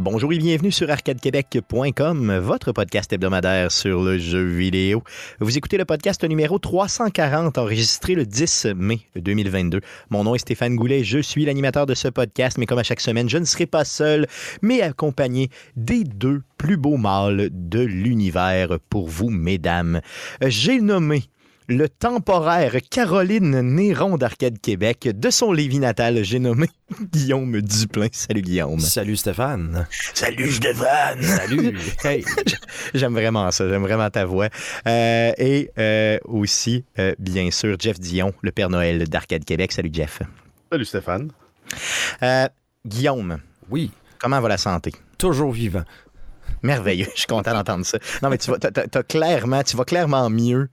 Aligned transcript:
Bonjour 0.00 0.32
et 0.32 0.38
bienvenue 0.38 0.72
sur 0.72 0.90
arcadequebec.com, 0.90 2.38
votre 2.38 2.72
podcast 2.72 3.12
hebdomadaire 3.12 3.70
sur 3.70 4.02
le 4.02 4.16
jeu 4.16 4.42
vidéo. 4.42 5.04
Vous 5.40 5.58
écoutez 5.58 5.76
le 5.76 5.84
podcast 5.84 6.24
numéro 6.24 6.58
340, 6.58 7.58
enregistré 7.58 8.14
le 8.14 8.24
10 8.24 8.68
mai 8.76 9.00
2022. 9.16 9.82
Mon 10.08 10.24
nom 10.24 10.34
est 10.34 10.38
Stéphane 10.38 10.74
Goulet, 10.74 11.04
je 11.04 11.18
suis 11.18 11.44
l'animateur 11.44 11.84
de 11.84 11.92
ce 11.92 12.08
podcast, 12.08 12.56
mais 12.56 12.64
comme 12.64 12.78
à 12.78 12.82
chaque 12.82 13.02
semaine, 13.02 13.28
je 13.28 13.36
ne 13.36 13.44
serai 13.44 13.66
pas 13.66 13.84
seul, 13.84 14.26
mais 14.62 14.80
accompagné 14.80 15.50
des 15.76 16.04
deux 16.04 16.40
plus 16.56 16.78
beaux 16.78 16.96
mâles 16.96 17.50
de 17.52 17.80
l'univers 17.80 18.78
pour 18.88 19.06
vous, 19.06 19.28
mesdames. 19.28 20.00
J'ai 20.40 20.80
nommé 20.80 21.24
le 21.70 21.88
temporaire 21.88 22.74
Caroline 22.90 23.60
Néron 23.60 24.16
d'Arcade 24.16 24.60
Québec 24.60 25.08
de 25.14 25.30
son 25.30 25.52
Lévis 25.52 25.78
natal, 25.78 26.24
j'ai 26.24 26.40
nommé 26.40 26.66
Guillaume 27.12 27.62
Duplain. 27.62 28.08
Salut 28.10 28.42
Guillaume. 28.42 28.80
Salut 28.80 29.16
Stéphane. 29.16 29.86
Salut 30.12 30.50
Stéphane. 30.50 31.22
Salut. 31.22 31.78
Hey. 32.04 32.24
J'aime 32.92 33.12
vraiment 33.12 33.50
ça, 33.52 33.68
j'aime 33.68 33.82
vraiment 33.82 34.10
ta 34.10 34.24
voix. 34.24 34.48
Euh, 34.88 35.32
et 35.38 35.70
euh, 35.78 36.18
aussi, 36.24 36.84
euh, 36.98 37.14
bien 37.20 37.52
sûr, 37.52 37.76
Jeff 37.78 38.00
Dion, 38.00 38.34
le 38.42 38.50
Père 38.50 38.68
Noël 38.68 39.08
d'Arcade 39.08 39.44
Québec. 39.44 39.70
Salut 39.70 39.90
Jeff. 39.92 40.22
Salut 40.72 40.84
Stéphane. 40.84 41.30
Euh, 42.22 42.48
Guillaume. 42.84 43.38
Oui. 43.70 43.92
Comment 44.18 44.40
va 44.40 44.48
la 44.48 44.58
santé? 44.58 44.92
Toujours 45.18 45.52
vivant. 45.52 45.84
Merveilleux, 46.62 47.06
je 47.14 47.20
suis 47.20 47.28
content 47.28 47.52
d'entendre 47.52 47.86
ça. 47.86 47.98
Non, 48.22 48.28
mais 48.28 48.38
tu 48.38 48.50
vas, 48.50 48.58
clairement, 49.04 49.62
tu 49.62 49.76
vas 49.76 49.84
clairement 49.84 50.28
mieux 50.30 50.68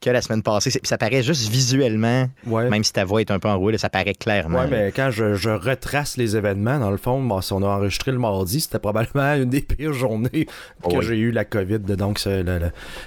que 0.00 0.10
la 0.10 0.22
semaine 0.22 0.42
passée. 0.42 0.70
Ça 0.82 0.98
paraît 0.98 1.22
juste 1.22 1.48
visuellement, 1.48 2.28
ouais. 2.46 2.68
même 2.68 2.84
si 2.84 2.92
ta 2.92 3.04
voix 3.04 3.20
est 3.20 3.30
un 3.30 3.38
peu 3.38 3.48
enrouée, 3.48 3.76
ça 3.78 3.90
paraît 3.90 4.14
clairement. 4.14 4.60
Oui, 4.62 4.66
mais 4.70 4.92
quand 4.92 5.10
je, 5.10 5.34
je, 5.34 5.50
retrace 5.50 6.16
les 6.16 6.36
événements, 6.36 6.78
dans 6.78 6.90
le 6.90 6.96
fond, 6.96 7.22
bon, 7.22 7.40
si 7.40 7.52
on 7.52 7.62
a 7.62 7.66
enregistré 7.66 8.12
le 8.12 8.18
mardi, 8.18 8.60
c'était 8.60 8.78
probablement 8.78 9.34
une 9.42 9.50
des 9.50 9.60
pires 9.60 9.92
journées 9.92 10.46
que 10.88 11.00
j'ai 11.00 11.16
eu 11.16 11.30
la 11.30 11.44
COVID, 11.44 11.80
donc 11.80 12.24
la, 12.24 12.42
la, 12.42 12.58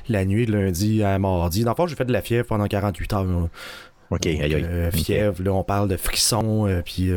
la, 0.10 0.26
nuit 0.26 0.46
de 0.46 0.54
lundi 0.54 1.04
à 1.04 1.18
mardi. 1.18 1.64
Dans 1.64 1.72
le 1.72 1.76
fond, 1.76 1.88
j'ai 1.88 1.96
fait 1.96 2.06
de 2.06 2.14
la 2.14 2.22
fièvre 2.22 2.48
pendant 2.48 2.68
48 2.68 3.14
heures. 3.14 3.24
Là. 3.24 3.50
OK, 4.10 4.26
aïe, 4.26 4.42
aïe. 4.42 4.66
Euh, 4.68 4.90
okay. 4.90 5.04
Fièvre, 5.04 5.42
là, 5.44 5.54
on 5.54 5.64
parle 5.64 5.88
de 5.88 5.98
frisson, 5.98 6.68
euh, 6.68 6.82
puis... 6.84 7.12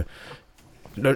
Là, 0.96 1.14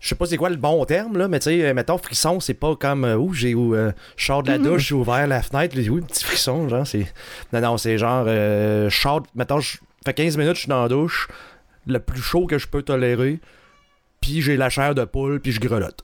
je 0.00 0.08
sais 0.08 0.14
pas 0.14 0.26
c'est 0.26 0.36
quoi 0.36 0.50
le 0.50 0.56
bon 0.56 0.84
terme, 0.84 1.16
là, 1.16 1.28
mais 1.28 1.38
tu 1.38 1.50
sais, 1.50 1.74
mettons, 1.74 1.98
frisson, 1.98 2.40
c'est 2.40 2.54
pas 2.54 2.76
comme 2.76 3.04
euh, 3.04 3.16
où 3.16 3.32
j'ai 3.32 3.54
euh, 3.54 3.92
je 4.16 4.26
sors 4.26 4.42
de 4.42 4.50
la 4.50 4.58
douche, 4.58 4.88
j'ai 4.88 4.94
ouvert 4.94 5.26
la 5.26 5.42
fenêtre, 5.42 5.76
oui, 5.76 6.00
petit 6.00 6.24
frisson, 6.24 6.68
genre, 6.68 6.86
c'est. 6.86 7.06
Non, 7.52 7.60
non, 7.60 7.76
c'est 7.78 7.98
genre, 7.98 8.24
euh, 8.26 8.90
je 8.90 8.96
sors, 8.96 9.22
mettons, 9.34 9.60
je 9.60 9.78
fais 10.04 10.14
15 10.14 10.36
minutes, 10.36 10.56
je 10.56 10.60
suis 10.60 10.68
dans 10.68 10.82
la 10.82 10.88
douche, 10.88 11.28
le 11.86 11.98
plus 11.98 12.20
chaud 12.20 12.46
que 12.46 12.58
je 12.58 12.66
peux 12.66 12.82
tolérer, 12.82 13.40
puis 14.20 14.42
j'ai 14.42 14.56
la 14.56 14.68
chair 14.68 14.94
de 14.94 15.04
poule, 15.04 15.40
puis 15.40 15.52
je 15.52 15.60
grelotte. 15.60 16.00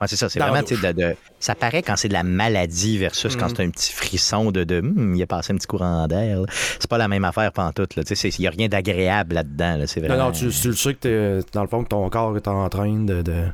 Ouais, 0.00 0.06
c'est 0.08 0.16
ça, 0.16 0.28
c'est 0.28 0.38
vraiment, 0.38 0.60
de, 0.60 0.92
de, 0.92 1.16
ça 1.40 1.54
paraît 1.54 1.82
quand 1.82 1.96
c'est 1.96 2.08
de 2.08 2.12
la 2.12 2.22
maladie 2.22 2.98
versus 2.98 3.34
mm. 3.34 3.38
quand 3.38 3.48
c'est 3.48 3.62
un 3.62 3.70
petit 3.70 3.92
frisson 3.92 4.50
de, 4.50 4.64
de 4.64 4.82
mm, 4.82 5.14
il 5.14 5.22
est 5.22 5.26
passé 5.26 5.54
un 5.54 5.56
petit 5.56 5.66
courant 5.66 6.06
d'air. 6.06 6.40
C'est 6.78 6.88
pas 6.88 6.98
la 6.98 7.08
même 7.08 7.24
affaire 7.24 7.50
pantoute. 7.52 7.96
Il 7.96 8.30
n'y 8.38 8.46
a 8.46 8.50
rien 8.50 8.68
d'agréable 8.68 9.34
là-dedans. 9.34 9.78
Là, 9.78 9.84
vraiment... 9.86 10.16
Non, 10.16 10.24
non, 10.26 10.32
tu, 10.32 10.50
tu 10.50 10.68
le 10.68 10.74
sais 10.74 10.94
que 10.94 11.42
dans 11.52 11.62
le 11.62 11.68
fond, 11.68 11.82
que 11.82 11.88
ton 11.88 12.08
corps 12.10 12.36
est 12.36 12.48
en 12.48 12.68
train 12.68 13.04
de. 13.04 13.22
de... 13.22 13.44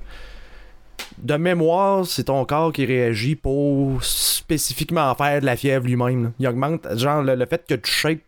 De 1.18 1.34
mémoire, 1.34 2.06
c'est 2.06 2.24
ton 2.24 2.44
corps 2.44 2.72
qui 2.72 2.86
réagit 2.86 3.36
pour 3.36 4.02
spécifiquement 4.02 5.14
faire 5.14 5.40
de 5.40 5.46
la 5.46 5.56
fièvre 5.56 5.84
lui-même. 5.86 6.32
Il 6.38 6.48
augmente, 6.48 6.86
genre, 6.96 7.22
le, 7.22 7.34
le 7.34 7.46
fait 7.46 7.64
que 7.66 7.74
tu 7.74 7.90
shakes 7.90 8.24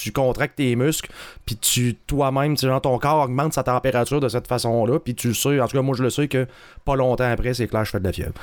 tu 0.00 0.12
contractes 0.12 0.56
tes 0.56 0.76
muscles, 0.76 1.10
puis 1.46 1.56
tu 1.56 1.94
toi-même, 2.06 2.56
tu 2.56 2.66
ton 2.82 2.98
corps 2.98 3.24
augmente 3.24 3.52
sa 3.52 3.62
température 3.62 4.20
de 4.20 4.28
cette 4.28 4.46
façon-là, 4.46 4.98
puis 4.98 5.14
tu 5.14 5.28
le 5.28 5.34
sais, 5.34 5.60
en 5.60 5.66
tout 5.66 5.76
cas, 5.76 5.82
moi 5.82 5.96
je 5.96 6.02
le 6.02 6.10
sais 6.10 6.28
que 6.28 6.46
pas 6.84 6.96
longtemps 6.96 7.30
après, 7.30 7.54
c'est 7.54 7.66
clair, 7.68 7.84
je 7.84 7.90
fais 7.90 8.00
de 8.00 8.04
la 8.04 8.12
fièvre. 8.12 8.34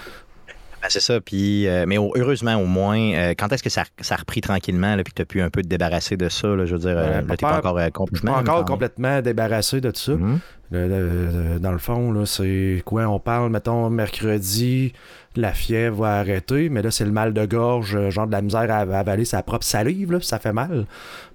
Ben, 0.86 0.90
c'est 0.90 1.00
ça, 1.00 1.20
puis, 1.20 1.68
euh, 1.68 1.86
mais 1.88 1.98
heureusement 1.98 2.58
au 2.58 2.66
moins, 2.66 3.00
euh, 3.00 3.34
quand 3.36 3.52
est-ce 3.52 3.64
que 3.64 3.72
ça, 3.72 3.86
ça 4.02 4.14
a 4.14 4.18
repris 4.18 4.42
tranquillement, 4.42 4.96
là, 4.96 5.04
puis 5.04 5.14
que 5.14 5.16
tu 5.16 5.22
as 5.24 5.26
pu 5.26 5.42
un 5.42 5.50
peu 5.50 5.64
te 5.64 5.68
débarrasser 5.68 6.16
de 6.16 6.30
ça, 6.30 6.48
là, 6.50 6.68
je 6.68 6.74
veux 6.74 6.82
dire, 6.82 6.96
euh, 6.96 7.22
là, 7.22 7.24
t'es 7.28 7.38
pas 7.38 7.58
encore 7.58 7.74
complètement... 7.92 8.06
Je 8.12 8.18
suis 8.18 8.28
pas 8.28 8.38
encore 8.40 8.66
complètement 8.66 9.20
débarrassé 9.22 9.82
de 9.82 9.92
ça. 9.96 10.12
Mm 10.12 10.36
-hmm. 10.36 10.40
le, 10.70 10.88
le, 10.88 11.60
dans 11.60 11.72
le 11.72 11.80
fond, 11.80 12.12
là, 12.12 12.28
c'est 12.28 12.84
quoi, 12.86 13.08
on 13.08 13.20
parle, 13.20 13.50
mettons, 13.50 13.90
mercredi, 13.90 14.94
la 15.36 15.54
fièvre 15.54 16.02
va 16.02 16.20
arrêter, 16.20 16.70
mais 16.70 16.82
là, 16.82 16.92
c'est 16.92 17.06
le 17.06 17.12
mal 17.12 17.34
de 17.34 17.46
gorge, 17.46 18.10
genre 18.10 18.28
de 18.28 18.32
la 18.32 18.42
misère 18.42 18.72
à, 18.72 18.80
avaler 18.80 19.26
sa 19.26 19.44
propre 19.44 19.66
salive, 19.66 20.12
là, 20.12 20.20
ça 20.22 20.40
fait 20.40 20.54
mal. 20.54 20.86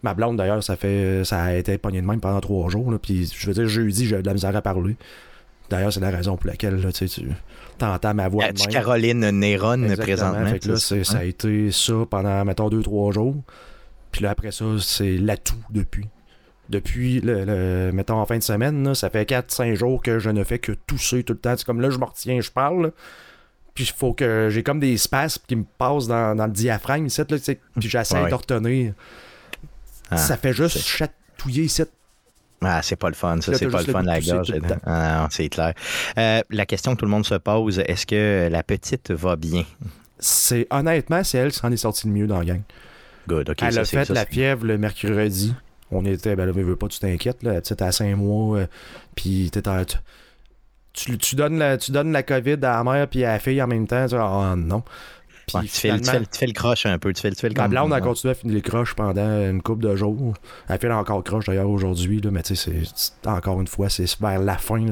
Ma 0.02 0.14
blonde, 0.14 0.36
d'ailleurs, 0.36 0.62
ça 0.62 0.76
fait 0.76 1.22
ça 1.24 1.42
a 1.42 1.54
été 1.54 1.78
pogné 1.78 2.00
de 2.00 2.06
même 2.06 2.20
pendant 2.20 2.40
trois 2.40 2.70
jours, 2.70 2.90
là, 2.90 2.98
puis 2.98 3.30
je 3.34 3.46
veux 3.46 3.54
dire, 3.54 3.68
jeudi, 3.68 4.06
j'ai 4.06 4.22
de 4.22 4.26
la 4.26 4.34
misère 4.34 4.54
à 4.54 4.62
parler. 4.62 4.96
D'ailleurs, 5.70 5.92
c'est 5.92 6.00
la 6.00 6.10
raison 6.10 6.36
pour 6.36 6.48
laquelle 6.48 6.80
là, 6.80 6.90
tu 6.92 7.08
entends 7.80 8.14
ma 8.14 8.28
voix. 8.28 8.52
Tu 8.52 8.66
Caroline 8.68 9.30
Néron 9.30 9.86
présentement. 9.96 10.46
Fait 10.46 10.58
que 10.58 10.68
là, 10.68 10.76
ça, 10.76 11.04
ça 11.04 11.18
a 11.18 11.24
été 11.24 11.70
ça 11.70 11.94
pendant, 12.10 12.44
mettons, 12.44 12.68
deux, 12.68 12.82
trois 12.82 13.12
jours. 13.12 13.36
Puis 14.10 14.24
là, 14.24 14.30
après 14.30 14.50
ça, 14.50 14.64
c'est 14.80 15.16
l'atout 15.16 15.62
depuis. 15.70 16.06
Depuis, 16.68 17.20
le, 17.20 17.44
le, 17.44 17.92
mettons, 17.92 18.16
en 18.16 18.26
fin 18.26 18.38
de 18.38 18.42
semaine, 18.42 18.84
là, 18.84 18.94
ça 18.94 19.10
fait 19.10 19.28
4-5 19.28 19.74
jours 19.74 20.02
que 20.02 20.18
je 20.18 20.30
ne 20.30 20.44
fais 20.44 20.58
que 20.58 20.72
tousser 20.72 21.22
tout 21.24 21.32
le 21.32 21.38
temps. 21.38 21.54
C'est 21.56 21.64
comme 21.64 21.80
là, 21.80 21.90
je 21.90 21.98
me 21.98 22.04
retiens, 22.04 22.40
je 22.40 22.50
parle. 22.50 22.92
Puis 23.74 23.84
il 23.84 23.92
faut 23.96 24.12
que 24.12 24.48
j'ai 24.50 24.62
comme 24.62 24.80
des 24.80 24.96
spasmes 24.96 25.42
qui 25.46 25.56
me 25.56 25.64
passent 25.78 26.06
dans, 26.06 26.34
dans 26.34 26.46
le 26.46 26.52
diaphragme 26.52 27.06
ici, 27.06 27.20
là, 27.20 27.24
puis 27.26 27.88
j'essaie 27.88 28.20
ouais. 28.20 28.30
de 28.30 28.34
retenir. 28.34 28.94
Ah, 30.10 30.16
ça 30.16 30.36
fait 30.36 30.52
juste 30.52 30.78
chatouiller 30.78 31.64
ici. 31.64 31.82
Ah, 32.62 32.80
c'est 32.82 32.96
pas 32.96 33.08
le 33.08 33.14
fun, 33.14 33.40
ça, 33.40 33.54
c'est 33.54 33.68
pas 33.68 33.80
le 33.80 33.92
fun, 33.92 34.02
la 34.02 34.20
gorge. 34.20 34.52
Ah, 34.84 35.28
c'est 35.30 35.48
clair. 35.48 35.72
Euh, 36.18 36.42
la 36.50 36.66
question 36.66 36.94
que 36.94 37.00
tout 37.00 37.06
le 37.06 37.10
monde 37.10 37.24
se 37.24 37.36
pose, 37.36 37.78
est-ce 37.78 38.06
que 38.06 38.48
la 38.50 38.62
petite 38.62 39.10
va 39.10 39.36
bien? 39.36 39.64
C'est 40.18 40.66
honnêtement, 40.70 41.24
c'est 41.24 41.38
elle 41.38 41.52
qui 41.52 41.58
s'en 41.58 41.72
est 41.72 41.78
sortie 41.78 42.06
le 42.06 42.12
mieux 42.12 42.26
dans 42.26 42.40
la 42.40 42.44
gang. 42.44 42.62
Good, 43.28 43.50
OK. 43.50 43.62
Elle 43.62 43.72
ça, 43.72 43.80
a 43.80 43.84
fait 43.84 44.04
ça, 44.04 44.12
la 44.12 44.26
fièvre 44.26 44.66
le 44.66 44.76
mercredi. 44.76 45.54
On 45.90 46.04
était, 46.04 46.36
ben 46.36 46.46
là, 46.46 46.52
veux 46.52 46.76
pas, 46.76 46.88
tu 46.88 46.98
t'inquiètes, 46.98 47.42
là, 47.42 47.60
tu 47.62 47.74
à 47.78 47.92
5 47.92 48.14
mois, 48.16 48.58
euh, 48.58 48.66
puis 49.14 49.50
t'es 49.50 49.66
à. 49.66 49.84
Tu, 50.92 51.16
tu, 51.18 51.36
donnes 51.36 51.58
la, 51.58 51.76
tu 51.76 51.92
donnes 51.92 52.12
la 52.12 52.22
COVID 52.22 52.54
à 52.54 52.82
la 52.82 52.84
mère 52.84 53.08
puis 53.08 53.24
à 53.24 53.32
la 53.32 53.38
fille 53.38 53.62
en 53.62 53.66
même 53.66 53.86
temps. 53.86 54.06
Tu 54.06 54.16
oh 54.16 54.56
non. 54.56 54.82
Puis 55.46 55.56
ouais, 55.56 55.62
tu, 55.64 55.68
fais, 55.68 55.98
tu, 55.98 56.04
fais, 56.04 56.20
tu, 56.20 56.38
fais, 56.38 56.46
le 56.46 56.52
croche 56.52 56.86
un 56.86 56.98
peu. 56.98 57.12
Tu 57.12 57.20
fais, 57.20 57.30
tu 57.30 57.40
fais 57.40 57.48
le 57.48 57.54
Ma 57.54 57.68
blonde 57.68 57.92
a 57.92 58.00
continué 58.00 58.32
à 58.32 58.34
finir 58.34 58.54
les 58.54 58.62
croches 58.62 58.94
pendant 58.94 59.50
une 59.50 59.62
couple 59.62 59.82
de 59.82 59.96
jours. 59.96 60.34
Elle 60.68 60.78
fait 60.78 60.90
encore 60.90 61.24
croche 61.24 61.46
d'ailleurs 61.46 61.68
aujourd'hui, 61.68 62.20
mais 62.30 62.42
tu 62.42 62.56
sais, 62.56 62.82
encore 63.26 63.60
une 63.60 63.66
fois, 63.66 63.88
c'est 63.88 64.20
vers 64.20 64.40
la 64.40 64.58
fin. 64.58 64.84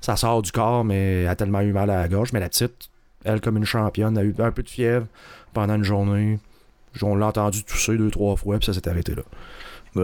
Ça 0.00 0.16
sort 0.16 0.42
du 0.42 0.52
corps, 0.52 0.84
mais 0.84 1.22
elle 1.22 1.28
a 1.28 1.36
tellement 1.36 1.60
eu 1.60 1.72
mal 1.72 1.90
à 1.90 1.96
la 1.96 2.08
gorge. 2.08 2.32
Mais 2.32 2.40
la 2.40 2.48
petite, 2.48 2.90
elle, 3.24 3.40
comme 3.40 3.56
une 3.56 3.64
championne, 3.64 4.16
a 4.18 4.22
eu 4.22 4.34
un 4.38 4.50
peu 4.50 4.62
de 4.62 4.68
fièvre 4.68 5.06
pendant 5.52 5.74
une 5.74 5.84
journée. 5.84 6.38
On 7.02 7.14
l'a 7.14 7.26
entendu 7.26 7.62
tousser 7.62 7.96
deux, 7.96 8.10
trois 8.10 8.36
fois, 8.36 8.58
puis 8.58 8.66
ça 8.66 8.72
s'est 8.72 8.88
arrêté 8.88 9.14
là. 9.14 9.22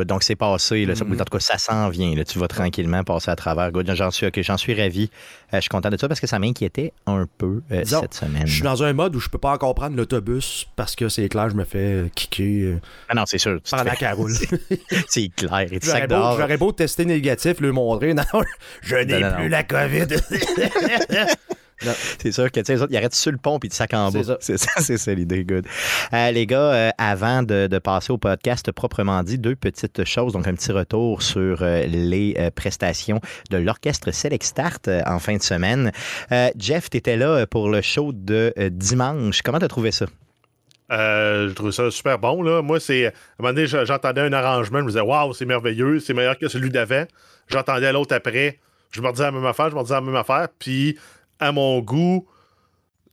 Donc, 0.05 0.23
c'est 0.23 0.37
passé. 0.37 0.85
Là. 0.87 0.95
Mm 0.95 0.97
-hmm. 0.97 1.21
En 1.21 1.25
tout 1.25 1.37
cas, 1.39 1.41
ça 1.41 1.59
s'en 1.59 1.89
vient. 1.89 2.15
Là. 2.15 2.25
Tu 2.25 2.39
vas 2.39 2.49
tranquillement 2.49 3.05
passer 3.05 3.31
à 3.31 3.37
travers. 3.37 3.71
J'en 3.95 4.11
suis, 4.11 4.27
okay, 4.27 4.43
suis 4.43 4.75
ravi. 4.75 5.11
Euh, 5.53 5.57
je 5.57 5.61
suis 5.61 5.69
content 5.69 5.91
de 5.91 5.97
ça 5.97 6.09
parce 6.09 6.21
que 6.21 6.27
ça 6.27 6.39
m'inquiétait 6.39 6.93
un 7.07 7.27
peu 7.39 7.63
euh, 7.71 7.83
Disons, 7.83 8.01
cette 8.03 8.15
semaine. 8.15 8.47
Je 8.47 8.55
suis 8.55 8.63
dans 8.63 8.83
un 8.83 8.93
mode 8.93 9.15
où 9.17 9.21
je 9.21 9.29
peux 9.29 9.39
pas 9.39 9.53
encore 9.53 9.75
prendre 9.75 9.97
l'autobus 9.97 10.67
parce 10.77 10.95
que 10.97 11.09
c'est 11.09 11.29
clair, 11.29 11.51
je 11.51 11.57
me 11.57 11.65
fais 11.65 12.11
kicker. 12.15 12.79
Ah 13.09 13.15
non, 13.15 13.25
c'est 13.27 13.39
sûr. 13.39 13.61
Par 13.71 13.85
la 13.85 13.97
caroule. 13.97 14.33
c'est 15.09 15.29
clair. 15.29 15.69
J'aurais 15.83 16.57
beau, 16.57 16.67
beau, 16.67 16.73
tester 16.73 17.05
négatif, 17.05 17.61
le 17.61 17.73
montrer. 17.73 18.15
Non, 18.23 18.43
je 18.83 18.97
n'ai 18.97 19.21
plus 19.37 19.45
non. 19.45 19.49
la 19.49 19.63
COVID. 19.65 20.07
C'est 22.19 22.33
sûr 22.33 22.51
que, 22.51 22.61
tu 22.61 22.67
sais, 22.67 22.75
les 22.75 22.83
autres, 22.83 22.93
ils 22.93 22.97
arrêtent 22.97 23.15
sur 23.15 23.33
le 23.33 23.39
pont 23.39 23.59
puis 23.59 23.69
ils 23.69 23.75
sac 23.75 23.95
en 23.95 24.11
bas. 24.11 24.21
C'est 24.41 24.59
ça, 24.59 24.71
c'est 24.79 24.97
ça 24.97 25.15
l'idée, 25.15 25.45
good. 25.45 25.67
Euh, 26.13 26.31
les 26.31 26.47
gars, 26.47 26.73
euh, 26.73 26.91
avant 26.99 27.43
de, 27.43 27.67
de, 27.67 27.79
passer 27.79 28.13
au 28.13 28.19
podcast 28.19 28.71
proprement 28.73 29.23
dit, 29.23 29.39
deux 29.39 29.57
petites 29.57 30.05
choses. 30.05 30.33
Donc, 30.33 30.47
un 30.47 30.55
petit 30.55 30.73
retour 30.73 31.23
sur 31.23 31.63
euh, 31.63 31.87
les 31.87 32.51
prestations 32.55 33.21
de 33.51 33.57
l'orchestre 33.57 34.11
Select 34.13 34.45
Start 34.45 34.89
en 35.07 35.19
fin 35.19 35.37
de 35.37 35.43
semaine. 35.43 35.93
Jeff, 36.57 36.91
tu 36.91 36.97
étais 36.97 37.17
là 37.17 37.47
pour 37.47 37.69
le 37.69 37.81
show 37.83 38.13
de 38.13 38.53
dimanche. 38.71 39.43
Comment 39.43 39.59
tu 39.59 39.65
as 39.65 39.69
trouvé 39.69 39.91
ça? 39.91 40.07
Euh, 40.93 41.49
je 41.49 41.55
trouve 41.55 41.71
ça 41.71 41.91
super 41.91 42.19
bon. 42.19 42.43
Là. 42.43 42.63
Moi, 42.63 42.79
c'est. 42.79 43.07
À 43.07 43.09
un 43.09 43.13
moment 43.39 43.55
donné, 43.55 43.67
j'entendais 43.67 44.21
un 44.21 44.33
arrangement, 44.33 44.81
je 44.81 44.85
me 44.85 44.89
disais, 44.91 45.01
waouh, 45.01 45.33
c'est 45.33 45.47
merveilleux, 45.47 46.01
c'est 46.01 46.15
meilleur 46.15 46.39
que 46.39 46.49
celui 46.49 46.71
d'avant. 46.71 47.05
J'entendais 47.49 47.93
l'autre 47.93 48.15
après, 48.15 48.59
je 48.91 49.01
me 49.01 49.11
disais 49.11 49.25
la 49.25 49.33
même 49.33 49.47
affaire, 49.47 49.71
je 49.71 49.77
me 49.77 49.83
disais 49.83 49.95
la 49.95 50.01
même 50.01 50.17
affaire. 50.17 50.49
Puis, 50.59 50.99
à 51.43 51.51
mon 51.51 51.81
goût, 51.81 52.27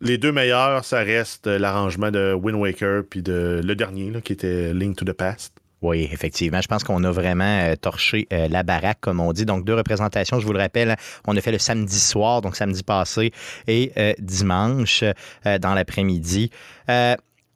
les 0.01 0.17
deux 0.17 0.31
meilleurs, 0.31 0.85
ça 0.85 0.99
reste 0.99 1.47
l'arrangement 1.47 2.11
de 2.11 2.33
Wind 2.33 2.57
Waker 2.57 3.03
puis 3.09 3.21
de 3.21 3.59
le 3.63 3.75
dernier, 3.75 4.21
qui 4.21 4.33
était 4.33 4.73
Link 4.73 4.95
to 4.95 5.03
the 5.03 5.13
Past. 5.13 5.53
Oui, 5.81 6.07
effectivement. 6.11 6.61
Je 6.61 6.67
pense 6.67 6.83
qu'on 6.83 7.03
a 7.05 7.11
vraiment 7.11 7.43
euh, 7.43 7.75
torché 7.75 8.27
euh, 8.33 8.47
la 8.49 8.63
baraque, 8.63 8.99
comme 8.99 9.19
on 9.19 9.31
dit. 9.31 9.45
Donc, 9.45 9.63
deux 9.65 9.73
représentations, 9.73 10.39
je 10.39 10.45
vous 10.45 10.53
le 10.53 10.59
rappelle, 10.59 10.95
on 11.25 11.35
a 11.37 11.41
fait 11.41 11.53
le 11.53 11.57
samedi 11.57 11.99
soir, 11.99 12.41
donc 12.41 12.55
samedi 12.55 12.83
passé, 12.83 13.31
et 13.67 13.91
euh, 13.97 14.13
dimanche 14.19 15.03
dans 15.45 15.73
l'après-midi. 15.73 16.51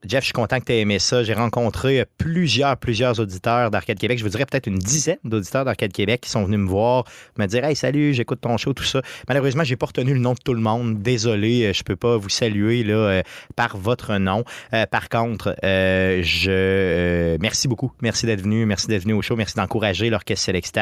Jeff, 0.06 0.22
je 0.22 0.26
suis 0.26 0.34
content 0.34 0.60
que 0.60 0.66
tu 0.66 0.74
aies 0.74 0.82
aimé 0.82 1.00
ça. 1.00 1.24
J'ai 1.24 1.34
rencontré 1.34 2.06
plusieurs, 2.18 2.76
plusieurs 2.76 3.22
auditeurs 3.22 3.72
d'Arcade 3.72 3.98
Québec. 3.98 4.20
Je 4.20 4.24
vous 4.24 4.30
dirais 4.30 4.46
peut-être 4.46 4.68
une 4.68 4.78
dizaine 4.78 5.18
d'auditeurs 5.24 5.64
d'Arcade 5.64 5.94
Québec 5.94 6.22
qui 6.22 6.30
sont 6.30 6.44
venus 6.44 6.60
me 6.60 6.68
voir, 6.68 7.06
me 7.38 7.46
dire 7.46 7.64
Hey, 7.64 7.76
salut, 7.76 8.14
j'écoute 8.14 8.42
ton 8.42 8.58
show, 8.58 8.74
tout 8.74 8.84
ça. 8.84 9.02
Malheureusement, 9.30 9.64
j'ai 9.64 9.78
pas 9.78 9.86
retenu 9.86 10.14
le 10.14 10.20
nom 10.20 10.34
de 10.34 10.40
tout 10.44 10.54
le 10.54 10.60
monde. 10.60 11.02
Désolé, 11.02 11.66
euh, 11.66 11.74
je 11.74 11.84
peux 11.84 11.96
pas 11.96 12.18
vous 12.18 12.30
saluer 12.30 12.84
là, 12.84 12.96
euh, 12.96 13.22
par 13.56 13.78
votre 13.78 14.18
nom. 14.18 14.44
Euh, 14.74 14.86
par 14.86 15.08
contre, 15.08 15.56
merci 15.64 17.68
beaucoup. 17.70 17.94
Merci 18.02 18.26
d'être 18.26 18.42
venu. 18.42 18.66
Merci 18.66 18.88
d'être 18.88 19.04
venu 19.04 19.14
au 19.14 19.22
show. 19.22 19.38
Merci 19.38 19.56
d'encourager 19.56 20.10
l'Orchestre 20.10 20.46
Select 20.46 20.80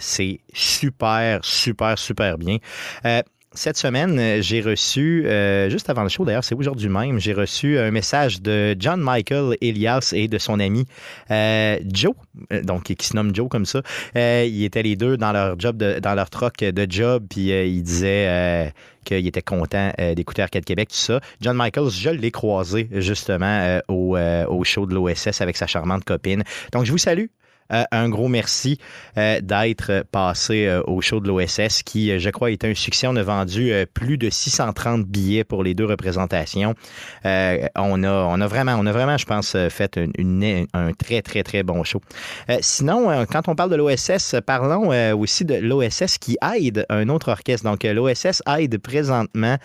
C'est 0.00 0.40
super, 0.52 1.44
super, 1.44 1.98
super 1.98 2.38
bien 2.38 2.58
cette 3.52 3.76
semaine, 3.76 4.16
euh, 4.18 4.40
j'ai 4.40 4.60
reçu, 4.60 5.26
euh, 5.26 5.68
juste 5.68 5.90
avant 5.90 6.04
le 6.04 6.08
show 6.08 6.24
d'ailleurs, 6.24 6.44
c'est 6.44 6.54
aujourd'hui 6.54 6.88
même, 6.88 7.18
j'ai 7.18 7.32
reçu 7.32 7.78
un 7.78 7.90
message 7.90 8.40
de 8.40 8.76
John 8.78 9.00
Michael 9.00 9.56
Elias 9.60 10.12
et 10.14 10.28
de 10.28 10.38
son 10.38 10.60
ami 10.60 10.86
euh, 11.32 11.76
Joe, 11.92 12.14
donc 12.62 12.84
qui 12.84 13.06
se 13.06 13.16
nomme 13.16 13.34
Joe 13.34 13.48
comme 13.48 13.66
ça. 13.66 13.82
ils 14.14 14.64
étaient 14.64 14.84
les 14.84 14.94
deux 14.94 15.16
dans 15.16 15.32
leur 15.32 15.58
job, 15.58 15.76
dans 15.78 16.14
leur 16.14 16.30
troc 16.30 16.58
de 16.58 16.86
job, 16.88 17.24
puis 17.28 17.48
ils 17.48 17.82
disaient 17.82 18.72
qu'il 19.04 19.26
était 19.26 19.42
content 19.42 19.92
d'écouter 20.14 20.42
Arcade 20.42 20.64
Québec, 20.64 20.90
tout 20.90 20.96
ça. 20.96 21.20
John 21.40 21.56
Michaels, 21.56 21.90
je 21.90 22.10
l'ai 22.10 22.30
croisé 22.30 22.88
justement 22.92 23.80
au, 23.88 24.16
au, 24.16 24.64
show 24.64 24.86
de 24.86 24.94
l'OSS 24.94 25.40
avec 25.40 25.56
sa 25.56 25.66
charmante 25.66 26.04
copine. 26.04 26.44
Donc, 26.72 26.84
je 26.84 26.92
vous 26.92 26.98
salue. 26.98 27.26
Euh, 27.72 27.84
un 27.92 28.08
gros 28.08 28.28
merci 28.28 28.78
euh, 29.16 29.40
d'être 29.40 30.04
passé 30.10 30.66
euh, 30.66 30.82
au 30.86 31.00
show 31.00 31.20
de 31.20 31.28
l'OSS 31.28 31.82
qui, 31.82 32.18
je 32.18 32.30
crois, 32.30 32.50
était 32.50 32.68
un 32.68 32.74
succès. 32.74 33.06
On 33.06 33.16
a 33.16 33.22
vendu 33.22 33.72
plus 33.94 34.18
de 34.18 34.30
630 34.30 35.04
billets 35.06 35.44
pour 35.44 35.62
les 35.62 35.74
deux 35.74 35.84
représentations. 35.84 36.74
on, 37.24 37.28
a, 38.04 38.10
on, 38.12 38.40
a 38.40 38.46
vraiment, 38.46 38.76
on 38.78 38.86
a 38.86 38.92
vraiment, 38.92 39.16
je 39.16 39.26
pense, 39.26 39.56
fait 39.68 39.98
un 39.98 40.92
très, 40.92 41.22
très, 41.22 41.42
très 41.42 41.62
bon 41.62 41.84
show. 41.84 42.00
sinon, 42.60 43.26
quand 43.26 43.48
on 43.48 43.54
parle 43.54 43.70
de 43.70 43.76
l'OSS, 43.76 44.36
parlons 44.44 44.90
aussi 45.18 45.44
de 45.44 45.54
l'OSS 45.54 46.18
qui 46.18 46.36
aide 46.56 46.86
un 46.88 47.08
autre 47.08 47.30
orchestre. 47.30 47.64
Donc, 47.64 47.84
l'OSS 47.84 48.42
aide 48.46 48.78
présentement 48.78 49.56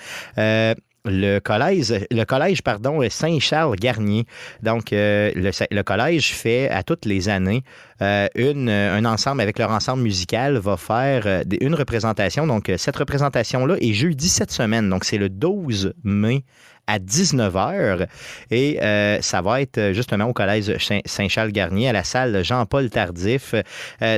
le 1.06 1.40
collège, 1.40 1.94
le 2.12 2.24
collège 2.24 2.62
pardon, 2.62 3.00
Saint-Charles-Garnier. 3.10 4.25
Donc, 4.62 4.92
euh, 4.92 5.31
le, 5.36 5.81
collège 5.84 6.34
fait 6.34 6.69
à 6.69 6.84
toutes 6.84 7.06
les 7.06 7.30
années 7.30 7.63
euh, 8.02 8.28
une, 8.36 8.69
un 8.69 9.06
ensemble 9.06 9.42
avec 9.42 9.60
leur 9.60 9.72
ensemble 9.72 10.04
musical 10.04 10.57
va 10.57 10.78
faire 10.78 11.24
euh, 11.25 11.44
une 11.62 11.75
représentation. 11.75 12.48
Donc, 12.48 12.72
cette 12.78 12.96
représentation-là 12.96 13.75
est 13.80 13.94
jeudi 13.94 14.30
cette 14.30 14.52
semaine. 14.52 14.90
Donc, 14.90 15.06
c'est 15.06 15.18
le 15.18 15.30
12 15.30 15.94
mai 16.04 16.44
à 16.88 17.00
19h. 17.00 18.07
Et 18.52 18.78
ça 19.22 19.42
va 19.42 19.62
être 19.62 19.92
justement 19.94 20.25
au 20.25 20.34
collège 20.34 20.78
Saint-Charles-Garnier, 21.06 21.90
à 21.90 21.94
la 21.94 22.04
salle 22.04 22.44
Jean-Paul 22.44 22.92
Tardif. 22.92 23.56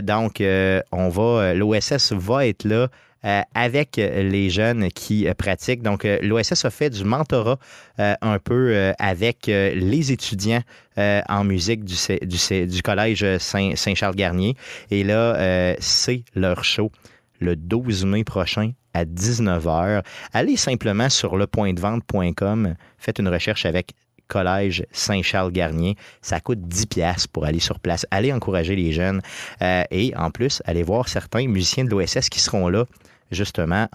donc, 0.04 0.44
on 0.92 1.10
va, 1.10 1.54
l'OSS 1.54 2.12
va 2.12 2.45
être 2.45 2.66
là 2.66 2.89
euh, 3.25 3.41
avec 3.55 3.95
les 3.97 4.51
jeunes 4.51 4.89
qui 4.91 5.27
euh, 5.27 5.33
pratiquent. 5.33 5.81
Donc, 5.81 6.05
euh, 6.05 6.19
l'OSS 6.21 6.65
a 6.65 6.69
fait 6.69 6.91
du 6.91 7.03
mentorat 7.03 7.57
un 7.97 8.37
peu 8.37 8.93
avec 8.99 9.47
les 9.47 10.11
étudiants 10.11 10.61
en 10.97 11.43
musique 11.43 11.83
du 11.83 12.81
collège 12.83 13.25
Saint-Charles-Garnier. 13.39 14.55
Et 14.91 15.03
là, 15.03 15.75
c'est 15.79 16.23
leur 16.35 16.63
show 16.63 16.91
le 17.39 17.55
12 17.55 18.05
mai 18.05 18.23
prochain 18.23 18.73
à 18.93 19.03
19h. 19.03 20.03
Allez 20.31 20.57
simplement 20.57 21.09
sur 21.09 21.37
lepointdevente.com, 21.37 22.75
faites 22.99 23.17
une 23.17 23.29
recherche 23.29 23.65
avec 23.65 23.93
Collège 24.27 24.85
Saint-Charles-Garnier. 24.91 25.95
Ça 26.21 26.39
coûte 26.39 26.61
10 26.61 26.85
pièces 26.85 27.25
pour 27.25 27.45
aller 27.45 27.59
sur 27.59 27.79
place. 27.79 28.05
Allez 28.11 28.31
encourager 28.31 28.75
les 28.75 28.91
jeunes 28.91 29.21
et 29.59 30.13
en 30.15 30.29
plus, 30.29 30.61
allez 30.65 30.83
voir 30.83 31.09
certains 31.09 31.47
musiciens 31.47 31.85
de 31.85 31.89
l'OSS 31.89 32.29
qui 32.29 32.39
seront 32.39 32.69
là 32.69 32.85
justement, 33.31 33.88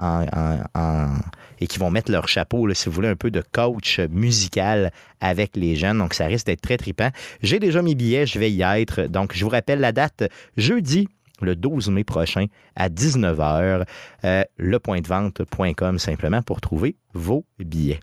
et 1.61 1.67
qui 1.67 1.79
vont 1.79 1.91
mettre 1.91 2.11
leur 2.11 2.29
chapeau, 2.29 2.73
si 2.75 2.89
vous 2.89 2.95
voulez, 2.95 3.09
un 3.09 3.17
peu 3.17 3.31
de 3.31 3.43
coach 3.53 4.01
musical 4.11 4.93
avec 5.21 5.57
les 5.57 5.77
jeunes. 5.77 5.99
Donc, 5.99 6.15
ça 6.15 6.27
risque 6.27 6.47
d'être 6.47 6.61
très 6.61 6.77
tripant. 6.77 7.11
J'ai 7.43 7.59
déjà 7.59 7.83
mes 7.83 7.95
billets, 7.95 8.27
je 8.27 8.39
vais 8.39 8.51
y 8.51 8.63
être. 8.63 9.03
Donc, 9.03 9.35
je 9.35 9.45
vous 9.45 9.51
rappelle 9.51 9.81
la 9.81 9.93
date, 9.93 10.25
jeudi 10.57 11.09
le 11.41 11.57
12 11.57 11.91
mai 11.91 12.05
prochain 12.05 12.47
à 12.77 12.89
19h, 12.89 13.85
euh, 14.25 14.45
lepointdevente.com 14.59 15.99
simplement 15.99 16.43
pour 16.43 16.61
trouver 16.61 16.97
vos 17.15 17.45
billets. 17.59 18.01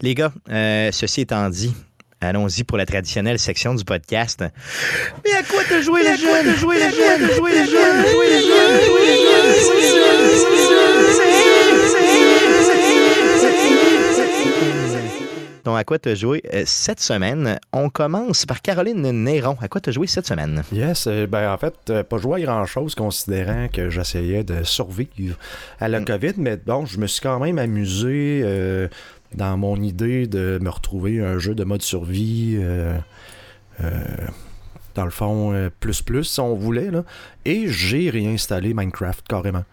Les 0.00 0.14
gars, 0.14 0.32
euh, 0.50 0.90
ceci 0.92 1.22
étant 1.22 1.48
dit, 1.48 1.74
Allons-y 2.20 2.62
pour 2.62 2.78
la 2.78 2.86
traditionnelle 2.86 3.40
section 3.40 3.74
du 3.74 3.84
podcast. 3.84 4.44
Mais 5.24 5.32
à 5.32 5.42
quoi 5.42 5.64
te 5.64 5.82
jouer 5.82 6.04
les 6.04 6.16
jeunes? 6.16 6.54
jouer 6.54 6.76
les 6.76 6.92
jeunes? 6.92 7.34
jouer 7.34 7.50
les 7.50 7.66
jeunes? 7.66 8.06
jouer 8.06 8.28
les 8.28 8.42
jeunes? 8.42 8.86
jouer 8.86 9.06
les 9.06 9.16
jeunes? 9.16 9.21
Donc, 15.64 15.78
à 15.78 15.84
quoi 15.84 15.98
te 15.98 16.14
jouer 16.14 16.42
euh, 16.52 16.64
cette 16.66 17.00
semaine? 17.00 17.58
On 17.72 17.88
commence 17.88 18.46
par 18.46 18.62
Caroline 18.62 19.00
Néron. 19.12 19.56
À 19.60 19.68
quoi 19.68 19.80
te 19.80 19.92
jouer 19.92 20.08
cette 20.08 20.26
semaine? 20.26 20.62
Yes, 20.72 21.06
euh, 21.06 21.26
ben 21.26 21.52
en 21.52 21.56
fait, 21.56 21.74
euh, 21.90 22.02
pas 22.02 22.18
joué 22.18 22.42
à 22.42 22.44
grand-chose 22.44 22.94
considérant 22.96 23.68
que 23.72 23.88
j'essayais 23.88 24.42
de 24.42 24.64
survivre 24.64 25.36
à 25.78 25.88
la 25.88 26.00
mm. 26.00 26.04
COVID, 26.04 26.34
mais 26.38 26.56
bon, 26.56 26.84
je 26.84 26.98
me 26.98 27.06
suis 27.06 27.20
quand 27.20 27.38
même 27.38 27.58
amusé 27.58 28.44
dans 29.34 29.56
mon 29.56 29.76
idée 29.80 30.26
de 30.26 30.58
me 30.60 30.68
retrouver 30.68 31.20
un 31.20 31.38
jeu 31.38 31.54
de 31.54 31.64
mode 31.64 31.82
survie. 31.82 32.58
Euh, 33.82 33.88
dans 34.94 35.04
le 35.04 35.10
fond, 35.10 35.52
euh, 35.52 35.70
plus 35.80 36.02
plus, 36.02 36.24
si 36.24 36.40
on 36.40 36.54
voulait. 36.54 36.90
Là. 36.90 37.04
Et 37.44 37.68
j'ai 37.68 38.10
réinstallé 38.10 38.74
Minecraft 38.74 39.26
carrément. 39.26 39.64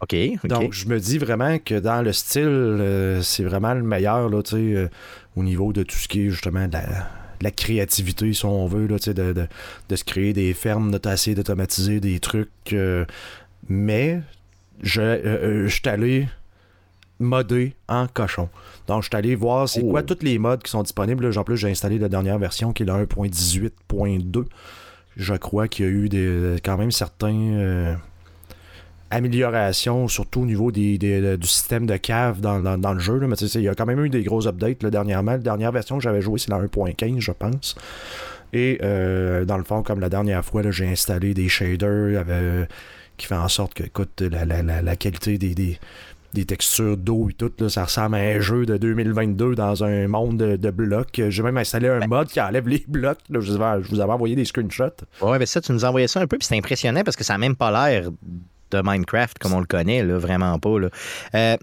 OK. 0.00 0.14
Donc, 0.44 0.72
je 0.72 0.86
me 0.86 0.98
dis 0.98 1.18
vraiment 1.18 1.58
que 1.58 1.78
dans 1.78 2.02
le 2.02 2.12
style, 2.12 3.20
c'est 3.22 3.44
vraiment 3.44 3.72
le 3.72 3.82
meilleur 3.82 4.28
là, 4.28 4.42
au 5.36 5.42
niveau 5.42 5.72
de 5.72 5.82
tout 5.82 5.96
ce 5.96 6.08
qui 6.08 6.26
est 6.26 6.30
justement 6.30 6.68
de 6.68 6.76
la, 7.40 7.50
créativité, 7.50 8.32
si 8.34 8.44
on 8.44 8.66
veut, 8.66 8.86
là, 8.86 8.96
de, 8.98 9.12
de, 9.12 9.46
de, 9.88 9.96
se 9.96 10.04
créer 10.04 10.32
des 10.32 10.52
fermes, 10.52 10.90
de 10.90 10.98
tasser, 10.98 11.34
d'automatiser 11.34 12.00
des 12.00 12.20
trucs. 12.20 12.74
mais 13.68 14.20
je, 14.82 15.64
je 15.66 15.72
suis 15.72 15.88
allé 15.88 16.28
modé 17.18 17.74
en 17.88 18.06
cochon. 18.06 18.48
Donc, 18.86 19.02
je 19.02 19.08
suis 19.08 19.16
allé 19.16 19.34
voir 19.34 19.68
c'est 19.68 19.82
quoi 19.82 20.00
oh. 20.00 20.06
toutes 20.06 20.22
les 20.22 20.38
modes 20.38 20.62
qui 20.62 20.70
sont 20.70 20.82
disponibles. 20.82 21.30
En 21.36 21.44
plus, 21.44 21.56
j'ai 21.56 21.70
installé 21.70 21.98
la 21.98 22.08
dernière 22.08 22.38
version 22.38 22.72
qui 22.72 22.82
est 22.82 22.86
la 22.86 23.02
1.18.2. 23.02 24.44
Je 25.16 25.34
crois 25.34 25.68
qu'il 25.68 25.84
y 25.84 25.88
a 25.88 25.90
eu 25.90 26.08
des, 26.08 26.56
quand 26.62 26.76
même 26.76 26.90
certaines 26.90 27.56
euh, 27.56 27.94
améliorations, 29.10 30.08
surtout 30.08 30.42
au 30.42 30.46
niveau 30.46 30.70
des, 30.72 30.98
du 30.98 31.46
système 31.46 31.86
de 31.86 31.96
cave 31.96 32.40
dans, 32.40 32.92
le 32.92 32.98
jeu. 32.98 33.20
Mais 33.20 33.36
il 33.36 33.62
y 33.62 33.68
a 33.68 33.74
quand 33.74 33.86
même 33.86 34.04
eu 34.04 34.10
des 34.10 34.22
gros 34.22 34.46
updates 34.46 34.82
là, 34.82 34.90
dernièrement. 34.90 35.32
La 35.32 35.38
dernière 35.38 35.72
version 35.72 35.96
que 35.96 36.02
j'avais 36.02 36.20
jouée, 36.20 36.38
c'est 36.38 36.50
la 36.50 36.58
1.15, 36.58 37.20
je 37.20 37.32
pense. 37.32 37.76
Et 38.52 38.78
euh, 38.82 39.44
dans 39.44 39.56
le 39.56 39.64
fond, 39.64 39.82
comme 39.82 40.00
la 40.00 40.08
dernière 40.08 40.44
fois, 40.44 40.62
j'ai 40.70 40.88
installé 40.88 41.32
des 41.32 41.48
shaders 41.48 42.24
qui 43.16 43.26
fait 43.26 43.36
en 43.36 43.48
sorte 43.48 43.74
que, 43.74 43.84
écoute, 43.84 44.20
la, 44.20 44.44
la 44.62 44.96
qualité 44.96 45.38
des, 45.38 45.54
des 45.54 45.78
textures 46.42 46.96
d'eau 46.96 47.28
et 47.30 47.32
tout. 47.32 47.52
Là, 47.58 47.68
ça 47.68 47.84
ressemble 47.84 48.16
à 48.16 48.18
un 48.18 48.40
jeu 48.40 48.66
de 48.66 48.76
2022 48.76 49.54
dans 49.54 49.84
un 49.84 50.08
monde 50.08 50.38
de, 50.38 50.70
blocs. 50.70 51.20
J'ai 51.28 51.42
même 51.42 51.56
installé 51.56 51.88
un 51.88 52.06
mode 52.06 52.28
qui 52.28 52.40
enlève 52.40 52.68
les 52.68 52.84
blocs. 52.86 53.18
je, 53.30 53.38
vous 53.38 54.00
avais 54.00 54.12
envoyé 54.12 54.36
des 54.36 54.44
screenshots. 54.44 55.04
Ouais, 55.22 55.38
mais 55.38 55.46
ça, 55.46 55.60
tu 55.60 55.72
nous 55.72 55.84
envoyé 55.84 56.08
ça 56.08 56.20
un 56.20 56.26
peu, 56.26 56.36
puis 56.36 56.46
c'est 56.46 56.56
impressionnant 56.56 57.02
parce 57.04 57.16
que 57.16 57.24
ça 57.24 57.34
n'a 57.34 57.38
même 57.38 57.56
pas 57.56 57.70
l'air 57.70 58.10
de 58.70 58.82
Minecraft 58.82 59.38
comme 59.38 59.52
on 59.52 59.60
le 59.60 59.66
connaît, 59.66 60.02
là, 60.02 60.18
vraiment 60.18 60.58
pas. 60.58 60.78
Là. 60.78 60.88
Euh, 61.34 61.56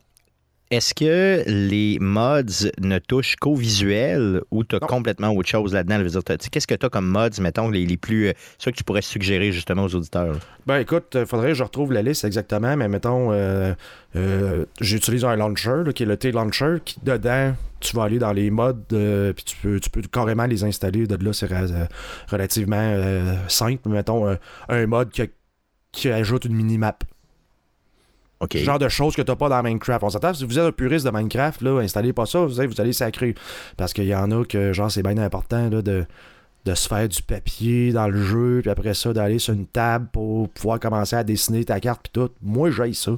est-ce 0.71 0.93
que 0.93 1.43
les 1.47 1.99
mods 1.99 2.69
ne 2.79 2.97
touchent 2.97 3.35
qu'au 3.35 3.55
visuel 3.55 4.41
ou 4.51 4.63
tu 4.63 4.77
as 4.77 4.79
complètement 4.79 5.29
autre 5.31 5.49
chose 5.49 5.73
là-dedans? 5.73 6.01
Qu'est-ce 6.49 6.65
que 6.65 6.75
tu 6.75 6.85
as 6.85 6.89
comme 6.89 7.07
mods, 7.07 7.41
mettons, 7.41 7.69
les, 7.69 7.85
les 7.85 7.97
plus. 7.97 8.29
Euh, 8.29 8.33
ceux 8.57 8.71
que 8.71 8.77
tu 8.77 8.85
pourrais 8.85 9.01
suggérer 9.01 9.51
justement 9.51 9.83
aux 9.83 9.93
auditeurs? 9.93 10.37
Ben 10.65 10.79
écoute, 10.79 11.07
il 11.13 11.19
euh, 11.19 11.25
faudrait 11.25 11.49
que 11.49 11.55
je 11.55 11.63
retrouve 11.63 11.91
la 11.91 12.01
liste 12.01 12.23
exactement, 12.23 12.77
mais 12.77 12.87
mettons, 12.87 13.33
euh, 13.33 13.75
j'utilise 14.79 15.25
un 15.25 15.35
launcher 15.35 15.83
qui 15.93 16.03
est 16.03 16.05
le 16.05 16.15
T-Launcher, 16.15 16.77
qui 16.85 16.99
dedans, 17.03 17.53
tu 17.81 17.93
vas 17.97 18.03
aller 18.03 18.19
dans 18.19 18.31
les 18.31 18.49
mods, 18.49 18.73
puis 19.35 19.43
tu 19.43 19.57
peux, 19.61 19.79
tu 19.81 19.89
peux 19.89 20.01
carrément 20.03 20.45
les 20.45 20.63
installer. 20.63 21.05
De 21.05 21.21
là, 21.21 21.33
c'est 21.33 21.49
relativement 22.29 22.95
simple. 23.49 23.89
Mettons, 23.89 24.37
un 24.69 24.87
mod 24.87 25.09
qui, 25.09 25.23
qui 25.91 26.09
ajoute 26.09 26.45
une 26.45 26.55
mini-map. 26.55 26.97
Genre 28.53 28.79
de 28.79 28.89
choses 28.89 29.15
que 29.15 29.21
t'as 29.21 29.36
pas 29.36 29.50
dans 29.50 29.62
Minecraft. 29.62 30.03
On 30.03 30.10
s'attend, 30.10 30.33
si 30.33 30.45
vous 30.45 30.57
êtes 30.57 30.65
un 30.65 30.71
puriste 30.71 31.05
de 31.05 31.12
Minecraft, 31.12 31.62
là, 31.62 31.79
installez 31.79 32.13
pas 32.13 32.25
ça, 32.25 32.39
vous 32.45 32.60
allez, 32.60 32.67
vous 32.67 32.81
allez 32.81 32.93
sacrer. 32.93 33.36
Parce 33.77 33.93
qu'il 33.93 34.05
y 34.05 34.15
en 34.15 34.31
a 34.31 34.43
que, 34.45 34.74
genre, 34.74 34.91
c'est 34.91 35.03
bien 35.03 35.17
important 35.17 35.69
là, 35.69 35.81
de, 35.81 36.05
de 36.65 36.75
se 36.75 36.88
faire 36.88 37.07
du 37.07 37.21
papier 37.21 37.91
dans 37.91 38.07
le 38.07 38.21
jeu, 38.21 38.60
puis 38.62 38.71
après 38.71 38.93
ça, 38.93 39.13
d'aller 39.13 39.39
sur 39.39 39.53
une 39.53 39.67
table 39.67 40.07
pour 40.12 40.50
pouvoir 40.50 40.79
commencer 40.79 41.15
à 41.15 41.24
dessiner 41.24 41.63
ta 41.65 41.79
carte, 41.79 42.01
puis 42.03 42.12
tout. 42.13 42.31
Moi, 42.41 42.71
j'ai 42.71 42.93
ça. 42.93 43.12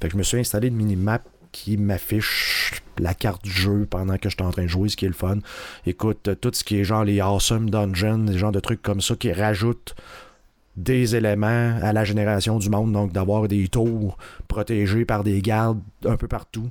Fait 0.00 0.08
que 0.08 0.12
je 0.12 0.18
me 0.18 0.22
suis 0.22 0.38
installé 0.38 0.68
une 0.68 0.76
mini-map 0.76 1.20
qui 1.52 1.76
m'affiche 1.76 2.82
la 2.98 3.14
carte 3.14 3.44
du 3.44 3.50
jeu 3.50 3.86
pendant 3.88 4.18
que 4.18 4.28
je 4.28 4.34
suis 4.34 4.44
en 4.44 4.50
train 4.50 4.64
de 4.64 4.68
jouer, 4.68 4.88
ce 4.88 4.96
qui 4.96 5.04
est 5.04 5.08
le 5.08 5.14
fun. 5.14 5.38
Écoute, 5.86 6.28
tout 6.40 6.50
ce 6.52 6.64
qui 6.64 6.78
est 6.78 6.84
genre 6.84 7.04
les 7.04 7.20
awesome 7.20 7.70
dungeons, 7.70 8.18
des 8.18 8.38
genres 8.38 8.50
de 8.50 8.58
trucs 8.58 8.82
comme 8.82 9.00
ça 9.00 9.14
qui 9.14 9.32
rajoutent 9.32 9.94
des 10.76 11.14
éléments 11.16 11.78
à 11.82 11.92
la 11.92 12.04
génération 12.04 12.58
du 12.58 12.68
monde, 12.68 12.92
donc 12.92 13.12
d'avoir 13.12 13.46
des 13.48 13.68
tours 13.68 14.16
protégés 14.48 15.04
par 15.04 15.22
des 15.24 15.40
gardes 15.40 15.80
un 16.04 16.16
peu 16.16 16.28
partout. 16.28 16.68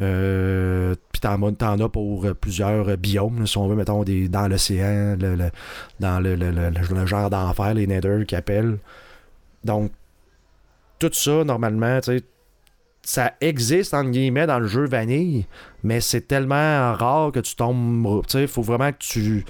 Euh, 0.00 0.94
puis 1.12 1.20
t'en, 1.20 1.80
as 1.80 1.88
pour 1.88 2.26
plusieurs 2.40 2.96
biomes, 2.96 3.46
si 3.46 3.58
on 3.58 3.68
veut, 3.68 3.76
mettons, 3.76 4.02
dans 4.04 4.48
l'océan, 4.48 5.16
le, 5.20 5.50
dans 5.98 6.20
le, 6.20 6.36
le- 6.36 7.06
genre 7.06 7.28
d'enfer, 7.28 7.74
les 7.74 7.86
Nether 7.86 8.24
qui 8.26 8.34
appellent. 8.34 8.78
Donc, 9.64 9.92
tout 10.98 11.10
ça, 11.12 11.44
normalement, 11.44 12.00
tu 12.00 12.18
sais, 12.18 12.24
ça 13.02 13.32
existe, 13.40 13.94
entre 13.94 14.10
guillemets, 14.10 14.46
dans 14.46 14.58
le 14.58 14.66
jeu 14.66 14.86
vanille, 14.86 15.46
mais 15.82 16.00
c'est 16.00 16.22
tellement 16.22 16.94
rare 16.94 17.32
que 17.32 17.40
tu 17.40 17.56
tombes. 17.56 18.22
Tu 18.26 18.32
sais, 18.32 18.46
faut 18.46 18.62
vraiment 18.62 18.92
que 18.92 18.98
tu, 18.98 19.44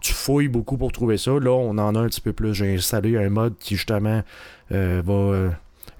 tu 0.00 0.12
fouilles 0.12 0.48
beaucoup 0.48 0.76
pour 0.76 0.92
trouver 0.92 1.18
ça. 1.18 1.32
Là, 1.32 1.50
on 1.52 1.76
en 1.78 1.94
a 1.94 1.98
un 2.00 2.06
petit 2.06 2.20
peu 2.20 2.32
plus. 2.32 2.54
J'ai 2.54 2.74
installé 2.74 3.16
un 3.16 3.28
mode 3.28 3.54
qui, 3.58 3.76
justement, 3.76 4.22
euh, 4.72 5.02
va 5.04 5.12
euh, 5.14 5.50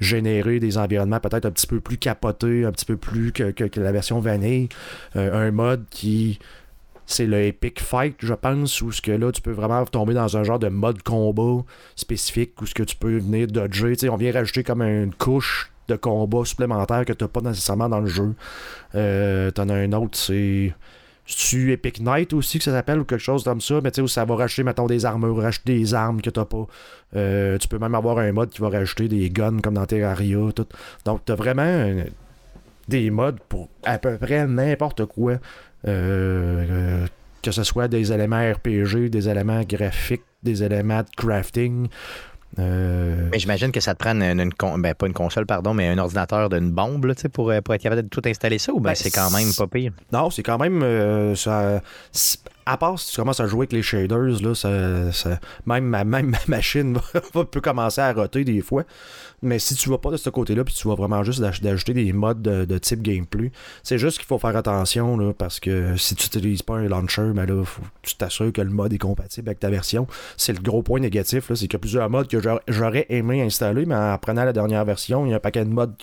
générer 0.01 0.61
des 0.61 0.79
environnements 0.79 1.21
peut-être 1.21 1.45
un 1.47 1.51
petit 1.51 1.67
peu 1.67 1.81
plus 1.81 1.99
capotés, 1.99 2.65
un 2.65 2.73
petit 2.73 2.85
peu 2.87 2.97
plus 2.97 3.33
que, 3.33 3.51
que- 3.51 3.81
la 3.81 3.93
version 3.93 4.21
vanille. 4.21 4.69
Euh, 5.17 5.49
un 5.49 5.51
mode 5.51 5.85
qui. 5.91 6.39
C'est 7.07 7.27
le 7.27 7.43
Epic 7.43 7.81
Fight, 7.81 8.15
je 8.21 8.35
pense, 8.35 8.81
où 8.83 8.93
ce 8.93 9.03
que 9.03 9.11
là, 9.11 9.33
tu 9.33 9.43
peux 9.43 9.51
vraiment 9.51 9.85
tomber 9.85 10.15
dans 10.15 10.37
un 10.37 10.45
genre 10.45 10.61
de 10.61 10.69
mode 10.69 11.03
combat 11.03 11.65
spécifique 11.97 12.53
où 12.63 12.67
ce 12.67 12.75
que 12.75 12.85
tu 12.85 12.95
peux 12.95 13.19
venir 13.19 13.49
dodger. 13.49 13.95
Tu 13.97 14.01
sais, 14.01 14.09
on 14.09 14.17
vient 14.17 14.31
rajouter 14.33 14.63
comme 14.63 14.81
une 14.83 15.13
couche 15.13 15.73
de 15.89 15.97
combat 15.97 16.45
supplémentaire 16.45 17.05
que 17.05 17.13
tu 17.13 17.25
n'as 17.25 17.29
pas 17.29 17.41
nécessairement 17.41 17.89
dans 17.89 17.99
le 17.99 18.07
jeu. 18.07 18.33
Euh, 18.95 19.51
T'en 19.51 19.69
as 19.71 19.75
un 19.75 19.93
autre, 19.93 20.17
c'est. 20.17 20.73
Tu 21.37 21.73
Epic 21.73 22.01
Knight 22.01 22.33
aussi 22.33 22.59
que 22.59 22.65
ça 22.65 22.73
s'appelle 22.73 23.01
ou 23.01 23.05
quelque 23.05 23.21
chose 23.21 23.45
comme 23.45 23.61
ça, 23.61 23.81
mais 23.83 23.91
tu 23.91 23.97
sais 23.97 24.03
où 24.03 24.09
ça 24.09 24.25
va 24.25 24.37
racheter 24.37 24.63
mettons 24.63 24.87
des 24.87 25.05
armures, 25.05 25.37
racheter 25.37 25.79
des 25.79 25.95
armes 25.95 26.21
que 26.21 26.31
t'as 26.31 26.45
pas. 26.45 26.67
Euh, 27.17 27.59
tu 27.59 27.69
peux 27.69 27.79
même 27.79 27.95
avoir 27.95 28.19
un 28.19 28.33
mode 28.33 28.51
qui 28.51 28.61
va 28.61 28.69
rajouter 28.69 29.09
des 29.09 29.31
guns 29.31 29.61
comme 29.61 29.75
dans 29.75 29.87
Terraria, 29.87 30.39
tout. 30.55 30.67
Donc 31.05 31.23
t'as 31.25 31.35
vraiment 31.35 32.03
des 32.89 33.11
modes 33.11 33.39
pour 33.49 33.69
à 33.85 33.99
peu 33.99 34.17
près 34.19 34.47
n'importe 34.47 35.07
quoi. 35.07 35.33
Euh, 35.33 35.39
euh, 35.89 37.07
que 37.43 37.53
ce 37.53 37.63
soit 37.63 37.89
des 37.89 38.13
éléments 38.13 38.53
RPG, 38.53 39.09
des 39.09 39.29
éléments 39.29 39.63
graphiques, 39.63 40.25
des 40.43 40.63
éléments 40.63 41.01
de 41.01 41.09
crafting. 41.17 41.89
Euh, 42.59 43.29
Mais 43.31 43.39
j'imagine 43.39 43.71
que 43.71 43.81
ça 43.81 43.95
te 43.95 44.01
prend 44.01 44.11
une, 44.11 44.41
une 44.41 44.53
con- 44.53 44.77
ben, 44.79 44.95
pas 44.95 45.07
une 45.07 45.13
console, 45.13 45.47
pardon, 45.47 45.73
mais 45.73 45.89
un 45.89 45.99
ordinateur 45.99 46.49
d'une 46.49 46.71
bombe 46.73 47.05
là, 47.05 47.15
tu 47.15 47.23
sais, 47.23 47.29
pour, 47.29 47.51
euh, 47.51 47.61
pour 47.61 47.75
être 47.75 47.83
capable 47.83 48.03
de 48.03 48.09
tout 48.09 48.23
installer 48.27 48.59
ça 48.59 48.73
ou 48.73 48.81
ben, 48.81 48.91
Ben, 48.91 48.95
c'est 48.97 49.11
quand 49.11 49.31
même 49.31 49.53
pas 49.57 49.67
pire? 49.69 49.93
Non, 50.13 50.31
c'est 50.31 50.43
quand 50.43 50.59
même. 50.59 50.83
euh, 50.83 51.35
ça, 51.37 51.81
à 52.67 52.77
part 52.77 52.99
si 52.99 53.13
tu 53.13 53.17
commences 53.21 53.41
à 53.41 53.47
jouer 53.47 53.61
avec 53.61 53.73
les 53.73 53.83
shaders, 53.83 54.43
là, 54.43 54.55
ça, 54.55 55.13
ça- 55.13 55.39
même, 55.67 55.85
ma, 55.85 56.03
même 56.05 56.27
ma 56.31 56.39
machine 56.49 56.95
va, 57.15 57.21
va- 57.35 57.45
peut 57.45 57.61
commencer 57.61 58.01
à 58.01 58.13
roter 58.13 58.45
des 58.45 58.61
fois. 58.63 58.85
Mais 59.43 59.59
si 59.59 59.75
tu 59.75 59.89
vas 59.89 59.97
pas 59.99 60.11
de 60.11 60.17
ce 60.19 60.29
côté-là, 60.29 60.65
puis 60.65 60.75
tu 60.75 60.87
vas 60.87 60.95
vraiment 60.95 61.23
juste 61.25 61.41
d'aj- 61.41 61.63
d'ajouter 61.63 61.95
des 61.95 62.13
modes 62.13 62.43
de, 62.43 62.79
type 62.79 63.01
gameplay, 63.01 63.53
c'est 63.83 63.97
juste 63.99 64.19
qu'il 64.19 64.27
faut 64.27 64.39
faire 64.39 64.55
attention, 64.57 65.17
là, 65.17 65.33
parce 65.33 65.61
que 65.61 65.97
si 65.97 66.15
tu 66.15 66.25
n'utilises 66.27 66.63
pas 66.63 66.77
un 66.77 66.89
launcher, 66.89 67.31
ben 67.35 67.47
là, 67.47 67.65
faut 67.65 67.83
tu 68.03 68.15
t'assures 68.17 68.53
que 68.53 68.61
le 68.61 68.71
mode 68.71 68.93
est 68.93 68.99
compatible 68.99 69.49
avec 69.49 69.61
ta 69.61 69.71
version. 69.71 70.07
C'est 70.37 70.53
le 70.53 70.61
gros 70.63 70.83
point 70.83 71.01
négatif, 71.01 71.47
c'est 71.49 71.55
qu'il 71.55 71.73
y 71.73 71.77
a 71.77 71.79
plusieurs 71.79 72.11
modes 72.11 72.29
que 72.29 72.39
j'aurais- 72.69 73.07
aimé 73.09 73.41
installer, 73.43 73.87
mais 73.87 73.95
en 73.95 74.19
prenant 74.19 74.45
la 74.45 74.53
dernière 74.53 74.85
version, 74.85 75.25
il 75.25 75.31
y 75.31 75.33
a 75.33 75.37
un 75.37 75.41
paquet 75.41 75.65
de 75.65 75.71
modes 75.71 75.95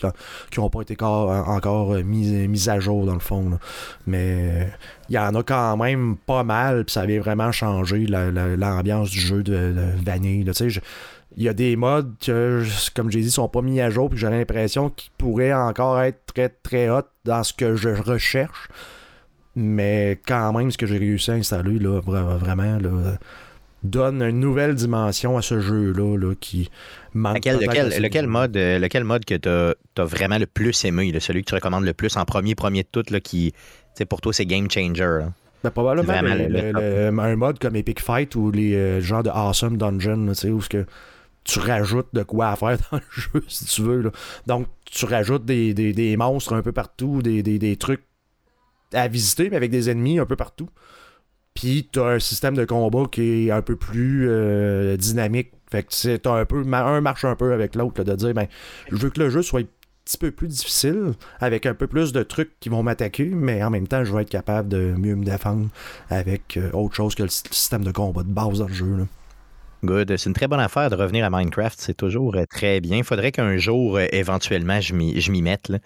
qui 0.52 0.60
n'ont 0.60 0.70
pas 0.70 0.82
été 0.82 0.96
encore, 1.02 1.94
mis, 2.04 2.70
à 2.70 2.80
jour, 2.80 3.06
dans 3.06 3.14
le 3.14 3.20
fond. 3.20 3.50
là. 3.50 3.60
Mais 4.08 4.68
il 5.10 5.16
y 5.16 5.20
en 5.20 5.36
a 5.36 5.44
quand 5.44 5.78
même 5.78 6.16
pas 6.26 6.44
mal, 6.44 6.86
puis 6.86 6.94
ça 6.94 7.02
avait 7.02 7.20
vraiment 7.20 7.52
changé 7.52 8.06
la- 8.08 8.32
la- 8.32 8.56
l'ambiance 8.56 9.10
du 9.10 9.20
jeu 9.20 9.44
de, 9.44 9.52
de 9.54 10.04
Vanille. 10.04 10.44
là. 10.44 10.54
Il 11.38 11.44
y 11.44 11.50
a 11.50 11.54
des 11.54 11.76
modes 11.76 12.14
que, 12.20 12.64
comme 12.96 13.12
j'ai 13.12 13.22
dit, 13.22 13.30
sont 13.32 13.48
pas 13.48 13.62
mis 13.62 13.80
à 13.80 13.90
jour, 13.92 14.10
puis 14.10 14.18
j'ai 14.18 14.30
l'impression 14.30 14.90
qu'ils 14.90 15.12
pourraient 15.18 15.54
encore 15.54 16.02
être 16.02 16.20
très 16.34 16.50
très 16.50 16.90
hot 16.90 17.04
dans 17.26 17.44
ce 17.44 17.54
que 17.54 17.76
je 17.76 17.90
recherche. 17.90 18.68
Mais 19.56 20.20
quand 20.28 20.52
même, 20.54 20.70
ce 20.72 20.78
que 20.78 20.86
j'ai 20.86 20.98
réussi 20.98 21.32
à 21.32 21.36
installer, 21.36 21.80
là, 21.80 22.00
vra- 22.02 22.38
vraiment, 22.38 22.78
là, 22.80 23.18
donne 23.84 24.22
une 24.22 24.40
nouvelle 24.40 24.76
dimension 24.76 25.38
à 25.38 25.42
ce 25.42 25.60
jeu-là 25.60 26.18
là, 26.18 26.34
qui 26.40 26.70
manque. 27.14 27.38
Lequel, 27.38 27.58
peut-être 27.58 27.70
lequel, 27.70 27.88
assez- 27.88 28.00
lequel 28.00 28.28
mode, 28.28 28.58
euh, 28.58 28.80
lequel 28.80 29.04
mode 29.04 29.26
que 29.26 29.36
tu 29.36 29.50
as, 29.50 30.04
vraiment 30.04 30.38
le 30.38 30.46
plus 30.48 30.86
aimé, 30.86 31.12
là, 31.12 31.20
celui 31.20 31.44
que 31.44 31.50
tu 31.50 31.56
recommandes 31.56 31.86
le 31.86 31.94
plus 31.94 32.18
en 32.18 32.26
premier, 32.26 32.56
premier 32.56 32.84
de 32.84 32.88
tout, 32.92 33.04
là, 33.12 33.20
qui, 33.20 33.54
pour 34.10 34.22
toi, 34.22 34.34
c'est 34.34 34.46
game 34.46 34.70
changer. 34.70 35.02
là? 35.04 35.32
Ben, 35.64 35.72
probablement 35.72 36.14
le- 36.22 36.48
le- 36.48 36.72
le- 37.12 37.20
un 37.20 37.36
mode 37.36 37.58
comme 37.60 37.76
Epic 37.76 38.00
Fight 38.00 38.36
ou 38.36 38.52
les 38.52 38.76
euh, 38.76 39.02
genres 39.02 39.24
de 39.24 39.30
Awesome 39.30 39.78
Dungeon, 39.78 40.26
là, 40.26 40.34
tu 40.34 40.42
sais, 40.42 40.50
où 40.50 40.62
ce 40.62 40.70
que 40.70 40.86
tu 41.48 41.60
rajoutes 41.60 42.10
de 42.14 42.24
quoi 42.24 42.50
à 42.50 42.56
faire 42.56 42.78
dans 42.92 42.98
le 42.98 43.04
jeu, 43.12 43.44
si 43.48 43.66
tu 43.66 43.82
veux. 43.82 44.02
là. 44.02 44.12
Donc, 44.46 44.68
tu 44.86 45.06
rajoutes 45.06 45.46
des, 45.46 45.74
des- 45.74 45.94
des 45.94 46.18
monstres 46.18 46.54
un 46.54 46.62
peu 46.62 46.72
partout, 46.72 47.22
des, 47.22 47.42
des- 47.42 47.78
trucs 47.78 48.04
à 48.94 49.08
visiter, 49.08 49.50
mais 49.50 49.56
avec 49.58 49.72
des 49.72 49.90
ennemis 49.90 50.20
un 50.20 50.26
peu 50.26 50.36
partout. 50.36 50.70
Puis, 51.54 51.90
tu 51.92 52.00
as 52.00 52.06
un 52.06 52.20
système 52.20 52.56
de 52.56 52.66
combat 52.66 53.06
qui 53.12 53.48
est 53.48 53.52
un 53.52 53.62
peu 53.62 53.76
plus 53.76 54.28
euh, 54.30 54.96
dynamique. 54.98 55.52
Fait 55.72 55.84
que 55.84 55.94
c'est 55.94 56.26
un 56.28 56.46
peu, 56.46 56.64
un 56.72 57.02
marche 57.02 57.26
un 57.26 57.36
peu 57.36 57.52
avec 57.52 57.76
l'autre, 57.76 58.04
de 58.04 58.16
dire, 58.16 58.34
ben, 58.34 58.48
je 58.92 58.96
veux 58.96 59.10
que 59.10 59.20
le 59.20 59.30
jeu 59.30 59.42
soit 59.42 59.62
un 59.62 59.66
petit 60.06 60.18
peu 60.18 60.32
plus 60.32 60.48
difficile, 60.48 61.14
avec 61.42 61.66
un 61.66 61.74
peu 61.74 61.88
plus 61.88 62.14
de 62.14 62.24
trucs 62.24 62.58
qui 62.62 62.70
vont 62.70 62.84
m'attaquer, 62.84 63.26
mais 63.26 63.62
en 63.64 63.70
même 63.70 63.88
temps, 63.88 64.06
je 64.06 64.14
vais 64.14 64.22
être 64.22 64.30
capable 64.30 64.70
de 64.70 64.94
mieux 64.98 65.16
me 65.16 65.26
défendre 65.26 65.68
avec 66.10 66.56
euh, 66.56 66.72
autre 66.72 66.96
chose 66.96 67.16
que 67.16 67.24
le 67.24 67.30
sy- 67.30 67.44
système 67.52 67.84
de 67.84 67.92
combat 67.92 68.24
de 68.24 68.30
base 68.32 68.60
dans 68.60 68.68
le 68.68 68.74
jeu. 68.74 69.06
Good. 69.84 70.18
C'est 70.18 70.30
une 70.30 70.34
très 70.34 70.48
bonne 70.48 70.60
affaire 70.60 70.90
de 70.90 70.96
revenir 70.96 71.26
à 71.26 71.30
Minecraft. 71.30 71.80
C'est 71.80 71.96
toujours 71.96 72.36
euh, 72.36 72.46
très 72.50 72.82
bien. 72.82 72.98
Il 72.98 73.04
faudrait 73.04 73.32
qu'un 73.32 73.58
jour, 73.58 73.98
euh, 73.98 74.06
éventuellement, 74.12 74.82
je 74.82 74.94
m'y 74.94 75.42
mette. 75.42 75.70
là. 75.70 75.78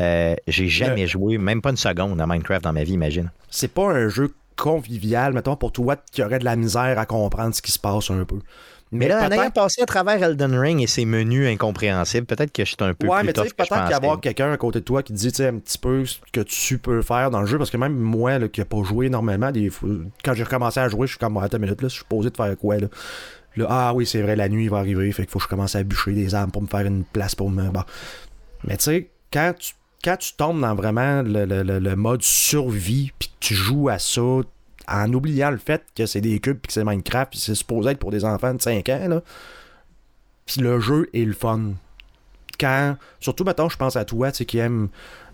Euh, 0.00 0.34
J'ai 0.48 0.68
jamais 0.68 1.06
joué, 1.06 1.38
même 1.38 1.60
pas 1.60 1.70
une 1.70 1.76
seconde 1.76 2.20
à 2.20 2.26
Minecraft 2.26 2.64
dans 2.64 2.72
ma 2.72 2.84
vie, 2.84 2.94
imagine. 2.94 3.30
C'est 3.50 3.72
pas 3.72 3.88
un 3.90 4.08
jeu 4.08 4.32
convivial, 4.56 5.32
mettons, 5.32 5.56
pour 5.56 5.72
toi 5.72 5.96
qui 5.96 6.22
aurait 6.22 6.38
de 6.38 6.44
la 6.44 6.56
misère 6.56 6.98
à 6.98 7.06
comprendre 7.06 7.54
ce 7.54 7.62
qui 7.62 7.72
se 7.72 7.78
passe 7.78 8.10
un 8.10 8.24
peu. 8.24 8.38
Mais 8.92 9.08
là, 9.08 9.26
en 9.26 9.30
ayant 9.30 9.50
passé 9.50 9.80
à 9.82 9.86
travers 9.86 10.22
Elden 10.22 10.54
Ring 10.54 10.80
et 10.82 10.86
ses 10.86 11.04
menus 11.06 11.48
incompréhensibles, 11.48 12.26
peut-être 12.26 12.52
que 12.52 12.62
je 12.64 12.68
suis 12.68 12.76
un 12.80 12.92
peu 12.92 13.06
Ouais, 13.08 13.20
plus 13.20 13.26
mais 13.26 13.32
tu 13.32 13.40
tough 13.40 13.54
peut-être 13.56 13.82
qu'il 13.84 13.90
y 13.90 13.94
avoir 13.94 14.20
quelqu'un 14.20 14.52
à 14.52 14.56
côté 14.58 14.80
de 14.80 14.84
toi 14.84 15.02
qui 15.02 15.12
te 15.14 15.18
dit 15.18 15.30
tu 15.32 15.36
sais, 15.36 15.48
un 15.48 15.58
petit 15.58 15.78
peu 15.78 16.04
ce 16.04 16.18
que 16.32 16.40
tu 16.42 16.78
peux 16.78 17.00
faire 17.02 17.30
dans 17.30 17.40
le 17.40 17.46
jeu. 17.46 17.56
Parce 17.58 17.70
que 17.70 17.78
même 17.78 17.96
moi, 17.96 18.38
là, 18.38 18.48
qui 18.48 18.60
n'ai 18.60 18.66
pas 18.66 18.82
joué 18.82 19.08
normalement, 19.08 19.50
des 19.50 19.70
quand 20.22 20.34
j'ai 20.34 20.44
recommencé 20.44 20.78
à 20.80 20.88
jouer, 20.88 21.06
je 21.06 21.12
suis 21.12 21.18
comme, 21.18 21.36
attends 21.38 21.56
une 21.56 21.64
minute, 21.64 21.80
là, 21.80 21.88
je 21.88 21.94
suis 21.94 22.04
posé 22.04 22.30
de 22.30 22.36
faire 22.36 22.56
quoi, 22.58 22.76
là? 22.78 22.88
Là, 23.56 23.66
ah 23.68 23.92
oui, 23.94 24.06
c'est 24.06 24.22
vrai, 24.22 24.36
la 24.36 24.48
nuit 24.48 24.68
va 24.68 24.78
arriver, 24.78 25.10
fait 25.12 25.22
qu'il 25.24 25.30
faut 25.30 25.38
que 25.38 25.44
je 25.44 25.48
commence 25.48 25.74
à 25.76 25.82
bûcher 25.82 26.12
des 26.12 26.34
armes 26.34 26.50
pour 26.50 26.62
me 26.62 26.66
faire 26.68 26.86
une 26.86 27.04
place 27.04 27.34
pour 27.34 27.50
me. 27.50 27.68
Bon. 27.70 27.82
Mais 28.64 28.76
tu 28.76 28.84
sais, 28.84 29.10
quand 29.32 29.52
tu, 29.58 29.74
quand 30.04 30.16
tu 30.16 30.32
tombes 30.34 30.60
dans 30.60 30.74
vraiment 30.74 31.22
le, 31.22 31.44
le- 31.44 31.62
le- 31.62 31.78
le 31.78 31.96
mode 31.96 32.22
survie, 32.22 33.12
puis 33.18 33.28
que 33.28 33.34
tu 33.40 33.54
joues 33.54 33.88
à 33.88 33.98
ça 33.98 34.20
en 34.88 35.12
oubliant 35.12 35.50
le 35.50 35.58
fait 35.58 35.82
que 35.96 36.06
c'est 36.06 36.20
des 36.20 36.38
cubes, 36.40 36.58
puis 36.58 36.68
que 36.68 36.72
c'est 36.72 36.84
Minecraft, 36.84 37.30
puis 37.30 37.40
c'est 37.40 37.54
supposé 37.54 37.90
être 37.90 37.98
pour 37.98 38.10
des 38.10 38.24
enfants 38.24 38.54
de 38.54 38.60
5 38.62 38.88
ans, 38.88 39.08
là. 39.08 39.22
Puis 40.46 40.60
le 40.60 40.80
jeu 40.80 41.08
est 41.14 41.24
le 41.24 41.32
fun. 41.32 41.72
Quand, 42.60 42.96
surtout 43.20 43.44
maintenant, 43.44 43.68
je 43.68 43.76
pense 43.76 43.96
à 43.96 44.04
toi, 44.04 44.30
tu 44.30 44.38
sais, 44.38 44.44
qui 44.44 44.58
aime 44.58 44.88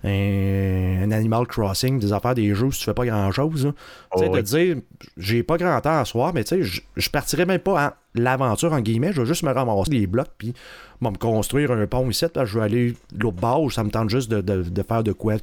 un, 0.04 1.02
un 1.02 1.10
Animal 1.10 1.46
Crossing, 1.46 1.98
des 1.98 2.12
affaires 2.12 2.34
des 2.34 2.54
jeux 2.54 2.66
où 2.66 2.70
tu 2.70 2.82
fais 2.84 2.94
pas 2.94 3.04
grand 3.04 3.30
chose. 3.32 3.72
Tu 4.14 4.18
sais, 4.20 4.28
Oh, 4.30 4.36
de 4.36 4.40
dire, 4.40 4.76
j'ai 5.16 5.42
pas 5.42 5.56
grand 5.56 5.80
temps 5.80 5.98
à 5.98 6.04
soir, 6.04 6.32
mais 6.32 6.44
tu 6.44 6.64
sais, 6.64 6.80
je- 6.96 7.10
partirais 7.10 7.44
même 7.46 7.58
pas 7.58 7.88
en 7.88 7.90
l'aventure, 8.14 8.72
en 8.72 8.80
guillemets, 8.80 9.12
je 9.12 9.20
vais 9.22 9.26
juste 9.26 9.42
me 9.42 9.52
ramasser 9.52 9.90
les 9.90 10.06
blocs, 10.06 10.30
puis 10.38 10.54
moi, 11.00 11.10
me 11.10 11.16
construire 11.18 11.70
un 11.72 11.86
pont 11.86 12.08
ici, 12.08 12.24
là, 12.34 12.44
je 12.44 12.58
vais 12.58 12.64
aller 12.64 12.94
l'autre 13.18 13.36
bord, 13.36 13.70
ça 13.72 13.82
me 13.84 13.90
tente 13.90 14.08
juste 14.10 14.30
de, 14.30 14.40
de- 14.40 14.62
de 14.62 14.82
faire 14.82 15.02
de 15.02 15.12
quoi 15.12 15.34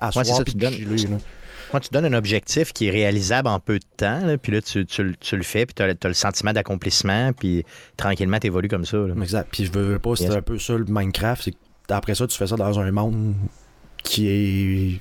à 0.00 0.06
Ouais, 0.08 0.24
soir, 0.24 0.38
puis 0.44 0.54
de 0.54 0.60
chiller, 0.72 1.06
là. 1.08 1.16
Moi, 1.72 1.80
tu 1.80 1.88
donnes 1.92 2.06
un 2.06 2.14
objectif 2.18 2.72
qui 2.72 2.88
est 2.88 2.90
réalisable 2.90 3.46
en 3.48 3.60
peu 3.60 3.78
de 3.78 3.84
temps, 3.96 4.26
là, 4.26 4.36
puis 4.38 4.50
là, 4.52 4.60
tu, 4.60 4.84
tu 4.86 5.04
le- 5.04 5.14
tu 5.16 5.36
le 5.36 5.42
fais, 5.44 5.66
puis 5.66 5.74
tu 5.74 5.82
as, 5.82 6.08
le 6.08 6.14
sentiment 6.14 6.52
d'accomplissement, 6.52 7.32
puis 7.32 7.64
tranquillement, 7.96 8.38
tu 8.40 8.48
évolues 8.48 8.68
comme 8.68 8.84
ça. 8.84 8.96
là. 8.98 9.14
Exact. 9.22 9.48
Puis 9.52 9.66
je 9.66 9.72
veux 9.72 9.98
pas, 10.00 10.16
c'est 10.16 10.24
Yes. 10.24 10.34
un 10.34 10.42
peu 10.42 10.58
ça 10.58 10.74
le 10.76 10.84
Minecraft. 10.88 11.42
C'est 11.44 11.52
que 11.52 11.56
après 11.90 12.14
ça, 12.16 12.26
tu 12.26 12.36
fais 12.36 12.46
ça 12.48 12.56
dans 12.56 12.78
un 12.80 12.90
monde 12.90 13.34
qui 14.02 14.26
est 14.28 15.00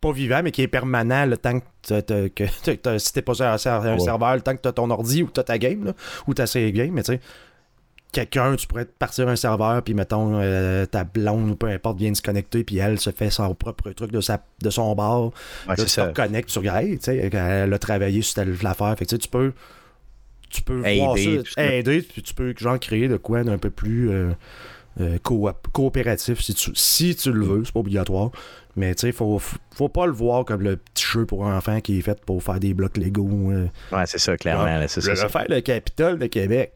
pas 0.00 0.12
vivant, 0.12 0.42
mais 0.44 0.52
qui 0.52 0.62
est 0.62 0.68
permanent 0.68 1.26
le 1.26 1.36
temps 1.38 1.58
que, 1.58 1.64
t'as- 1.82 2.02
t'as- 2.02 2.28
que 2.28 2.44
t'as- 2.62 2.76
t'as- 2.76 2.98
si 3.00 3.12
t'es 3.12 3.22
pas 3.22 3.34
sur 3.34 3.46
un, 3.46 3.58
serveur, 3.58 4.34
le 4.36 4.40
temps 4.42 4.54
que 4.54 4.60
tu 4.62 4.68
as 4.68 4.72
ton 4.72 4.90
ordi 4.90 5.22
ou 5.24 5.30
tu 5.32 5.42
ta 5.42 5.58
game, 5.58 5.84
là, 5.86 5.92
ou 6.28 6.34
ta 6.34 6.46
save 6.46 6.70
game, 6.70 6.90
mais 6.92 7.02
tu 7.02 7.12
sais. 7.14 7.20
Quelqu'un, 8.16 8.56
tu 8.56 8.66
pourrais 8.66 8.86
partir 8.86 9.28
un 9.28 9.36
serveur, 9.36 9.82
puis 9.82 9.92
mettons, 9.92 10.38
euh, 10.40 10.86
ta 10.86 11.04
blonde 11.04 11.50
ou 11.50 11.54
peu 11.56 11.66
importe 11.66 11.98
vient 11.98 12.10
de 12.10 12.16
se 12.16 12.22
connecter, 12.22 12.64
puis 12.64 12.78
elle 12.78 12.98
se 12.98 13.10
fait 13.10 13.28
son 13.28 13.54
propre 13.54 13.90
truc 13.92 14.10
de, 14.10 14.22
sa, 14.22 14.42
de 14.62 14.70
son 14.70 14.94
bar. 14.94 15.24
Ouais, 15.24 15.30
Là, 15.68 15.76
tu 15.76 15.88
ça. 15.88 16.04
te 16.04 16.08
reconnectes 16.08 16.48
sur 16.48 16.64
hey, 16.64 16.96
tu 16.96 17.04
sais, 17.04 17.30
elle 17.30 17.72
a 17.74 17.78
travaillé 17.78 18.22
sur 18.22 18.36
telle 18.36 18.56
affaire. 18.64 18.94
Fait 18.98 19.04
que 19.04 19.16
tu 19.16 19.28
peux, 19.28 19.52
tu 20.48 20.62
peux 20.62 20.82
Aider, 20.86 21.42
ça, 21.54 21.62
aider, 21.74 22.00
puis 22.00 22.22
tu 22.22 22.32
peux 22.32 22.54
genre 22.56 22.78
créer 22.80 23.08
de 23.08 23.18
quoi 23.18 23.44
d'un 23.44 23.58
peu 23.58 23.68
plus 23.68 24.10
euh, 24.10 24.30
euh, 25.00 25.18
coop- 25.22 25.66
coopératif 25.72 26.40
si 26.40 26.54
tu, 26.54 26.70
si 26.74 27.14
tu 27.16 27.30
le 27.32 27.44
veux, 27.44 27.64
c'est 27.66 27.72
pas 27.74 27.80
obligatoire. 27.80 28.30
Mais 28.76 28.94
tu 28.94 29.02
sais, 29.02 29.12
faut, 29.12 29.38
faut 29.74 29.88
pas 29.90 30.06
le 30.06 30.12
voir 30.12 30.44
comme 30.46 30.62
le 30.62 30.76
petit 30.76 31.04
jeu 31.04 31.26
pour 31.26 31.42
enfants 31.42 31.80
qui 31.82 31.98
est 31.98 32.02
fait 32.02 32.18
pour 32.24 32.42
faire 32.42 32.60
des 32.60 32.72
blocs 32.72 32.96
Lego. 32.96 33.28
euh. 33.52 33.66
Ouais, 33.92 34.04
c'est 34.06 34.18
ça, 34.18 34.36
clairement. 34.38 34.64
là, 34.64 34.88
c'est 34.88 35.00
Je 35.02 35.06
ça, 35.06 35.10
vais 35.12 35.16
ça. 35.16 35.28
faire 35.28 35.46
le 35.50 35.60
Capitole 35.60 36.18
de 36.18 36.26
Québec. 36.26 36.72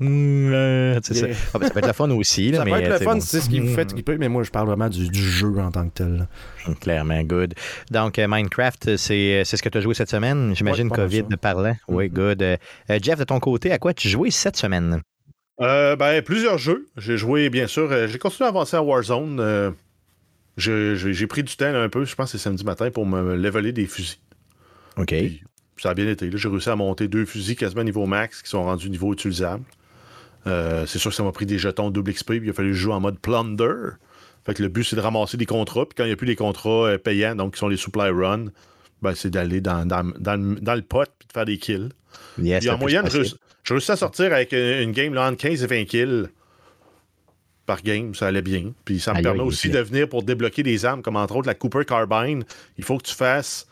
Mm, 0.00 0.52
euh, 0.52 1.00
ça. 1.02 1.14
Yeah. 1.14 1.36
Ah, 1.52 1.58
ben, 1.58 1.66
ça 1.66 1.72
peut 1.74 1.78
être 1.80 1.86
le 1.86 1.92
fun 1.92 2.10
aussi. 2.10 2.50
Là, 2.50 2.58
Ça 2.58 2.64
mais, 2.64 2.70
peut 2.70 2.76
être 2.78 2.90
euh, 2.90 2.98
le 2.98 3.04
fun 3.04 3.14
bon. 3.14 3.20
c'est 3.20 3.40
ce 3.40 3.50
qui 3.50 3.60
vous 3.60 3.74
fait 3.74 3.84
triper, 3.84 4.16
mais 4.16 4.28
moi 4.30 4.42
je 4.42 4.50
parle 4.50 4.66
vraiment 4.66 4.88
du, 4.88 5.08
du 5.10 5.22
jeu 5.22 5.58
en 5.58 5.70
tant 5.70 5.86
que 5.88 5.92
tel. 5.94 6.16
là. 6.66 6.74
Clairement, 6.80 7.22
good. 7.22 7.54
Donc, 7.90 8.18
euh, 8.18 8.26
Minecraft, 8.28 8.96
c'est 8.96 9.42
c'est 9.44 9.56
ce 9.58 9.62
que 9.62 9.68
tu 9.68 9.76
as 9.78 9.80
joué 9.82 9.94
cette 9.94 10.08
semaine. 10.10 10.54
J'imagine 10.56 10.88
Ouais, 10.88 10.96
COVID 10.96 11.24
de 11.24 11.36
parlant. 11.36 11.76
Oui, 11.88 12.08
good. 12.08 12.42
Euh, 12.42 12.56
euh, 12.88 12.98
Jeff, 13.02 13.18
de 13.18 13.24
ton 13.24 13.40
côté, 13.40 13.72
à 13.72 13.78
quoi 13.78 13.92
tu 13.92 14.08
jouais 14.08 14.30
cette 14.30 14.56
semaine? 14.56 15.02
Euh, 15.60 15.96
ben, 15.96 16.22
plusieurs 16.22 16.56
jeux. 16.56 16.88
J'ai 16.96 17.18
joué, 17.18 17.50
bien 17.50 17.66
sûr. 17.66 17.92
euh, 17.92 18.06
j'ai 18.08 18.18
continué 18.18 18.46
à 18.46 18.48
avancer 18.48 18.76
à 18.76 18.82
Warzone. 18.82 19.38
euh, 19.38 19.70
j'ai, 20.56 21.26
pris 21.26 21.42
du 21.42 21.54
temps 21.56 21.70
là, 21.72 21.82
un 21.82 21.88
peu, 21.90 22.04
je 22.06 22.14
pense 22.14 22.32
que 22.32 22.38
c'est 22.38 22.42
samedi 22.42 22.64
matin, 22.64 22.90
pour 22.90 23.04
me 23.06 23.36
leveler 23.36 23.72
des 23.72 23.86
fusils. 23.86 24.18
OK. 24.96 25.08
Puis, 25.08 25.42
ça 25.76 25.90
a 25.90 25.94
bien 25.94 26.08
été. 26.08 26.30
là. 26.30 26.36
J'ai 26.38 26.48
réussi 26.48 26.70
à 26.70 26.76
monter 26.76 27.08
deux 27.08 27.24
fusils 27.26 27.56
quasiment 27.56 27.84
niveau 27.84 28.06
max 28.06 28.42
qui 28.42 28.48
sont 28.48 28.64
rendus 28.64 28.88
niveau 28.90 29.12
utilisable. 29.12 29.64
Euh, 30.46 30.86
c'est 30.86 30.98
sûr 30.98 31.10
que 31.10 31.16
ça 31.16 31.22
m'a 31.22 31.32
pris 31.32 31.46
des 31.46 31.58
jetons 31.58 31.90
double 31.90 32.12
XP, 32.12 32.26
puis 32.38 32.40
il 32.44 32.50
a 32.50 32.52
fallu 32.52 32.74
jouer 32.74 32.94
en 32.94 33.00
mode 33.00 33.18
plunder. 33.18 33.90
Fait 34.46 34.54
que 34.54 34.62
le 34.62 34.68
but, 34.68 34.84
c'est 34.84 34.96
de 34.96 35.00
ramasser 35.02 35.36
des 35.36 35.46
contrats, 35.46 35.84
puis 35.86 35.94
quand 35.96 36.04
il 36.04 36.08
n'y 36.08 36.12
a 36.12 36.16
plus 36.16 36.26
des 36.26 36.36
contrats 36.36 36.86
euh, 36.88 36.98
payants, 36.98 37.34
donc 37.34 37.54
qui 37.54 37.58
sont 37.60 37.68
les 37.68 37.76
supply 37.76 38.08
runs, 38.10 38.46
ben, 39.02 39.14
c'est 39.14 39.30
d'aller 39.30 39.60
dans, 39.60 39.86
dans- 39.86 40.12
dans 40.18 40.36
le- 40.36 40.60
dans 40.60 40.74
le 40.74 40.82
pot 40.82 41.06
puis 41.18 41.28
de 41.28 41.32
faire 41.32 41.44
des 41.44 41.58
kills. 41.58 41.90
Yes, 42.38 42.60
Puis 42.60 42.70
en 42.70 42.78
moyenne, 42.78 43.02
j'ai 43.04 43.18
possible. 43.18 43.24
réussi- 43.36 43.36
j'ai 43.64 43.74
réussi 43.74 43.92
à 43.92 43.96
sortir 43.96 44.32
avec 44.32 44.52
une, 44.52 44.58
une 44.82 44.92
game 44.92 45.12
là, 45.14 45.28
entre 45.28 45.36
15 45.38 45.62
et 45.62 45.66
20 45.66 45.84
kills 45.84 46.28
par 47.66 47.82
game. 47.82 48.14
Ça 48.14 48.26
allait 48.28 48.42
bien. 48.42 48.72
Puis 48.84 48.98
ça 49.00 49.12
me 49.12 49.18
permet 49.22 49.40
aussi 49.46 49.68
de 49.70 49.78
venir 49.80 50.08
pour 50.08 50.22
débloquer 50.22 50.62
des 50.62 50.84
armes, 50.84 51.02
comme 51.02 51.16
entre 51.16 51.36
autres 51.36 51.46
la 51.46 51.54
Cooper 51.54 51.84
Carbine. 51.86 52.44
Il 52.78 52.84
faut 52.84 52.98
que 52.98 53.04
tu 53.04 53.14
fasses 53.14 53.66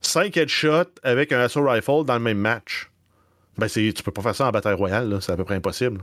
5 0.00 0.36
headshots 0.36 0.90
avec 1.02 1.32
un 1.32 1.40
assault 1.40 1.68
rifle 1.68 2.04
dans 2.04 2.14
le 2.14 2.20
même 2.24 2.38
match. 2.38 2.90
Ben, 3.58 3.68
c'est, 3.68 3.92
tu 3.94 4.02
peux 4.02 4.10
pas 4.12 4.22
faire 4.22 4.34
ça 4.34 4.46
en 4.46 4.50
bataille 4.50 4.74
royale, 4.74 5.08
là. 5.08 5.20
c'est 5.20 5.32
à 5.32 5.36
peu 5.36 5.44
près 5.44 5.54
impossible. 5.54 6.02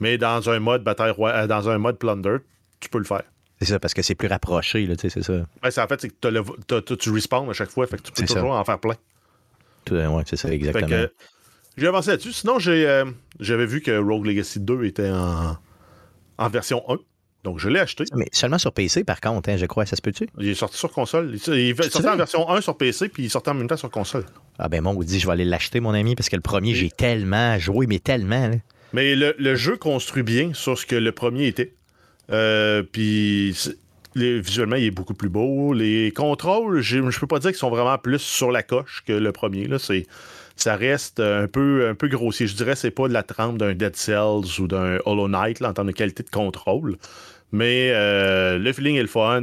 Mais 0.00 0.18
dans 0.18 0.48
un 0.50 0.58
mode 0.60 0.82
bataille 0.84 1.10
royale, 1.10 1.48
dans 1.48 1.68
un 1.68 1.78
mode 1.78 1.98
plunder, 1.98 2.38
tu 2.80 2.88
peux 2.88 2.98
le 2.98 3.04
faire. 3.04 3.22
C'est 3.60 3.66
ça, 3.66 3.80
parce 3.80 3.94
que 3.94 4.02
c'est 4.02 4.14
plus 4.14 4.28
rapproché, 4.28 4.86
là, 4.86 4.94
tu 4.96 5.02
sais, 5.02 5.10
c'est 5.10 5.22
ça. 5.32 5.44
Ben, 5.62 5.70
c'est, 5.70 5.80
en 5.80 5.86
fait, 5.88 6.00
c'est 6.00 6.08
que 6.10 6.14
t'as 6.20 6.30
le- 6.30 6.44
t'as- 6.66 6.80
t'as- 6.82 6.96
tu 6.96 7.10
respawns 7.10 7.50
à 7.50 7.52
chaque 7.52 7.70
fois, 7.70 7.86
fait 7.86 7.96
que 7.96 8.02
tu 8.02 8.12
peux 8.12 8.20
C'est 8.22 8.28
ça. 8.28 8.34
toujours 8.34 8.52
en 8.52 8.64
faire 8.64 8.78
plein. 8.78 8.94
Tout, 9.84 9.94
euh, 9.94 10.06
ouais, 10.08 10.22
c'est 10.26 10.36
ça, 10.36 10.48
Fait 10.48 10.54
exactement. 10.54 10.86
que 10.88 11.12
j'ai 11.76 11.86
avancé 11.88 12.10
là-dessus. 12.10 12.32
Sinon, 12.32 12.58
j'ai, 12.60 12.88
euh, 12.88 13.04
j'avais 13.40 13.66
vu 13.66 13.80
que 13.80 13.96
Rogue 13.98 14.26
Legacy 14.26 14.60
2 14.60 14.84
était 14.84 15.10
en, 15.10 15.56
en 16.38 16.48
version 16.48 16.84
1. 16.88 16.98
Donc, 17.48 17.58
je 17.58 17.70
l'ai 17.70 17.80
acheté. 17.80 18.04
Mais 18.14 18.28
seulement 18.30 18.58
sur 18.58 18.74
PC, 18.74 19.04
par 19.04 19.22
contre, 19.22 19.48
hein, 19.48 19.56
je 19.56 19.64
crois, 19.64 19.86
ça 19.86 19.96
se 19.96 20.02
peut-tu? 20.02 20.28
Il 20.38 20.48
est 20.48 20.54
sorti 20.54 20.76
sur 20.76 20.92
console. 20.92 21.34
Il, 21.46 21.52
est 21.52 21.90
sorti 21.90 22.06
en 22.06 22.14
version 22.14 22.46
1 22.50 22.60
sur 22.60 22.76
PC, 22.76 23.08
puis 23.08 23.22
il 23.22 23.26
est 23.26 23.30
sorti 23.30 23.48
en 23.48 23.54
même 23.54 23.68
temps 23.68 23.78
sur 23.78 23.90
console. 23.90 24.26
Ah 24.58 24.68
ben, 24.68 24.82
mon 24.82 24.92
dit, 24.92 25.18
je 25.18 25.26
vais 25.26 25.32
aller 25.32 25.46
l'acheter, 25.46 25.80
mon 25.80 25.94
ami, 25.94 26.14
parce 26.14 26.28
que 26.28 26.36
le 26.36 26.42
premier, 26.42 26.74
j'ai 26.74 26.90
tellement 26.90 27.58
joué, 27.58 27.86
mais 27.86 28.00
tellement. 28.00 28.48
là. 28.48 28.56
Mais 28.92 29.14
le, 29.14 29.34
le 29.38 29.56
jeu 29.56 29.78
construit 29.78 30.22
bien 30.22 30.50
sur 30.52 30.78
ce 30.78 30.84
que 30.84 30.94
le 30.94 31.10
premier 31.10 31.46
était. 31.46 31.72
Euh, 32.30 32.82
puis 32.82 33.56
visuellement, 34.14 34.76
il 34.76 34.84
est 34.84 34.90
beaucoup 34.90 35.14
plus 35.14 35.30
beau. 35.30 35.72
Les 35.72 36.12
contrôles, 36.14 36.82
je 36.82 37.18
peux 37.18 37.26
pas 37.26 37.38
dire 37.38 37.50
qu'ils 37.50 37.58
sont 37.58 37.70
vraiment 37.70 37.96
plus 37.96 38.20
sur 38.20 38.50
la 38.50 38.62
coche 38.62 39.02
que 39.06 39.14
le 39.14 39.32
premier. 39.32 39.66
Là. 39.66 39.78
C'est, 39.78 40.06
ça 40.56 40.76
reste 40.76 41.20
un 41.20 41.46
peu, 41.46 41.88
un 41.88 41.94
peu 41.94 42.08
grossier. 42.08 42.46
Je 42.46 42.56
dirais 42.56 42.72
que 42.72 42.78
c'est 42.78 42.90
pas 42.90 43.08
de 43.08 43.12
la 43.12 43.22
trempe 43.22 43.58
d'un 43.58 43.74
Dead 43.74 43.96
Cells 43.96 44.60
ou 44.60 44.66
d'un 44.66 44.98
Hollow 45.06 45.28
Knight 45.28 45.60
là, 45.60 45.70
en 45.70 45.72
termes 45.72 45.88
de 45.88 45.92
qualité 45.92 46.22
de 46.22 46.30
contrôle. 46.30 46.96
Mais 47.52 47.90
euh, 47.94 48.58
le 48.58 48.72
feeling 48.72 48.96
est 48.96 49.02
le 49.02 49.08
fun. 49.08 49.40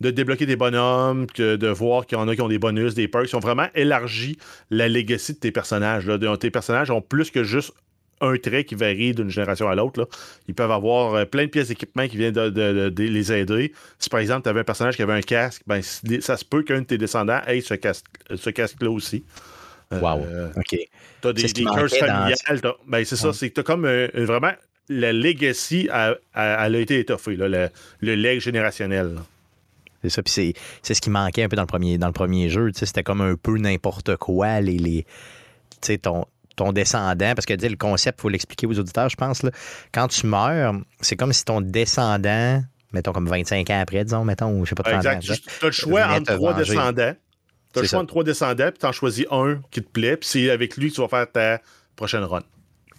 De 0.00 0.10
débloquer 0.10 0.44
des 0.46 0.56
bonhommes, 0.56 1.26
que 1.26 1.56
de 1.56 1.68
voir 1.68 2.06
qu'il 2.06 2.18
y 2.18 2.20
en 2.20 2.28
a 2.28 2.34
qui 2.34 2.42
ont 2.42 2.48
des 2.48 2.58
bonus, 2.58 2.94
des 2.94 3.08
perks. 3.08 3.30
Ils 3.32 3.36
ont 3.36 3.40
vraiment 3.40 3.68
élargi 3.74 4.36
la 4.70 4.88
legacy 4.88 5.34
de 5.34 5.38
tes 5.38 5.52
personnages. 5.52 6.06
là. 6.06 6.18
De- 6.18 6.36
Tes 6.36 6.50
personnages 6.50 6.90
ont 6.90 7.00
plus 7.00 7.30
que 7.30 7.44
juste 7.44 7.72
un 8.22 8.36
trait 8.38 8.64
qui 8.64 8.74
varie 8.74 9.12
d'une 9.14 9.28
génération 9.30 9.68
à 9.68 9.74
l'autre. 9.74 10.08
Ils 10.48 10.54
peuvent 10.54 10.70
avoir 10.70 11.14
euh, 11.14 11.24
plein 11.26 11.44
de 11.44 11.50
pièces 11.50 11.68
d'équipement 11.68 12.06
qui 12.08 12.16
viennent 12.16 12.32
de, 12.32 12.48
de- 12.48 12.72
de- 12.72 12.88
de 12.88 13.02
les 13.04 13.32
aider. 13.32 13.72
Si 13.98 14.08
par 14.08 14.20
exemple, 14.20 14.42
tu 14.44 14.48
avais 14.48 14.60
un 14.60 14.64
personnage 14.64 14.96
qui 14.96 15.02
avait 15.02 15.12
un 15.12 15.20
casque, 15.20 15.62
ben, 15.66 15.80
ça 15.82 16.36
se 16.36 16.44
peut 16.44 16.62
qu'un 16.62 16.80
de 16.80 16.86
tes 16.86 16.96
descendants 16.98 17.40
ait 17.46 17.60
ce, 17.60 17.74
casque, 17.74 18.06
ce 18.34 18.50
casque-là 18.50 18.90
aussi. 18.90 19.24
Euh, 19.92 20.00
Wow. 20.00 20.24
OK. 20.56 20.78
T'as 21.20 21.32
des, 21.32 21.42
des 21.44 21.64
curses 21.64 21.92
dans- 21.92 22.06
familiales. 22.06 22.34
Ben, 22.86 23.04
c'est 23.04 23.16
ça, 23.16 23.32
c'est 23.32 23.50
que 23.50 23.54
t'as 23.54 23.62
comme 23.62 23.84
euh, 23.84 24.08
vraiment. 24.14 24.52
La 24.88 25.12
legacy, 25.12 25.88
a- 25.90 26.14
a- 26.34 26.66
elle 26.66 26.76
a 26.76 26.78
été 26.78 26.98
étoffée, 27.00 27.36
là, 27.36 27.48
le, 27.48 27.68
le 28.00 28.14
leg 28.14 28.40
générationnel. 28.40 29.14
là. 29.14 29.20
C'est 30.02 30.10
ça, 30.10 30.22
puis 30.22 30.54
c'est, 30.82 30.94
ce 30.94 31.00
qui 31.00 31.10
manquait 31.10 31.42
un 31.42 31.48
peu 31.48 31.56
dans 31.56 31.62
le 31.62 31.66
premier, 31.66 31.98
dans 31.98 32.06
le 32.06 32.12
premier 32.12 32.48
jeu. 32.48 32.70
tu 32.70 32.86
C'était 32.86 33.02
comme 33.02 33.20
un 33.20 33.34
peu 33.34 33.58
n'importe 33.58 34.16
quoi, 34.16 34.60
les, 34.60 35.04
tu 35.80 35.98
ton, 35.98 36.26
ton 36.54 36.72
descendant, 36.72 37.34
parce 37.34 37.46
que 37.46 37.54
tu 37.54 37.68
le 37.68 37.76
concept, 37.76 38.18
il 38.18 38.22
faut 38.22 38.28
l'expliquer 38.28 38.66
aux 38.68 38.78
auditeurs, 38.78 39.08
je 39.08 39.16
pense. 39.16 39.42
Là. 39.42 39.50
Quand 39.92 40.06
tu 40.08 40.26
meurs, 40.26 40.74
c'est 41.00 41.16
comme 41.16 41.32
si 41.32 41.44
ton 41.44 41.60
descendant, 41.60 42.62
mettons 42.92 43.12
comme 43.12 43.26
25 43.28 43.68
ans 43.70 43.80
après, 43.80 44.04
disons, 44.04 44.24
mettons, 44.24 44.52
ou 44.52 44.64
je 44.64 44.68
sais 44.70 44.74
pas, 44.76 44.84
30 44.84 44.94
ans 44.94 44.98
Exact. 44.98 45.12
après, 45.16 45.26
Juste, 45.26 45.50
T'as 45.60 45.66
le 45.66 45.72
choix 45.72 46.06
entre 46.06 46.34
trois 46.34 46.54
descendants. 46.54 47.14
C'est 47.74 47.80
le 47.82 47.86
choix 47.86 47.88
ça. 47.88 47.98
entre 47.98 48.06
trois 48.08 48.24
descendants, 48.24 48.68
puis 48.70 48.78
t'en 48.78 48.92
choisis 48.92 49.26
un 49.32 49.60
qui 49.72 49.82
te 49.82 49.88
plaît, 49.90 50.16
puis 50.16 50.28
c'est 50.28 50.50
avec 50.50 50.76
lui 50.76 50.90
que 50.90 50.94
tu 50.94 51.00
vas 51.00 51.08
faire 51.08 51.30
ta 51.30 51.60
prochaine 51.96 52.22
run. 52.22 52.42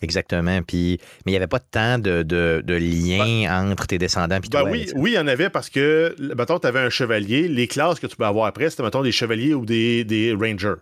Exactement. 0.02 0.62
Puis, 0.62 1.00
mais 1.26 1.32
il 1.32 1.34
n'y 1.34 1.38
avait 1.38 1.48
pas 1.48 1.60
tant 1.60 1.98
de, 1.98 2.24
de, 2.24 2.62
de 2.64 2.74
lien 2.76 3.72
entre 3.72 3.88
tes 3.88 3.98
descendants 3.98 4.38
et 4.38 4.40
Ben 4.40 4.50
toi. 4.50 4.70
oui, 4.70 4.88
sais. 4.88 4.94
oui, 4.96 5.12
il 5.12 5.16
y 5.16 5.20
en 5.20 5.28
avait 5.28 5.50
parce 5.50 5.70
que, 5.70 6.16
mettons, 6.36 6.60
tu 6.60 6.68
avais 6.68 6.80
un 6.80 6.90
chevalier. 6.90 7.48
Les 7.48 7.68
classes 7.68 8.00
que 8.00 8.08
tu 8.08 8.16
peux 8.16 8.26
avoir 8.26 8.46
après, 8.46 8.70
c'était, 8.70 8.84
mettons, 8.84 9.02
des 9.04 9.12
chevaliers 9.12 9.54
ou 9.54 9.66
des, 9.66 10.04
des 10.04 10.34
rangers. 10.34 10.76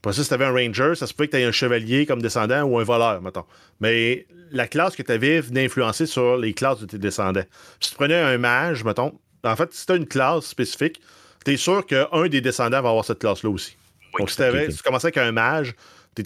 Après 0.00 0.12
ça, 0.12 0.22
si 0.22 0.28
tu 0.28 0.34
avais 0.34 0.44
un 0.44 0.52
ranger, 0.52 0.94
ça 0.94 1.06
se 1.06 1.14
peut 1.14 1.26
que 1.26 1.32
tu 1.32 1.38
aies 1.38 1.44
un 1.44 1.52
chevalier 1.52 2.06
comme 2.06 2.22
descendant 2.22 2.62
ou 2.62 2.78
un 2.78 2.84
voleur, 2.84 3.20
mettons. 3.20 3.44
Mais 3.80 4.26
la 4.52 4.68
classe 4.68 4.94
que 4.94 5.02
tu 5.02 5.10
avais 5.10 5.40
venait 5.40 5.64
influencer 5.64 6.06
sur 6.06 6.36
les 6.36 6.54
classes 6.54 6.80
de 6.80 6.86
tes 6.86 6.98
descendants. 6.98 7.42
Si 7.80 7.90
tu 7.90 7.96
prenais 7.96 8.14
un 8.20 8.38
mage, 8.38 8.84
mettons, 8.84 9.18
en 9.42 9.56
fait, 9.56 9.72
si 9.72 9.86
tu 9.86 9.92
as 9.92 9.96
une 9.96 10.06
classe 10.06 10.46
spécifique, 10.46 11.00
tu 11.44 11.52
es 11.52 11.56
sûr 11.56 11.84
qu'un 11.84 12.28
des 12.28 12.40
descendants 12.40 12.80
va 12.80 12.90
avoir 12.90 13.04
cette 13.04 13.18
classe-là 13.18 13.50
aussi. 13.50 13.76
Donc, 14.18 14.30
si, 14.30 14.36
si 14.36 14.76
tu 14.76 14.82
commençais 14.82 15.08
avec 15.08 15.18
un 15.18 15.32
mage, 15.32 15.74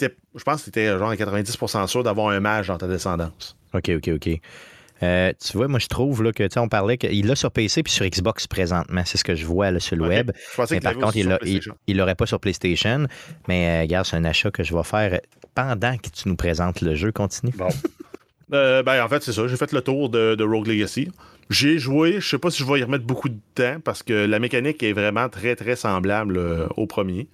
je 0.00 0.42
pense 0.42 0.60
que 0.60 0.64
tu 0.64 0.68
étais 0.70 0.86
genre 0.98 1.10
à 1.10 1.16
90% 1.16 1.86
sûr 1.86 2.02
d'avoir 2.02 2.28
un 2.28 2.40
mage 2.40 2.68
dans 2.68 2.78
ta 2.78 2.86
descendance. 2.86 3.56
OK, 3.74 3.90
OK, 3.96 4.08
OK. 4.08 4.40
Euh, 5.02 5.32
tu 5.44 5.56
vois, 5.56 5.66
moi, 5.66 5.80
je 5.80 5.88
trouve 5.88 6.22
là, 6.22 6.32
que, 6.32 6.44
tu 6.44 6.50
sais, 6.52 6.60
on 6.60 6.68
parlait 6.68 6.96
qu'il 6.96 7.26
l'a 7.26 7.34
sur 7.34 7.50
PC 7.50 7.82
puis 7.82 7.92
sur 7.92 8.06
Xbox 8.06 8.46
présentement. 8.46 9.02
C'est 9.04 9.18
ce 9.18 9.24
que 9.24 9.34
je 9.34 9.44
vois 9.44 9.70
là, 9.70 9.80
sur 9.80 9.96
le 9.96 10.06
web. 10.06 10.30
Je 10.56 10.62
Mais 10.70 10.80
par 10.80 10.94
contre, 10.94 11.16
il 11.16 11.96
l'aurait 11.96 12.14
pas 12.14 12.26
sur 12.26 12.38
PlayStation. 12.38 13.06
Mais, 13.48 13.66
euh, 13.66 13.82
regarde, 13.82 14.06
c'est 14.06 14.16
un 14.16 14.24
achat 14.24 14.50
que 14.50 14.62
je 14.62 14.74
vais 14.74 14.84
faire 14.84 15.20
pendant 15.54 15.96
que 15.96 16.08
tu 16.08 16.28
nous 16.28 16.36
présentes 16.36 16.80
le 16.80 16.94
jeu. 16.94 17.10
Continue. 17.10 17.52
Bon. 17.56 17.68
Euh, 18.52 18.82
ben, 18.82 19.02
en 19.02 19.08
fait, 19.08 19.22
c'est 19.22 19.32
ça. 19.32 19.48
J'ai 19.48 19.56
fait 19.56 19.72
le 19.72 19.80
tour 19.80 20.10
de, 20.10 20.34
de 20.34 20.44
Rogue 20.44 20.66
Legacy. 20.66 21.10
J'ai 21.50 21.78
joué, 21.78 22.20
je 22.20 22.28
sais 22.28 22.38
pas 22.38 22.50
si 22.50 22.62
je 22.62 22.70
vais 22.70 22.80
y 22.80 22.82
remettre 22.82 23.04
beaucoup 23.04 23.28
de 23.28 23.38
temps 23.54 23.78
parce 23.82 24.02
que 24.02 24.12
la 24.12 24.38
mécanique 24.38 24.82
est 24.82 24.92
vraiment 24.92 25.28
très, 25.28 25.56
très 25.56 25.76
semblable 25.76 26.36
euh, 26.36 26.66
au 26.76 26.86
premier. 26.86 27.28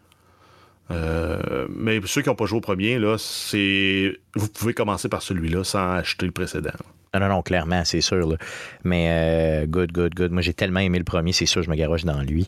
Euh, 0.90 1.66
mais 1.68 2.01
ceux 2.07 2.22
qui 2.22 2.29
n'ont 2.29 2.35
pas 2.35 2.46
joué 2.46 2.59
au 2.59 2.62
premier, 2.62 2.98
là, 2.98 3.16
c'est. 3.18 4.16
Vous 4.35 4.48
pouvez 4.48 4.74
commencer 4.74 5.09
par 5.09 5.22
celui-là 5.22 5.64
sans 5.64 5.92
acheter 5.92 6.27
le 6.27 6.33
précédent. 6.33 6.70
Non, 7.14 7.20
non, 7.20 7.29
non, 7.29 7.42
clairement, 7.42 7.85
c'est 7.85 8.01
sûr. 8.01 8.29
là. 8.29 8.37
Mais, 8.85 9.09
euh, 9.11 9.66
good, 9.66 9.92
good, 9.92 10.14
good. 10.14 10.31
Moi, 10.33 10.42
j'ai 10.42 10.55
tellement 10.55 10.81
aimé 10.81 10.98
le 10.98 11.05
premier, 11.05 11.33
c'est 11.33 11.46
sûr, 11.46 11.62
je 11.62 11.70
me 11.70 11.77
garoche 11.77 12.05
dans 12.05 12.20
lui. 12.22 12.46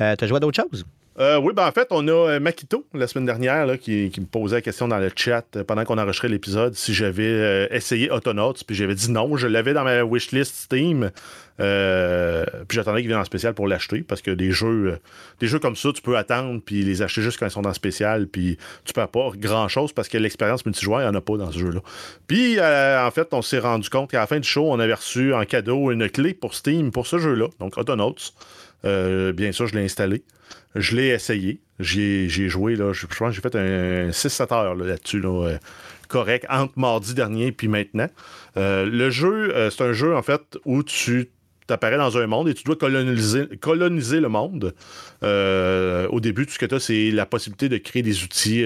Euh, 0.00 0.16
T'as 0.16 0.26
joué 0.26 0.36
à 0.36 0.40
d'autres 0.40 0.60
choses? 0.62 0.84
Euh, 1.20 1.38
oui, 1.38 1.52
ben 1.54 1.66
en 1.66 1.72
fait, 1.72 1.88
on 1.90 2.08
a 2.08 2.12
euh, 2.12 2.40
Makito 2.40 2.86
la 2.94 3.06
semaine 3.06 3.26
dernière 3.26 3.78
qui, 3.78 4.10
me 4.18 4.24
posait 4.24 4.56
la 4.56 4.62
question 4.62 4.88
dans 4.88 4.96
le 4.96 5.10
chat 5.14 5.44
euh, 5.54 5.64
pendant 5.64 5.84
qu'on 5.84 5.98
enregistrait 5.98 6.28
l'épisode 6.28 6.74
si 6.74 6.94
j'avais 6.94 7.68
essayé 7.70 8.10
Autonauts. 8.10 8.54
Puis 8.66 8.74
j'avais 8.74 8.94
dit 8.94 9.10
non, 9.10 9.36
je 9.36 9.46
l'avais 9.46 9.74
dans 9.74 9.84
ma 9.84 10.02
wishlist 10.02 10.54
Steam. 10.54 11.10
Puis 11.58 12.76
j'attendais 12.76 13.00
qu'il 13.00 13.08
vienne 13.08 13.20
en 13.20 13.24
spécial 13.24 13.52
pour 13.52 13.68
l'acheter 13.68 14.00
parce 14.00 14.22
que 14.22 14.30
des 14.30 14.50
jeux, 14.50 14.98
des 15.40 15.46
jeux 15.46 15.58
comme 15.58 15.76
ça, 15.76 15.90
tu 15.92 16.00
peux 16.00 16.16
attendre 16.16 16.58
puis 16.64 16.84
les 16.84 17.02
acheter 17.02 17.20
juste 17.20 17.38
quand 17.38 17.46
ils 17.46 17.50
sont 17.50 17.66
en 17.66 17.74
spécial. 17.74 18.26
Puis 18.26 18.56
tu 18.86 18.94
perds 18.94 19.08
pas 19.08 19.28
grand 19.36 19.68
chose 19.68 19.92
parce 19.92 20.08
que 20.08 20.16
l'expérience 20.16 20.64
multijoueur, 20.64 21.00
il 21.00 21.04
n'y 21.04 21.10
en 21.10 21.14
a 21.14 21.20
pas 21.20 21.36
dans 21.36 21.52
ce 21.52 21.58
jeu-là. 21.58 21.80
Puis 22.28 22.58
en 22.58 23.10
fait, 23.10 23.28
on 23.34 23.42
s'est 23.42 23.58
rendu 23.58 23.90
compte 23.90 24.10
qu'à 24.10 24.20
la 24.20 24.26
fin 24.26 24.40
du 24.40 24.48
show, 24.48 24.72
on 24.72 24.80
avait 24.80 24.94
reçu 24.94 25.34
en 25.34 25.44
cadeau 25.44 25.90
une 25.90 26.08
clé 26.08 26.32
pour 26.32 26.54
Steam 26.54 26.90
pour 26.90 27.06
ce 27.06 27.18
jeu-là, 27.18 27.48
donc 27.58 27.76
Autonauts. 27.76 28.16
Euh, 28.84 29.32
bien 29.32 29.52
sûr, 29.52 29.66
je 29.66 29.74
l'ai 29.74 29.84
installé. 29.84 30.22
Je 30.74 30.96
l'ai 30.96 31.08
essayé. 31.08 31.60
J'ai 31.78 32.28
joué, 32.28 32.76
là, 32.76 32.92
je, 32.92 33.06
je 33.10 33.16
pense 33.16 33.30
que 33.30 33.34
j'ai 33.34 33.40
fait 33.40 33.56
un 33.56 34.10
6-7 34.10 34.52
heures 34.54 34.74
là, 34.74 34.84
là-dessus, 34.84 35.20
là, 35.20 35.48
euh, 35.48 35.58
correct, 36.08 36.46
entre 36.50 36.78
mardi 36.78 37.14
dernier 37.14 37.52
puis 37.52 37.68
maintenant. 37.68 38.08
Euh, 38.56 38.84
le 38.84 39.10
jeu, 39.10 39.52
c'est 39.70 39.82
un 39.84 39.92
jeu, 39.92 40.14
en 40.14 40.22
fait, 40.22 40.58
où 40.64 40.82
tu 40.82 41.30
t'apparais 41.66 41.96
dans 41.96 42.18
un 42.18 42.26
monde 42.26 42.48
et 42.48 42.54
tu 42.54 42.64
dois 42.64 42.76
coloniser, 42.76 43.46
coloniser 43.60 44.20
le 44.20 44.28
monde. 44.28 44.74
Au 45.22 46.20
début, 46.20 46.46
tout 46.46 46.52
ce 46.52 46.58
que 46.58 46.66
tu 46.66 46.74
as, 46.74 46.80
c'est 46.80 47.10
la 47.10 47.26
possibilité 47.26 47.68
de 47.68 47.78
créer 47.78 48.02
des 48.02 48.22
outils 48.22 48.64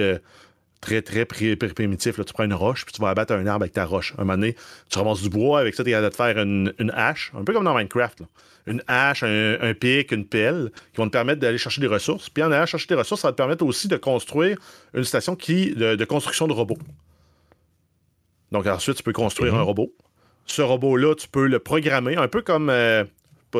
très, 0.85 1.03
très 1.03 1.25
pri- 1.25 1.57
pri- 1.57 1.73
primitif. 1.73 2.18
Là. 2.18 2.25
Tu 2.25 2.33
prends 2.33 2.44
une 2.44 2.55
roche, 2.55 2.85
puis 2.85 2.92
tu 2.92 3.01
vas 3.01 3.09
abattre 3.09 3.33
un 3.33 3.47
arbre 3.47 3.62
avec 3.64 3.73
ta 3.73 3.85
roche. 3.85 4.12
Un 4.18 4.23
moment 4.23 4.35
donné, 4.35 4.55
tu 4.90 4.99
ramasses 4.99 5.23
du 5.23 5.31
bois, 5.31 5.61
avec 5.61 5.75
ça, 5.75 5.83
tu 5.83 5.90
es 5.90 5.92
capable 5.92 6.07
de 6.07 6.11
te 6.11 6.16
faire 6.16 6.38
une, 6.38 6.73
une 6.79 6.90
hache, 6.90 7.33
un 7.38 7.42
peu 7.44 7.53
comme 7.53 7.64
dans 7.64 7.75
Minecraft. 7.77 8.20
là. 8.20 8.27
Une 8.66 8.83
hache, 8.87 9.23
un, 9.23 9.57
un 9.61 9.75
pic, 9.75 10.12
une 10.12 10.27
pelle, 10.27 10.70
qui 10.92 10.99
vont 10.99 11.07
te 11.07 11.12
permettre 11.12 11.40
d'aller 11.40 11.59
chercher 11.59 11.81
des 11.81 11.87
ressources. 11.87 12.31
Puis 12.31 12.42
en 12.42 12.51
allant 12.53 12.66
chercher 12.66 12.87
des 12.88 12.94
ressources, 12.94 13.23
ça 13.23 13.29
va 13.29 13.33
te 13.33 13.37
permettre 13.37 13.64
aussi 13.64 13.88
de 13.88 13.97
construire 13.97 14.57
une 14.94 15.05
station 15.05 15.37
qui, 15.37 15.75
de, 15.75 15.97
de 15.97 16.05
construction 16.05 16.47
de 16.47 16.53
robots. 16.53 16.79
Donc 18.53 18.66
ensuite, 18.66 18.97
tu 18.97 19.03
peux 19.03 19.12
construire 19.12 19.55
un 19.55 19.62
robot. 19.62 19.92
Ce 20.47 20.62
robot-là, 20.62 21.14
tu 21.14 21.29
peux 21.29 21.47
le 21.47 21.59
programmer, 21.59 22.16
un 22.16 22.29
peu 22.29 22.42
comme, 22.42 22.68
euh, 22.70 23.05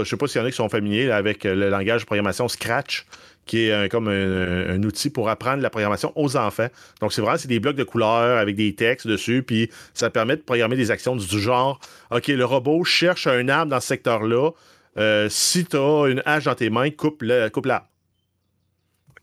je 0.03 0.09
sais 0.09 0.17
pas 0.17 0.27
s'il 0.27 0.41
y 0.41 0.45
en 0.45 0.47
a 0.47 0.51
qui 0.51 0.57
sont 0.57 0.69
familiers 0.69 1.07
là, 1.07 1.17
avec 1.17 1.47
euh, 1.47 1.55
le 1.55 1.69
langage 1.71 2.01
de 2.01 2.07
programmation 2.07 2.49
Scratch, 2.49 3.07
qui 3.47 3.67
est 3.67 3.73
un- 3.73 3.89
comme 3.89 4.09
un, 4.09 4.71
un 4.71 4.83
outil 4.83 5.11
pour 5.11 5.29
apprendre 5.29 5.63
la 5.63 5.71
programmation 5.71 6.13
aux 6.17 6.37
enfants. 6.37 6.69
Donc 7.01 7.13
c'est 7.13 7.21
vraiment 7.21 7.37
c'est 7.39 7.47
des 7.49 7.61
blocs 7.61 7.77
de 7.77 7.85
couleurs 7.85 8.39
avec 8.39 8.57
des 8.57 8.75
textes 8.75 9.07
dessus, 9.07 9.43
puis 9.43 9.71
ça 9.93 10.11
permet 10.11 10.37
de 10.37 10.43
programmer 10.43 10.77
des 10.77 10.91
actions 10.91 11.15
du 11.15 11.39
genre, 11.41 11.79
ok, 12.11 12.27
le 12.29 12.45
robot 12.45 12.83
cherche 12.85 13.27
un 13.27 13.49
arbre 13.49 13.71
dans 13.71 13.81
ce 13.81 13.87
secteur-là. 13.87 14.51
Euh, 14.97 15.29
si 15.29 15.65
tu 15.67 15.77
as 15.77 16.07
une 16.09 16.23
hache 16.25 16.45
dans 16.45 16.55
tes 16.55 16.71
mains, 16.71 16.91
coupe 16.91 17.23
coupe 17.53 17.67
l'arbre. 17.67 17.87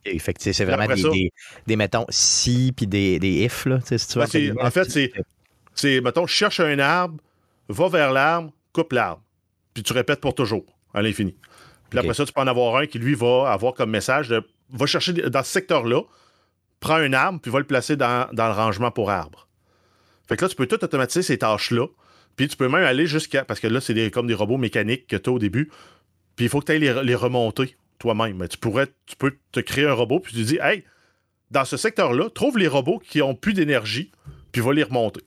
Tu 0.04 0.20
sais, 0.20 0.54
c'est 0.54 0.66
vraiment 0.66 0.88
des, 0.96 1.02
des, 1.12 1.32
des, 1.68 1.76
mettons, 1.76 2.06
si 2.10 2.74
puis 2.76 2.88
des, 2.88 3.20
des 3.20 3.44
if, 3.46 3.66
là, 3.66 3.80
si 3.98 4.08
tu. 4.08 4.18
Ben, 4.56 4.66
en 4.66 4.72
fait, 4.72 4.90
c'est- 4.90 5.12
C'est, 5.76 6.02
mettons, 6.02 6.28
cherche 6.28 6.60
un 6.60 6.80
arbre, 6.80 7.18
va 7.70 7.88
vers 7.88 8.12
l'arbre, 8.12 8.52
coupe 8.74 8.92
l'arbre. 8.94 9.22
Puis 9.74 9.84
tu 9.84 9.94
répètes 9.94 10.20
pour 10.22 10.36
toujours, 10.36 10.66
à 10.94 11.02
l'infini. 11.02 11.36
Puis 11.90 12.00
après 12.00 12.14
ça, 12.14 12.26
tu 12.26 12.34
peux 12.34 12.42
en 12.42 12.48
avoir 12.48 12.76
un 12.78 12.88
qui, 12.88 13.00
lui, 13.00 13.16
va 13.16 13.52
avoir 13.52 13.74
comme 13.74 13.90
message 13.90 14.30
de 14.30 14.44
va 14.74 14.86
chercher 14.86 15.12
dans 15.14 15.44
ce 15.44 15.52
secteur-là, 15.52 16.02
prends 16.80 16.96
un 16.96 17.12
arbre, 17.14 17.40
puis 17.42 17.52
va 17.52 17.60
le 17.60 17.66
placer 17.66 17.96
dans, 17.98 18.30
dans 18.34 18.48
le 18.48 18.54
rangement 18.54 18.92
pour 18.92 19.12
arbre. 19.12 19.48
Fait 20.30 20.38
que 20.38 20.46
là, 20.46 20.50
tu 20.50 20.56
peux 20.56 20.68
tout 20.68 20.82
automatiser 20.84 21.24
ces 21.24 21.38
tâches-là. 21.38 21.88
Puis 22.38 22.48
tu 22.48 22.56
peux 22.56 22.70
même 22.70 22.86
aller 22.86 23.06
jusqu'à. 23.06 23.44
Parce 23.44 23.60
que 23.60 23.68
là, 23.68 23.82
c'est 23.82 23.94
des- 23.94 24.10
comme 24.12 24.28
des 24.28 24.34
robots 24.34 24.58
mécaniques 24.58 25.08
que 25.08 25.18
tu 25.18 25.30
as 25.30 25.34
au 25.34 25.40
début. 25.40 25.70
Puis 26.38 26.46
il 26.46 26.50
faut 26.50 26.62
que 26.62 26.66
tu 26.68 26.72
ailles 26.72 26.80
les, 26.80 27.04
les 27.04 27.16
remonter 27.16 27.76
toi-même. 28.00 28.38
Mais 28.38 28.48
tu 28.48 28.58
pourrais, 28.58 28.88
tu 29.06 29.18
peux 29.18 29.36
te 29.52 29.60
créer 29.60 29.86
un 29.86 29.94
robot, 29.94 30.22
puis 30.22 30.34
tu 30.34 30.44
dis, 30.44 30.58
hey, 30.62 30.86
dans 31.52 31.66
ce 31.66 31.76
secteur-là, 31.76 32.30
trouve 32.30 32.58
les 32.58 32.70
robots 32.70 33.00
qui 33.00 33.22
ont 33.22 33.36
plus 33.36 33.54
d'énergie, 33.54 34.12
puis 34.54 34.62
va 34.62 34.72
les 34.74 34.84
remonter. 34.84 35.22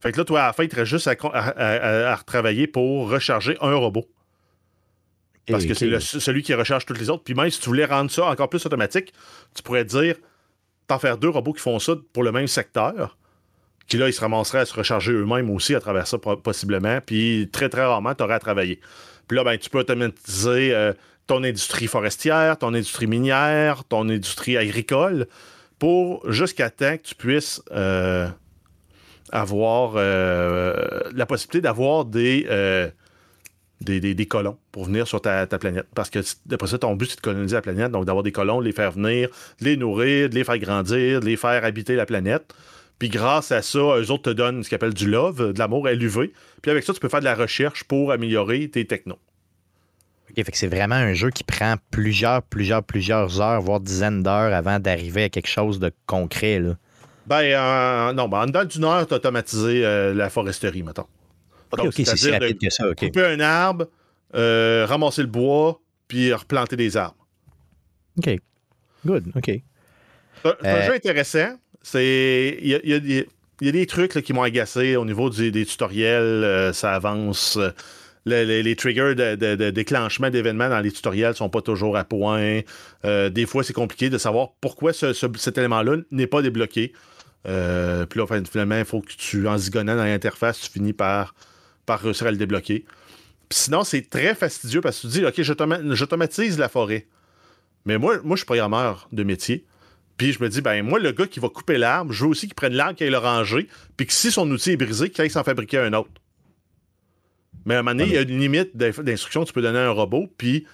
Fait 0.00 0.12
que 0.12 0.18
là, 0.18 0.24
toi, 0.24 0.42
à 0.42 0.46
la 0.48 0.52
fin, 0.52 0.62
il 0.64 0.68
te 0.68 0.76
reste 0.76 0.90
juste 0.90 1.08
à, 1.08 1.12
à- 1.12 1.48
à- 1.50 2.12
à 2.12 2.14
retravailler 2.16 2.66
pour 2.66 3.10
recharger 3.10 3.56
un 3.60 3.74
robot. 3.74 4.06
Parce 5.52 5.64
que 5.64 5.74
c'est 5.74 6.20
celui 6.20 6.42
qui 6.42 6.52
recharge 6.54 6.84
toutes 6.84 6.98
les 7.00 7.08
autres. 7.10 7.24
Puis 7.24 7.34
même 7.34 7.50
si 7.50 7.58
tu 7.60 7.66
voulais 7.68 7.86
rendre 7.86 8.10
ça 8.10 8.26
encore 8.26 8.48
plus 8.50 8.64
automatique, 8.66 9.12
tu 9.54 9.62
pourrais 9.62 9.84
dire, 9.84 10.16
t'en 10.86 10.98
faire 10.98 11.16
deux 11.16 11.30
robots 11.30 11.52
qui 11.54 11.62
font 11.62 11.78
ça 11.78 11.94
pour 12.12 12.22
le 12.22 12.32
même 12.32 12.46
secteur, 12.46 13.16
qui 13.88 13.96
là, 13.96 14.08
ils 14.08 14.12
se 14.12 14.20
ramasseraient 14.20 14.60
à 14.60 14.66
se 14.66 14.74
recharger 14.74 15.12
eux-mêmes 15.12 15.50
aussi 15.50 15.74
à 15.74 15.80
travers 15.80 16.06
ça, 16.06 16.18
possiblement. 16.18 17.00
Puis 17.04 17.48
très, 17.50 17.70
très 17.70 17.84
rarement, 17.84 18.14
tu 18.14 18.22
aurais 18.22 18.34
à 18.34 18.38
travailler. 18.38 18.78
Puis 19.26 19.36
là, 19.36 19.44
ben, 19.44 19.56
tu 19.56 19.70
peux 19.70 19.78
automatiser 19.78 20.74
euh, 20.74 20.92
ton 21.26 21.42
industrie 21.42 21.86
forestière, 21.86 22.58
ton 22.58 22.74
industrie 22.74 23.06
minière, 23.06 23.84
ton 23.84 24.08
industrie 24.10 24.58
agricole, 24.58 25.26
pour 25.78 26.30
jusqu'à 26.30 26.68
temps 26.68 26.96
que 26.98 27.02
tu 27.02 27.14
puisses 27.14 27.62
euh, 27.72 28.28
avoir 29.32 29.94
euh, 29.96 30.74
la 31.14 31.26
possibilité 31.26 31.60
d'avoir 31.60 32.04
des, 32.04 32.46
euh, 32.50 32.88
des, 33.80 34.26
colons 34.26 34.58
pour 34.72 34.84
venir 34.84 35.06
sur 35.06 35.20
ta, 35.20 35.46
planète. 35.46 35.86
Parce 35.94 36.10
que 36.10 36.20
d'après 36.46 36.68
ça, 36.68 36.78
ton 36.78 36.94
but, 36.94 37.10
c'est 37.10 37.16
de 37.16 37.20
coloniser 37.20 37.54
la 37.54 37.62
planète, 37.62 37.92
donc 37.92 38.04
d'avoir 38.04 38.22
des 38.22 38.32
colons, 38.32 38.60
de 38.60 38.64
les 38.64 38.72
faire 38.72 38.92
venir, 38.92 39.28
les 39.60 39.76
nourrir, 39.76 40.28
de 40.28 40.34
les 40.34 40.44
faire 40.44 40.58
grandir, 40.58 41.20
de 41.20 41.26
les 41.26 41.36
faire 41.36 41.64
habiter 41.64 41.96
la 41.96 42.06
planète. 42.06 42.54
Puis 42.98 43.08
grâce 43.08 43.52
à 43.52 43.62
ça, 43.62 43.78
eux 43.78 44.10
autres 44.10 44.24
te 44.24 44.30
donnent 44.30 44.64
ce 44.64 44.68
qu'ils 44.68 44.76
appellent 44.76 44.94
du 44.94 45.08
love, 45.08 45.52
de 45.52 45.58
l'amour 45.58 45.88
LUV. 45.88 46.32
Puis 46.62 46.70
avec 46.70 46.82
ça, 46.82 46.92
tu 46.92 47.00
peux 47.00 47.08
faire 47.08 47.20
de 47.20 47.24
la 47.24 47.36
recherche 47.36 47.84
pour 47.84 48.10
améliorer 48.10 48.68
tes 48.68 48.84
technos. 48.86 49.18
Ok, 50.30 50.44
fait 50.44 50.52
que 50.52 50.58
c'est 50.58 50.66
vraiment 50.66 50.96
un 50.96 51.14
jeu 51.14 51.30
qui 51.30 51.44
prend 51.44 51.76
plusieurs, 51.90 52.42
plusieurs, 52.42 52.82
plusieurs 52.82 53.40
heures, 53.40 53.62
voire 53.62 53.80
dizaines 53.80 54.22
d'heures 54.22 54.52
avant 54.52 54.80
d'arriver 54.80 55.24
à 55.24 55.28
quelque 55.28 55.48
chose 55.48 55.78
de 55.78 55.92
concret. 56.06 56.60
Ben, 57.28 58.12
non, 58.14 58.28
ben, 58.28 58.38
en 58.42 58.46
dedans 58.46 58.64
d'une 58.64 58.84
heure, 58.84 59.06
tu 59.06 59.14
automatisé 59.14 59.84
euh, 59.84 60.14
la 60.14 60.30
foresterie, 60.30 60.82
mettons. 60.82 61.06
Ok, 61.72 61.84
Donc, 61.84 61.92
c'est 61.94 62.16
si 62.16 62.26
de 62.26 62.32
rapide 62.32 62.58
que 62.60 62.70
ça. 62.70 62.88
Ok. 62.88 62.96
Couper 63.00 63.24
un 63.26 63.40
arbre, 63.40 63.86
euh, 64.34 64.86
ramasser 64.88 65.22
le 65.22 65.28
bois, 65.28 65.80
puis 66.08 66.32
replanter 66.32 66.76
des 66.76 66.96
arbres. 66.96 67.26
Ok. 68.18 68.36
Good. 69.06 69.24
Ok. 69.36 69.44
C'est 69.44 70.48
un- 70.48 70.54
Euh, 70.64 70.86
jeu 70.86 70.94
intéressant. 70.94 71.58
C'est. 71.82 72.58
Il 72.62 72.68
y 72.68 72.74
a, 72.74 72.78
il 72.82 72.90
y 72.90 72.94
a 72.94 73.00
des- 73.00 73.28
il 73.60 73.66
y 73.66 73.68
a 73.68 73.72
des 73.72 73.86
trucs 73.86 74.14
là, 74.14 74.22
qui 74.22 74.32
m'ont 74.32 74.42
agacé 74.42 74.96
au 74.96 75.04
niveau 75.04 75.30
du- 75.30 75.50
des 75.50 75.66
tutoriels. 75.66 76.22
euh, 76.22 76.72
ça 76.72 76.94
avance. 76.94 77.58
le- 78.26 78.44
le- 78.44 78.60
les 78.60 78.76
triggers 78.76 79.14
de, 79.14 79.36
de- 79.36 79.54
de 79.54 79.70
déclenchement 79.70 80.28
d'événements 80.28 80.68
dans 80.68 80.80
les 80.80 80.92
tutoriels 80.92 81.34
sont 81.34 81.48
pas 81.48 81.62
toujours 81.62 81.96
à 81.96 82.04
point. 82.04 82.60
Des 83.04 83.46
fois, 83.46 83.62
c'est 83.64 83.72
compliqué 83.72 84.10
de 84.10 84.18
savoir 84.18 84.48
pourquoi 84.60 84.92
ce- 84.92 85.14
ce- 85.14 85.26
cet 85.38 85.56
élément-là 85.56 85.96
n'est 86.10 86.26
pas 86.26 86.42
débloqué. 86.42 86.92
Euh, 87.46 88.04
puis 88.06 88.18
là, 88.18 88.24
enfin, 88.24 88.42
finalement, 88.50 88.78
il 88.78 88.84
faut 88.84 89.00
que 89.00 89.12
tu, 89.16 89.46
en 89.48 89.56
zigonnant 89.56 89.96
dans 89.96 90.04
l'interface, 90.04 90.60
tu 90.60 90.70
finis 90.70 90.92
par, 90.92 91.34
par 91.86 92.00
réussir 92.00 92.26
à 92.26 92.30
le 92.30 92.36
débloquer. 92.36 92.84
Puis 93.48 93.58
sinon, 93.58 93.84
c'est 93.84 94.02
très 94.10 94.34
fastidieux 94.34 94.80
parce 94.80 94.96
que 94.98 95.02
tu 95.02 95.06
dis, 95.08 95.24
OK, 95.24 95.40
j'automa- 95.40 95.94
j'automatise 95.94 96.58
la 96.58 96.68
forêt. 96.68 97.06
Mais 97.86 97.96
moi, 97.96 98.18
moi, 98.22 98.36
je 98.36 98.40
suis 98.40 98.46
programmeur 98.46 99.08
de 99.12 99.22
métier. 99.22 99.64
Puis 100.18 100.32
je 100.32 100.42
me 100.42 100.48
dis, 100.48 100.60
ben 100.60 100.84
moi, 100.84 100.98
le 100.98 101.12
gars 101.12 101.26
qui 101.26 101.38
va 101.38 101.48
couper 101.48 101.78
l'arbre, 101.78 102.12
je 102.12 102.24
veux 102.24 102.30
aussi 102.30 102.46
qu'il 102.46 102.54
prenne 102.56 102.74
l'arbre, 102.74 102.96
qu'il 102.96 103.06
aille 103.06 103.12
le 103.12 103.18
ranger, 103.18 103.68
puis 103.96 104.06
que 104.06 104.12
si 104.12 104.32
son 104.32 104.50
outil 104.50 104.72
est 104.72 104.76
brisé, 104.76 105.10
qu'il 105.10 105.22
aille 105.22 105.30
s'en 105.30 105.44
fabriquer 105.44 105.78
un 105.78 105.92
autre. 105.92 106.10
Mais 107.64 107.74
à 107.74 107.78
un 107.78 107.82
moment 107.82 107.94
donné, 107.96 108.10
il 108.10 108.14
y 108.14 108.18
a 108.18 108.22
une 108.22 108.40
limite 108.40 108.76
d'instruction 108.76 109.42
que 109.42 109.46
tu 109.46 109.52
peux 109.52 109.62
donner 109.62 109.78
à 109.78 109.86
un 109.86 109.90
robot, 109.90 110.28
puis 110.36 110.66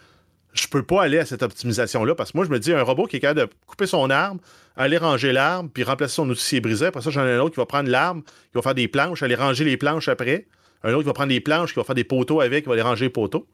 je 0.55 0.69
peux 0.69 0.83
pas 0.83 1.03
aller 1.03 1.19
à 1.19 1.27
cette 1.27 1.43
optimisation-là, 1.43 2.14
parce 2.14 2.33
que 2.33 2.38
moi, 2.38 2.47
je 2.47 2.51
me 2.51 2.59
dis, 2.59 2.73
un 2.73 2.83
robot 2.83 3.07
qui 3.07 3.17
est 3.17 3.21
capable 3.21 3.40
de 3.40 3.49
couper 3.67 3.87
son 3.87 4.09
arbre, 4.09 4.40
aller 4.77 4.97
ranger 4.97 5.33
l'arbre, 5.33 5.69
puis 5.73 5.83
remplacer 5.83 6.14
son 6.14 6.31
outil 6.31 6.61
brisé, 6.61 6.87
après 6.87 7.03
ça, 7.03 7.11
j'en 7.11 7.27
ai 7.27 7.33
un 7.33 7.40
autre 7.40 7.55
qui 7.55 7.61
va 7.61 7.67
prendre 7.67 7.90
l'arbre, 7.90 8.23
qui 8.23 8.55
va 8.55 8.62
faire 8.62 8.75
des 8.75 8.88
planches, 8.88 9.23
aller 9.23 9.35
ranger 9.35 9.64
les 9.64 9.77
planches 9.77 10.09
après, 10.09 10.47
un 10.85 10.93
autre 10.93 11.03
qui 11.03 11.07
va 11.07 11.12
prendre 11.12 11.31
des 11.31 11.40
planches, 11.40 11.73
qui 11.73 11.81
va 11.81 11.85
faire 11.85 11.95
des 11.97 12.05
poteaux 12.05 12.40
avec, 12.40 12.64
qui 12.64 12.69
va 12.69 12.75
aller 12.75 12.83
ranger 12.83 13.07
les 13.07 13.11
poteaux. 13.11 13.47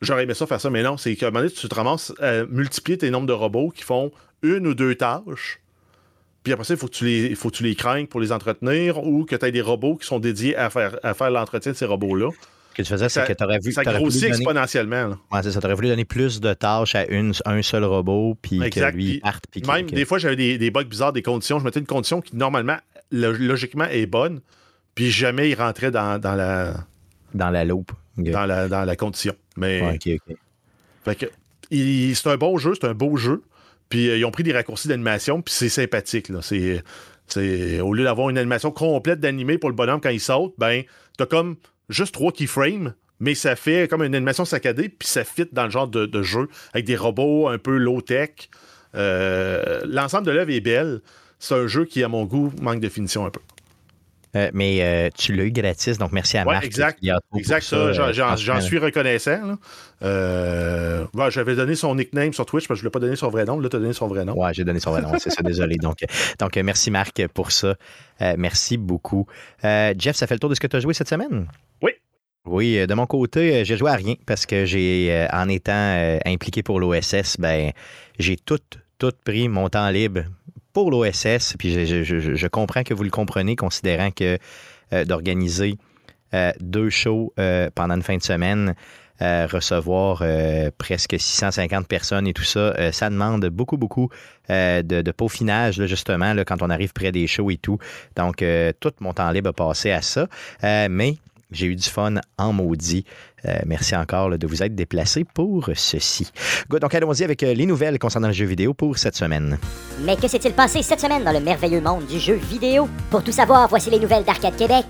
J'aurais 0.00 0.24
aimé 0.24 0.34
ça 0.34 0.46
faire 0.46 0.60
ça, 0.60 0.70
mais 0.70 0.82
non, 0.82 0.96
c'est 0.96 1.14
qu'à 1.14 1.28
un 1.28 1.30
moment 1.30 1.44
donné, 1.44 1.54
tu 1.54 1.68
te 1.68 1.74
ramasses 1.74 2.12
à 2.18 2.44
multiplier 2.46 2.98
tes 2.98 3.10
nombres 3.10 3.26
de 3.26 3.32
robots 3.32 3.68
qui 3.68 3.84
font 3.84 4.10
une 4.42 4.66
ou 4.66 4.74
deux 4.74 4.94
tâches. 4.94 5.60
Puis 6.42 6.54
après 6.54 6.64
ça, 6.64 6.72
il 6.72 6.78
faut 6.78 6.86
que 6.86 6.94
tu 6.94 7.04
les, 7.04 7.34
faut 7.34 7.50
que 7.50 7.56
tu 7.56 7.62
les 7.62 7.74
craignes 7.74 8.06
pour 8.06 8.18
les 8.18 8.32
entretenir 8.32 9.04
ou 9.04 9.26
que 9.26 9.36
tu 9.36 9.44
aies 9.44 9.52
des 9.52 9.60
robots 9.60 9.96
qui 9.96 10.06
sont 10.06 10.18
dédiés 10.18 10.56
à 10.56 10.70
faire 10.70 11.30
l'entretien 11.30 11.72
de 11.72 11.76
ces 11.76 11.84
robots-là. 11.84 12.30
Que 12.74 12.82
tu 12.82 12.88
faisais, 12.88 13.08
c'est 13.08 13.20
Ça- 13.20 13.26
que 13.26 13.32
tu 13.32 13.42
aurais 13.44 13.58
vu. 13.58 13.72
Ça 13.72 13.82
grossit 13.82 14.22
donner- 14.22 14.34
exponentiellement. 14.36 15.08
Ouais, 15.32 15.42
c'est 15.42 15.50
ça. 15.50 15.60
T'aurais 15.60 15.74
voulu 15.74 15.88
donner 15.88 16.04
plus 16.04 16.40
de 16.40 16.52
tâches 16.54 16.94
à 16.94 17.06
une, 17.08 17.32
un 17.44 17.62
seul 17.62 17.84
robot, 17.84 18.36
puis 18.40 18.58
que 18.70 18.90
lui 18.92 19.18
parte. 19.20 19.44
Puis 19.50 19.62
Même 19.66 19.86
que- 19.86 19.94
des 19.94 20.04
fois, 20.04 20.18
j'avais 20.18 20.36
des, 20.36 20.56
des 20.56 20.70
bugs 20.70 20.84
bizarres, 20.84 21.12
des 21.12 21.22
conditions. 21.22 21.58
Je 21.58 21.64
mettais 21.64 21.80
une 21.80 21.86
condition 21.86 22.20
qui, 22.20 22.36
normalement, 22.36 22.76
lo- 23.10 23.32
logiquement, 23.32 23.86
est 23.86 24.06
bonne, 24.06 24.40
puis 24.94 25.10
jamais 25.10 25.50
il 25.50 25.54
rentrait 25.54 25.90
dans, 25.90 26.20
dans 26.20 26.34
la, 26.36 26.74
Dans 27.34 27.50
la 27.50 27.64
loupe. 27.64 27.92
Dans, 28.16 28.46
la, 28.46 28.68
dans 28.68 28.84
la 28.84 28.96
condition. 28.96 29.34
Mais 29.56 29.80
Ouais, 29.82 29.94
ok, 29.94 30.20
ok. 30.28 30.36
Fait 31.04 31.14
que, 31.16 31.26
c'est 31.70 32.26
un 32.28 32.36
bon 32.36 32.58
jeu, 32.58 32.72
c'est 32.80 32.86
un 32.86 32.94
beau 32.94 33.16
jeu. 33.16 33.42
Puis 33.88 34.08
euh, 34.10 34.16
ils 34.18 34.24
ont 34.24 34.30
pris 34.30 34.42
des 34.44 34.52
raccourcis 34.52 34.86
d'animation, 34.88 35.42
puis 35.42 35.52
c'est 35.52 35.68
sympathique. 35.68 36.28
Là. 36.28 36.40
C'est, 36.42 37.80
au 37.80 37.92
lieu 37.94 38.04
d'avoir 38.04 38.28
une 38.30 38.38
animation 38.38 38.70
complète 38.70 39.20
d'animé 39.20 39.58
pour 39.58 39.70
le 39.70 39.74
bonhomme 39.76 40.00
quand 40.00 40.10
il 40.10 40.20
saute, 40.20 40.54
ben, 40.58 40.82
t'as 41.16 41.26
comme 41.26 41.56
juste 41.90 42.14
trois 42.14 42.32
keyframes, 42.32 42.94
mais 43.18 43.34
ça 43.34 43.54
fait 43.54 43.88
comme 43.88 44.02
une 44.02 44.14
animation 44.14 44.44
saccadée, 44.44 44.88
puis 44.88 45.06
ça 45.06 45.24
fit 45.24 45.46
dans 45.52 45.64
le 45.64 45.70
genre 45.70 45.88
de, 45.88 46.22
jeu, 46.22 46.48
avec 46.72 46.86
des 46.86 46.96
robots 46.96 47.48
un 47.48 47.58
peu 47.58 47.76
low-tech. 47.76 48.48
Euh, 48.94 49.82
l'ensemble 49.86 50.26
de 50.26 50.32
l'œuvre 50.32 50.50
est 50.50 50.60
belle. 50.60 51.00
C'est 51.38 51.54
un 51.54 51.66
jeu 51.66 51.84
qui, 51.84 52.02
à 52.02 52.08
mon 52.08 52.24
goût, 52.24 52.52
manque 52.60 52.80
de 52.80 52.88
finition 52.88 53.26
un 53.26 53.30
peu. 53.30 53.40
Euh, 54.36 54.48
mais 54.54 54.78
euh, 54.80 55.08
tu 55.16 55.34
l'as 55.34 55.44
eu 55.44 55.50
gratis, 55.50 55.98
donc 55.98 56.12
merci 56.12 56.38
à 56.38 56.46
Ouais, 56.46 56.54
Marc. 56.54 56.64
exact. 56.64 57.00
Exact, 57.36 57.62
ça, 57.62 57.76
euh, 57.76 58.36
j'en- 58.36 58.60
suis 58.60 58.78
reconnaissant. 58.78 59.44
là. 59.44 59.56
Euh, 60.02 61.04
ouais, 61.14 61.30
j'avais 61.30 61.54
donné 61.56 61.74
son 61.74 61.94
nickname 61.94 62.32
sur 62.32 62.46
Twitch, 62.46 62.68
parce 62.68 62.78
que 62.78 62.82
je 62.82 62.84
ne 62.84 62.88
l'ai 62.88 62.92
pas 62.92 63.00
donné 63.00 63.16
son 63.16 63.28
vrai 63.28 63.44
nom. 63.44 63.58
Là, 63.58 63.68
tu 63.68 63.76
as 63.76 63.80
donné 63.80 63.92
son 63.92 64.06
vrai 64.08 64.24
nom. 64.24 64.34
Ouais, 64.40 64.54
j'ai 64.54 64.64
donné 64.64 64.80
son 64.80 64.92
vrai 64.92 65.02
nom, 65.02 65.12
c'est 65.18 65.30
ça, 65.30 65.42
désolé. 65.42 65.76
Donc, 65.82 65.98
donc 66.38 66.56
merci 66.56 66.90
Marc 66.90 67.26
pour 67.28 67.50
ça. 67.52 67.74
Merci 68.36 68.76
beaucoup. 68.76 69.26
Jeff, 69.62 70.14
ça 70.16 70.26
fait 70.26 70.34
le 70.34 70.40
tour 70.40 70.50
de 70.50 70.54
ce 70.54 70.60
que 70.60 70.66
tu 70.66 70.76
as 70.76 70.80
joué 70.80 70.94
cette 70.94 71.08
semaine? 71.08 71.46
Oui. 71.82 71.92
Oui, 72.46 72.86
de 72.86 72.94
mon 72.94 73.06
côté, 73.06 73.64
j'ai 73.64 73.76
joué 73.76 73.90
à 73.90 73.94
rien 73.94 74.14
parce 74.26 74.46
que 74.46 74.64
j'ai, 74.64 75.26
en 75.32 75.48
étant 75.48 76.18
impliqué 76.24 76.62
pour 76.62 76.80
l'OSS, 76.80 77.36
ben, 77.38 77.72
j'ai 78.18 78.36
tout, 78.36 78.58
tout 78.98 79.12
pris 79.24 79.48
mon 79.48 79.68
temps 79.68 79.88
libre 79.90 80.22
pour 80.72 80.90
l'OSS. 80.90 81.54
Puis 81.58 81.86
je, 81.86 82.46
comprends 82.46 82.82
que 82.82 82.94
vous 82.94 83.04
le 83.04 83.10
comprenez, 83.10 83.56
considérant 83.56 84.10
que 84.10 84.38
euh, 84.92 85.04
d'organiser 85.04 85.76
euh, 86.34 86.52
deux 86.60 86.90
shows 86.90 87.32
euh, 87.38 87.70
pendant 87.74 87.94
une 87.94 88.02
fin 88.02 88.16
de 88.16 88.22
semaine, 88.22 88.74
recevoir 89.22 90.22
presque 90.78 91.16
650 91.18 91.86
personnes 91.86 92.26
et 92.26 92.32
tout 92.32 92.42
ça, 92.42 92.90
ça 92.90 93.10
demande 93.10 93.44
beaucoup, 93.50 93.76
beaucoup 93.76 94.08
de, 94.48 94.80
de, 94.80 95.10
peaufinage, 95.12 95.76
là, 95.76 95.86
justement, 95.86 96.32
là, 96.32 96.46
quand 96.46 96.62
on 96.62 96.70
arrive 96.70 96.94
près 96.94 97.12
des 97.12 97.26
shows 97.26 97.50
et 97.50 97.58
tout. 97.58 97.76
Donc, 98.16 98.42
tout 98.80 98.92
mon 99.00 99.12
temps 99.12 99.30
libre 99.30 99.50
a 99.50 99.52
passé 99.52 99.90
à 99.90 100.00
ça. 100.00 100.26
mais 100.62 101.18
j'ai 101.50 101.66
eu 101.66 101.76
du 101.76 101.88
fun 101.88 102.14
en 102.38 102.52
maudit. 102.54 103.04
Merci 103.66 103.96
encore 103.96 104.30
de 104.36 104.46
vous 104.46 104.62
être 104.62 104.74
déplacé 104.74 105.24
pour 105.24 105.70
ceci. 105.74 106.30
Donc, 106.68 106.94
allons-y 106.94 107.24
avec 107.24 107.42
les 107.42 107.66
nouvelles 107.66 107.98
concernant 107.98 108.28
le 108.28 108.34
jeu 108.34 108.46
vidéo 108.46 108.74
pour 108.74 108.98
cette 108.98 109.16
semaine. 109.16 109.58
Mais 110.04 110.16
que 110.16 110.28
s'est-il 110.28 110.52
passé 110.52 110.82
cette 110.82 111.00
semaine 111.00 111.24
dans 111.24 111.32
le 111.32 111.40
merveilleux 111.40 111.80
monde 111.80 112.06
du 112.06 112.18
jeu 112.18 112.34
vidéo? 112.34 112.88
Pour 113.10 113.22
tout 113.22 113.32
savoir, 113.32 113.68
voici 113.68 113.90
les 113.90 113.98
nouvelles 113.98 114.24
d'Arcade 114.24 114.56
Québec. 114.56 114.86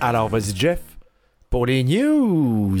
Alors, 0.00 0.28
vas-y, 0.28 0.56
Jeff, 0.56 0.80
pour 1.50 1.66
les 1.66 1.84
news. 1.84 2.80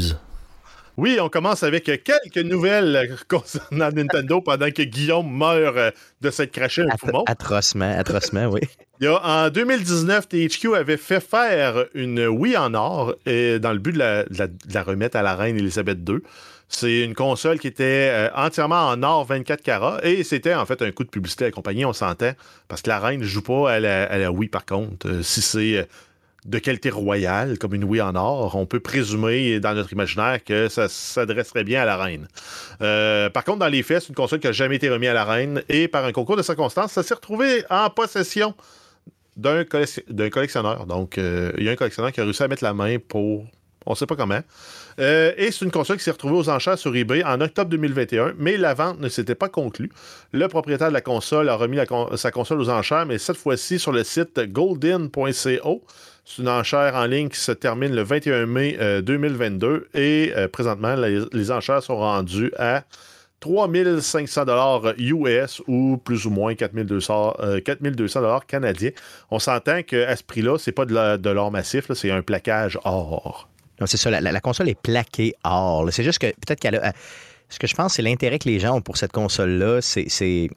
Oui, 1.00 1.16
on 1.18 1.30
commence 1.30 1.62
avec 1.62 1.84
quelques 1.84 2.44
nouvelles 2.44 3.16
concernant 3.28 3.90
Nintendo 3.90 4.42
pendant 4.42 4.70
que 4.70 4.82
Guillaume 4.82 5.34
meurt 5.34 5.74
euh, 5.74 5.90
de 6.20 6.30
s'être 6.30 6.52
craché 6.52 6.82
un 6.82 6.94
poumon. 6.94 7.24
Atrocement, 7.26 7.90
atrocement, 7.98 8.48
oui. 8.48 8.60
Il 9.00 9.04
y 9.04 9.06
a, 9.06 9.46
en 9.46 9.48
2019, 9.48 10.28
THQ 10.28 10.74
avait 10.76 10.98
fait 10.98 11.20
faire 11.20 11.86
une 11.94 12.26
Wii 12.26 12.54
en 12.58 12.74
or 12.74 13.14
et 13.24 13.58
dans 13.58 13.72
le 13.72 13.78
but 13.78 13.92
de 13.92 13.98
la, 13.98 14.82
remettre 14.82 15.16
à 15.16 15.22
la 15.22 15.34
reine 15.36 15.56
Elisabeth 15.56 16.06
II. 16.06 16.18
C'est 16.68 17.00
une 17.00 17.14
console 17.14 17.58
qui 17.58 17.68
était 17.68 18.10
euh, 18.12 18.28
entièrement 18.34 18.88
en 18.88 19.02
or 19.02 19.24
24 19.24 19.62
carats 19.62 20.00
et 20.02 20.22
c'était 20.22 20.54
en 20.54 20.66
fait 20.66 20.82
un 20.82 20.90
coup 20.92 21.04
de 21.04 21.08
publicité 21.08 21.46
à 21.46 21.48
la 21.48 21.52
compagnie, 21.52 21.86
on 21.86 21.94
s'entend, 21.94 22.32
parce 22.68 22.82
que 22.82 22.90
la 22.90 23.00
reine 23.00 23.20
ne 23.20 23.24
joue 23.24 23.40
pas 23.40 23.72
à 23.72 23.80
la, 23.80 24.30
Wii 24.30 24.50
par 24.50 24.66
contre. 24.66 25.08
Euh, 25.08 25.22
si 25.22 25.40
c'est 25.40 25.88
de 26.44 26.58
qualité 26.58 26.90
royale, 26.90 27.58
comme 27.58 27.74
une 27.74 27.84
Wii 27.84 28.00
en 28.00 28.14
or, 28.14 28.56
on 28.56 28.66
peut 28.66 28.80
présumer 28.80 29.60
dans 29.60 29.74
notre 29.74 29.92
imaginaire 29.92 30.42
que 30.42 30.68
ça 30.68 30.88
s'adresserait 30.88 31.64
bien 31.64 31.82
à 31.82 31.84
la 31.84 31.96
reine. 31.96 32.28
Euh, 32.80 33.28
par 33.30 33.44
contre, 33.44 33.58
dans 33.58 33.68
les 33.68 33.82
faits, 33.82 34.02
c'est 34.02 34.08
une 34.08 34.14
console 34.14 34.40
qui 34.40 34.46
n'a 34.46 34.52
jamais 34.52 34.76
été 34.76 34.88
remise 34.88 35.10
à 35.10 35.14
la 35.14 35.24
reine 35.24 35.62
et 35.68 35.88
par 35.88 36.04
un 36.04 36.12
concours 36.12 36.36
de 36.36 36.42
circonstances, 36.42 36.92
ça 36.92 37.02
s'est 37.02 37.14
retrouvé 37.14 37.64
en 37.68 37.90
possession 37.90 38.54
d'un 39.36 39.64
collectionneur. 39.64 40.86
Donc, 40.86 41.18
euh, 41.18 41.52
il 41.58 41.64
y 41.64 41.68
a 41.68 41.72
un 41.72 41.76
collectionneur 41.76 42.12
qui 42.12 42.20
a 42.20 42.24
réussi 42.24 42.42
à 42.42 42.48
mettre 42.48 42.64
la 42.64 42.74
main 42.74 42.96
pour 42.98 43.46
on 43.86 43.92
ne 43.92 43.96
sait 43.96 44.06
pas 44.06 44.16
comment. 44.16 44.40
Euh, 44.98 45.32
et 45.36 45.50
c'est 45.50 45.64
une 45.64 45.70
console 45.70 45.96
qui 45.96 46.04
s'est 46.04 46.10
retrouvée 46.10 46.34
aux 46.34 46.48
enchères 46.48 46.78
sur 46.78 46.94
eBay 46.94 47.24
en 47.24 47.40
octobre 47.40 47.70
2021, 47.70 48.34
mais 48.38 48.56
la 48.56 48.74
vente 48.74 49.00
ne 49.00 49.08
s'était 49.08 49.34
pas 49.34 49.48
conclue. 49.48 49.90
Le 50.32 50.46
propriétaire 50.48 50.88
de 50.88 50.92
la 50.92 51.00
console 51.00 51.48
a 51.48 51.56
remis 51.56 51.78
sa 52.16 52.30
console 52.30 52.60
aux 52.60 52.68
enchères, 52.68 53.06
mais 53.06 53.18
cette 53.18 53.36
fois-ci 53.36 53.78
sur 53.78 53.92
le 53.92 54.04
site 54.04 54.38
golden.co. 54.52 55.82
C'est 56.30 56.42
une 56.42 56.48
enchère 56.48 56.94
en 56.94 57.06
ligne 57.06 57.28
qui 57.28 57.40
se 57.40 57.50
termine 57.50 57.92
le 57.92 58.02
21 58.02 58.46
mai 58.46 58.78
2022 59.02 59.66
euh, 59.66 59.88
et 59.94 60.32
euh, 60.36 60.46
présentement, 60.46 60.94
les, 60.94 61.50
enchères 61.50 61.82
sont 61.82 61.96
rendues 61.96 62.52
à 62.56 62.84
3500 63.40 64.44
dollars 64.44 64.94
US 64.96 65.60
ou 65.66 65.96
plus 65.96 66.26
ou 66.26 66.30
moins 66.30 66.54
4200 66.54 67.36
4200 67.64 68.20
dollars 68.20 68.46
canadiens. 68.46 68.90
On 69.30 69.40
s'entend 69.40 69.82
qu'à 69.82 70.14
ce 70.14 70.22
prix-là, 70.22 70.56
c'est 70.58 70.72
pas 70.72 70.84
de 70.84 71.30
l'or 71.30 71.50
massif, 71.50 71.90
c'est 71.94 72.10
un 72.12 72.22
plaquage 72.22 72.78
or 72.84 73.48
c'est 73.86 73.96
ça, 73.96 74.10
la, 74.10 74.40
console 74.40 74.68
est 74.68 74.80
plaquée 74.80 75.34
or. 75.44 75.88
C'est 75.90 76.04
juste 76.04 76.18
que 76.18 76.26
peut-être 76.26 76.60
qu'elle 76.60 76.76
a. 76.76 76.92
Ce 77.48 77.58
que 77.58 77.66
je 77.66 77.74
pense, 77.74 77.94
c'est 77.94 78.02
l'intérêt 78.02 78.38
que 78.38 78.48
les 78.48 78.60
gens 78.60 78.76
ont 78.76 78.80
pour 78.80 78.96
cette 78.96 79.10
console-là, 79.10 79.80
c'est 79.80 80.50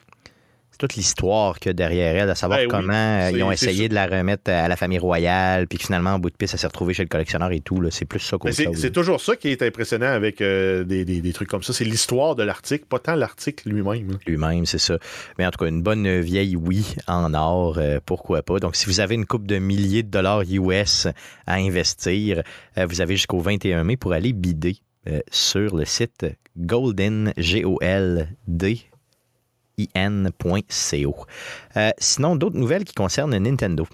toute 0.78 0.94
l'histoire 0.94 1.58
qu'il 1.58 1.68
y 1.68 1.70
a 1.70 1.72
derrière 1.72 2.16
elle, 2.16 2.30
à 2.30 2.34
savoir 2.34 2.58
ben 2.60 2.68
comment 2.68 2.92
euh, 2.92 3.30
ils 3.32 3.42
ont 3.42 3.52
essayé 3.52 3.88
de 3.88 3.94
la 3.94 4.06
remettre 4.06 4.50
à 4.50 4.68
la 4.68 4.76
famille 4.76 4.98
royale, 4.98 5.66
puis 5.66 5.78
finalement, 5.78 6.10
en 6.10 6.18
bout 6.18 6.30
de 6.30 6.36
piste, 6.36 6.52
ça 6.52 6.58
s'est 6.58 6.66
retrouvé 6.66 6.94
chez 6.94 7.02
le 7.02 7.08
collectionneur 7.08 7.52
et 7.52 7.60
tout. 7.60 7.80
C'est 7.90 8.04
plus 8.04 8.20
ça 8.20 8.38
qu'autre 8.38 8.54
C'est 8.54 8.92
toujours 8.92 9.20
ça 9.20 9.36
qui 9.36 9.48
est 9.48 9.62
impressionnant 9.62 10.12
avec 10.12 10.40
euh, 10.40 10.84
des, 10.84 11.32
trucs 11.32 11.48
comme 11.48 11.62
ça. 11.62 11.72
C'est 11.72 11.84
l'histoire 11.84 12.36
de 12.36 12.42
l'article, 12.42 12.84
pas 12.86 12.98
tant 12.98 13.14
l'article 13.14 13.68
lui-même. 13.68 14.18
Lui-même, 14.26 14.66
c'est 14.66 14.78
ça. 14.78 14.98
Mais 15.38 15.46
en 15.46 15.50
tout 15.50 15.64
cas, 15.64 15.68
une 15.68 15.82
bonne 15.82 16.20
vieille 16.20 16.56
oui 16.56 16.94
en 17.06 17.34
or, 17.34 17.78
euh, 17.78 17.98
pourquoi 18.04 18.42
pas. 18.42 18.58
Donc, 18.58 18.76
si 18.76 18.86
vous 18.86 19.00
avez 19.00 19.14
une 19.14 19.26
coupe 19.26 19.46
de 19.46 19.58
milliers 19.58 20.02
de 20.02 20.10
dollars 20.10 20.42
US 20.48 21.08
à 21.46 21.54
investir, 21.54 22.42
vous 22.76 23.00
avez 23.00 23.16
jusqu'au 23.16 23.40
21 23.40 23.84
mai 23.84 23.96
pour 23.96 24.12
aller 24.12 24.32
bider 24.32 24.76
sur 25.30 25.76
le 25.76 25.84
site 25.84 26.26
Golden, 26.56 27.32
G-O-L-D, 27.36 28.86
in.co. 29.78 31.26
Euh, 31.76 31.90
sinon, 31.98 32.36
d'autres 32.36 32.56
nouvelles 32.56 32.84
qui 32.84 32.94
concernent 32.94 33.36
Nintendo. 33.36 33.86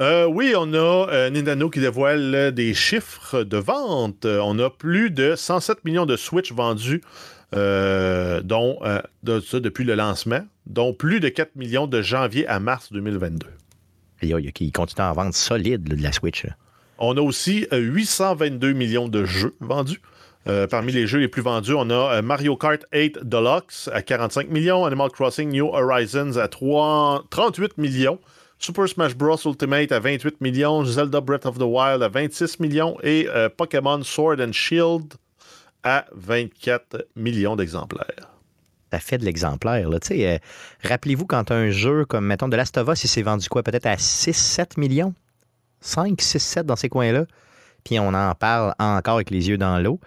Euh, 0.00 0.26
oui, 0.26 0.54
on 0.56 0.72
a 0.74 1.08
euh, 1.12 1.30
Nintendo 1.30 1.70
qui 1.70 1.80
dévoile 1.80 2.52
des 2.52 2.74
chiffres 2.74 3.44
de 3.44 3.56
vente. 3.56 4.24
On 4.24 4.58
a 4.58 4.70
plus 4.70 5.10
de 5.10 5.34
107 5.36 5.84
millions 5.84 6.06
de 6.06 6.16
Switch 6.16 6.52
vendus 6.52 7.02
dont, 7.52 8.80
de, 9.22 9.38
ça, 9.38 9.60
depuis 9.60 9.84
le 9.84 9.94
lancement, 9.94 10.44
dont 10.66 10.92
plus 10.92 11.20
de 11.20 11.28
4 11.28 11.54
millions 11.54 11.86
de 11.86 12.02
janvier 12.02 12.48
à 12.48 12.58
mars 12.58 12.92
2022. 12.92 13.46
Il 14.22 14.52
qui 14.52 14.72
continue 14.72 15.06
à 15.06 15.12
vendre 15.12 15.34
solide 15.34 15.84
de 15.84 16.02
la 16.02 16.10
Switch. 16.10 16.46
On 16.98 17.16
a 17.16 17.20
aussi 17.20 17.68
822 17.70 18.72
millions 18.72 19.08
de 19.08 19.24
jeux 19.24 19.54
vendus. 19.60 20.00
Euh, 20.46 20.66
parmi 20.66 20.92
les 20.92 21.06
jeux 21.06 21.20
les 21.20 21.28
plus 21.28 21.40
vendus, 21.40 21.72
on 21.72 21.88
a 21.88 22.16
euh, 22.16 22.22
Mario 22.22 22.54
Kart 22.56 22.84
8 22.92 23.20
Deluxe 23.22 23.88
à 23.92 24.02
45 24.02 24.50
millions, 24.50 24.84
Animal 24.84 25.10
Crossing 25.10 25.50
New 25.50 25.66
Horizons 25.68 26.36
à 26.36 26.48
38 26.48 27.78
millions, 27.78 28.18
Super 28.58 28.86
Smash 28.86 29.16
Bros. 29.16 29.38
Ultimate 29.46 29.90
à 29.90 30.00
28 30.00 30.42
millions, 30.42 30.84
Zelda 30.84 31.22
Breath 31.22 31.46
of 31.46 31.56
the 31.56 31.62
Wild 31.62 32.02
à 32.02 32.08
26 32.08 32.60
millions 32.60 32.98
et 33.02 33.26
euh, 33.30 33.48
Pokémon 33.48 34.02
Sword 34.02 34.36
and 34.40 34.52
Shield 34.52 35.14
à 35.82 36.04
24 36.12 37.06
millions 37.16 37.56
d'exemplaires. 37.56 38.30
Ça 38.92 39.00
fait 39.00 39.18
de 39.18 39.24
l'exemplaire. 39.24 39.88
Rappelez-vous 40.84 41.26
quand 41.26 41.50
un 41.50 41.70
jeu 41.70 42.04
comme, 42.04 42.26
mettons, 42.26 42.48
de 42.48 42.56
Last 42.56 42.76
of 42.76 42.88
Us, 42.88 43.02
il 43.02 43.08
s'est 43.08 43.22
vendu 43.22 43.48
quoi? 43.48 43.62
Peut-être 43.62 43.86
à 43.86 43.96
6-7 43.96 44.78
millions? 44.78 45.14
5, 45.80 46.20
6, 46.20 46.38
7 46.38 46.66
dans 46.66 46.76
ces 46.76 46.88
coins-là. 46.88 47.24
Puis 47.82 47.98
on 47.98 48.14
en 48.14 48.34
parle 48.34 48.74
encore 48.78 49.16
avec 49.16 49.30
les 49.30 49.48
yeux 49.48 49.58
dans 49.58 49.78
l'eau. 49.78 49.98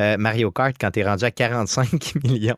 Euh, 0.00 0.16
Mario 0.16 0.50
Kart 0.50 0.74
quand 0.80 0.90
tu 0.90 1.00
es 1.00 1.04
rendu 1.04 1.24
à 1.24 1.30
45 1.30 2.14
millions. 2.24 2.56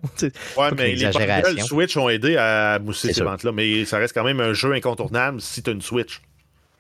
Ouais, 0.57 0.71
mais 0.77 0.95
les 0.95 1.61
Switch 1.63 1.97
ont 1.97 2.09
aidé 2.09 2.37
à 2.37 2.79
mousser 2.79 3.13
ces 3.13 3.25
ventes-là, 3.25 3.53
mais 3.53 3.85
ça 3.85 3.99
reste 3.99 4.15
quand 4.15 4.25
même 4.25 4.41
un 4.41 4.53
jeu 4.53 4.73
incontournable 4.73 5.41
si 5.41 5.63
tu 5.63 5.71
as 5.71 5.73
une 5.73 5.83
Switch. 5.83 6.21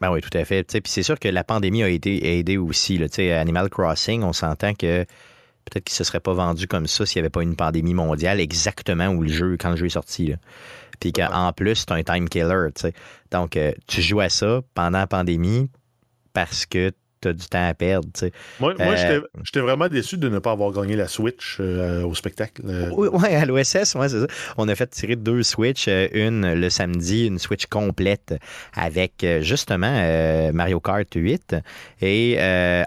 Ben 0.00 0.10
oui, 0.10 0.20
tout 0.20 0.36
à 0.36 0.44
fait. 0.44 0.64
Puis 0.64 0.82
c'est 0.84 1.02
sûr 1.02 1.18
que 1.18 1.28
la 1.28 1.44
pandémie 1.44 1.82
a 1.82 1.88
été 1.88 2.38
aidée 2.38 2.56
aussi. 2.56 2.98
Là. 2.98 3.06
Animal 3.40 3.68
Crossing, 3.68 4.22
on 4.22 4.32
s'entend 4.32 4.74
que 4.74 5.04
peut-être 5.64 5.84
qu'il 5.84 5.94
ne 5.94 5.96
se 5.96 6.04
serait 6.04 6.20
pas 6.20 6.34
vendu 6.34 6.66
comme 6.66 6.86
ça 6.86 7.06
s'il 7.06 7.20
n'y 7.20 7.24
avait 7.24 7.30
pas 7.30 7.42
une 7.42 7.56
pandémie 7.56 7.94
mondiale 7.94 8.40
exactement 8.40 9.08
où 9.08 9.22
le 9.22 9.28
jeu, 9.28 9.56
quand 9.58 9.70
le 9.70 9.76
jeu 9.76 9.86
est 9.86 9.90
sorti. 9.90 10.26
Là. 10.26 10.36
Puis 11.00 11.12
qu'en 11.12 11.52
plus, 11.52 11.74
c'est 11.76 11.92
un 11.92 12.02
time 12.02 12.28
killer. 12.28 12.68
Donc, 13.30 13.56
euh, 13.56 13.72
tu 13.86 14.02
joues 14.02 14.20
à 14.20 14.28
ça 14.28 14.60
pendant 14.74 14.98
la 14.98 15.06
pandémie 15.06 15.70
parce 16.32 16.66
que 16.66 16.92
du 17.32 17.46
temps 17.46 17.66
à 17.66 17.74
perdre. 17.74 18.08
Moi, 18.60 18.74
euh, 18.80 19.20
j'étais 19.42 19.60
vraiment 19.60 19.88
déçu 19.88 20.16
de 20.16 20.28
ne 20.28 20.38
pas 20.38 20.52
avoir 20.52 20.72
gagné 20.72 20.96
la 20.96 21.08
Switch 21.08 21.58
euh, 21.60 22.02
au 22.02 22.14
spectacle. 22.14 22.62
Oui, 22.92 23.08
ouais, 23.08 23.34
à 23.34 23.44
l'OSS, 23.44 23.84
c'est 23.84 23.84
ça. 23.84 24.26
On 24.56 24.68
a 24.68 24.74
fait 24.74 24.88
tirer 24.88 25.16
deux 25.16 25.42
Switch, 25.42 25.86
euh, 25.88 26.08
une 26.12 26.54
le 26.54 26.70
samedi, 26.70 27.26
une 27.26 27.38
Switch 27.38 27.66
complète 27.66 28.34
avec 28.74 29.24
justement 29.40 30.52
Mario 30.52 30.80
Kart 30.80 31.08
8 31.14 31.56
et 32.02 32.38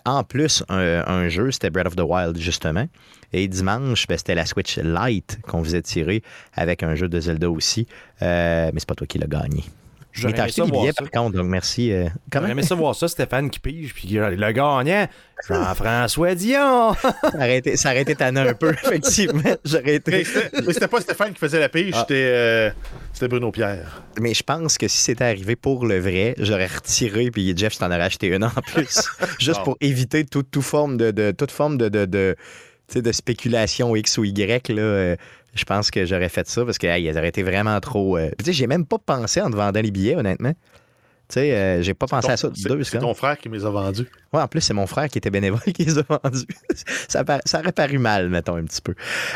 en 0.06 0.24
plus 0.24 0.64
un, 0.70 1.30
jeu, 1.30 1.52
c'était 1.52 1.70
Breath 1.70 1.88
of 1.88 1.96
the 1.96 2.02
Wild 2.02 2.38
justement. 2.38 2.88
Et 3.34 3.48
dimanche, 3.48 4.08
ben, 4.08 4.18
c'était 4.18 4.36
la 4.36 4.46
Switch 4.46 4.78
Lite 4.78 5.40
qu'on 5.44 5.64
faisait 5.64 5.82
tirer 5.82 6.24
avec 6.54 6.84
un 6.84 6.96
jeu 6.96 7.10
de 7.10 7.20
Zelda 7.20 7.50
aussi. 7.50 7.88
mais 8.22 8.72
c'est 8.76 8.88
pas 8.88 8.96
toi 8.96 9.08
qui 9.08 9.18
l'as 9.18 9.28
gagné. 9.28 9.64
J'aurais 10.18 10.40
aimé 10.40 10.52
ça 10.52 10.64
voir 10.64 10.86
par 10.96 11.12
contre, 11.12 11.38
donc 11.38 11.48
merci. 11.48 11.92
Euh, 11.92 12.08
J'aurais 12.34 12.52
aimé 12.52 12.64
ça 12.64 12.76
voir 12.76 12.96
ça, 12.96 13.08
Stéphane 13.08 13.50
qui 13.50 13.60
pige, 13.60 13.94
puis 13.94 14.08
le 14.10 14.52
gagnant, 14.52 15.08
Jean-François 15.48 16.36
Dion. 16.36 16.94
ça, 17.22 17.36
aurait 17.36 17.58
été, 17.58 17.78
ça 17.78 17.94
tannant 18.18 18.48
un 18.48 18.54
peu, 18.54 18.74
effectivement. 18.84 19.56
J'aurais 19.64 19.96
été... 19.96 20.26
Mais 20.66 20.74
c'était 20.74 20.88
pas 20.88 21.02
Stéphane 21.02 21.34
qui 21.34 21.40
faisait 21.40 21.60
la 21.60 21.70
pige, 21.70 21.94
ah. 21.96 22.06
euh, 22.12 22.72
c'était 23.14 23.28
Bruno 23.28 23.52
Pierre. 23.52 24.04
Mais 24.20 24.34
je 24.34 24.44
pense 24.44 24.78
que 24.78 24.88
si 24.88 24.98
c'était 24.98 25.26
arrivé 25.26 25.56
pour 25.56 25.86
le 25.86 26.00
vrai, 26.00 26.36
j'aurais 26.40 26.68
retiré, 26.68 27.30
puis 27.32 27.54
Jeff, 27.56 27.74
je 27.74 27.80
t'en 27.80 27.88
aurais 27.88 28.02
acheté 28.02 28.28
une 28.28 28.44
en 28.44 28.50
plus. 28.50 29.08
juste 29.40 29.64
pour 29.64 29.78
éviter 29.82 30.26
toute, 30.26 30.58
forme 30.60 30.98
de, 30.98 31.32
toute 31.32 31.52
forme 31.52 31.78
de, 31.78 31.90
de, 31.90 32.36
de 32.96 33.12
spéculation 33.12 33.96
X 33.96 34.18
ou 34.18 34.24
Y. 34.24 34.70
Là, 34.70 34.82
euh, 34.82 35.16
je 35.58 35.66
pense 35.66 35.92
que 35.92 36.06
j'aurais 36.06 36.30
fait 36.30 36.48
ça 36.48 36.64
parce 36.66 36.78
qu'ils 36.78 37.18
auraient 37.18 37.28
été 37.30 37.44
vraiment 37.44 37.80
trop. 37.80 38.18
Euh, 38.18 38.30
tu 38.40 38.46
sais, 38.46 38.54
j'ai 38.54 38.68
même 38.68 38.86
pas 38.86 38.98
pensé 38.98 39.42
en 39.42 39.50
te 39.52 39.56
vendant 39.56 39.82
les 39.82 39.92
billets, 39.92 40.16
honnêtement. 40.16 40.54
Tu 41.30 41.34
sais, 41.34 41.52
euh, 41.58 41.82
j'ai 41.82 41.94
pas 41.94 42.06
pensé 42.08 42.28
Ton- 42.28 42.34
à 42.34 42.38
ça. 42.38 42.50
c'est- 42.56 42.70
Deux 42.70 42.82
C'est 42.86 43.00
ton 43.00 43.14
frère 43.14 43.38
qui 43.38 43.50
me 43.50 43.58
les 43.58 43.66
a 43.66 43.70
vendus. 43.70 44.08
Ouais, 44.32 44.40
en 44.40 44.48
plus, 44.48 44.62
c'est 44.62 44.74
mon 44.74 44.88
frère 44.88 45.10
qui 45.10 45.18
était 45.18 45.30
bénévole 45.30 45.60
qui 45.76 45.84
les 45.84 45.98
a 46.00 46.04
vendus. 46.08 46.46
ça, 47.10 47.26
ça 47.44 47.60
aurait 47.60 47.74
paru 47.74 47.98
mal, 47.98 48.30
mettons, 48.30 48.56
un 48.56 48.64
petit 48.64 48.82
peu. 48.82 48.96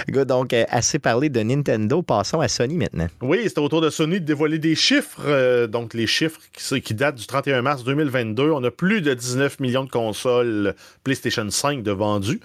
Good, 0.10 0.29
donc, 0.29 0.53
euh, 0.53 0.63
assez 0.69 0.99
parlé 0.99 1.27
de 1.27 1.41
Nintendo. 1.41 2.01
Passons 2.01 2.39
à 2.39 2.47
Sony 2.47 2.77
maintenant. 2.77 3.07
Oui, 3.21 3.39
c'était 3.43 3.60
au 3.60 3.67
tour 3.67 3.81
de 3.81 3.89
Sony 3.89 4.21
de 4.21 4.25
dévoiler 4.25 4.57
des 4.57 4.73
chiffres. 4.75 5.19
euh, 5.25 5.67
donc, 5.67 5.93
les 5.93 6.07
chiffres 6.07 6.39
qui, 6.53 6.79
qui 6.81 6.93
datent 6.93 7.15
du 7.15 7.25
31 7.27 7.62
mars 7.62 7.84
2022. 7.84 8.51
On 8.51 8.63
a 8.63 8.71
plus 8.71 9.01
de 9.01 9.13
19 9.13 9.60
millions 9.60 9.84
de 9.84 9.89
consoles 9.91 10.75
PlayStation 11.03 11.49
5 11.49 11.84
de 11.84 11.91
vendus. 11.91 12.39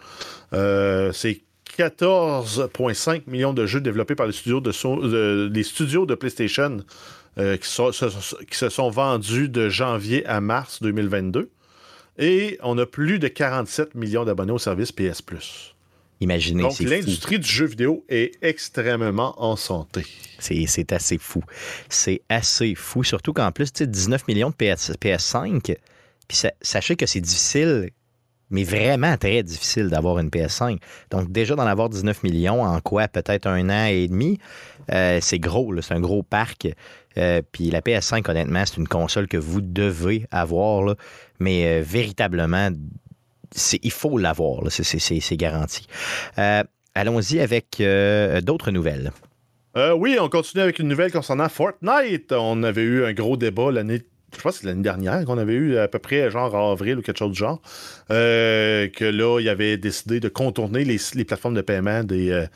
Euh, 0.54 1.12
C'est 1.12 1.42
14,5 1.78 3.22
millions 3.26 3.52
de 3.52 3.66
jeux 3.66 3.80
développés 3.80 4.14
par 4.14 4.26
les 4.26 4.32
studios 4.32 4.60
de, 4.60 4.72
So- 4.72 5.02
de- 5.06 5.50
les 5.52 5.62
studios 5.62 6.06
de 6.06 6.14
PlayStation 6.14 6.78
euh, 7.38 7.56
qui, 7.56 7.68
se, 7.68 8.44
qui 8.44 8.56
se 8.56 8.68
sont 8.68 8.90
vendus 8.90 9.48
de 9.48 9.68
janvier 9.68 10.24
à 10.26 10.40
mars 10.40 10.82
2022. 10.82 11.50
Et 12.18 12.58
on 12.62 12.78
a 12.78 12.86
plus 12.86 13.18
de 13.18 13.28
47 13.28 13.94
millions 13.94 14.24
d'abonnés 14.24 14.52
au 14.52 14.58
service 14.58 14.90
PS 14.92 15.20
Plus. 15.20 15.74
Imaginez, 16.22 16.62
Donc, 16.62 16.72
l'industrie 16.88 17.38
du 17.38 17.46
jeu 17.46 17.66
vidéo 17.66 18.02
est 18.08 18.32
extrêmement 18.40 19.34
en 19.42 19.54
santé. 19.56 20.06
C'est 20.38 20.92
assez 20.92 21.18
fou. 21.18 21.42
C'est 21.90 22.22
assez 22.30 22.74
fou. 22.74 23.04
Surtout 23.04 23.34
qu'en 23.34 23.52
plus, 23.52 23.70
tu 23.70 23.80
sais, 23.84 23.86
19 23.86 24.26
millions 24.26 24.48
de 24.48 24.54
PS, 24.54 24.92
PS5. 24.98 25.76
Puis 26.26 26.36
sa- 26.38 26.52
sachez 26.62 26.96
que 26.96 27.04
c'est 27.04 27.20
difficile, 27.20 27.90
mais 28.50 28.62
vraiment 28.64 29.16
très 29.16 29.42
difficile 29.42 29.88
d'avoir 29.88 30.18
une 30.18 30.28
PS5. 30.28 30.78
Donc, 31.11 31.32
déjà 31.32 31.54
d'en 31.56 31.66
avoir 31.66 31.88
19 31.88 32.22
millions 32.22 32.62
en 32.62 32.80
quoi 32.80 33.09
Peut-être 33.09 33.46
un 33.46 33.68
an 33.70 33.87
et 33.87 34.09
demi. 34.09 34.38
euh, 34.92 35.18
c'est 35.20 35.38
gros, 35.38 35.74
c'est 35.82 35.94
un 35.94 36.00
gros 36.00 36.22
parc. 36.22 36.68
Euh, 37.18 37.42
puis 37.50 37.70
la 37.70 37.80
PS5, 37.80 38.28
honnêtement, 38.30 38.62
c'est 38.66 38.76
une 38.76 38.87
console 38.88 39.26
que 39.26 39.37
vous 39.37 39.61
devez 39.61 40.26
avoir. 40.30 40.94
mais 41.40 41.66
euh, 41.66 41.82
véritablement, 41.85 42.70
il 43.82 43.90
faut 43.90 44.18
l'avoir. 44.18 44.70
C'est- 44.70 45.37
garanti. 45.37 45.87
Allons-y 46.94 47.40
avec 47.40 47.82
d'autres 48.44 48.70
nouvelles. 48.70 49.12
Oui, 49.98 50.16
on 50.20 50.28
continue 50.30 50.62
avec 50.62 50.78
une 50.78 50.88
nouvelle 50.88 51.12
concernant 51.12 51.48
Fortnite. 51.48 52.32
On 52.32 52.62
avait 52.62 52.82
eu 52.82 53.04
un 53.04 53.12
gros 53.12 53.37
débat 53.37 53.70
l'année. 53.70 54.02
Je 54.34 54.42
pense 54.42 54.54
que 54.54 54.60
c'est 54.62 54.66
l'année 54.66 54.82
dernière 54.82 55.24
qu'on 55.24 55.38
avait 55.38 55.54
eu 55.54 55.78
à 55.78 55.88
peu 55.88 55.98
près 55.98 56.30
genre 56.30 56.54
en 56.54 56.72
avril 56.72 56.98
ou 56.98 57.02
quelque 57.02 57.18
chose 57.18 57.32
du 57.32 57.38
genre. 57.38 57.60
euh, 58.10 58.88
que 58.88 59.04
là, 59.04 59.40
il 59.40 59.48
avait 59.48 59.76
décidé 59.76 60.20
de 60.20 60.28
contourner 60.28 60.84
les, 60.84 61.24
plateformes 61.24 61.54
de 61.54 61.60
paiement 61.60 62.02
des, 62.04 62.30
euh, 62.30 62.46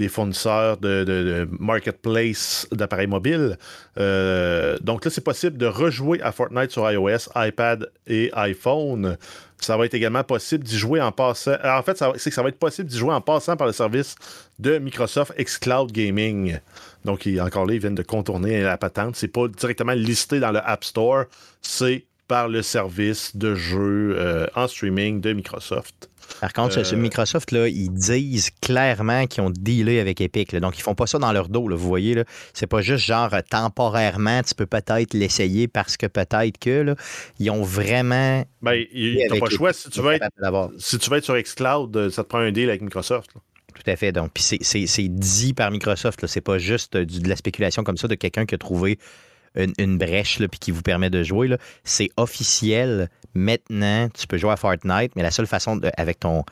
des 0.00 0.08
fournisseurs 0.08 0.78
de, 0.78 1.46
marketplace 1.58 2.66
d'appareils 2.72 3.06
mobiles. 3.06 3.58
Euh, 3.98 4.78
donc 4.80 5.04
là, 5.04 5.10
c'est 5.10 5.22
possible 5.22 5.58
de 5.58 5.66
rejouer 5.66 6.22
à 6.22 6.32
Fortnite 6.32 6.70
sur 6.70 6.90
iOS, 6.90 7.28
iPad 7.36 7.90
et 8.06 8.30
iPhone. 8.32 9.18
Ça 9.58 9.76
va 9.76 9.84
être 9.84 9.92
également 9.92 10.24
possible 10.24 10.64
d'y 10.64 10.78
jouer 10.78 11.02
en 11.02 11.12
passant. 11.12 11.56
En 11.62 11.82
fait, 11.82 12.02
c'est 12.16 12.30
que 12.30 12.34
ça 12.34 12.42
va 12.42 12.48
être 12.48 12.58
possible 12.58 12.88
d'y 12.88 12.96
jouer 12.96 13.12
en 13.12 13.20
passant 13.20 13.56
par 13.56 13.66
le 13.66 13.74
service 13.74 14.14
de 14.58 14.78
Microsoft 14.78 15.34
xCloud 15.38 15.92
Gaming. 15.92 16.58
Donc, 17.04 17.28
encore 17.40 17.66
là, 17.66 17.74
ils 17.74 17.80
viennent 17.80 17.94
de 17.94 18.02
contourner 18.02 18.62
la 18.62 18.76
patente. 18.76 19.16
C'est 19.16 19.28
pas 19.28 19.48
directement 19.48 19.92
listé 19.92 20.38
dans 20.40 20.52
le 20.52 20.60
App 20.62 20.84
Store, 20.84 21.24
c'est 21.62 22.04
par 22.28 22.48
le 22.48 22.62
service 22.62 23.34
de 23.36 23.54
jeu 23.56 24.14
euh, 24.16 24.46
en 24.54 24.68
streaming 24.68 25.20
de 25.20 25.32
Microsoft. 25.32 26.08
Par 26.40 26.52
contre, 26.52 26.78
Euh, 26.78 26.84
ce 26.84 26.94
Microsoft, 26.94 27.50
là, 27.50 27.66
ils 27.66 27.90
disent 27.90 28.50
clairement 28.62 29.26
qu'ils 29.26 29.42
ont 29.42 29.50
dealé 29.50 29.98
avec 29.98 30.20
Epic. 30.20 30.52
là. 30.52 30.60
Donc, 30.60 30.78
ils 30.78 30.82
font 30.82 30.94
pas 30.94 31.08
ça 31.08 31.18
dans 31.18 31.32
leur 31.32 31.48
dos, 31.48 31.66
là, 31.66 31.74
vous 31.74 31.88
voyez. 31.88 32.14
Là. 32.14 32.22
C'est 32.54 32.68
pas 32.68 32.82
juste 32.82 33.04
genre 33.04 33.34
euh, 33.34 33.40
temporairement, 33.50 34.40
tu 34.44 34.54
peux 34.54 34.66
peut-être 34.66 35.12
l'essayer 35.14 35.66
parce 35.66 35.96
que 35.96 36.06
peut-être 36.06 36.56
que. 36.58 36.82
Là, 36.82 36.94
ils 37.40 37.50
ont 37.50 37.62
vraiment. 37.62 38.44
Ben, 38.62 38.84
il- 38.92 39.16
t'as 39.18 39.24
avec 39.30 39.40
pas 39.40 39.46
le 39.50 39.56
choix. 39.56 39.72
Si 39.72 39.88
ils 39.88 39.90
tu, 39.90 40.00
veux 40.00 40.12
être, 40.12 40.70
si 40.78 40.98
tu 40.98 41.10
veux 41.10 41.16
être 41.16 41.24
sur 41.24 41.36
xCloud, 41.36 42.10
ça 42.10 42.22
te 42.22 42.28
prend 42.28 42.38
un 42.38 42.52
deal 42.52 42.68
avec 42.68 42.82
Microsoft. 42.82 43.30
là. 43.34 43.40
Tout 43.82 43.90
à 43.90 43.96
fait. 43.96 44.12
Donc, 44.12 44.32
puis 44.34 44.42
c'est- 44.42 45.08
dit 45.08 45.54
par 45.54 45.70
Microsoft. 45.70 46.26
C'est 46.26 46.40
pas 46.40 46.58
juste 46.58 46.96
euh, 46.96 47.04
du- 47.06 47.20
de 47.20 47.28
la 47.28 47.36
spéculation 47.36 47.82
comme 47.82 47.96
ça 47.96 48.08
de 48.08 48.14
quelqu'un 48.14 48.44
qui 48.46 48.54
a 48.54 48.58
trouvé 48.58 48.98
une, 49.54 49.72
une 49.78 49.96
brèche 49.98 50.38
là, 50.38 50.48
puis 50.48 50.58
qui 50.60 50.70
vous 50.70 50.82
permet 50.82 51.08
de 51.10 51.22
jouer. 51.22 51.56
C'est 51.82 52.10
officiel. 52.16 53.08
Maintenant, 53.34 54.08
tu 54.10 54.26
peux 54.26 54.36
jouer 54.36 54.52
à 54.52 54.56
Fortnite, 54.56 55.12
mais 55.16 55.22
la 55.22 55.30
seule 55.30 55.46
façon 55.46 55.76
de- 55.76 55.90
avec 55.96 56.20
ton 56.20 56.44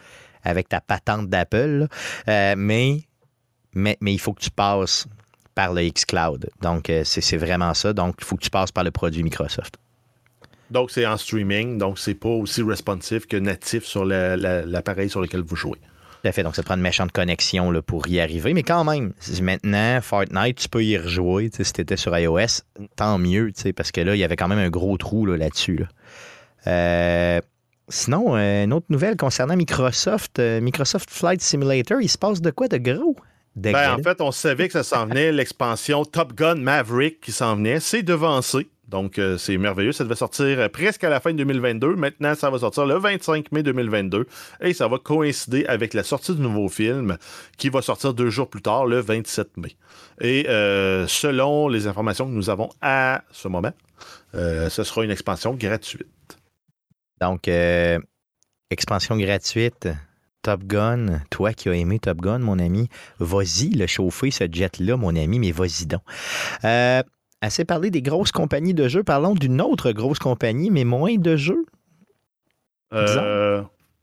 avec 0.45 0.69
ta 0.69 0.81
patente 0.81 1.29
d'Apple, 1.29 1.89
euh, 2.29 2.55
mais, 2.57 3.01
mais 3.75 3.99
mais 4.01 4.15
il 4.15 4.19
faut 4.19 4.33
que 4.33 4.41
tu 4.41 4.51
passes 4.51 5.07
par 5.55 5.75
le 5.75 5.83
xCloud. 5.91 6.49
Donc, 6.63 6.89
euh, 6.89 7.03
c'est 7.05 7.37
vraiment 7.37 7.75
ça. 7.75 7.93
Donc, 7.93 8.15
il 8.21 8.25
faut 8.25 8.37
que 8.37 8.45
tu 8.45 8.51
passes 8.51 8.71
par 8.73 8.85
le 8.85 8.91
produit 8.93 9.23
Microsoft. 9.23 9.75
Donc, 10.71 10.91
c'est 10.91 11.05
en 11.07 11.17
streaming, 11.17 11.77
donc 11.79 11.99
c'est 11.99 12.15
pas 12.15 12.29
aussi 12.29 12.63
responsive 12.63 13.27
que 13.27 13.37
natif 13.37 13.85
sur 13.85 14.05
la- 14.05 14.37
la- 14.37 14.63
l'appareil 14.65 15.11
sur 15.11 15.21
lequel 15.21 15.41
vous 15.43 15.57
jouez. 15.57 15.79
Tout 16.23 16.29
à 16.29 16.33
fait. 16.33 16.43
Donc, 16.43 16.57
ça 16.57 16.63
prend 16.63 16.75
une 16.75 16.81
méchante 16.81 17.13
connexion 17.13 17.71
là, 17.71 17.81
pour 17.83 18.09
y 18.09 18.19
arriver. 18.21 18.55
Mais 18.55 18.63
quand 18.63 18.85
même, 18.85 19.13
maintenant, 19.41 20.01
Fortnite, 20.03 20.59
tu 20.59 20.69
peux 20.69 20.85
y 20.85 20.97
rejouer. 20.97 21.51
Si 21.53 21.73
tu 21.73 21.81
étais 21.81 21.97
sur 21.97 22.17
iOS, 22.17 22.63
tant 22.97 23.19
mieux, 23.19 23.53
parce 23.77 23.93
que 23.93 24.01
là, 24.01 24.15
il 24.15 24.19
y 24.19 24.25
avait 24.25 24.37
quand 24.37 24.49
même 24.49 24.59
un 24.59 24.71
gros 24.71 24.97
trou 24.97 25.27
là, 25.27 25.37
là-dessus. 25.37 25.77
là. 25.77 25.87
Euh, 26.67 27.41
sinon, 27.89 28.37
euh, 28.37 28.65
une 28.65 28.73
autre 28.73 28.87
nouvelle 28.89 29.17
concernant 29.17 29.57
Microsoft. 29.57 30.39
euh, 30.39 30.61
Microsoft 30.61 31.11
Flight 31.11 31.41
Simulator, 31.41 32.01
il 32.01 32.09
se 32.09 32.19
passe 32.19 32.41
de 32.41 32.51
quoi 32.51 32.69
de 32.69 32.79
gros? 32.79 33.17
De 33.57 33.73
Ben, 33.73 33.95
en 33.95 34.03
fait, 34.03 34.21
on 34.21 34.31
savait 34.31 34.67
que 34.69 34.73
ça 34.75 34.83
s'en 34.83 35.07
venait, 35.07 35.33
l'expansion 35.33 36.05
Top 36.05 36.35
Gun 36.35 36.57
Maverick 36.57 37.21
qui 37.21 37.33
s'en 37.33 37.57
venait. 37.57 37.81
C'est 37.81 38.03
devancé. 38.03 38.69
Donc, 38.89 39.19
euh, 39.19 39.37
c'est 39.37 39.59
merveilleux. 39.59 39.93
Ça 39.93 40.05
devait 40.05 40.17
sortir 40.17 40.59
euh, 40.59 40.69
presque 40.69 41.05
à 41.05 41.11
la 41.11 41.21
fin 41.21 41.33
de 41.33 41.37
2022. 41.37 41.95
Maintenant, 41.95 42.35
ça 42.35 42.49
va 42.49 42.59
sortir 42.59 42.87
le 42.87 42.97
25 42.97 43.53
mai 43.53 43.63
2022. 43.63 44.27
Et 44.63 44.73
ça 44.73 44.89
va 44.89 44.99
coïncider 44.99 45.67
avec 45.67 45.93
la 45.95 46.03
sortie 46.03 46.35
du 46.35 46.41
nouveau 46.41 46.69
film 46.69 47.19
qui 47.59 47.69
va 47.69 47.83
sortir 47.83 48.15
deux 48.15 48.31
jours 48.31 48.49
plus 48.49 48.63
tard, 48.63 48.87
le 48.87 49.01
27 49.01 49.57
mai. 49.59 49.77
Et 50.21 50.49
euh, 50.49 51.07
selon 51.07 51.69
les 51.69 51.87
informations 51.87 52.27
que 52.27 52.33
nous 52.33 52.49
avons 52.51 52.71
à 52.81 53.23
ce 53.31 53.49
moment, 53.49 53.73
ce 54.33 54.83
sera 54.85 55.05
une 55.05 55.11
expansion 55.11 55.55
gratuite. 55.55 56.07
Donc, 57.21 57.49
expansion 58.71 59.17
gratuite. 59.17 59.89
Top 60.43 60.63
Gun, 60.65 61.21
toi 61.31 61.53
qui 61.53 61.69
as 61.69 61.75
aimé 61.75 61.99
Top 61.99 62.21
Gun, 62.21 62.39
mon 62.39 62.61
ami, 62.61 62.89
vas-y 63.19 63.71
le 63.71 63.89
chauffer, 63.89 64.31
ce 64.31 64.45
jet-là, 64.51 64.97
mon 64.97 65.17
ami, 65.17 65.41
mais 65.41 65.51
vas-y 65.51 65.87
donc. 65.87 66.03
Assez 67.41 67.65
parlé 67.65 67.91
des 67.91 68.03
grosses 68.03 68.33
compagnies 68.33 68.75
de 68.75 68.89
jeux, 68.89 69.03
parlons 69.05 69.35
d'une 69.35 69.61
autre 69.61 69.93
grosse 69.93 70.19
compagnie, 70.19 70.71
mais 70.71 70.85
moins 70.85 71.17
de 71.17 71.37
jeux, 71.37 71.65
Euh, 72.95 73.63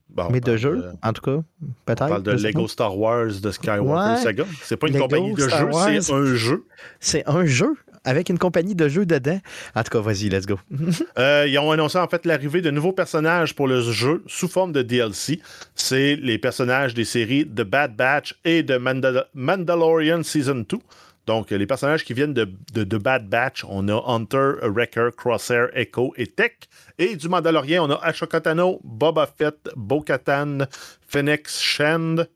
bon, 0.09 0.29
mais 0.31 0.39
de 0.39 0.57
jeux, 0.57 0.85
en 1.01 1.11
tout 1.13 1.21
cas, 1.21 1.37
peut-être. 1.85 2.03
On 2.03 2.09
parle 2.09 2.23
de 2.23 2.31
Lego 2.31 2.63
pas. 2.63 2.67
Star 2.67 2.97
Wars 2.97 3.27
de 3.41 3.51
Skywalker 3.51 4.11
Ouais. 4.11 4.17
Saga. 4.23 4.45
C'est 4.61 4.77
pas 4.77 4.87
une 4.87 4.93
Lego 4.93 5.05
compagnie 5.05 5.33
de 5.33 5.41
Star 5.41 5.59
jeux, 5.59 5.65
Wars. 5.73 5.89
c'est 6.01 6.13
un 6.13 6.35
jeu. 6.35 6.65
C'est 6.99 7.27
un 7.27 7.45
jeu 7.45 7.75
avec 8.07 8.29
une 8.29 8.37
compagnie 8.37 8.75
de 8.75 8.87
jeux 8.87 9.07
dedans. 9.07 9.39
En 9.75 9.81
tout 9.81 9.89
cas, 9.89 9.99
vas-y, 9.99 10.29
let's 10.29 10.45
go. 10.45 10.59
Euh, 11.17 11.45
ils 11.49 11.57
ont 11.57 11.71
annoncé 11.71 11.97
en 11.97 12.07
fait 12.07 12.25
l'arrivée 12.27 12.61
de 12.61 12.69
nouveaux 12.69 12.91
personnages 12.93 13.55
pour 13.55 13.67
le 13.67 13.81
jeu 13.81 14.23
sous 14.27 14.47
forme 14.47 14.71
de 14.71 14.83
DLC. 14.83 15.41
C'est 15.73 16.15
les 16.15 16.37
personnages 16.37 16.93
des 16.93 17.05
séries 17.05 17.45
The 17.47 17.61
Bad 17.63 17.95
Batch 17.95 18.35
et 18.45 18.61
de 18.61 18.77
Mandal- 18.77 19.25
Mandalorian 19.33 20.21
Season 20.21 20.63
2. 20.69 20.77
Donc, 21.25 21.51
euh, 21.51 21.57
les 21.57 21.65
personnages 21.65 22.03
qui 22.03 22.13
viennent 22.13 22.33
de, 22.33 22.51
de, 22.73 22.83
de 22.83 22.97
Bad 22.97 23.27
Batch, 23.27 23.63
on 23.67 23.87
a 23.87 24.01
Hunter, 24.05 24.53
Wrecker, 24.63 25.09
Crosshair, 25.17 25.69
Echo 25.73 26.13
et 26.17 26.27
Tech. 26.27 26.51
Et 26.99 27.15
du 27.15 27.29
Mandalorien, 27.29 27.83
on 27.83 27.89
a 27.89 27.95
Ashoka 28.03 28.41
Tano, 28.41 28.79
Boba 28.83 29.25
Fett, 29.27 29.69
Bo-Katan, 29.75 30.59
Fennec 31.07 31.47
Shand 31.49 32.29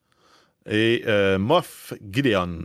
et 0.67 1.03
euh, 1.07 1.37
Moff 1.37 1.93
Gideon. 2.11 2.61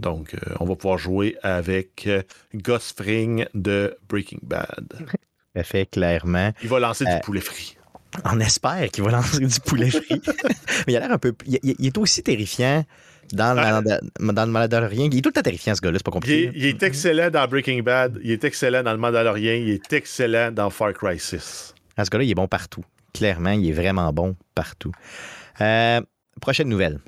Donc, 0.00 0.34
euh, 0.34 0.38
on 0.60 0.66
va 0.66 0.76
pouvoir 0.76 0.98
jouer 0.98 1.36
avec 1.42 2.06
euh, 2.06 2.22
Gus 2.54 2.92
Fring 2.96 3.46
de 3.54 3.96
Breaking 4.08 4.40
Bad. 4.42 5.06
Fait 5.62 5.86
clairement. 5.86 6.52
Il 6.62 6.68
va 6.68 6.80
lancer 6.80 7.06
Euh, 7.06 7.14
du 7.14 7.20
poulet 7.22 7.40
frit. 7.40 7.76
On 8.24 8.38
espère 8.40 8.90
qu'il 8.90 9.04
va 9.04 9.10
lancer 9.12 9.40
du 9.40 9.60
poulet 9.60 9.90
frit. 9.90 10.20
mais 10.86 10.92
il 10.92 10.96
a 10.96 11.00
l'air 11.00 11.12
un 11.12 11.18
peu. 11.18 11.34
Il 11.46 11.86
est 11.86 11.96
aussi 11.98 12.22
terrifiant 12.22 12.84
dans 13.32 13.54
le, 13.54 13.60
Ah. 13.60 13.80
Mandal- 13.80 14.34
dans 14.34 14.44
le 14.46 14.50
Mandalorian. 14.52 15.08
Il 15.12 15.18
est 15.18 15.20
tout 15.22 15.28
le 15.30 15.32
temps 15.34 15.42
terrifiant, 15.42 15.74
ce 15.74 15.80
gars-là, 15.80 15.98
c'est 15.98 16.04
pas 16.04 16.10
Il 16.10 16.12
compliqué. 16.14 16.44
est, 16.46 16.52
il 16.54 16.64
est 16.66 16.82
excellent 16.82 17.30
dans 17.30 17.46
Breaking 17.46 17.82
Bad, 17.82 18.18
il 18.22 18.30
est 18.32 18.44
excellent 18.44 18.82
dans 18.82 18.92
le 18.92 18.98
Mandalorian, 18.98 19.54
il 19.54 19.70
est 19.70 19.92
excellent 19.92 20.50
dans 20.52 20.70
Far 20.70 20.92
Cry 20.92 21.18
6. 21.18 21.74
Ah, 21.96 22.04
ce 22.04 22.10
gars-là, 22.10 22.24
il 22.24 22.30
est 22.30 22.34
bon 22.34 22.48
partout. 22.48 22.84
Clairement, 23.14 23.50
il 23.52 23.68
est 23.68 23.72
vraiment 23.72 24.12
bon 24.12 24.36
partout. 24.54 24.92
Euh, 25.60 26.00
prochaine 26.40 26.68
nouvelle. 26.68 26.98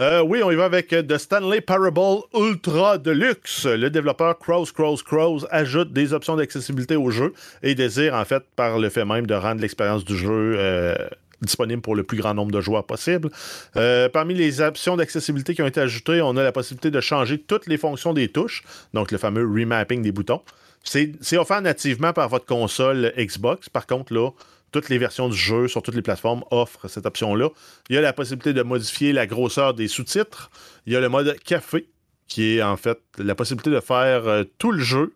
Euh, 0.00 0.22
oui, 0.22 0.42
on 0.44 0.50
y 0.52 0.54
va 0.54 0.66
avec 0.66 0.92
euh, 0.92 1.02
The 1.02 1.18
Stanley 1.18 1.60
Parable 1.60 2.20
Ultra 2.32 2.98
Deluxe. 2.98 3.66
Le 3.66 3.90
développeur 3.90 4.38
Crows 4.38 4.66
Crows 4.72 4.98
Crows 5.04 5.40
ajoute 5.50 5.92
des 5.92 6.12
options 6.12 6.36
d'accessibilité 6.36 6.94
au 6.94 7.10
jeu 7.10 7.32
et 7.64 7.74
désire, 7.74 8.14
en 8.14 8.24
fait, 8.24 8.44
par 8.54 8.78
le 8.78 8.90
fait 8.90 9.04
même 9.04 9.26
de 9.26 9.34
rendre 9.34 9.60
l'expérience 9.60 10.04
du 10.04 10.16
jeu 10.16 10.54
euh, 10.56 10.94
disponible 11.42 11.82
pour 11.82 11.94
le 11.94 12.02
plus 12.02 12.18
grand 12.18 12.34
nombre 12.34 12.52
de 12.52 12.60
joueurs 12.60 12.84
possible. 12.84 13.30
Euh, 13.76 14.08
parmi 14.08 14.34
les 14.34 14.60
options 14.60 14.96
d'accessibilité 14.96 15.54
qui 15.54 15.62
ont 15.62 15.66
été 15.66 15.80
ajoutées, 15.80 16.20
on 16.22 16.36
a 16.36 16.42
la 16.42 16.52
possibilité 16.52 16.90
de 16.90 17.00
changer 17.00 17.38
toutes 17.38 17.66
les 17.66 17.78
fonctions 17.78 18.12
des 18.12 18.28
touches, 18.28 18.62
donc 18.94 19.12
le 19.12 19.18
fameux 19.18 19.46
remapping 19.46 20.02
des 20.02 20.12
boutons. 20.12 20.42
C'est 20.84 21.36
offert 21.36 21.60
nativement 21.60 22.12
par 22.12 22.28
votre 22.28 22.46
console 22.46 23.12
Xbox. 23.16 23.68
Par 23.68 23.86
contre, 23.86 24.14
là, 24.14 24.30
toutes 24.72 24.88
les 24.88 24.98
versions 24.98 25.28
du 25.28 25.36
jeu 25.36 25.68
sur 25.68 25.82
toutes 25.82 25.94
les 25.94 26.02
plateformes 26.02 26.44
offrent 26.50 26.88
cette 26.88 27.06
option-là. 27.06 27.48
Il 27.88 27.96
y 27.96 27.98
a 27.98 28.00
la 28.00 28.12
possibilité 28.12 28.52
de 28.52 28.62
modifier 28.62 29.12
la 29.12 29.26
grosseur 29.26 29.74
des 29.74 29.88
sous-titres. 29.88 30.50
Il 30.86 30.92
y 30.92 30.96
a 30.96 31.00
le 31.00 31.08
mode 31.08 31.38
café, 31.44 31.88
qui 32.26 32.56
est 32.56 32.62
en 32.62 32.76
fait 32.76 32.98
la 33.18 33.34
possibilité 33.34 33.70
de 33.70 33.80
faire 33.80 34.26
euh, 34.26 34.44
tout 34.58 34.70
le 34.70 34.82
jeu 34.82 35.14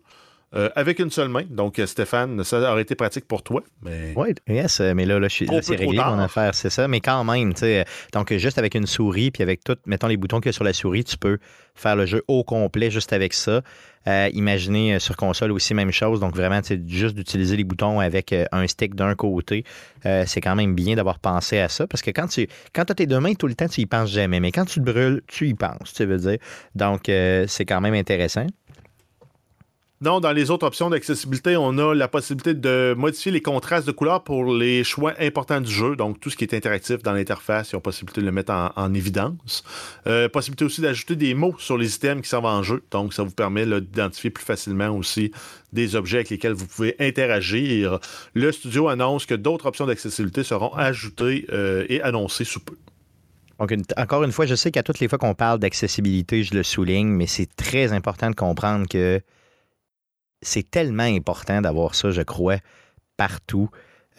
euh, 0.55 0.69
avec 0.75 0.99
une 0.99 1.11
seule 1.11 1.29
main. 1.29 1.45
Donc, 1.49 1.79
euh, 1.79 1.87
Stéphane, 1.87 2.43
ça 2.45 2.73
aurait 2.73 2.83
été 2.83 2.95
pratique 2.95 3.27
pour 3.27 3.43
toi. 3.43 3.63
Mais... 3.83 4.13
Oui, 4.17 4.35
yes, 4.49 4.81
mais 4.81 5.05
là, 5.05 5.19
là, 5.19 5.29
là, 5.29 5.63
c'est 5.63 5.77
réglé 5.77 5.99
mon 5.99 6.19
affaire, 6.19 6.55
c'est 6.55 6.71
ça. 6.71 6.89
Mais 6.89 7.01
quand 7.01 7.25
même, 7.25 7.55
tu 7.55 7.61
sais, 7.61 7.85
donc 8.13 8.33
juste 8.35 8.59
avec 8.59 8.75
une 8.75 8.87
souris, 8.87 9.31
puis 9.31 9.43
avec 9.43 9.65
tout, 9.65 9.77
mettons 9.87 10.09
les 10.09 10.17
boutons 10.17 10.41
qu'il 10.41 10.49
y 10.49 10.51
a 10.51 10.53
sur 10.53 10.65
la 10.65 10.73
souris, 10.73 11.05
tu 11.05 11.17
peux 11.17 11.39
faire 11.75 11.97
le 11.97 12.07
jeu 12.07 12.23
au 12.29 12.45
complet 12.45 12.91
juste 12.91 13.13
avec 13.13 13.33
ça. 13.33 13.63
Euh, 14.09 14.29
imaginez 14.33 14.95
euh, 14.95 14.99
sur 14.99 15.17
console 15.17 15.53
aussi, 15.53 15.75
même 15.75 15.93
chose. 15.93 16.21
Donc 16.21 16.35
vraiment, 16.35 16.61
sais, 16.63 16.81
juste 16.87 17.15
d'utiliser 17.15 17.57
les 17.57 17.65
boutons 17.65 18.01
avec 18.01 18.33
euh, 18.33 18.45
un 18.51 18.67
stick 18.67 18.95
d'un 18.95 19.15
côté, 19.15 19.65
euh, 20.07 20.25
c'est 20.27 20.41
quand 20.41 20.57
même 20.57 20.75
bien 20.75 20.97
d'avoir 20.97 21.19
pensé 21.19 21.59
à 21.59 21.69
ça. 21.69 21.87
Parce 21.87 22.03
que 22.03 22.11
quand 22.11 22.27
tu 22.27 22.49
quand 22.75 22.91
as 22.91 22.95
tes 22.95 23.07
deux 23.07 23.21
mains 23.21 23.35
tout 23.35 23.47
le 23.47 23.55
temps, 23.55 23.69
tu 23.69 23.81
y 23.81 23.87
penses 23.87 24.11
jamais. 24.11 24.41
Mais 24.41 24.51
quand 24.51 24.65
tu 24.65 24.81
te 24.81 24.85
brûles, 24.85 25.23
tu 25.29 25.49
y 25.49 25.55
penses, 25.55 25.93
tu 25.95 26.05
veux 26.05 26.19
dire. 26.19 26.39
Donc, 26.75 27.09
euh, 27.09 27.45
c'est 27.47 27.65
quand 27.65 27.81
même 27.81 27.95
intéressant. 27.95 28.47
Non, 30.03 30.19
dans 30.19 30.33
les 30.33 30.51
autres 30.51 30.67
options 30.67 30.91
d'accessibilité, 30.91 31.57
on 31.57 31.79
a 31.79 31.95
la 31.95 32.09
possibilité 32.09 32.55
de 32.55 32.93
modifier 32.99 33.31
les 33.31 33.41
contrastes 33.41 33.87
de 33.87 33.93
couleurs 33.93 34.25
pour 34.25 34.53
les 34.53 34.83
choix 34.83 35.15
importants 35.21 35.61
du 35.61 35.71
jeu. 35.71 35.95
Donc, 35.95 36.19
tout 36.19 36.29
ce 36.29 36.37
qui 36.37 36.43
est 36.43 36.55
interactif 36.55 37.05
dans 37.05 37.13
l'interface, 37.13 37.71
il 37.71 37.75
y 37.75 37.77
a 37.77 37.81
possibilité 37.81 38.21
de 38.21 38.27
le 38.27 38.33
mettre 38.33 38.53
en, 38.53 38.73
en 38.75 38.95
évidence. 38.95 39.63
Euh, 40.09 40.29
possibilité 40.29 40.65
aussi 40.65 40.81
d'ajouter 40.81 41.15
des 41.15 41.35
mots 41.35 41.55
sur 41.59 41.79
les 41.79 41.95
items 41.95 42.21
qui 42.21 42.29
servent 42.29 42.47
en 42.47 42.65
jeu. 42.65 42.83
Donc, 42.91 43.15
ça 43.15 43.23
vous 43.23 43.31
permet 43.31 43.65
d'identifier 43.65 44.31
plus 44.31 44.45
facilement 44.45 44.89
aussi 44.89 45.31
des 45.73 45.95
objets 45.95 46.17
avec 46.17 46.31
lesquels 46.31 46.55
vous 46.55 46.67
pouvez 46.67 46.97
interagir. 46.99 48.01
Le 48.35 48.51
studio 48.51 48.89
annonce 48.89 49.25
que 49.25 49.37
d'autres 49.37 49.67
options 49.67 49.87
d'accessibilité 49.87 50.43
seront 50.43 50.75
ajoutées 50.75 51.47
euh, 51.53 51.87
et 51.89 52.03
annoncées 52.03 52.43
sous 52.43 52.59
peu. 52.59 52.77
Donc, 53.61 53.73
encore 53.97 54.25
une 54.25 54.33
fois, 54.33 54.47
je 54.47 54.57
sais 54.57 54.73
qu'à 54.73 54.83
toutes 54.83 54.99
les 54.99 55.07
fois 55.07 55.19
qu'on 55.19 55.35
parle 55.35 55.61
d'accessibilité, 55.61 56.43
je 56.43 56.55
le 56.55 56.65
souligne, 56.65 57.07
mais 57.07 57.29
c'est 57.29 57.55
très 57.55 57.93
important 57.93 58.31
de 58.31 58.35
comprendre 58.35 58.89
que 58.89 59.23
c'est 60.43 60.71
tellement 60.71 61.05
important 61.05 61.61
d'avoir 61.61 61.95
ça, 61.95 62.11
je 62.11 62.23
crois, 62.23 62.59
partout, 63.17 63.71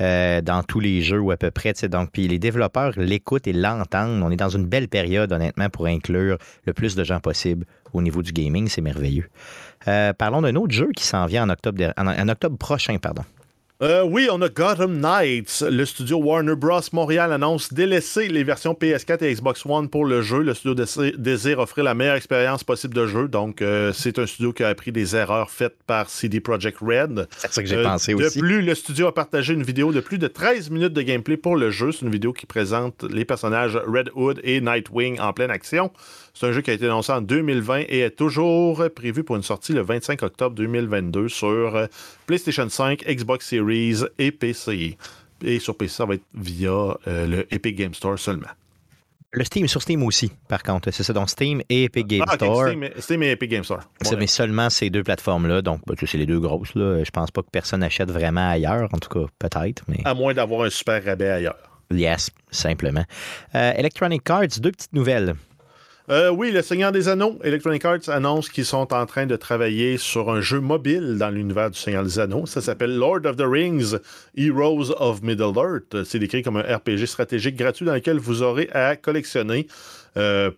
euh, 0.02 0.42
dans 0.42 0.64
tous 0.64 0.80
les 0.80 1.02
jeux 1.02 1.20
ou 1.20 1.30
à 1.30 1.38
peu 1.38 1.52
près. 1.52 1.74
Donc, 1.84 2.12
puis 2.12 2.28
les 2.28 2.40
développeurs 2.40 2.94
l'écoutent 2.98 3.46
et 3.46 3.54
l'entendent. 3.54 4.24
On 4.24 4.32
est 4.32 4.38
dans 4.38 4.50
une 4.50 4.66
belle 4.66 4.88
période, 4.88 5.32
honnêtement, 5.32 5.70
pour 5.70 5.86
inclure 5.86 6.38
le 6.66 6.74
plus 6.74 6.96
de 6.96 7.04
gens 7.04 7.20
possible 7.20 7.66
au 7.94 8.02
niveau 8.02 8.24
du 8.24 8.32
gaming. 8.32 8.68
C'est 8.70 8.82
merveilleux. 8.82 9.30
Euh, 9.88 10.12
parlons 10.14 10.42
d'un 10.42 10.56
autre 10.56 10.74
jeu 10.74 10.90
qui 10.96 11.04
s'en 11.04 11.28
vient 11.28 11.44
en 11.44 11.50
octobre, 11.50 11.94
en 11.96 12.28
octobre 12.30 12.58
prochain. 12.58 12.98
pardon. 12.98 13.24
Euh, 13.84 14.02
oui, 14.04 14.30
on 14.32 14.42
a 14.42 14.48
Gotham 14.48 14.98
Knights. 15.02 15.62
Le 15.70 15.84
studio 15.84 16.18
Warner 16.18 16.56
Bros. 16.56 16.80
Montréal 16.94 17.34
annonce 17.34 17.74
délaisser 17.74 18.30
les 18.30 18.46
versions 18.46 18.74
PS4 18.74 19.22
et 19.26 19.34
Xbox 19.34 19.66
One 19.66 19.90
pour 19.90 20.06
le 20.06 20.22
jeu. 20.22 20.42
Le 20.42 20.54
studio 20.54 20.74
désire- 21.18 21.60
offrir 21.60 21.84
la 21.84 21.94
meilleure 21.94 22.16
expérience 22.16 22.64
possible 22.64 22.94
de 22.94 23.08
jeu. 23.08 23.28
Donc, 23.28 23.62
euh, 23.62 23.92
c'est 23.92 24.20
un 24.20 24.26
studio 24.26 24.54
qui 24.54 24.64
a 24.64 24.70
appris 24.70 24.94
des 24.94 25.18
erreurs 25.18 25.50
faites 25.52 25.76
par 25.86 26.10
CD 26.10 26.40
Projekt 26.40 26.78
Red. 26.80 27.28
C'est 27.36 27.52
ça 27.52 27.62
que 27.62 27.68
j'ai 27.68 27.76
Euh, 27.76 27.84
pensé 27.84 28.14
de 28.14 28.24
aussi. 28.24 28.40
plus, 28.40 28.62
le 28.62 28.74
studio 28.74 29.08
a 29.08 29.14
partagé 29.14 29.54
une 29.54 29.64
vidéo 29.64 29.92
de 29.92 30.00
plus 30.00 30.18
de 30.18 30.28
13 30.28 30.70
minutes 30.70 30.94
de 30.94 31.02
gameplay 31.02 31.36
pour 31.36 31.58
le 31.58 31.70
jeu. 31.70 31.92
C'est 31.92 32.06
une 32.06 32.12
vidéo 32.12 32.32
qui 32.32 32.46
présente 32.46 33.04
les 33.04 33.26
personnages 33.26 33.76
Red 33.76 34.12
Hood 34.16 34.40
et 34.46 34.62
Nightwing 34.62 35.20
en 35.20 35.34
pleine 35.34 35.52
action. 35.52 35.92
C'est 36.36 36.48
un 36.48 36.52
jeu 36.52 36.62
qui 36.62 36.72
a 36.72 36.74
été 36.74 36.86
annoncé 36.86 37.12
en 37.12 37.22
2020 37.22 37.82
et 37.90 38.00
est 38.00 38.10
toujours 38.10 38.84
prévu 38.96 39.24
pour 39.24 39.36
une 39.36 39.44
sortie 39.44 39.72
le 39.74 39.82
25 39.82 40.24
octobre 40.24 40.56
2022 40.56 41.30
sur 41.30 41.76
euh, 41.76 41.86
PlayStation 42.26 42.68
5, 42.68 43.04
Xbox 43.08 43.48
Series 43.48 44.02
et 44.18 44.32
PC. 44.32 44.98
Et 45.46 45.60
sur 45.60 45.78
PC, 45.78 45.94
ça 45.96 46.06
va 46.06 46.16
être 46.16 46.24
via 46.34 46.72
euh, 47.08 47.28
le 47.28 47.54
Epic 47.54 47.76
Game 47.76 47.94
Store 47.94 48.18
seulement. 48.18 48.48
Le 49.36 49.44
Steam, 49.44 49.68
sur 49.68 49.82
Steam 49.82 50.02
aussi, 50.04 50.32
par 50.48 50.64
contre. 50.64 50.90
C'est 50.92 51.04
ça. 51.04 51.14
Donc, 51.14 51.30
Steam 51.30 51.62
et 51.70 51.86
Epic 51.86 52.08
Game 52.08 52.24
Ah, 52.28 52.34
Store. 52.36 52.68
Steam, 52.68 52.90
Steam 53.00 53.24
et 53.24 53.32
Epic 53.32 53.50
Game 53.52 53.64
Store. 53.64 53.82
Bon, 54.04 54.18
mais 54.18 54.28
seulement 54.28 54.70
ces 54.72 54.90
deux 54.90 55.04
plateformes-là. 55.04 55.62
Donc, 55.62 55.82
bah, 55.88 55.94
c'est 56.04 56.18
les 56.18 56.26
deux 56.28 56.40
grosses. 56.40 56.74
Là. 56.76 57.04
Je 57.04 57.10
pense 57.12 57.30
pas 57.32 57.42
que 57.42 57.50
personne 57.52 57.84
achète 57.84 58.12
vraiment 58.12 58.50
ailleurs. 58.50 58.90
En 58.92 58.98
tout 59.00 59.10
cas, 59.10 59.26
peut-être. 59.40 59.84
Mais 59.88 60.00
à 60.06 60.14
moins 60.16 60.34
d'avoir 60.34 60.66
un 60.66 60.70
super 60.72 61.04
rabais 61.04 61.30
ailleurs. 61.30 61.58
yes, 61.92 62.30
simplement. 62.52 63.06
Euh, 63.56 63.72
Electronic 63.76 64.28
Arts, 64.30 64.60
deux 64.60 64.72
petites 64.72 64.94
nouvelles. 64.94 65.36
Euh, 66.10 66.30
oui, 66.30 66.52
le 66.52 66.62
Seigneur 66.62 66.92
des 66.92 67.08
Anneaux, 67.08 67.40
Electronic 67.46 67.86
Arts 67.86 68.10
annonce 68.10 68.50
qu'ils 68.50 68.66
sont 68.66 68.94
en 68.94 69.06
train 69.06 69.26
de 69.26 69.38
travailler 69.38 69.98
sur 69.98 70.30
un 70.30 70.42
jeu 70.42 70.60
mobile 70.60 71.18
dans 71.18 71.30
l'univers 71.30 71.72
du 71.72 71.80
Seigneur 71.80 72.04
des 72.04 72.20
Anneaux. 72.20 72.46
Ça 72.46 72.60
s'appelle 72.60 72.94
Lord 72.94 73.26
of 73.26 73.38
the 73.38 73.46
Rings, 73.46 73.96
Heroes 74.36 74.92
of 75.00 75.22
Middle-earth. 75.22 76.04
C'est 76.04 76.20
décrit 76.20 76.44
comme 76.44 76.58
un 76.58 76.76
RPG 76.76 77.06
stratégique 77.06 77.56
gratuit 77.56 77.86
dans 77.86 77.94
lequel 77.94 78.20
vous 78.20 78.42
aurez 78.42 78.70
à 78.74 78.98
collectionner 78.98 79.68
euh, 80.18 80.52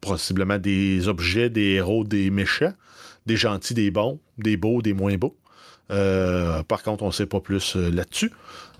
possiblement 0.00 0.56
des 0.56 1.08
objets, 1.08 1.50
des 1.50 1.72
héros, 1.72 2.04
des 2.04 2.30
méchants, 2.30 2.72
des 3.26 3.36
gentils, 3.36 3.74
des 3.74 3.90
bons, 3.90 4.18
des 4.38 4.56
beaux, 4.56 4.80
des 4.80 4.94
moins 4.94 5.16
beaux. 5.18 5.36
Euh, 5.90 6.62
par 6.62 6.82
contre, 6.82 7.02
on 7.02 7.08
ne 7.08 7.12
sait 7.12 7.26
pas 7.26 7.40
plus 7.40 7.76
euh, 7.76 7.90
là-dessus. 7.90 8.32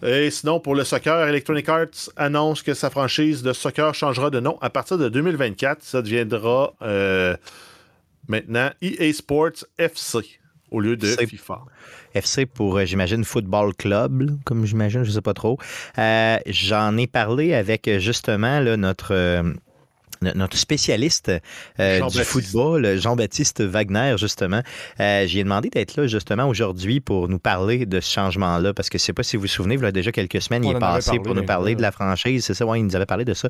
Et 0.03 0.31
sinon, 0.31 0.61
pour 0.61 0.75
le 0.75 0.85
soccer, 0.85 1.29
Electronic 1.29 1.69
Arts 1.69 2.11
annonce 2.17 2.63
que 2.63 2.73
sa 2.73 2.89
franchise 2.89 3.43
de 3.43 3.53
soccer 3.53 3.95
changera 3.95 4.31
de 4.31 4.41
nom 4.41 4.59
à 4.61 4.71
partir 4.71 4.97
de 4.97 5.09
2024. 5.09 5.83
Ça 5.83 6.03
deviendra 6.03 6.73
euh, 6.83 7.37
maintenant 8.29 8.71
EA 8.81 9.13
Sports 9.13 9.65
FC 9.79 10.19
au 10.71 10.81
lieu 10.81 10.97
de 10.97 11.07
FIFA. 11.07 11.63
FC 12.15 12.47
pour, 12.47 12.85
j'imagine, 12.85 13.25
Football 13.25 13.75
Club, 13.75 14.39
comme 14.45 14.65
j'imagine, 14.65 15.03
je 15.03 15.11
sais 15.11 15.21
pas 15.21 15.35
trop. 15.35 15.59
J'en 15.97 16.97
ai 16.97 17.07
parlé 17.07 17.55
avec 17.55 17.91
justement 17.99 18.61
là, 18.61 18.77
notre. 18.77 19.43
Euh, 20.23 20.27
no- 20.27 20.33
notre 20.35 20.57
spécialiste 20.57 21.31
euh, 21.79 22.01
du 22.09 22.19
football, 22.25 22.99
Jean-Baptiste 22.99 23.61
Wagner, 23.63 24.15
justement. 24.19 24.63
Euh, 25.01 25.27
J'y 25.27 25.41
ai 25.41 25.45
demandé 25.45 25.69
d'être 25.71 25.97
là, 25.97 26.07
justement, 26.07 26.47
aujourd'hui 26.47 27.01
pour 27.01 27.29
nous 27.29 27.39
parler 27.39 27.87
de 27.87 28.01
ce 28.01 28.13
changement-là, 28.13 28.73
parce 28.75 28.89
que 28.89 28.99
je 28.99 29.03
sais 29.05 29.13
pas 29.13 29.23
si 29.23 29.37
vous 29.37 29.43
vous 29.43 29.49
souvenez, 29.49 29.75
il 29.77 29.81
y 29.83 29.85
a 29.85 29.93
déjà 29.93 30.13
quelques 30.13 30.41
semaines, 30.43 30.65
On 30.65 30.71
il 30.73 30.77
est 30.77 30.81
passé 30.81 31.07
parlé, 31.11 31.21
pour 31.23 31.35
nous 31.35 31.45
parler 31.45 31.75
de 31.75 31.83
la 31.83 31.93
franchise, 31.93 32.45
c'est 32.45 32.55
ça, 32.55 32.67
ouais, 32.67 32.81
il 32.81 32.85
nous 32.87 32.97
avait 32.97 33.07
parlé 33.07 33.25
de 33.25 33.35
ça. 33.35 33.49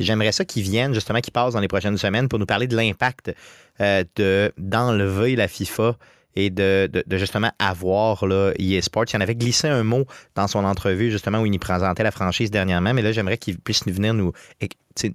J'aimerais 0.00 0.32
ça 0.32 0.44
qu'il 0.44 0.62
vienne, 0.62 0.94
justement, 0.94 1.20
qu'il 1.20 1.32
passe 1.32 1.54
dans 1.54 1.60
les 1.60 1.68
prochaines 1.68 1.98
semaines 1.98 2.28
pour 2.28 2.38
nous 2.38 2.46
parler 2.46 2.66
de 2.66 2.76
l'impact 2.76 3.32
euh, 3.80 4.04
de- 4.16 4.52
d'enlever 4.58 5.36
la 5.36 5.48
FIFA 5.48 5.96
et 6.36 6.50
de, 6.50 6.90
justement 7.12 7.50
avoir 7.58 8.26
là, 8.26 8.52
EA 8.58 8.82
Sports. 8.82 9.06
Il 9.12 9.16
en 9.16 9.20
avait 9.20 9.34
glissé 9.34 9.68
un 9.68 9.82
mot 9.82 10.04
dans 10.34 10.46
son 10.46 10.64
entrevue, 10.64 11.10
justement, 11.10 11.40
où 11.40 11.46
il 11.46 11.52
nous 11.52 11.58
présentait 11.58 12.02
la 12.02 12.10
franchise 12.10 12.50
dernièrement, 12.50 12.94
mais 12.94 13.02
là, 13.02 13.12
j'aimerais 13.12 13.38
qu'il 13.38 13.58
puisse 13.58 13.84
venir 13.86 14.14
nous, 14.14 14.32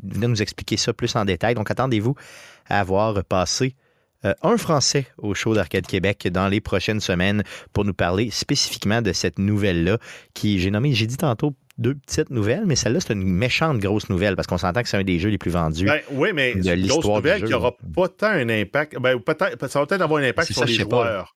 venir 0.04 0.30
nous 0.30 0.42
expliquer 0.42 0.78
ça 0.78 0.94
plus 0.94 1.16
en 1.16 1.26
détail. 1.26 1.56
Donc, 1.56 1.70
attendez-vous 1.72 2.16
à 2.68 2.80
avoir 2.80 3.24
passé 3.24 3.76
euh, 4.24 4.34
un 4.44 4.58
Français 4.58 5.08
au 5.18 5.34
show 5.34 5.56
d'Arcade 5.56 5.88
Québec 5.88 6.28
dans 6.28 6.48
les 6.48 6.62
prochaines 6.62 7.00
semaines 7.00 7.44
pour 7.74 7.86
nous 7.86 7.94
parler 7.94 8.30
spécifiquement 8.30 9.02
de 9.02 9.14
cette 9.14 9.40
nouvelle-là 9.40 9.98
qui, 10.34 10.60
j'ai 10.60 10.70
nommé, 10.70 10.94
j'ai 10.94 11.08
dit 11.08 11.18
tantôt 11.18 11.56
deux 11.78 11.96
petites 11.96 12.30
nouvelles, 12.30 12.64
mais 12.66 12.76
celle-là, 12.76 13.00
c'est 13.00 13.14
une 13.14 13.24
méchante 13.24 13.80
grosse 13.80 14.10
nouvelle 14.10 14.36
parce 14.36 14.48
qu'on 14.48 14.58
s'entend 14.58 14.82
que 14.84 14.90
c'est 14.90 14.98
un 14.98 15.04
des 15.04 15.20
jeux 15.20 15.30
les 15.30 15.38
plus 15.38 15.52
vendus. 15.52 15.86
Ben, 15.86 16.00
oui, 16.12 16.30
mais 16.34 16.54
de 16.56 16.62
c'est 16.64 16.76
une 16.78 16.88
grosse 16.88 17.06
nouvelle 17.06 17.44
qui 17.44 17.52
n'aura 17.52 17.74
pas 17.96 18.08
tant 18.08 18.28
un 18.28 18.50
impact. 18.50 18.98
Ben, 19.00 19.20
peut-être, 19.20 19.68
ça 19.68 19.80
va 19.80 19.86
peut-être 19.86 20.02
avoir 20.02 20.22
un 20.22 20.28
impact 20.28 20.48
C'est 20.48 20.54
sur 20.54 20.62
ça, 20.64 20.68
les 20.68 20.74
je 20.74 20.78
sais 20.80 20.86
pas. 20.86 21.04
joueurs. 21.04 21.36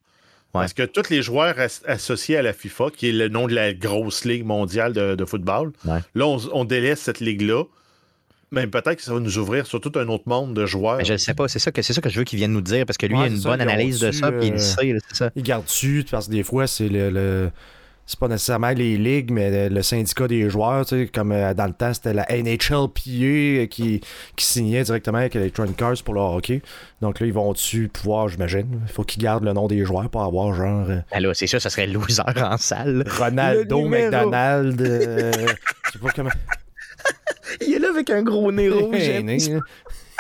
Ouais. 0.54 0.62
Parce 0.62 0.74
que 0.74 0.84
tous 0.84 1.10
les 1.10 1.22
joueurs 1.22 1.60
as- 1.60 1.82
associés 1.86 2.38
à 2.38 2.42
la 2.42 2.54
FIFA, 2.54 2.86
qui 2.96 3.10
est 3.10 3.12
le 3.12 3.28
nom 3.28 3.48
de 3.48 3.54
la 3.56 3.74
grosse 3.74 4.24
ligue 4.24 4.46
mondiale 4.46 4.94
de, 4.94 5.16
de 5.16 5.26
football, 5.26 5.72
Ouais. 5.86 6.00
là, 6.16 6.28
on, 6.28 6.38
on 6.54 6.64
délaisse 6.66 7.00
cette 7.02 7.20
ligue-là. 7.20 7.64
Mais 8.52 8.68
peut-être 8.68 8.96
que 8.98 9.02
ça 9.02 9.14
va 9.14 9.20
nous 9.20 9.38
ouvrir 9.38 9.66
sur 9.66 9.82
tout 9.82 9.92
un 9.96 10.08
autre 10.08 10.24
monde 10.28 10.54
de 10.54 10.66
joueurs. 10.66 10.98
Mais 10.98 11.04
je 11.04 11.14
ne 11.14 11.18
sais 11.18 11.34
pas, 11.34 11.48
c'est 11.50 11.60
ça 11.60 11.72
que 11.72 11.82
c'est 11.82 11.92
ça 11.94 12.00
que 12.00 12.10
je 12.10 12.20
veux 12.20 12.24
qu'il 12.24 12.38
vienne 12.38 12.54
nous 12.54 12.62
dire 12.62 12.86
parce 12.86 12.96
que 12.98 13.06
lui, 13.06 13.16
Ouais, 13.16 13.22
il 13.28 13.32
a 13.32 13.36
une 13.36 13.42
ça, 13.42 13.50
bonne 13.50 13.60
analyse 13.62 14.00
de 14.00 14.12
ça, 14.12 14.32
puis 14.32 14.48
il 14.48 14.52
euh, 14.52 14.54
le 14.54 14.60
sait, 14.60 14.94
là, 14.94 15.00
c'est 15.10 15.16
ça. 15.18 15.30
Ils 15.36 15.44
gardent 15.44 15.66
dessus 15.66 16.06
parce 16.10 16.28
que 16.28 16.32
des 16.32 16.44
fois, 16.44 16.68
c'est 16.68 16.88
le. 16.88 17.10
le- 17.10 17.52
C'est 18.08 18.20
pas 18.20 18.28
nécessairement 18.28 18.70
les 18.70 18.98
ligues, 18.98 19.32
mais 19.32 19.70
le, 19.70 19.82
syndicat 19.82 20.28
des 20.28 20.48
joueurs, 20.50 20.86
tu 20.86 20.96
sais, 20.96 21.08
comme 21.08 21.32
euh, 21.32 21.56
dans 21.56 21.66
le 21.66 21.74
temps, 21.74 21.92
c'était 21.92 22.14
la 22.14 22.26
NHLPA 22.30 23.68
qui, 23.68 24.02
qui 24.36 24.46
signait 24.46 24.84
directement 24.84 25.18
avec 25.18 25.36
Electronic 25.36 25.82
Arts 25.82 26.04
pour 26.04 26.14
le 26.14 26.22
hockey. 26.22 26.62
Donc 27.02 27.20
là, 27.20 27.26
ils 27.26 27.34
vont 27.34 27.52
dessus 27.52 27.90
pouvoir, 27.92 28.28
j'imagine. 28.28 28.82
Il 28.84 28.92
faut 28.92 29.04
qu'ils 29.04 29.24
gardent 29.24 29.44
le 29.44 29.54
nom 29.54 29.68
des 29.68 29.84
joueurs 29.86 30.10
pour 30.10 30.24
avoir 30.24 30.54
genre 30.54 30.90
euh, 30.90 31.00
Ben 31.12 31.20
là, 31.20 31.34
c'est 31.34 31.48
sûr, 31.48 31.60
ça 31.60 31.72
serait 31.72 31.88
loser 31.88 32.22
en 32.38 32.58
salle. 32.58 33.04
Ronaldo. 33.18 33.88
McDonald. 33.88 34.80
euh, 34.82 35.32
je 35.86 35.92
sais 35.94 36.00
pas 36.00 36.10
comment. 36.16 36.30
Il 37.62 37.74
est 37.74 37.80
là 37.80 37.90
avec 37.90 38.10
un 38.12 38.22
gros 38.22 38.52
nez 38.52 38.70
rouge, 38.70 38.98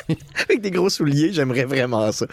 avec 0.49 0.61
des 0.61 0.71
gros 0.71 0.89
souliers, 0.89 1.31
j'aimerais 1.33 1.65
vraiment 1.65 2.11
ça. 2.11 2.25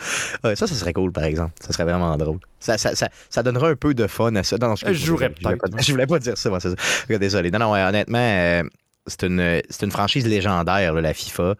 Ça, 0.43 0.55
ça 0.55 0.67
serait 0.69 0.93
cool, 0.93 1.13
par 1.13 1.25
exemple. 1.25 1.53
Ça 1.61 1.73
serait 1.73 1.85
vraiment 1.85 2.17
drôle. 2.17 2.39
Ça, 2.61 2.79
ça, 2.79 2.95
ça, 2.95 3.09
ça 3.31 3.43
donnerait 3.43 3.71
un 3.71 3.77
peu 3.77 3.95
de 3.95 4.07
fun 4.07 4.35
à 4.37 4.43
ça. 4.43 4.57
Non, 4.59 4.69
non, 4.69 4.75
Je 4.77 4.93
jouerais 4.93 5.33
je 5.37 5.43
pas- 5.43 5.55
Je 5.79 5.93
voulais 5.93 6.07
pas 6.07 6.19
dire 6.19 6.37
ça, 6.39 6.49
moi, 6.51 6.61
c'est 6.61 6.71
ça. 6.71 6.77
Regarde, 7.09 7.23
Désolé. 7.23 7.51
Non, 7.51 7.59
non, 7.59 7.73
ouais, 7.73 7.83
honnêtement, 7.83 8.19
euh, 8.19 8.63
c'est 9.07 9.23
une, 9.25 9.63
c'est 9.69 9.85
une 9.85 9.93
franchise 9.93 10.27
légendaire, 10.27 10.93
là, 10.95 11.01
la 11.01 11.15
FIFA, 11.15 11.55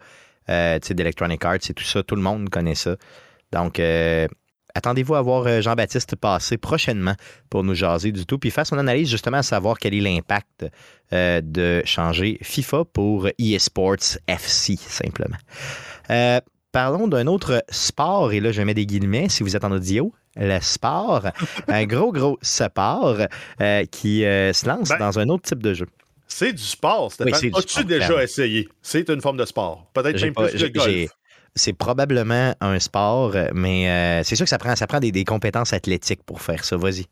euh, 0.49 0.79
d'Electronic 0.79 1.43
Arts 1.45 1.55
et 1.69 1.73
tout 1.73 1.83
ça. 1.83 2.03
Tout 2.03 2.15
le 2.15 2.21
monde 2.21 2.49
connaît 2.49 2.75
ça. 2.75 2.95
Donc, 3.51 3.79
euh, 3.79 4.27
attendez-vous 4.75 5.15
à 5.15 5.21
voir 5.21 5.45
euh, 5.45 5.61
Jean-Baptiste 5.61 6.15
passer 6.15 6.57
prochainement 6.57 7.15
pour 7.49 7.63
nous 7.63 7.75
jaser 7.75 8.11
du 8.11 8.25
tout, 8.25 8.39
puis 8.39 8.49
faire 8.51 8.65
son 8.65 8.77
analyse 8.77 9.09
justement 9.09 9.37
à 9.37 9.43
savoir 9.43 9.77
quel 9.77 9.93
est 9.93 9.99
l'impact 10.01 10.65
euh, 11.13 11.41
de 11.43 11.81
changer 11.85 12.39
FIFA 12.41 12.83
pour 12.91 13.27
eSports 13.37 14.17
FC, 14.27 14.75
simplement. 14.77 15.37
Euh, 16.09 16.39
parlons 16.71 17.07
d'un 17.07 17.27
autre 17.27 17.63
sport, 17.69 18.31
et 18.33 18.39
là, 18.39 18.51
je 18.51 18.61
mets 18.61 18.73
des 18.73 18.85
guillemets 18.85 19.29
si 19.29 19.43
vous 19.43 19.55
êtes 19.55 19.63
en 19.63 19.71
audio. 19.71 20.13
Le 20.35 20.59
sport, 20.61 21.27
un 21.67 21.85
gros, 21.85 22.11
gros 22.11 22.37
sport 22.41 23.17
euh, 23.61 23.85
qui 23.85 24.25
euh, 24.25 24.51
se 24.53 24.67
lance 24.67 24.89
Ben, 24.89 24.97
dans 24.97 25.19
un 25.19 25.29
autre 25.29 25.43
type 25.43 25.61
de 25.61 25.73
jeu. 25.73 25.85
C'est 26.27 26.53
du 26.53 26.63
sport, 26.63 27.11
Stéphane. 27.11 27.39
Oui, 27.43 27.51
As-tu 27.55 27.83
déjà 27.85 28.05
clairement. 28.05 28.23
essayé? 28.23 28.67
C'est 28.81 29.07
une 29.09 29.21
forme 29.21 29.37
de 29.37 29.45
sport. 29.45 29.85
Peut-être 29.93 30.19
même 30.21 30.33
pas- 30.33 30.47
plus 30.47 30.57
que 30.63 30.67
golf. 30.77 31.11
C'est 31.55 31.73
probablement 31.73 32.55
un 32.61 32.79
sport, 32.79 33.35
mais 33.53 33.87
euh, 33.87 34.23
c'est 34.23 34.35
sûr 34.35 34.45
que 34.45 34.49
ça 34.49 34.57
prend, 34.57 34.75
ça 34.75 34.87
prend 34.87 34.99
des, 34.99 35.11
des 35.11 35.23
compétences 35.23 35.71
athlétiques 35.73 36.23
pour 36.23 36.41
faire 36.41 36.65
ça. 36.65 36.75
Vas-y. 36.77 37.05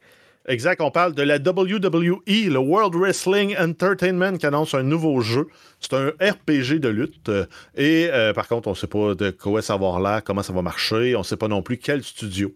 Exact, 0.51 0.81
on 0.81 0.91
parle 0.91 1.13
de 1.15 1.23
la 1.23 1.37
WWE, 1.37 2.21
le 2.27 2.57
World 2.57 2.93
Wrestling 2.95 3.55
Entertainment, 3.57 4.37
qui 4.37 4.45
annonce 4.45 4.73
un 4.73 4.83
nouveau 4.83 5.21
jeu. 5.21 5.47
C'est 5.79 5.93
un 5.93 6.09
RPG 6.19 6.79
de 6.79 6.89
lutte. 6.89 7.29
euh, 7.29 7.45
Et 7.75 8.09
euh, 8.11 8.33
par 8.33 8.47
contre, 8.49 8.67
on 8.67 8.71
ne 8.71 8.75
sait 8.75 8.87
pas 8.87 9.15
de 9.15 9.29
quoi 9.31 9.61
ça 9.61 9.73
va 9.77 9.87
avoir 9.87 10.01
l'air, 10.01 10.23
comment 10.23 10.43
ça 10.43 10.51
va 10.51 10.61
marcher. 10.61 11.15
On 11.15 11.19
ne 11.19 11.23
sait 11.23 11.37
pas 11.37 11.47
non 11.47 11.61
plus 11.61 11.77
quel 11.77 12.03
studio 12.03 12.53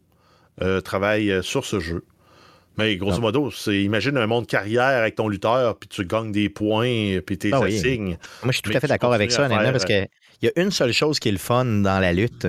euh, 0.61 0.81
travaille 0.81 1.41
sur 1.41 1.63
ce 1.65 1.79
jeu. 1.79 2.03
Mais 2.77 2.97
grosso 2.97 3.15
Non. 3.15 3.21
modo, 3.21 3.51
c'est 3.51 3.81
imagine 3.81 4.17
un 4.17 4.27
monde 4.27 4.45
carrière 4.47 4.83
avec 4.83 5.15
ton 5.15 5.29
lutteur, 5.29 5.77
puis 5.77 5.87
tu 5.87 6.05
gagnes 6.05 6.33
des 6.33 6.49
points, 6.49 7.19
puis 7.25 7.37
tes 7.37 7.51
Ah 7.53 7.61
oui. 7.61 7.77
assignes. 7.77 8.17
Moi, 8.43 8.51
je 8.51 8.51
suis 8.51 8.61
tout 8.61 8.69
Mais 8.71 8.75
à 8.75 8.79
fait 8.81 8.87
d'accord 8.87 9.13
avec 9.13 9.31
ça, 9.31 9.45
honnêtement, 9.45 9.71
parce 9.71 9.85
qu'il 9.85 10.07
y 10.41 10.47
a 10.49 10.51
une 10.57 10.71
seule 10.71 10.91
chose 10.91 11.17
qui 11.19 11.29
est 11.29 11.31
le 11.31 11.37
fun 11.37 11.63
dans 11.63 11.99
la 12.01 12.11
lutte. 12.11 12.47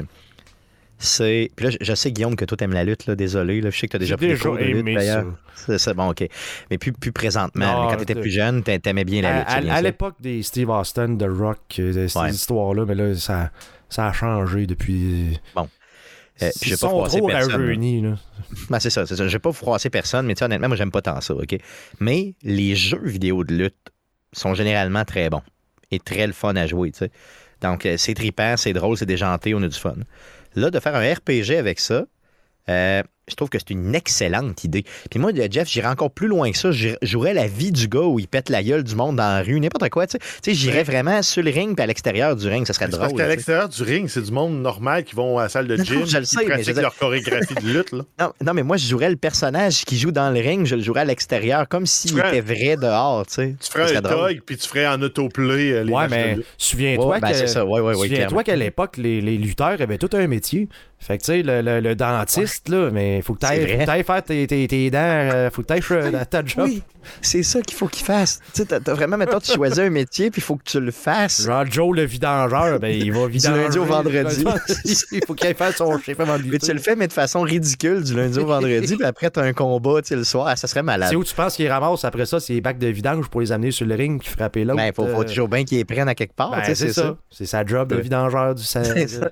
C'est. 0.99 1.51
Puis 1.57 1.67
là, 1.67 1.77
je- 1.81 1.95
sais, 1.95 2.11
Guillaume, 2.11 2.37
que 2.37 2.45
toi, 2.45 2.57
t'aimes 2.57 2.73
la 2.73 2.85
lutte, 2.85 3.07
là, 3.07 3.15
désolé. 3.15 3.61
Là, 3.61 3.71
je 3.71 3.79
sais 3.79 3.87
que 3.87 3.93
t'as 3.93 3.99
déjà 3.99 4.15
J'ai 4.19 4.27
pris 4.29 4.29
des 4.29 4.39
cours 4.39 4.57
de 4.57 4.65
lutte, 4.65 4.85
d'ailleurs. 4.95 5.27
C'est 5.55 5.95
bon, 5.95 6.11
OK. 6.11 6.27
Mais 6.71 6.79
plus, 6.79 6.93
plus 6.93 7.13
présentement. 7.13 7.85
Non, 7.85 7.91
quand 7.91 7.97
t'étais 7.99 8.15
de- 8.15 8.21
plus 8.21 8.31
jeune, 8.31 8.63
t'a- 8.63 8.79
t'aimais 8.79 9.05
bien 9.05 9.23
la 9.23 9.39
lutte. 9.61 9.71
à- 9.71 9.83
l'époque 9.83 10.15
des 10.21 10.43
Steve 10.43 10.71
Austin, 10.71 11.11
de 11.11 11.27
Rock, 11.29 11.59
euh, 11.79 11.93
de 11.93 12.07
ces 12.07 12.19
Ouais. 12.19 12.31
histoires-là, 12.31 12.85
mais 12.87 12.95
là, 12.95 13.15
ça, 13.15 13.51
ça 13.91 14.07
a 14.09 14.13
changé 14.13 14.67
depuis. 14.67 15.39
Bon. 15.55 15.69
Euh, 16.43 16.51
puis 16.61 16.71
j'ai 16.71 16.77
pas 16.77 16.89
froissé 16.89 17.19
trop 17.19 17.29
personne. 17.29 17.77
Ben, 18.71 18.79
c'est 18.79 18.91
ça, 18.91 19.07
c'est 19.07 19.17
ça. 19.17 19.27
Je 19.27 19.33
vais 19.33 19.39
pas 19.39 19.53
froisser 19.53 19.89
personne, 19.91 20.27
mais 20.27 20.35
tu 20.35 20.41
sais, 20.41 20.45
honnêtement, 20.45 20.69
moi, 20.69 20.77
j'aime 20.77 20.91
pas 20.91 21.01
tant 21.03 21.21
ça, 21.21 21.35
OK? 21.35 21.57
Mais 22.01 22.35
les 22.43 22.75
jeux 22.75 23.01
vidéo 23.05 23.43
de 23.45 23.55
lutte 23.55 23.77
sont 24.33 24.53
généralement 24.55 25.05
très 25.05 25.31
bons 25.31 25.43
et 25.91 25.99
très 25.99 26.27
le 26.27 26.33
fun 26.35 26.55
à 26.57 26.67
jouer, 26.67 26.91
tu 26.93 26.99
sais. 26.99 27.11
Donc, 27.63 27.87
euh, 27.87 27.97
c'est 27.97 28.13
trippant, 28.13 28.57
c'est 28.59 28.75
drôle, 28.75 28.99
c'est 28.99 29.07
déjanté, 29.07 29.55
on 29.55 29.63
a 29.63 29.69
du 29.69 29.79
fun. 29.79 29.95
Là, 30.57 30.71
de 30.71 30.81
faire 30.81 30.97
un 30.97 31.15
RPG 31.15 31.57
avec 31.59 31.79
ça, 31.79 32.07
euh, 32.69 33.03
je 33.29 33.35
trouve 33.35 33.49
que 33.49 33.59
c'est 33.59 33.71
une 33.71 33.95
excellente 33.95 34.63
idée. 34.63 34.85
Puis 35.11 35.19
moi, 35.19 35.33
Jeff, 35.51 35.69
j'irais 35.69 35.89
encore 35.89 36.13
plus 36.13 36.29
loin 36.29 36.51
que 36.53 36.57
ça. 36.59 36.71
Je 36.71 36.91
jouerais 37.03 37.35
la 37.35 37.49
vie 37.49 37.73
du 37.73 37.89
gars 37.89 38.03
où 38.03 38.21
il 38.21 38.29
pète 38.29 38.51
la 38.51 38.63
gueule 38.63 38.85
du 38.85 38.95
monde 38.95 39.17
dans 39.17 39.25
la 39.37 39.43
rue, 39.43 39.59
n'importe 39.59 39.89
quoi, 39.91 40.07
tu 40.07 40.17
sais. 40.43 40.55
J'irais 40.55 40.77
Ouais. 40.79 40.83
vraiment 40.85 41.23
sur 41.23 41.43
le 41.43 41.51
ring 41.51 41.75
puis 41.75 41.83
à 41.83 41.87
l'extérieur 41.87 42.37
du 42.37 42.47
ring, 42.49 42.65
ça 42.67 42.73
serait 42.73 42.87
drôle. 42.89 43.01
parce 43.09 43.13
qu'à 43.15 43.27
l'extérieur 43.29 43.69
du 43.69 43.83
ring, 43.83 44.09
c'est 44.09 44.23
du 44.23 44.31
monde 44.31 44.61
normal 44.63 45.03
qui 45.05 45.15
vont 45.17 45.39
à 45.39 45.45
la 45.45 45.49
salle 45.49 45.67
de 45.67 45.77
Non, 45.77 45.83
gym, 45.85 46.07
je 46.07 46.19
le 46.19 46.23
qui 46.25 46.27
sais, 46.29 46.37
mais 46.39 46.45
je 46.45 46.49
pratiquent 46.51 46.73
dire- 46.75 46.83
leur 46.83 46.97
chorégraphie 46.97 47.55
de 47.55 47.73
lutte. 47.73 47.93
Là. 47.93 48.03
Non, 48.21 48.33
non, 48.45 48.55
mais 48.55 48.63
moi, 48.63 48.77
je 48.77 48.87
jouerais 48.87 49.11
le 49.11 49.17
personnage 49.17 49.85
qui 49.85 49.99
joue 49.99 50.13
dans 50.13 50.31
le 50.31 50.39
ring, 50.41 50.65
je 50.67 50.77
le 50.77 50.83
jouerais 50.83 51.01
à 51.01 51.05
l'extérieur, 51.05 51.67
comme 51.69 51.87
s'il 51.87 52.13
Tu 52.13 52.19
ferais- 52.19 52.39
était 52.39 52.41
vrai 52.55 52.77
dehors, 52.77 53.27
tu 53.27 53.35
sais. 53.35 53.57
Tu 53.61 53.71
ferais 53.73 53.97
un 53.97 54.03
tog, 54.03 54.41
puis 54.47 54.57
tu 54.57 54.69
ferais 54.69 54.87
en 54.87 55.03
autoplay 55.03 55.73
euh, 55.73 55.83
les 55.85 55.93
Ouais, 55.93 56.07
mais 56.09 56.39
souviens-toi 56.59 57.07
Ouais, 57.07 57.21
ben, 57.21 57.31
que, 57.31 57.35
c'est 57.37 57.47
ça, 57.49 57.65
ouais, 57.65 57.81
ouais, 57.81 57.89
ouais, 57.89 57.95
souviens-toi 57.95 58.17
clairement. 58.27 58.43
qu'à 58.45 58.57
l'époque, 58.57 58.97
les, 58.99 59.21
les 59.21 59.37
lutteurs 59.37 59.81
avaient 59.81 59.99
tout 59.99 60.11
un 60.13 60.27
métier. 60.29 60.69
Fait 61.07 61.19
que, 61.19 61.23
tu 61.23 61.33
sais, 61.33 61.43
le, 61.43 61.61
le- 61.63 61.79
le 61.79 61.95
dentiste, 61.95 62.69
là, 62.69 62.91
mais 62.93 63.23
faut 63.23 63.35
que 63.35 63.39
que 63.39 63.85
t'ailles 63.85 64.03
faire 64.03 64.23
tes, 64.25 64.45
tes- 64.49 64.67
tes 64.67 64.91
dents, 64.91 64.99
euh, 65.01 65.51
faut 65.51 65.63
que 65.63 65.69
t'ailles 65.69 65.81
euh, 65.93 66.25
ta 66.29 66.45
job. 66.45 66.65
Oui, 66.67 66.83
c'est 67.23 67.45
ça 67.45 67.61
qu'il 67.63 67.77
faut 67.77 67.87
qu'il 67.87 68.05
fasse. 68.05 68.41
Tu 68.53 68.63
sais, 68.65 68.81
t'as 68.81 68.93
vraiment, 68.93 69.17
maintenant, 69.17 69.39
tu 69.39 69.53
choisis 69.53 69.79
un 69.79 69.91
métier, 69.91 70.33
puis 70.33 70.41
il 70.41 70.45
faut 70.45 70.57
que 70.57 70.65
tu 70.65 70.81
le 70.81 70.91
fasses. 70.91 71.43
Genre 71.45 71.65
Joe 71.71 71.95
le 71.95 72.03
vidangeur, 72.03 72.81
ben 72.81 72.89
il 72.89 73.13
va 73.13 73.27
vidanger. 73.29 73.63
lundi 73.63 73.79
au 73.79 73.85
vendredi. 73.85 74.45
il 75.13 75.25
faut 75.25 75.35
qu'il 75.35 75.55
faire 75.55 75.73
son 75.77 75.97
chiffre 76.01 76.23
avant 76.23 76.39
de 76.39 76.43
Mais 76.43 76.59
tu 76.59 76.73
le 76.73 76.81
fais, 76.81 76.97
mais 76.97 77.07
de 77.07 77.13
façon 77.13 77.43
ridicule, 77.43 78.03
du 78.03 78.13
lundi 78.15 78.41
au 78.41 78.47
vendredi, 78.47 78.97
puis 78.97 79.07
après, 79.07 79.31
t'as 79.31 79.43
un 79.45 79.53
combat, 79.53 80.03
tu 80.03 80.09
sais, 80.09 80.17
le 80.17 80.25
soir. 80.25 80.49
Ah, 80.49 80.57
ça 80.57 80.67
serait 80.67 80.83
malade. 80.83 81.09
C'est 81.11 81.17
où 81.17 81.23
tu 81.23 81.37
penses 81.37 81.55
qu'il 81.55 81.69
ramasse 81.69 82.05
après 82.05 82.27
ça 82.27 82.41
ses 82.41 82.61
bacs 82.61 82.79
de 82.79 82.89
vidange 82.89 83.29
pour 83.29 83.41
les 83.41 83.53
amener 83.53 83.71
sur 83.71 83.87
le 83.87 83.95
ring 83.95 84.21
puis 84.21 84.29
frapper 84.31 84.65
l'autre. 84.65 84.79
Ben, 84.79 84.93
faut, 84.93 85.07
faut 85.07 85.21
euh, 85.21 85.25
toujours 85.25 85.47
bien 85.49 85.63
qu'ils 85.65 85.79
les 85.79 85.85
prennent 85.85 86.09
à 86.09 86.17
quelque 86.17 86.35
part, 86.35 86.51
ben, 86.51 86.63
tu 86.67 86.75
c'est 86.75 86.93
ça. 86.93 87.17
C'est 87.31 87.47
sa 87.47 87.65
job 87.65 87.91
de 87.91 87.95
Ouais. 87.95 88.03
vidangeur 88.03 88.57
du 88.57 88.63
sa- 88.65 88.83
ça. 88.83 88.95
de, 88.95 89.31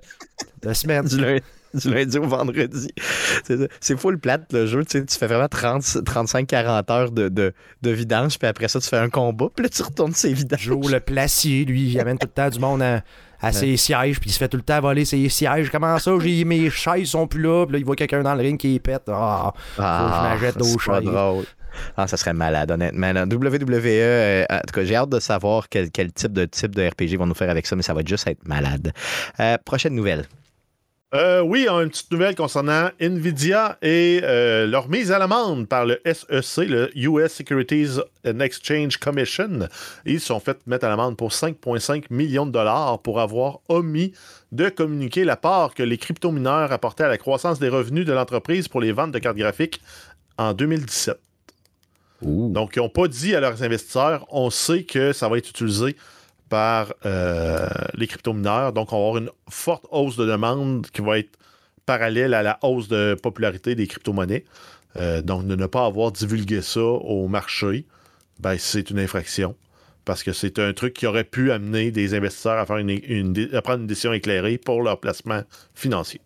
de 0.69 0.73
semaine. 0.73 1.05
Du 1.07 1.21
lundi, 1.21 1.43
du 1.83 1.93
lundi 1.93 2.19
au 2.19 2.27
vendredi. 2.27 2.89
C'est 3.81 3.99
full 3.99 4.19
plate 4.19 4.53
le 4.53 4.67
jeu. 4.67 4.85
Tu, 4.85 4.99
sais, 4.99 5.05
tu 5.05 5.17
fais 5.17 5.27
vraiment 5.27 5.49
30 5.49 5.83
35-40 5.83 6.93
heures 6.93 7.11
de, 7.11 7.29
de, 7.29 7.53
de 7.83 7.91
vidange, 7.91 8.39
puis 8.39 8.49
après 8.49 8.69
ça, 8.69 8.81
tu 8.81 8.89
fais 8.89 8.99
un 8.99 9.11
combat, 9.11 9.49
puis 9.55 9.65
là, 9.65 9.69
tu 9.69 9.83
retournes 9.83 10.13
ces 10.13 10.33
vidanges. 10.33 10.61
Joe 10.61 10.91
le 10.91 11.01
placier, 11.01 11.65
lui, 11.65 11.89
il 11.91 12.01
amène 12.01 12.19
tout 12.19 12.27
le 12.27 12.33
temps 12.33 12.49
du 12.49 12.59
monde 12.59 12.83
à, 12.83 13.03
à 13.41 13.53
ses 13.53 13.77
sièges, 13.77 14.21
puis 14.21 14.31
il 14.31 14.33
se 14.33 14.39
fait 14.39 14.49
tout 14.49 14.57
le 14.57 14.63
temps 14.63 14.81
voler 14.81 15.05
ses 15.05 15.29
sièges. 15.29 15.71
Comment 15.71 15.99
ça, 15.99 16.13
j'ai 16.21 16.45
mes 16.45 16.71
chaises 16.71 17.09
sont 17.09 17.27
plus 17.27 17.43
là, 17.43 17.67
puis 17.67 17.75
là, 17.75 17.79
il 17.79 17.85
voit 17.85 17.97
quelqu'un 17.97 18.23
dans 18.23 18.35
le 18.35 18.41
ring 18.43 18.59
qui 18.59 18.69
les 18.69 18.81
pète. 18.81 19.03
Ah, 19.09 19.53
faut 19.77 19.83
que 19.83 19.87
je 19.87 20.23
m'achète 20.45 20.57
d'autres 20.59 20.81
c'est 20.83 20.91
pas 20.91 21.01
chaises. 21.01 21.11
drôle. 21.11 21.45
Ah, 21.97 22.07
ça 22.07 22.17
serait 22.17 22.33
malade, 22.33 22.71
honnêtement. 22.71 23.13
là. 23.13 23.25
WWE, 23.25 23.83
euh, 23.85 24.45
en 24.49 24.61
tout 24.61 24.73
cas, 24.75 24.85
j'ai 24.85 24.95
hâte 24.95 25.11
de 25.11 25.19
savoir 25.19 25.69
quel, 25.69 25.91
quel 25.91 26.13
type 26.13 26.33
de 26.33 26.45
type 26.45 26.75
de 26.75 26.87
RPG 26.87 27.17
vont 27.19 27.27
nous 27.27 27.35
faire 27.35 27.51
avec 27.51 27.67
ça, 27.67 27.75
mais 27.75 27.83
ça 27.83 27.93
va 27.95 28.03
juste 28.07 28.27
être 28.29 28.47
malade. 28.47 28.93
Euh, 29.41 29.57
prochaine 29.65 29.95
nouvelle. 29.95 30.25
Euh, 31.15 31.43
oui, 31.43 31.69
une 31.69 31.91
petite 31.91 32.11
nouvelle 32.11 32.35
concernant 32.35 32.91
Nvidia 33.01 33.79
et 33.83 34.21
euh, 34.25 34.67
leur 34.67 34.89
mise 34.89 35.13
à 35.13 35.19
l'amende 35.21 35.69
par 35.69 35.87
le 35.87 36.01
SEC, 36.05 36.69
le 36.69 36.91
US 36.99 37.33
Securities 37.33 38.01
and 38.27 38.41
Exchange 38.41 38.97
Commission. 38.97 39.69
Ils 40.07 40.19
se 40.19 40.27
sont 40.27 40.41
fait 40.41 40.59
mettre 40.67 40.87
à 40.87 40.89
l'amende 40.89 41.17
pour 41.17 41.31
5,5 41.31 42.07
millions 42.11 42.47
de 42.47 42.51
dollars 42.51 42.99
pour 42.99 43.21
avoir 43.21 43.61
omis 43.69 44.13
de 44.51 44.69
communiquer 44.69 45.23
la 45.23 45.37
part 45.37 45.75
que 45.75 45.85
les 45.85 45.99
crypto-mineurs 45.99 46.73
apportaient 46.73 47.05
à 47.05 47.09
la 47.09 47.19
croissance 47.19 47.61
des 47.61 47.69
revenus 47.69 48.07
de 48.07 48.13
l'entreprise 48.13 48.67
pour 48.67 48.81
les 48.81 48.91
ventes 48.91 49.13
de 49.13 49.21
cartes 49.21 49.37
graphiques 49.37 49.81
en 50.37 50.53
2017. 50.53 51.17
Donc, 52.23 52.73
ils 52.75 52.81
n'ont 52.81 52.89
pas 52.89 53.07
dit 53.07 53.37
à 53.37 53.41
leurs 53.41 53.63
investisseurs, 53.63 54.27
on 54.31 54.51
sait 54.51 54.83
que 54.83 55.13
ça 55.13 55.29
va 55.29 55.39
être 55.39 55.51
utilisé 55.51 55.95
euh, 57.07 57.69
les 57.95 58.07
crypto-mineurs. 58.07 58.73
Donc, 58.73 58.93
on 58.93 58.97
va 58.97 59.07
avoir 59.09 59.17
une 59.19 59.31
forte 59.49 59.87
hausse 59.91 60.17
de 60.17 60.27
demande 60.27 60.87
qui 60.89 61.03
va 61.03 61.19
être 61.19 61.39
parallèle 61.87 62.35
à 62.35 62.43
la 62.43 62.59
hausse 62.63 62.89
de 62.89 63.15
popularité 63.21 63.75
des 63.75 63.87
crypto-monnaies. 63.87 64.45
Euh, 64.97 65.23
donc, 65.23 65.47
de 65.47 65.57
ne 65.57 65.67
pas 65.67 65.87
avoir 65.87 66.13
divulgué 66.13 66.63
ça 66.63 66.81
au 66.81 67.29
marché, 67.29 67.85
ben, 68.39 68.57
c'est 68.59 68.91
une 68.91 68.99
infraction. 68.99 69.57
Parce 70.05 70.23
que 70.23 70.33
c'est 70.33 70.59
un 70.59 70.73
truc 70.73 70.95
qui 70.95 71.07
aurait 71.07 71.25
pu 71.25 71.51
amener 71.51 71.91
des 71.91 72.15
investisseurs 72.15 72.59
à, 72.59 72.67
faire 72.67 72.77
une, 72.77 73.49
à 73.53 73.63
prendre 73.63 73.81
une 73.81 73.87
décision 73.87 74.13
éclairée 74.13 74.59
pour 74.59 74.83
leur 74.83 75.01
placement 75.01 75.43
financier. 75.75 76.21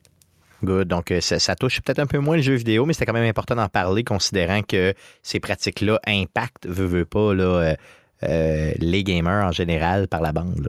Good. 0.65 0.89
Donc, 0.89 1.13
euh, 1.13 1.21
ça, 1.21 1.55
touche 1.55 1.81
peut-être 1.81 2.01
un 2.01 2.07
peu 2.07 2.19
moins 2.19 2.37
le 2.37 2.43
jeu 2.43 2.55
vidéo, 2.55 2.85
mais 2.85 2.93
c'était 2.93 3.07
quand 3.07 3.13
même 3.13 3.29
important 3.29 3.55
d'en 3.55 3.69
parler, 3.69 4.03
considérant 4.03 4.63
que 4.63 4.93
ces 5.23 5.39
pratiques-là 5.39 6.01
impactent, 6.07 6.67
veut, 6.67 6.87
veut 6.87 7.05
pas, 7.05 7.33
là, 7.33 7.77
les 8.23 9.05
gamers 9.05 9.47
en 9.47 9.53
général 9.53 10.09
par 10.09 10.21
la 10.21 10.33
bande. 10.33 10.69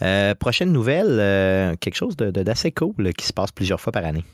Euh, 0.00 0.34
prochaine 0.34 0.72
nouvelle, 0.72 1.18
euh, 1.20 1.74
quelque 1.78 1.94
chose 1.94 2.16
d'assez 2.16 2.72
cool 2.72 3.12
qui 3.16 3.26
se 3.26 3.32
passe 3.32 3.52
plusieurs 3.52 3.80
fois 3.80 3.92
par 3.92 4.04
année. 4.04 4.24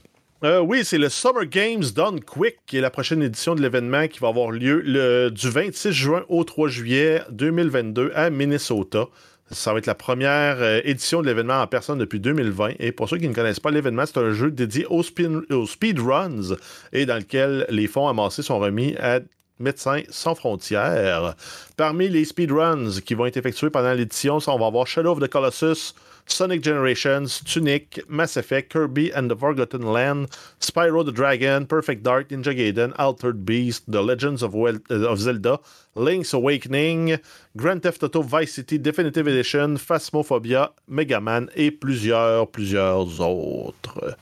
Euh, 0.44 0.60
oui, 0.60 0.84
c'est 0.84 0.98
le 0.98 1.08
Summer 1.08 1.46
Games 1.46 1.82
Done 1.94 2.20
Quick, 2.20 2.58
qui 2.66 2.78
est 2.78 2.80
la 2.80 2.90
prochaine 2.90 3.22
édition 3.22 3.56
de 3.56 3.60
l'événement 3.60 4.06
qui 4.06 4.20
va 4.20 4.28
avoir 4.28 4.52
lieu 4.52 5.30
du 5.30 5.50
26 5.50 5.92
juin 5.92 6.24
au 6.28 6.44
3 6.44 6.68
juillet 6.68 7.22
2022 7.30 8.12
à 8.14 8.30
Minnesota. 8.30 9.06
Ça 9.50 9.72
va 9.72 9.78
être 9.78 9.86
la 9.86 9.94
première 9.94 10.58
euh, 10.60 10.80
édition 10.84 11.22
de 11.22 11.26
l'événement 11.26 11.60
en 11.60 11.66
personne 11.66 11.98
depuis 11.98 12.20
2020. 12.20 12.72
Et 12.78 12.92
pour 12.92 13.08
ceux 13.08 13.16
qui 13.16 13.28
ne 13.28 13.34
connaissent 13.34 13.60
pas 13.60 13.70
l'événement, 13.70 14.04
c'est 14.06 14.18
un 14.18 14.32
jeu 14.32 14.50
dédié 14.50 14.86
aux 14.86 15.02
speedruns 15.02 16.56
et 16.92 17.06
dans 17.06 17.16
lequel 17.16 17.66
les 17.70 17.86
fonds 17.86 18.08
amassés 18.08 18.42
sont 18.42 18.58
remis 18.58 18.94
à 18.98 19.20
Médecins 19.60 20.02
sans 20.08 20.34
frontières. 20.34 21.34
Parmi 21.76 22.08
les 22.08 22.24
speedruns 22.24 23.00
qui 23.04 23.14
vont 23.14 23.26
être 23.26 23.36
effectués 23.36 23.70
pendant 23.70 23.92
l'édition, 23.92 24.38
on 24.46 24.58
va 24.58 24.66
avoir 24.66 24.86
Shadow 24.86 25.12
of 25.12 25.20
the 25.20 25.28
Colossus, 25.28 25.94
Sonic 26.30 26.62
Generations, 26.62 27.40
Tunic, 27.44 28.00
Mass 28.08 28.36
Effect, 28.36 28.70
Kirby 28.70 29.10
and 29.14 29.28
the 29.28 29.34
Forgotten 29.34 29.82
Land, 29.82 30.28
Spyro 30.60 31.04
the 31.04 31.12
Dragon, 31.12 31.66
Perfect 31.66 32.02
Dark, 32.02 32.28
Ninja 32.28 32.54
Gaiden, 32.54 32.92
Altered 32.98 33.44
Beast, 33.44 33.90
The 33.90 34.02
Legends 34.02 34.42
of, 34.42 34.54
euh, 34.54 34.78
of 34.90 35.18
Zelda, 35.18 35.58
Link's 35.94 36.32
Awakening, 36.34 37.18
Grand 37.56 37.82
Theft 37.82 38.02
Auto 38.04 38.22
Vice 38.22 38.52
City 38.52 38.78
Definitive 38.78 39.26
Edition, 39.26 39.76
Phasmophobia, 39.76 40.70
Mega 40.86 41.20
Man 41.20 41.48
et 41.56 41.70
plusieurs, 41.70 42.46
plusieurs 42.48 43.20
autres. 43.20 44.16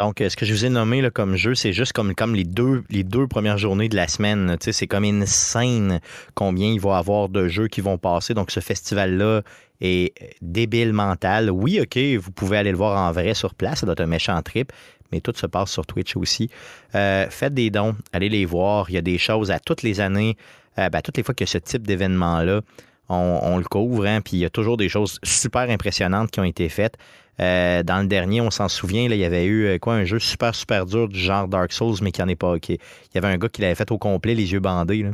Donc, 0.00 0.22
euh, 0.22 0.30
ce 0.30 0.36
que 0.36 0.46
je 0.46 0.54
vous 0.54 0.64
ai 0.64 0.70
nommé 0.70 1.06
comme 1.12 1.36
jeu, 1.36 1.54
c'est 1.54 1.74
juste 1.74 1.92
comme, 1.92 2.14
les, 2.34 2.44
deux, 2.44 3.26
premières 3.28 3.58
journées 3.58 3.90
de 3.90 3.96
la 3.96 4.08
semaine. 4.08 4.56
C'est 4.60 4.86
comme 4.86 5.04
insane 5.04 6.00
combien 6.34 6.68
il 6.72 6.80
va 6.80 6.96
y 6.96 6.98
avoir 6.98 7.28
de 7.28 7.48
jeux 7.48 7.68
qui 7.68 7.82
vont 7.82 7.98
passer. 7.98 8.32
Donc, 8.32 8.50
ce 8.50 8.60
festival-là 8.60 9.42
est 9.82 10.14
débile 10.40 10.94
mental. 10.94 11.50
Oui, 11.50 11.80
OK, 11.82 11.98
vous 12.18 12.30
pouvez 12.30 12.56
aller 12.56 12.70
le 12.70 12.78
voir 12.78 12.98
en 12.98 13.12
vrai 13.12 13.34
sur 13.34 13.54
place. 13.54 13.80
Ça 13.80 13.86
doit 13.86 13.92
être 13.92 14.00
un 14.00 14.06
méchant 14.06 14.40
trip. 14.40 14.72
Mais 15.12 15.20
tout 15.20 15.32
se 15.36 15.46
passe 15.46 15.70
sur 15.70 15.84
Twitch 15.84 16.16
aussi. 16.16 16.48
Euh, 16.94 17.26
faites 17.28 17.52
des 17.52 17.68
dons, 17.70 17.94
allez 18.12 18.28
les 18.30 18.46
voir. 18.46 18.88
Il 18.88 18.94
y 18.94 18.98
a 18.98 19.02
des 19.02 19.18
choses 19.18 19.50
à 19.50 19.58
toutes 19.58 19.82
les 19.82 20.00
années, 20.00 20.36
euh, 20.78 20.88
ben, 20.88 21.02
toutes 21.02 21.16
les 21.18 21.22
fois 21.24 21.34
qu'il 21.34 21.46
y 21.46 21.50
a 21.50 21.52
ce 21.52 21.58
type 21.58 21.86
d'événement-là, 21.86 22.62
on, 23.08 23.40
on 23.42 23.58
le 23.58 23.64
couvre. 23.64 24.06
hein, 24.06 24.20
puis 24.20 24.36
il 24.36 24.40
y 24.40 24.44
a 24.44 24.50
toujours 24.50 24.76
des 24.76 24.88
choses 24.88 25.18
super 25.24 25.68
impressionnantes 25.68 26.30
qui 26.30 26.38
ont 26.40 26.44
été 26.44 26.68
faites. 26.68 26.96
Euh, 27.40 27.82
dans 27.82 28.00
le 28.00 28.06
dernier, 28.06 28.40
on 28.40 28.50
s'en 28.50 28.68
souvient, 28.68 29.08
là, 29.08 29.14
il 29.14 29.20
y 29.20 29.24
avait 29.24 29.44
eu 29.46 29.64
euh, 29.66 29.78
quoi 29.78 29.94
un 29.94 30.04
jeu 30.04 30.18
super 30.18 30.54
super 30.54 30.84
dur 30.84 31.08
du 31.08 31.18
genre 31.18 31.48
Dark 31.48 31.72
Souls, 31.72 31.96
mais 32.02 32.12
qui 32.12 32.22
en 32.22 32.28
est 32.28 32.36
pas. 32.36 32.58
Qui, 32.58 32.74
il 32.74 32.78
y 33.14 33.18
avait 33.18 33.28
un 33.28 33.38
gars 33.38 33.48
qui 33.48 33.62
l'avait 33.62 33.74
fait 33.74 33.90
au 33.90 33.98
complet, 33.98 34.34
les 34.34 34.52
yeux 34.52 34.60
bandés. 34.60 35.02
là. 35.04 35.10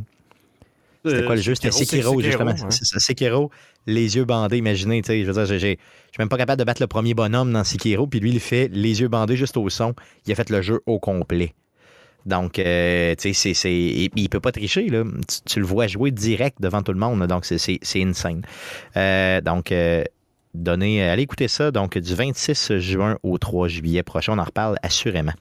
C'était 1.05 1.23
quoi 1.25 1.35
le 1.35 1.41
jeu? 1.41 1.55
C'était 1.55 1.71
Sekiro, 1.71 2.19
justement. 2.21 2.51
ouais. 2.51 2.71
C'est 2.71 2.83
ça, 2.85 2.99
Sekiro, 2.99 3.49
les 3.85 4.17
yeux 4.17 4.25
bandés, 4.25 4.57
imaginez. 4.57 5.01
tu 5.01 5.07
sais, 5.07 5.21
Je 5.23 5.31
veux 5.31 5.33
dire, 5.33 5.45
je 5.45 5.57
suis 5.57 5.77
même 6.19 6.27
pas 6.27 6.37
capable 6.37 6.59
de 6.59 6.65
battre 6.65 6.81
le 6.81 6.87
premier 6.87 7.13
bonhomme 7.13 7.53
dans 7.53 7.63
Sekiro, 7.63 8.07
puis 8.07 8.19
lui, 8.19 8.31
il 8.31 8.39
fait 8.41 8.67
les 8.73 8.99
yeux 8.99 9.07
bandés 9.07 9.37
juste 9.37 9.55
au 9.55 9.69
son. 9.69 9.93
Il 10.25 10.31
a 10.33 10.35
fait 10.35 10.49
le 10.49 10.61
jeu 10.61 10.81
au 10.85 10.99
complet. 10.99 11.53
Donc, 12.25 12.59
euh, 12.59 13.15
tu 13.15 13.29
sais, 13.29 13.33
c'est- 13.33 13.53
c'est- 13.53 13.71
il 13.73 14.09
il 14.17 14.27
peut 14.27 14.41
pas 14.41 14.51
tricher. 14.51 14.89
Là. 14.89 15.03
Tu, 15.05 15.37
tu 15.53 15.59
le 15.61 15.65
vois 15.65 15.87
jouer 15.87 16.11
direct 16.11 16.57
devant 16.59 16.81
tout 16.81 16.91
le 16.91 16.99
monde. 16.99 17.25
donc, 17.25 17.45
c'est- 17.45 17.57
c'est 17.57 17.79
c'est 17.81 18.03
insane. 18.03 18.41
Euh, 18.97 19.39
donc, 19.39 19.71
euh, 19.71 20.03
donnez, 20.57 21.01
allez 21.03 21.23
écouter 21.23 21.47
ça. 21.47 21.71
Donc, 21.71 21.97
du 21.97 22.15
26 22.15 22.77
juin 22.79 23.17
au 23.23 23.37
3 23.37 23.67
juillet 23.67 24.03
prochain, 24.03 24.33
on 24.33 24.39
en 24.39 24.43
reparle 24.43 24.77
assurément. 24.83 25.33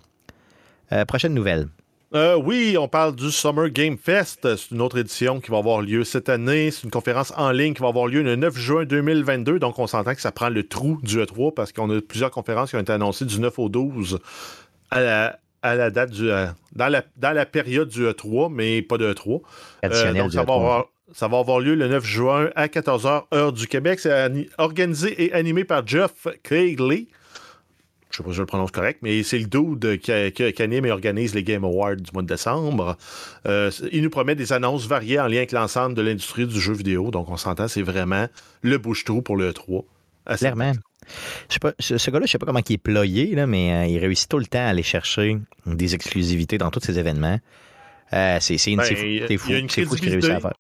Euh, 0.93 1.05
prochaine 1.05 1.35
nouvelle. 1.35 1.69
Euh, 2.15 2.37
oui, 2.37 2.77
on 2.79 2.87
parle 2.87 3.17
du 3.17 3.31
Summer 3.33 3.69
Game 3.69 3.99
Fest. 3.99 4.57
C'est 4.57 4.71
une 4.71 4.81
autre 4.81 4.97
édition 4.97 5.41
qui 5.41 5.51
va 5.51 5.59
avoir 5.59 5.83
lieu 5.83 6.05
cette 6.05 6.29
année. 6.29 6.71
C'est 6.71 6.85
une 6.85 6.91
conférence 6.91 7.33
en 7.37 7.51
ligne 7.51 7.75
qui 7.75 7.83
va 7.83 7.89
avoir 7.89 8.07
lieu 8.07 8.23
le 8.23 8.37
9 8.37 8.57
juin 8.57 8.85
2022. 8.85 9.59
Donc, 9.59 9.79
on 9.79 9.87
s'entend 9.89 10.15
que 10.15 10.21
ça 10.21 10.31
prend 10.31 10.49
le 10.49 10.63
trou 10.67 10.99
du 11.03 11.19
E3 11.19 11.53
parce 11.53 11.73
qu'on 11.73 11.91
a 11.91 12.01
plusieurs 12.01 12.31
conférences 12.31 12.71
qui 12.71 12.77
ont 12.77 12.81
été 12.81 12.93
annoncées 12.93 13.25
du 13.25 13.41
9 13.41 13.59
au 13.59 13.69
12 13.69 14.21
à 14.91 15.01
la, 15.01 15.39
à 15.63 15.75
la 15.75 15.91
date 15.91 16.11
du. 16.11 16.31
euh, 16.31 16.47
dans, 16.75 16.89
la, 16.89 17.03
dans 17.17 17.33
la 17.33 17.45
période 17.45 17.89
du 17.89 18.05
E3, 18.07 18.53
mais 18.53 18.83
pas 18.83 18.99
de 18.99 19.13
E3. 19.13 19.35
Euh, 19.35 19.41
Traditionnel 19.83 20.23
donc, 20.23 20.31
du 20.31 20.37
ça 20.37 20.45
va, 20.45 20.53
E3. 20.53 20.57
avoir, 20.57 20.85
ça 21.13 21.29
va 21.29 21.39
avoir 21.39 21.61
lieu 21.61 21.75
le 21.75 21.89
9 21.89 22.05
juin 22.05 22.51
à 22.57 22.67
14h, 22.69 23.25
heure 23.35 23.53
du 23.53 23.67
Québec. 23.67 24.01
C'est 24.01 24.13
ani- 24.13 24.49
organisé 24.59 25.25
et 25.25 25.33
animé 25.33 25.65
par 25.65 25.87
Jeff 25.87 26.27
Craigley. 26.43 27.07
Je 28.11 28.19
sais 28.19 28.23
pas 28.23 28.31
si 28.31 28.37
je 28.37 28.43
le 28.43 28.47
prononce 28.47 28.71
correct, 28.71 29.01
mais 29.03 29.23
c'est 29.23 29.39
le 29.39 29.47
dude 29.47 29.99
qui, 30.01 30.13
qui- 30.33 30.53
qui 30.53 30.63
anime 30.63 30.87
et 30.87 30.91
organise 30.91 31.35
les 31.35 31.43
Game 31.43 31.65
Awards 31.65 31.97
du 31.97 32.11
mois 32.13 32.23
de 32.23 32.29
décembre. 32.29 32.97
Euh, 33.47 33.71
il 33.93 34.03
nous 34.03 34.11
promet 34.11 34.35
des 34.35 34.53
annonces 34.53 34.87
variées 34.87 35.21
en 35.21 35.27
lien 35.27 35.39
avec 35.39 35.53
l'ensemble 35.53 35.95
de 35.95 36.03
l'industrie 36.03 36.47
du 36.47 36.59
jeu 36.61 36.73
vidéo. 36.73 37.11
Donc, 37.11 37.29
on 37.29 37.37
s'entend, 37.37 37.69
c'est 37.69 37.83
vraiment 37.83 38.27
le 38.63 38.79
bouche-trou 38.79 39.23
pour 39.23 39.37
le 39.37 39.53
3. 39.53 39.85
Assez- 40.25 40.47
Clairement. 40.47 40.73
Je 41.49 41.55
sais 41.55 41.59
pas, 41.61 41.73
ce, 41.79 41.99
ce 41.99 42.11
gars-là, 42.11 42.27
je 42.27 42.33
sais 42.33 42.39
pas 42.39 42.47
comment 42.47 42.61
il 42.67 42.73
est 42.73 42.79
ployé, 42.79 43.35
là, 43.35 43.47
mais 43.47 43.73
euh, 43.73 43.87
il 43.87 43.99
réussit 43.99 44.29
tout 44.29 44.39
le 44.39 44.47
temps 44.47 44.59
à 44.65 44.69
aller 44.71 44.83
chercher 44.83 45.39
des 45.67 45.95
exclusivités 45.95 46.59
dans 46.59 46.71
tous 46.71 46.81
ces 46.81 46.99
événements. 46.99 47.39
Euh, 48.13 48.39
c'est 48.41 48.57
Ben, 48.77 48.83
fou, 49.39 49.49
c'est 49.69 49.85
fou, 49.85 49.97
ce 49.97 50.01
qu'il 50.01 50.11
réussit 50.11 50.31
à 50.31 50.41
faire. 50.41 50.55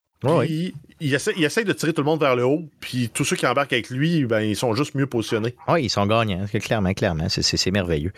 Il, 1.00 1.12
essaie, 1.14 1.32
il 1.36 1.44
essaie 1.44 1.64
de 1.64 1.72
tirer 1.72 1.92
tout 1.92 2.00
le 2.02 2.06
monde 2.06 2.20
vers 2.20 2.34
le 2.36 2.44
haut, 2.44 2.62
puis 2.80 3.10
tous 3.12 3.24
ceux 3.24 3.36
qui 3.36 3.46
embarquent 3.46 3.72
avec 3.74 3.90
lui, 3.90 4.24
ben, 4.24 4.40
ils 4.40 4.56
sont 4.56 4.74
juste 4.74 4.94
mieux 4.94 5.06
positionnés. 5.06 5.54
Oui, 5.68 5.84
ils 5.84 5.90
sont 5.90 6.06
gagnants, 6.06 6.44
clairement, 6.62 6.92
clairement. 6.94 7.28
C'est- 7.28 7.42
C'est 7.42 7.56
c'est 7.56 7.70
merveilleux. 7.70 8.12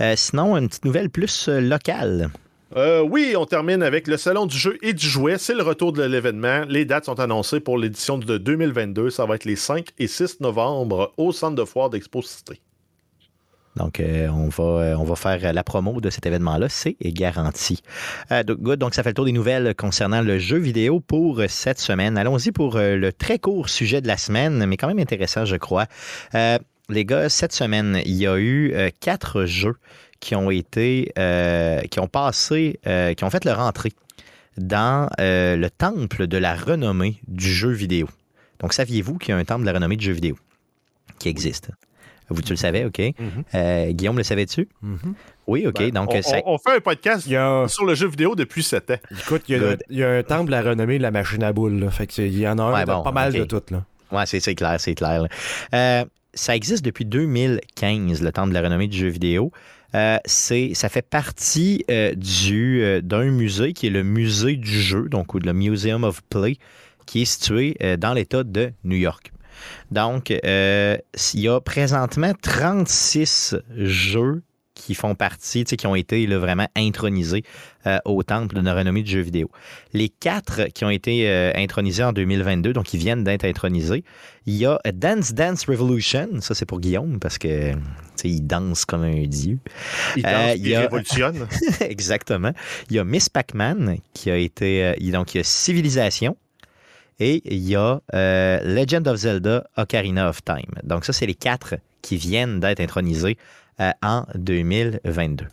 Euh, 0.00 0.14
sinon, 0.16 0.56
une 0.56 0.68
petite 0.68 0.84
nouvelle 0.84 1.10
plus 1.10 1.48
euh, 1.48 1.60
locale. 1.60 2.30
Euh, 2.76 3.02
oui, 3.02 3.34
on 3.38 3.46
termine 3.46 3.84
avec 3.84 4.08
le 4.08 4.16
Salon 4.16 4.46
du 4.46 4.58
jeu 4.58 4.78
et 4.82 4.94
du 4.94 5.06
jouet. 5.06 5.38
C'est 5.38 5.54
le 5.54 5.62
retour 5.62 5.92
de 5.92 6.02
l'événement. 6.02 6.64
Les 6.68 6.84
dates 6.84 7.04
sont 7.04 7.20
annoncées 7.20 7.60
pour 7.60 7.78
l'édition 7.78 8.18
de 8.18 8.36
2022. 8.36 9.10
Ça 9.10 9.26
va 9.26 9.36
être 9.36 9.44
les 9.44 9.54
5 9.54 9.90
et 10.00 10.08
6 10.08 10.40
novembre 10.40 11.12
au 11.16 11.30
centre 11.30 11.54
de 11.54 11.64
foire 11.64 11.88
d'Expo 11.88 12.20
Cité. 12.20 12.60
Donc, 13.76 13.98
euh, 13.98 14.28
on, 14.28 14.48
va, 14.48 14.64
euh, 14.64 14.96
on 14.96 15.04
va 15.04 15.16
faire 15.16 15.40
euh, 15.42 15.52
la 15.52 15.64
promo 15.64 16.00
de 16.00 16.08
cet 16.08 16.26
événement-là, 16.26 16.68
c'est 16.68 16.96
garanti. 17.00 17.82
Euh, 18.30 18.44
donc, 18.44 18.60
good. 18.60 18.78
donc, 18.78 18.94
ça 18.94 19.02
fait 19.02 19.10
le 19.10 19.14
tour 19.14 19.24
des 19.24 19.32
nouvelles 19.32 19.74
concernant 19.74 20.22
le 20.22 20.38
jeu 20.38 20.58
vidéo 20.58 21.00
pour 21.00 21.42
cette 21.48 21.80
semaine. 21.80 22.16
Allons-y 22.16 22.52
pour 22.52 22.78
le 22.78 23.12
très 23.12 23.38
court 23.38 23.68
sujet 23.68 24.00
de 24.00 24.06
la 24.06 24.16
semaine, 24.16 24.64
mais 24.66 24.76
quand 24.76 24.86
même 24.86 25.00
intéressant, 25.00 25.44
je 25.44 25.56
crois. 25.56 25.86
Euh, 26.34 26.58
les 26.88 27.04
gars, 27.04 27.28
cette 27.28 27.52
semaine, 27.52 28.00
il 28.04 28.14
y 28.14 28.26
a 28.26 28.38
eu 28.38 28.74
quatre 29.00 29.46
jeux 29.46 29.76
qui 30.20 30.34
ont 30.34 30.50
été, 30.50 31.12
qui 31.90 32.00
ont 32.00 32.08
passé, 32.08 32.78
qui 33.16 33.24
ont 33.24 33.30
fait 33.30 33.44
leur 33.46 33.58
entrée 33.60 33.92
dans 34.58 35.08
le 35.18 35.68
temple 35.68 36.26
de 36.26 36.36
la 36.36 36.54
renommée 36.54 37.20
du 37.26 37.50
jeu 37.50 37.70
vidéo. 37.70 38.06
Donc, 38.60 38.74
saviez-vous 38.74 39.16
qu'il 39.16 39.30
y 39.30 39.32
a 39.32 39.38
un 39.38 39.44
temple 39.44 39.62
de 39.62 39.66
la 39.66 39.72
renommée 39.72 39.96
du 39.96 40.04
jeu 40.04 40.12
vidéo 40.12 40.36
qui 41.18 41.30
existe? 41.30 41.70
Vous, 42.30 42.40
tu 42.42 42.50
le 42.50 42.56
savais, 42.56 42.84
OK? 42.84 43.00
Euh, 43.54 43.92
Guillaume, 43.92 44.16
le 44.16 44.22
savais-tu? 44.22 44.68
Mhm. 44.82 45.14
Oui, 45.46 45.66
OK. 45.66 45.78
Ben, 45.78 45.90
donc, 45.90 46.10
on, 46.14 46.22
ça- 46.22 46.40
on- 46.46 46.58
fait 46.58 46.76
un 46.76 46.80
podcast 46.80 47.30
a, 47.32 47.66
sur 47.68 47.84
le 47.84 47.94
jeu 47.94 48.08
vidéo 48.08 48.34
depuis 48.34 48.62
7 48.62 48.90
ans. 48.92 48.96
écoute, 49.10 49.42
il 49.48 49.52
y, 49.52 49.54
a, 49.56 49.58
Good. 49.60 49.82
il 49.90 49.98
y 49.98 50.02
a 50.04 50.10
un 50.10 50.22
temple 50.22 50.46
de 50.46 50.50
la 50.52 50.62
renommée 50.62 50.96
de 50.98 51.02
la 51.02 51.10
machine 51.10 51.42
à 51.42 51.52
boules. 51.52 51.78
là. 51.78 51.90
Fait 51.90 52.06
que 52.06 52.14
c'est- 52.14 52.26
il 52.28 52.38
y 52.38 52.48
en 52.48 52.58
a 52.58 52.62
un 52.62 52.72
Ouais, 52.72 52.80
de- 52.84 52.86
bon, 52.86 53.02
pas 53.02 53.12
mal 53.12 53.32
de 53.32 53.44
toutes. 53.44 53.70
Ouais, 54.12 54.26
c'est 54.26 54.40
c'est 54.40 54.54
clair, 54.54 54.76
c'est 54.78 54.94
clair. 54.94 55.26
Euh, 55.74 56.04
ça 56.32 56.56
existe 56.56 56.84
depuis 56.84 57.04
2015, 57.04 58.22
le 58.22 58.32
temps 58.32 58.46
de 58.46 58.54
la 58.54 58.62
renommée 58.62 58.88
du 58.88 58.96
jeu 58.98 59.08
vidéo. 59.08 59.52
Euh, 59.94 60.16
c'est, 60.24 60.72
ça 60.74 60.88
fait 60.88 61.06
partie 61.08 61.84
euh, 61.90 62.14
du, 62.14 62.82
euh, 62.82 63.00
d'un 63.00 63.26
musée 63.30 63.72
qui 63.72 63.86
est 63.86 63.90
le 63.90 64.02
musée 64.02 64.56
du 64.56 64.80
jeu, 64.80 65.08
donc 65.08 65.34
ou 65.34 65.38
le 65.38 65.52
Museum 65.52 66.02
of 66.04 66.20
Play, 66.30 66.56
qui 67.06 67.22
est 67.22 67.26
situé 67.26 67.76
euh, 67.82 67.96
dans 67.96 68.12
l'État 68.14 68.42
de 68.42 68.72
New 68.82 68.96
York. 68.96 69.30
Donc, 69.90 70.30
euh, 70.30 70.96
il 71.34 71.40
y 71.40 71.48
a 71.48 71.60
présentement 71.60 72.32
36 72.40 73.56
jeux 73.76 74.42
qui 74.74 74.94
font 74.96 75.14
partie, 75.14 75.64
tu 75.64 75.70
sais, 75.70 75.76
qui 75.76 75.86
ont 75.86 75.94
été 75.94 76.26
là, 76.26 76.36
vraiment 76.38 76.66
intronisés 76.76 77.44
euh, 77.86 77.98
au 78.04 78.24
temple 78.24 78.60
de 78.60 78.68
renommée 78.70 79.04
du 79.04 79.12
jeu 79.12 79.20
vidéo. 79.20 79.48
Les 79.92 80.08
quatre 80.08 80.64
qui 80.74 80.84
ont 80.84 80.90
été 80.90 81.30
euh, 81.30 81.52
intronisés 81.54 82.02
en 82.02 82.12
2022, 82.12 82.72
donc 82.72 82.86
qui 82.86 82.98
viennent 82.98 83.22
d'être 83.22 83.44
intronisés, 83.44 84.02
il 84.46 84.54
y 84.56 84.66
a 84.66 84.78
Dance 84.92 85.32
Dance 85.32 85.64
Revolution, 85.66 86.40
ça 86.40 86.56
c'est 86.56 86.66
pour 86.66 86.80
Guillaume 86.80 87.20
parce 87.20 87.38
que 87.38 87.72
tu 87.72 87.78
sais, 88.16 88.28
il 88.28 88.40
danse 88.40 88.84
comme 88.84 89.04
un 89.04 89.26
dieu. 89.28 89.58
Il 90.16 90.26
Euh, 90.26 90.30
danse, 90.48 90.56
il 90.56 90.62
il 90.66 90.68
y 90.70 90.74
a- 90.74 90.80
révolutionne. 90.80 91.46
Exactement. 91.80 92.50
Il 92.90 92.96
y 92.96 92.98
a 92.98 93.04
Miss 93.04 93.28
Pac-Man 93.28 93.98
qui 94.12 94.28
a 94.28 94.36
été. 94.36 94.94
donc, 95.12 95.34
il 95.34 95.38
y 95.38 95.40
a 95.40 95.44
Civilisation 95.44 96.36
et 97.20 97.42
il 97.44 97.62
y 97.68 97.76
a 97.76 98.00
euh, 98.14 98.60
Legend 98.64 99.06
of 99.08 99.16
Zelda 99.16 99.64
Ocarina 99.76 100.28
of 100.28 100.42
Time. 100.44 100.70
Donc, 100.82 101.04
ça, 101.04 101.12
c'est 101.12 101.26
les 101.26 101.34
quatre 101.34 101.74
qui 102.02 102.16
viennent 102.16 102.60
d'être 102.60 102.80
intronisés 102.80 103.36
euh, 103.80 103.90
en 104.02 104.24
2022. 104.34 105.46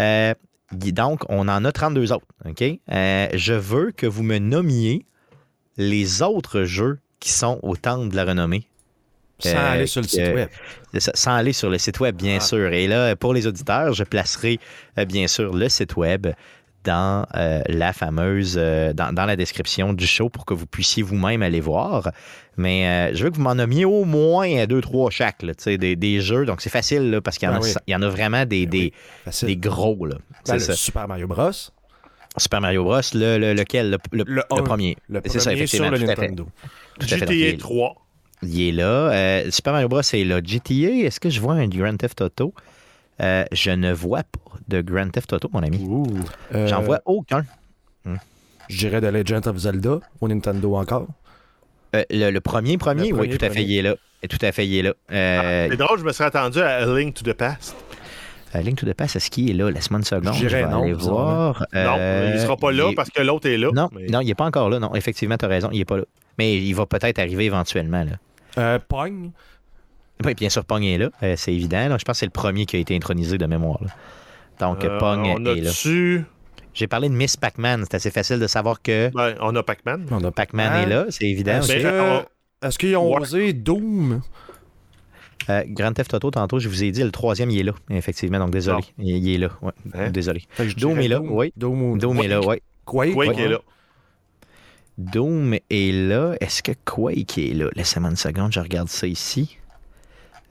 Euh, 0.00 0.34
donc, 0.72 1.22
on 1.28 1.48
en 1.48 1.64
a 1.64 1.72
32 1.72 2.12
autres. 2.12 2.26
OK? 2.44 2.62
Je 2.88 3.52
veux 3.54 3.92
que 3.92 4.06
vous 4.06 4.22
me 4.22 4.38
nommiez 4.38 5.06
les 5.76 6.22
autres 6.22 6.64
jeux 6.64 6.98
qui 7.20 7.30
sont 7.30 7.58
au 7.62 7.76
temple 7.76 8.08
de 8.10 8.16
la 8.16 8.24
renommée 8.24 8.66
Sans 9.40 9.50
Euh, 9.50 9.72
aller 9.72 9.86
sur 9.86 10.02
le 10.02 10.08
site 10.08 10.34
web. 10.34 10.48
Sans 10.98 11.34
aller 11.34 11.52
sur 11.52 11.68
le 11.70 11.78
site 11.78 12.00
web, 12.00 12.16
bien 12.16 12.36
Ah. 12.36 12.44
sûr. 12.44 12.72
Et 12.72 12.86
là, 12.86 13.16
pour 13.16 13.34
les 13.34 13.46
auditeurs, 13.46 13.92
je 13.92 14.04
placerai 14.04 14.58
euh, 14.98 15.04
bien 15.04 15.26
sûr 15.26 15.54
le 15.54 15.68
site 15.68 15.96
web 15.96 16.28
dans 16.84 17.26
euh, 17.34 17.62
la 17.68 17.92
fameuse, 17.92 18.56
euh, 18.58 18.92
dans, 18.92 19.12
dans 19.12 19.24
la 19.24 19.36
description 19.36 19.92
du 19.92 20.06
show 20.06 20.28
pour 20.28 20.44
que 20.44 20.54
vous 20.54 20.66
puissiez 20.66 21.02
vous-même 21.02 21.42
aller 21.42 21.60
voir. 21.60 22.10
Mais 22.56 22.86
euh, 22.86 23.14
je 23.14 23.24
veux 23.24 23.30
que 23.30 23.36
vous 23.36 23.42
m'en 23.42 23.54
nommiez 23.54 23.84
au 23.84 24.04
moins 24.04 24.66
deux, 24.66 24.80
trois 24.80 25.10
chaque, 25.10 25.42
là, 25.42 25.54
tu 25.54 25.64
sais, 25.64 25.78
des, 25.78 25.96
des 25.96 26.20
jeux. 26.20 26.44
Donc 26.46 26.60
c'est 26.60 26.70
facile 26.70 27.10
là, 27.10 27.20
parce 27.20 27.38
qu'il 27.38 27.46
y, 27.48 27.50
en 27.50 27.54
Ben 27.54 27.60
a- 27.60 27.64
oui. 27.64 27.74
il 27.86 27.92
y 27.92 27.96
en 27.96 28.02
a 28.02 28.08
vraiment 28.08 28.44
des, 28.46 28.66
Ben 28.66 28.70
des, 28.70 28.92
oui, 29.42 29.46
des 29.46 29.56
gros. 29.56 30.06
Là. 30.06 30.16
Ben, 30.16 30.40
C'est 30.44 30.52
le 30.54 30.58
ça. 30.60 30.76
Super 30.76 31.08
Mario 31.08 31.26
Bros. 31.26 31.50
Super 32.36 32.60
Mario 32.60 32.84
Bros, 32.84 33.00
le, 33.14 33.38
le- 33.38 33.54
lequel? 33.54 33.90
Le, 33.90 33.98
le- 34.12 34.24
Le 34.26 34.34
le 34.34 34.42
un. 34.50 34.62
premier. 34.62 34.96
Le 35.08 35.20
C'est 35.26 35.38
ça, 35.40 35.52
effectivement, 35.52 35.86
sur 35.88 35.92
le 35.96 36.04
tout 36.04 36.10
à 36.10 36.14
fait. 36.16 36.22
Nintendo. 36.22 36.46
À 37.00 37.06
fait, 37.06 37.18
GTA 37.18 37.32
est- 37.32 37.60
3. 37.60 37.94
Il 38.42 38.60
est 38.60 38.72
là. 38.72 38.84
Euh, 38.84 39.50
Super 39.50 39.72
Mario 39.72 39.88
Bros. 39.88 40.00
est 40.00 40.24
là. 40.24 40.40
GTA, 40.44 41.06
est-ce 41.06 41.18
que 41.20 41.30
je 41.30 41.40
vois 41.40 41.54
un 41.54 41.66
Grand 41.68 41.96
Theft 41.96 42.20
Auto? 42.20 42.52
Euh, 43.20 43.44
je 43.52 43.70
ne 43.70 43.92
vois 43.92 44.22
pas 44.24 44.40
de 44.68 44.80
Grand 44.80 45.08
Theft 45.10 45.32
Auto, 45.32 45.48
mon 45.52 45.62
ami. 45.62 45.78
Ouh. 45.86 46.06
Euh, 46.54 46.66
J'en 46.66 46.82
vois 46.82 47.00
aucun. 47.04 47.44
Je 48.68 48.78
dirais 48.78 49.00
de 49.02 49.08
Legend 49.08 49.46
of 49.46 49.56
Zelda 49.58 50.00
au 50.20 50.28
Nintendo 50.28 50.74
encore. 50.76 51.06
Euh, 51.94 52.02
le, 52.10 52.30
le 52.30 52.40
premier, 52.40 52.78
premier, 52.78 53.08
Le 53.10 53.14
oui, 53.14 53.18
premier, 53.28 53.36
tout 53.38 53.44
à 53.44 53.50
fait, 53.50 53.62
il 53.62 53.76
est 53.76 53.82
là. 53.82 53.94
Et 54.22 54.28
Tout 54.28 54.38
à 54.40 54.50
fait, 54.52 54.66
il 54.66 54.74
est 54.78 54.82
là. 54.82 54.94
Euh, 55.12 55.68
C'est 55.70 55.76
drôle, 55.76 55.98
je 55.98 56.04
me 56.04 56.12
serais 56.12 56.24
attendu 56.24 56.58
à 56.60 56.76
A 56.78 56.86
Link 56.98 57.14
to 57.14 57.22
the 57.30 57.34
Past. 57.34 57.76
Link 58.54 58.78
to 58.78 58.86
the 58.86 58.94
Past, 58.94 59.16
est-ce 59.16 59.30
qu'il 59.30 59.50
est 59.50 59.52
là? 59.52 59.70
Laisse-moi 59.70 59.98
une 59.98 60.04
seconde? 60.04 60.32
Je 60.34 60.46
vais 60.46 60.64
non, 60.66 60.82
aller 60.82 60.92
voir. 60.94 61.66
non, 61.74 61.96
il 62.32 62.40
sera 62.40 62.56
pas 62.56 62.72
là 62.72 62.86
il 62.90 62.94
parce 62.94 63.10
que 63.10 63.20
l'autre 63.20 63.48
est 63.48 63.58
là. 63.58 63.68
Non, 63.74 63.90
mais- 63.92 64.06
non, 64.06 64.20
il 64.22 64.28
n'est 64.28 64.34
pas 64.34 64.44
encore 64.46 64.70
là. 64.70 64.78
Non, 64.78 64.94
effectivement, 64.94 65.36
tu 65.36 65.44
as 65.44 65.48
raison, 65.48 65.68
il 65.72 65.78
n'est 65.78 65.84
pas 65.84 65.98
là. 65.98 66.04
Mais 66.38 66.56
il 66.56 66.72
va 66.72 66.86
peut-être 66.86 67.18
arriver 67.18 67.44
éventuellement. 67.46 68.04
Là. 68.04 68.12
Euh, 68.58 68.78
Pong. 68.88 69.30
Oui, 70.24 70.34
bien 70.34 70.48
sûr, 70.50 70.64
Pong 70.64 70.82
est 70.84 70.98
là, 70.98 71.10
euh, 71.22 71.34
c'est 71.36 71.52
évident. 71.54 71.88
là. 71.88 71.96
Je 71.98 72.04
pense 72.04 72.14
que 72.16 72.18
c'est 72.20 72.26
le 72.26 72.30
premier 72.30 72.66
qui 72.66 72.76
a 72.76 72.78
été 72.78 72.94
intronisé 72.94 73.38
de 73.38 73.46
mémoire. 73.46 73.82
là. 73.82 73.90
Donc, 74.60 74.84
Euh, 74.84 74.98
Pong 74.98 75.20
on 75.26 75.44
est 75.46 75.60
là. 75.60 75.70
J'ai 76.72 76.86
parlé 76.88 77.08
de 77.08 77.14
Miss 77.14 77.36
Pac-Man. 77.36 77.84
C'est 77.84 77.94
assez 77.96 78.10
facile 78.10 78.38
de 78.40 78.46
savoir 78.46 78.82
que 78.82 79.10
Ben, 79.14 79.34
on 79.40 79.54
a 79.56 79.62
Pac-Man. 79.62 80.06
On 80.10 80.22
a 80.24 80.30
Pac-Man 80.30 80.70
Ah. 80.72 80.82
est 80.82 80.86
là, 80.86 81.06
c'est 81.10 81.24
évident. 81.26 81.60
Est-ce 81.60 82.24
est-ce 82.62 82.78
qu'ils 82.78 82.96
ont 82.96 83.12
osé 83.14 83.52
Doom? 83.52 84.22
Euh, 85.50 85.62
Grand 85.68 85.92
Theft 85.92 86.14
Auto, 86.14 86.30
tantôt, 86.30 86.58
je 86.58 86.68
vous 86.68 86.82
ai 86.82 86.90
dit, 86.90 87.02
le 87.02 87.10
troisième, 87.10 87.50
il 87.50 87.60
est 87.60 87.62
là, 87.64 87.72
effectivement. 87.90 88.38
Donc, 88.38 88.50
désolé. 88.50 88.82
Il, 88.98 89.16
il 89.16 89.34
est 89.34 89.38
là. 89.38 89.50
Ouais, 89.60 89.72
Hein? 89.92 90.10
Désolé. 90.10 90.42
Doom 90.78 90.98
est 91.00 91.08
là, 91.08 91.20
oui. 91.20 91.52
Doom 91.56 92.00
est 92.22 92.28
là, 92.28 92.40
oui. 92.40 92.56
Quake. 92.86 93.12
Quake 93.12 93.36
ouais. 93.36 93.42
est 93.42 93.48
là. 93.48 93.58
Doom 94.96 95.54
est 95.70 95.92
là. 95.92 96.34
Est-ce 96.40 96.62
que 96.62 96.72
Quake 96.84 97.36
est 97.38 97.54
là? 97.54 97.66
Laissez-moi 97.74 98.10
une 98.10 98.16
seconde, 98.16 98.52
je 98.52 98.60
regarde 98.60 98.88
ça 98.88 99.06
ici. 99.06 99.58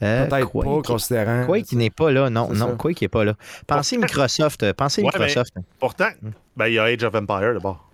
Euh, 0.04 0.26
Peut-être 0.28 0.52
pas, 0.52 0.62
Quake. 0.62 0.86
considérant. 0.86 1.46
Quake 1.46 1.72
n'est 1.74 1.90
pas 1.90 2.12
là, 2.12 2.30
non, 2.30 2.50
non, 2.54 2.70
ça. 2.72 2.76
Quake 2.78 3.02
n'est 3.02 3.08
pas 3.08 3.24
là? 3.24 3.34
Pensez 3.68 3.98
Microsoft, 3.98 4.72
pensez 4.74 5.02
Ouais, 5.02 5.08
Microsoft. 5.14 5.54
Pourtant, 5.80 6.10
ben, 6.58 6.68
il 6.68 6.74
y 6.74 6.80
a 6.80 6.84
Age 6.84 7.04
of 7.04 7.16
Empire 7.16 7.54
d'abord. 7.54 7.90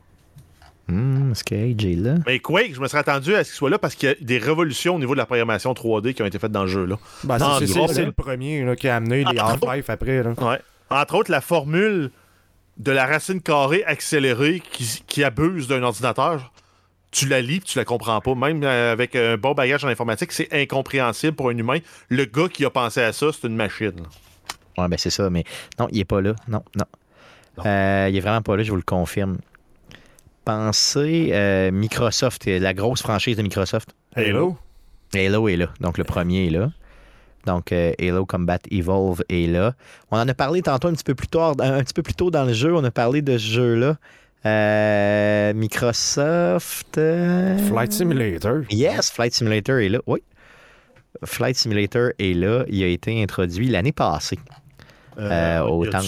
Hmm, 0.88 1.32
Est-ce 1.32 1.44
que 1.44 1.54
Age 1.54 1.86
est 1.86 1.96
là? 1.96 2.16
Mais 2.26 2.40
Quake, 2.40 2.74
je 2.74 2.80
me 2.82 2.88
serais 2.88 3.00
attendu 3.00 3.36
à 3.36 3.44
ce 3.44 3.50
qu'il 3.52 3.58
soit 3.58 3.70
là 3.70 3.78
parce 3.78 3.94
qu'il 3.94 4.10
y 4.10 4.12
a 4.12 4.16
des 4.20 4.40
révolutions 4.40 4.96
au 4.96 5.00
niveau 5.00 5.14
de 5.14 5.20
la 5.20 5.28
programmation 5.28 5.72
3D 5.74 6.14
qui 6.16 6.24
ont 6.24 6.26
été 6.26 6.40
faites 6.40 6.52
dans 6.52 6.64
le 6.64 6.68
jeu. 6.68 6.86
Là. 6.86 6.98
Ben, 7.24 7.38
Non, 7.38 7.58
c'est- 7.60 7.66
il 7.66 7.74
c'est 7.74 7.80
va, 7.80 7.88
c'est 7.90 8.00
là. 8.02 8.06
le 8.08 8.12
premier 8.12 8.64
là, 8.64 8.76
qui 8.76 8.88
a 8.88 8.96
amené 8.96 9.24
les 9.32 9.40
Half-Life 9.40 9.90
après. 9.90 10.24
Là. 10.24 10.32
Ouais. 10.42 10.60
Entre 10.90 11.16
autres, 11.16 11.30
la 11.32 11.42
formule 11.42 12.10
de 12.78 12.92
la 12.92 13.06
racine 13.06 13.40
carrée 13.42 13.84
accélérée 13.86 14.64
qui, 14.72 15.04
qui 15.06 15.24
abuse 15.24 15.68
d'un 15.68 15.84
ordinateur, 15.84 16.52
tu 17.12 17.28
la 17.28 17.42
lis 17.42 17.62
tu 17.62 17.78
la 17.78 17.86
comprends 17.86 18.22
pas. 18.22 18.36
Même 18.36 18.64
euh, 18.64 18.92
avec 18.92 19.16
un 19.16 19.38
bon 19.38 19.54
bagage 19.54 19.84
en 19.84 19.88
informatique, 19.88 20.32
c'est 20.32 20.52
incompréhensible 20.54 21.36
pour 21.36 21.50
un 21.50 21.58
humain. 21.58 21.80
Le 22.10 22.26
gars 22.26 22.48
qui 22.48 22.66
a 22.66 22.70
pensé 22.70 23.02
à 23.02 23.14
ça, 23.14 23.28
c'est 23.32 23.48
une 23.48 23.56
machine. 23.56 24.04
Ouais, 24.78 24.88
ben 24.88 24.98
c'est 24.98 25.10
ça, 25.10 25.30
mais 25.30 25.44
non, 25.80 25.88
il 25.92 26.00
est 26.00 26.06
pas 26.06 26.22
là. 26.22 26.36
Non, 26.48 26.64
non. 26.76 26.86
Non. 27.58 27.64
Euh, 27.66 28.08
il 28.10 28.16
est 28.16 28.22
vraiment 28.22 28.42
pas 28.42 28.56
là, 28.56 28.64
je 28.64 28.70
vous 28.70 28.78
le 28.78 28.84
confirme. 28.84 29.38
Pensez 30.46 31.30
euh, 31.34 31.72
Microsoft, 31.72 32.48
euh, 32.48 32.60
la 32.60 32.74
grosse 32.74 33.02
franchise 33.02 33.38
de 33.38 33.44
Microsoft. 33.44 33.94
Halo? 34.16 34.58
Halo 35.14 35.48
est 35.50 35.58
là, 35.58 35.68
donc 35.80 35.98
le 35.98 36.04
premier 36.04 36.48
est 36.48 36.50
là. 36.50 36.72
Donc 37.46 37.72
euh, 37.72 37.94
Halo 38.00 38.26
Combat 38.26 38.60
Evolve 38.72 39.24
est 39.30 39.48
là. 39.48 39.74
On 40.12 40.18
en 40.18 40.28
a 40.28 40.34
parlé 40.34 40.62
tantôt 40.62 40.88
un 40.88 40.94
petit 40.94 41.04
peu 41.04 41.16
plus 41.16 41.28
tard, 41.28 41.56
un 41.60 41.84
petit 41.84 41.94
peu 41.94 42.04
plus 42.04 42.14
tôt 42.14 42.32
dans 42.32 42.46
le 42.46 42.54
jeu, 42.54 42.74
on 42.76 42.84
a 42.84 42.92
parlé 42.92 43.22
de 43.22 43.38
ce 43.38 43.48
jeu-là. 43.48 43.98
Euh, 44.46 45.54
Microsoft. 45.54 46.98
euh, 46.98 47.58
Flight 47.68 47.92
Simulator. 47.92 48.62
Yes, 48.72 49.12
Flight 49.12 49.34
Simulator 49.34 49.78
est 49.80 49.90
là. 49.90 50.00
Oui. 50.08 50.22
Flight 51.26 51.56
Simulator 51.58 52.12
est 52.20 52.34
là. 52.34 52.64
Il 52.70 52.82
a 52.84 52.88
été 52.88 53.22
introduit 53.22 53.68
l'année 53.68 53.92
passée. 53.92 54.40
Euh, 55.18 55.60
au 55.62 55.86
temps- 55.86 56.00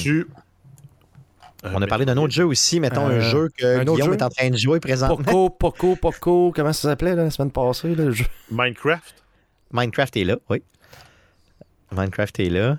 Euh, 1.64 1.70
On 1.76 1.82
a 1.82 1.86
parlé 1.88 2.06
d'un 2.06 2.18
autre 2.18 2.34
jeu 2.34 2.44
aussi, 2.46 2.80
mettons 2.80 3.06
un 3.06 3.20
jeu 3.20 3.50
que 3.56 3.64
un 3.78 3.82
autre 3.82 3.94
Guillaume 3.94 4.08
jeu? 4.14 4.18
est 4.18 4.24
en 4.24 4.30
train 4.30 4.50
de 4.50 4.58
jouer 4.58 4.80
présentement. 4.80 5.16
Poco, 5.18 5.50
Poco, 5.52 5.96
Poco, 5.96 6.52
comment 6.56 6.74
ça 6.74 6.90
s'appelait 6.90 7.14
la 7.16 7.30
semaine 7.30 7.52
passée? 7.52 7.94
Là, 7.94 8.06
le 8.06 8.12
jeu? 8.14 8.26
Minecraft? 8.50 9.24
Minecraft 9.72 10.18
est 10.18 10.24
là, 10.24 10.38
oui. 10.50 10.64
Minecraft 11.92 12.40
est 12.40 12.50
là. 12.50 12.78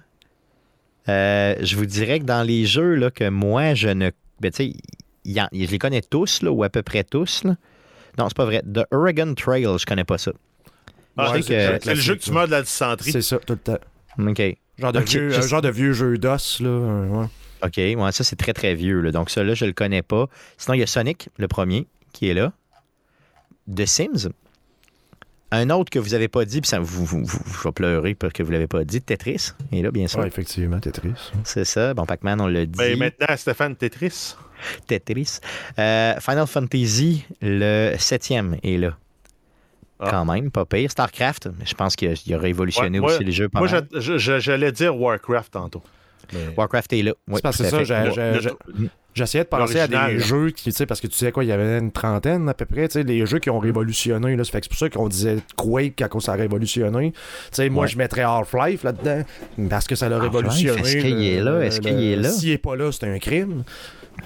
Euh, 1.09 1.55
je 1.61 1.77
vous 1.77 1.87
dirais 1.87 2.19
que 2.19 2.25
dans 2.25 2.43
les 2.43 2.65
jeux 2.67 2.95
là, 2.97 3.11
que 3.13 3.29
moi, 3.29 3.75
je 3.75 3.89
ne. 3.89 4.11
Ben, 4.41 4.51
tu 4.51 4.57
sais, 4.57 4.67
il 4.67 4.81
y 5.25 5.41
en- 5.41 5.49
je 5.53 5.67
les 5.71 5.79
connais 5.79 6.03
tous, 6.03 6.43
là, 6.43 6.51
ou 6.51 6.65
à 6.65 6.69
peu 6.71 6.83
près 6.83 7.05
tous. 7.05 7.45
Là. 7.45 7.57
Non, 8.19 8.29
c'est 8.29 8.37
pas 8.37 8.45
vrai. 8.45 8.63
The 8.63 8.83
Oregon 8.91 9.35
Trail, 9.35 9.67
je 9.79 9.87
connais 9.87 10.05
pas 10.05 10.19
ça. 10.19 10.33
Ah, 11.17 11.33
Ouais, 11.33 11.43
c'est 11.43 11.85
le 11.87 11.95
jeu 11.95 12.15
que 12.15 12.21
tu 12.23 12.31
meurs 12.33 12.47
de 12.47 12.53
la 12.53 12.63
dysenterie. 12.63 13.13
C'est 13.13 13.23
ça, 13.23 13.39
tout 13.39 13.53
le 13.55 13.59
temps. 13.59 13.79
OK. 14.19 14.43
Genre 14.79 14.93
de, 14.93 15.01
vieux, 15.01 15.35
un 15.37 15.41
genre 15.43 15.61
de 15.63 15.69
vieux 15.69 15.93
jeu 15.93 16.17
d'os, 16.19 16.61
là. 16.61 16.69
euh, 16.69 17.09
ouais. 17.09 17.27
OK, 17.65 17.77
ouais, 17.77 18.13
ça 18.13 18.25
c'est 18.25 18.37
très 18.37 18.53
très 18.55 18.75
vieux. 18.75 19.01
là. 19.01 19.13
Donc 19.13 19.31
ça 19.31 19.45
là, 19.45 19.55
je 19.55 19.65
le 19.67 19.73
connais 19.73 20.03
pas. 20.03 20.27
Sinon, 20.57 20.75
il 20.75 20.81
y 20.81 20.83
a 20.83 20.87
Sonic, 20.87 21.29
le 21.37 21.47
premier, 21.49 21.87
qui 22.13 22.29
est 22.29 22.35
là. 22.35 22.53
The 23.73 23.87
Sims. 23.87 24.31
Un 25.55 25.69
autre 25.71 25.91
que 25.91 25.99
vous 25.99 26.15
avez 26.15 26.29
pas 26.29 26.45
dit, 26.47 26.61
puis 26.63 26.69
ça 26.69 26.81
vous, 26.81 27.05
vous, 27.05 27.25
vous- 27.25 27.43
je 27.59 27.63
vais 27.69 27.73
pleurer 27.73 28.15
parce 28.15 28.33
que 28.33 28.43
vous 28.43 28.51
l'avez 28.51 28.67
pas 28.67 28.85
dit, 28.85 29.03
Tetris. 29.03 29.53
Il 29.71 29.79
est 29.79 29.83
là, 29.83 29.91
bien 29.91 30.09
sûr. 30.09 30.19
Ouais, 30.21 30.27
effectivement, 30.27 30.81
Tetris. 30.81 31.13
C'est 31.45 31.65
ça. 31.67 31.93
Bon, 31.93 32.07
Pac-Man, 32.07 32.41
on 32.41 32.47
l'a 32.47 32.65
dit. 32.65 32.73
Mais 32.79 32.97
Ben, 32.97 32.99
maintenant, 32.99 33.37
Stéphane 33.37 33.77
Tetris. 33.77 34.35
Tetris. 34.87 35.41
Euh, 35.79 36.15
Final 36.21 36.47
Fantasy, 36.47 37.25
le 37.43 37.95
septième 37.99 38.57
est 38.63 38.79
là. 38.79 38.97
Ah. 40.01 40.09
Quand 40.11 40.25
même, 40.25 40.51
pas 40.51 40.65
pire. 40.65 40.91
StarCraft, 40.91 41.51
je 41.65 41.75
pense 41.75 41.97
qu'il 41.97 42.09
a, 42.09 42.37
a 42.37 42.39
révolutionné 42.41 42.99
Ouais, 42.99 43.07
moi- 43.07 43.15
aussi 43.15 43.25
les 43.25 43.33
jeux. 43.33 43.49
Pas 43.49 43.59
Moi, 43.61 43.71
mal. 43.71 43.87
je- 43.93 44.01
je- 44.01 44.19
je- 44.19 44.41
j'allais 44.41 44.73
dire 44.73 44.97
Warcraft 44.99 45.53
tantôt. 45.53 45.83
Mais- 46.33 46.55
Warcraft 46.57 46.93
est 46.95 47.03
là. 47.03 47.13
Oui, 47.29 47.41
c'est 47.53 47.65
ça, 47.65 47.85
j'ai- 47.85 48.51
J'essayais 49.15 49.45
de 49.45 49.49
penser 49.49 49.79
à 49.81 49.87
des 49.89 50.19
jeux 50.19 50.51
qui, 50.51 50.65
tu 50.65 50.73
sais, 50.73 50.87
parce 50.87 51.01
que 51.01 51.07
tu 51.07 51.15
sais 51.17 51.33
quoi, 51.33 51.45
il 51.45 51.49
y 51.49 51.53
avait 51.53 51.79
une 51.79 51.93
trentaine 51.93 52.49
à 52.49 52.55
peu 52.55 52.65
près, 52.65 52.89
tu 52.89 52.95
sais, 52.95 53.03
les 53.03 53.27
jeux 53.27 53.39
qui 53.41 53.51
ont 53.51 53.59
révolutionné, 53.59 54.37
là, 54.37 54.45
ça 54.45 54.53
fait 54.53 54.61
que 54.61 54.67
c'est 54.67 54.71
pour 54.71 54.79
ça 54.79 54.89
qu'on 54.91 55.09
disait 55.09 55.37
Quake 55.57 56.03
quand 56.11 56.21
ça 56.21 56.33
a 56.33 56.37
révolutionné. 56.37 57.13
Tu 57.13 57.19
sais, 57.53 57.69
moi, 57.69 57.83
Ouais. 57.83 57.89
je 57.89 57.99
mettrais 57.99 58.23
Half-Life 58.23 58.85
là-dedans, 58.85 59.23
parce 59.69 59.87
que 59.87 59.95
ça 59.95 60.09
l'a 60.09 60.19
révolutionné. 60.19 60.81
est-ce 60.81 60.97
qu'il 60.97 61.23
est 61.25 61.41
là? 61.41 61.61
Est-ce 61.61 61.81
qu'il 61.81 62.03
est 62.03 62.17
là? 62.17 62.29
S'il 62.31 62.51
est 62.51 62.59
pas 62.59 62.75
là, 62.77 62.91
c'est 62.93 63.05
un 63.07 63.19
crime. 63.19 63.65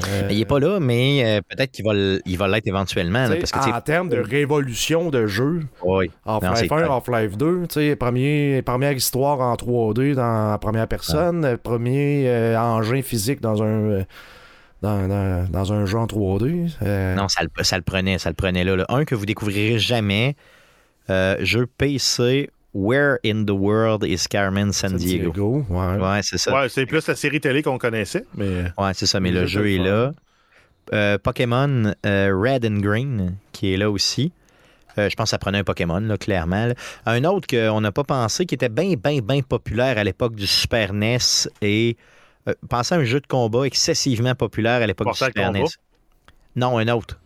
Euh, 0.09 0.29
Il 0.31 0.41
est 0.41 0.45
pas 0.45 0.59
là, 0.59 0.79
mais 0.81 1.23
euh, 1.25 1.41
peut-être 1.49 1.71
qu'il 1.71 1.85
va 1.85 1.93
l- 1.93 2.21
il 2.27 2.37
va 2.37 2.49
l'être 2.49 2.67
éventuellement. 2.67 3.29
là, 3.29 3.37
parce 3.37 3.53
que, 3.53 3.71
en 3.71 3.81
termes 3.81 4.09
de 4.09 4.19
révolution 4.19 5.11
de 5.11 5.27
jeu, 5.27 5.61
oui. 5.85 6.11
Half-Life 6.27 6.71
1, 6.73 6.77
clair. 6.77 6.93
Half-Life 6.93 7.37
2, 7.37 7.61
tu 7.69 7.75
sais, 7.75 7.97
premier, 7.97 8.63
première 8.63 8.93
histoire 8.93 9.41
en 9.41 9.55
3D 9.55 10.15
dans 10.15 10.51
la 10.51 10.59
première 10.59 10.89
personne, 10.89 11.45
euh, 11.45 11.57
premier 11.57 12.25
euh, 12.27 12.59
engin 12.59 13.01
physique 13.01 13.41
dans 13.41 13.63
un, 13.63 13.67
euh, 13.91 14.03
dans, 14.83 15.09
dans- 15.09 15.49
dans 15.51 15.73
un 15.73 15.87
jeu 15.87 15.99
en 15.99 16.07
3D. 16.07 16.71
euh, 16.83 17.15
Non, 17.15 17.29
ça 17.29 17.43
le, 17.43 17.65
ça 17.65 17.77
le 17.77 17.83
prenait, 17.83 18.19
ça 18.19 18.29
le 18.31 18.35
prenait 18.35 18.65
là. 18.65 18.77
là. 18.77 18.85
Un 18.89 19.05
que 19.05 19.15
vous 19.15 19.27
découvrirez 19.27 19.79
jamais, 19.79 20.37
euh, 21.11 21.37
jeu 21.41 21.67
PC, 21.67 22.51
Where 22.75 23.17
in 23.25 23.45
the 23.45 23.51
World 23.53 24.05
is 24.05 24.27
Carmen 24.29 24.71
San, 24.73 24.91
San 24.91 24.99
Diego? 24.99 25.31
Diego, 25.33 25.65
ouais. 25.71 25.97
Ouais, 25.97 26.21
c'est 26.23 26.37
ça. 26.37 26.55
Ouais, 26.55 26.69
c'est 26.69 26.85
plus 26.85 27.07
la 27.09 27.15
série 27.17 27.41
télé 27.41 27.63
qu'on 27.63 27.79
connaissait, 27.79 28.25
mais. 28.35 28.65
Ouais, 28.77 28.91
c'est 28.93 29.07
ça, 29.07 29.19
mais 29.19 29.31
Le 29.31 29.41
le 29.43 29.47
jeu 29.47 29.63
jeu 29.63 29.71
est 29.73 29.79
là. 29.79 30.13
Euh, 30.93 31.17
Pokémon 31.19 31.93
euh, 32.05 32.31
Red 32.39 32.67
and 32.67 32.81
Green, 32.81 33.37
qui 33.53 33.73
est 33.73 33.77
là 33.79 33.91
aussi. 33.91 34.31
Euh, 34.99 35.09
je 35.11 35.17
pense 35.17 35.25
que 35.25 35.31
ça 35.31 35.39
prenait 35.39 35.59
un 35.59 35.65
Pokémon, 35.65 36.01
là, 36.01 36.17
clairement. 36.19 36.67
là. 36.67 36.75
Un 37.07 37.25
autre 37.25 37.47
qu'on 37.49 37.81
n'a 37.81 37.93
pas 37.93 38.05
pensé, 38.05 38.45
qui 38.47 38.55
était 38.55 38.69
bien, 38.69 38.93
bien, 39.03 39.21
bien 39.21 39.41
populaire 39.43 39.97
à 39.99 40.05
l'époque 40.05 40.35
du 40.35 40.47
Super 40.47 40.93
NES 40.93 41.19
et 41.63 41.97
euh, 42.49 42.55
pensez 42.69 42.95
à 42.95 42.99
un 42.99 43.05
jeu 43.05 43.21
de 43.21 43.27
combat 43.27 43.65
excessivement 43.65 44.35
populaire 44.35 44.83
à 44.83 44.87
l'époque 44.87 45.09
du 45.13 45.19
Super? 45.19 45.53
NES. 45.53 45.65
Non, 46.55 46.79
un 46.79 46.89
autre. 46.89 47.19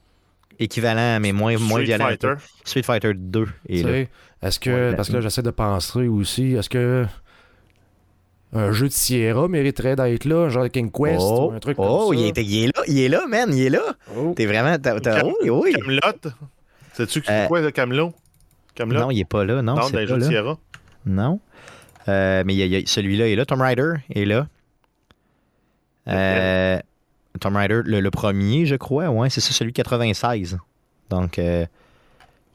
Équivalent, 0.59 1.21
mais 1.21 1.33
moins, 1.33 1.57
moins 1.59 1.81
Street 1.81 1.85
violent. 1.85 2.07
un 2.07 2.17
peu. 2.17 2.29
Fighter? 2.37 2.45
Street 2.65 2.83
Fighter 2.83 3.13
2 3.15 3.47
Tu 3.69 3.79
est 3.79 3.83
là. 3.83 3.89
sais, 3.91 4.09
Est-ce 4.43 4.61
que, 4.61 4.71
Ouais, 4.91 4.97
parce 4.97 5.09
que 5.09 5.15
là, 5.15 5.21
j'essaie 5.21 5.43
de 5.43 5.51
penser 5.51 6.07
aussi, 6.09 6.53
est-ce 6.55 6.69
que 6.69 7.07
un 8.53 8.73
jeu 8.73 8.89
de 8.89 8.93
Sierra 8.93 9.47
mériterait 9.49 9.95
d'être 9.97 10.25
là, 10.25 10.49
genre 10.49 10.69
King 10.69 10.91
Quest 10.91 11.19
oh, 11.21 11.51
ou 11.51 11.55
un 11.55 11.61
truc 11.61 11.77
oh, 11.79 12.09
comme 12.09 12.17
ça? 12.19 12.21
il, 12.21 12.27
est, 12.29 12.43
il 12.43 12.65
est 12.65 12.67
là, 12.77 12.83
il 12.89 12.99
est 12.99 13.09
là, 13.09 13.27
man, 13.29 13.49
il 13.55 13.63
est 13.67 13.71
là. 13.71 13.83
Oh. 14.17 14.33
T'es 14.37 14.47
vraiment. 14.47 14.77
t'as- 14.77 14.99
t'as- 15.01 15.21
Cam- 15.21 15.33
oui, 15.43 15.51
oui. 15.51 15.73
Camelot? 15.73 16.01
Sais-tu 16.95 17.21
que 17.21 17.27
c'est 17.29 17.45
Euh, 17.45 17.47
quoi, 17.47 17.61
le 17.61 17.71
Camelot? 17.71 18.13
Camelot? 18.75 19.01
Non, 19.01 19.11
il 19.13 19.21
est 19.21 19.25
pas 19.25 19.45
là, 19.45 19.63
non. 19.63 19.77
Non, 19.77 19.83
c'est 19.83 19.93
dans 19.93 19.99
les 20.01 20.07
pas 20.07 20.11
jeux 20.15 20.17
de 20.19 20.23
là. 20.25 20.29
Sierra. 20.29 20.59
Non. 21.07 21.41
Euh, 22.09 22.43
mais 22.45 22.85
celui-là 22.87 23.29
est 23.29 23.37
là. 23.37 23.45
Tomb 23.47 23.61
Raider 23.61 23.93
est 24.13 24.25
là. 24.25 24.49
Euh, 26.11 26.79
Tomb 27.41 27.57
Raider, 27.57 27.81
le, 27.85 28.01
le 28.01 28.11
premier, 28.11 28.67
je 28.67 28.77
crois. 28.77 29.09
Ouais, 29.11 29.31
c'est 29.31 29.41
ça, 29.41 29.53
celui 29.53 29.73
de 29.73 29.77
96. 29.77 30.59
Donc, 31.11 31.39
euh, 31.39 31.65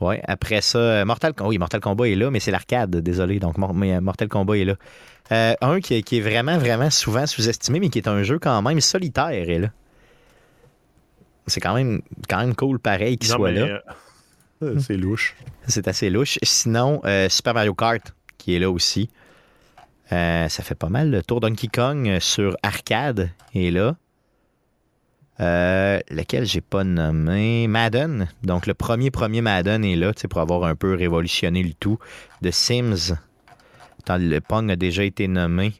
ouais. 0.01 0.21
Après 0.27 0.61
ça, 0.61 1.03
Mortal 1.05 1.33
Kombat. 1.33 1.49
Oui, 1.49 1.57
Mortal 1.57 1.79
Kombat 1.81 2.09
est 2.09 2.15
là, 2.15 2.29
mais 2.31 2.39
c'est 2.39 2.51
l'arcade, 2.51 2.95
désolé. 2.97 3.39
Donc, 3.39 3.57
mais, 3.57 3.95
euh, 3.95 4.01
Mortal 4.01 4.27
Kombat 4.27 4.57
est 4.57 4.65
là. 4.65 4.75
Euh, 5.31 5.53
un 5.61 5.79
qui, 5.79 5.95
est- 5.95 6.01
qui 6.03 6.17
est 6.17 6.21
vraiment, 6.21 6.57
vraiment 6.57 6.89
souvent 6.91 7.25
sous-estimé, 7.25 7.79
mais 7.79 7.89
qui 7.89 7.97
est 7.99 8.07
un 8.07 8.21
jeu 8.23 8.37
quand 8.37 8.61
même 8.61 8.79
solitaire 8.81 9.29
est 9.31 9.59
là. 9.59 9.69
C'est 11.47 11.59
quand 11.59 11.73
même, 11.75 12.01
quand 12.27 12.37
même 12.39 12.55
cool, 12.55 12.79
pareil, 12.79 13.17
qu'il 13.17 13.29
soit 13.29 13.51
là. 13.51 13.81
euh, 14.63 14.79
C'est 14.79 14.97
louche. 14.97 15.35
C'est 15.67 15.87
assez 15.87 16.09
louche. 16.09 16.39
Sinon, 16.43 17.01
euh, 17.05 17.29
Super 17.29 17.53
Mario 17.53 17.73
Kart, 17.73 18.13
qui 18.37 18.55
est 18.55 18.59
là 18.59 18.69
aussi. 18.71 19.09
Euh, 20.11 20.47
ça 20.49 20.63
fait 20.63 20.75
pas 20.75 20.89
mal. 20.89 21.09
Le 21.11 21.21
tour 21.21 21.39
Donkey 21.39 21.67
Kong 21.67 22.07
euh, 22.07 22.19
sur 22.19 22.55
arcade 22.63 23.31
est 23.53 23.71
là. 23.71 23.95
Euh, 25.39 25.99
lequel 26.09 26.45
j'ai 26.45 26.61
pas 26.61 26.83
nommé? 26.83 27.67
Madden. 27.67 28.27
Donc, 28.43 28.67
le 28.67 28.73
premier, 28.73 29.11
premier 29.11 29.41
Madden 29.41 29.83
est 29.83 29.95
là, 29.95 30.13
pour 30.29 30.39
avoir 30.39 30.63
un 30.63 30.75
peu 30.75 30.95
révolutionné 30.95 31.63
le 31.63 31.73
tout. 31.73 31.97
The 32.43 32.51
Sims. 32.51 33.15
Le 34.07 34.39
Pong 34.39 34.71
a 34.71 34.75
déjà 34.75 35.03
été 35.03 35.27
nommé. 35.27 35.73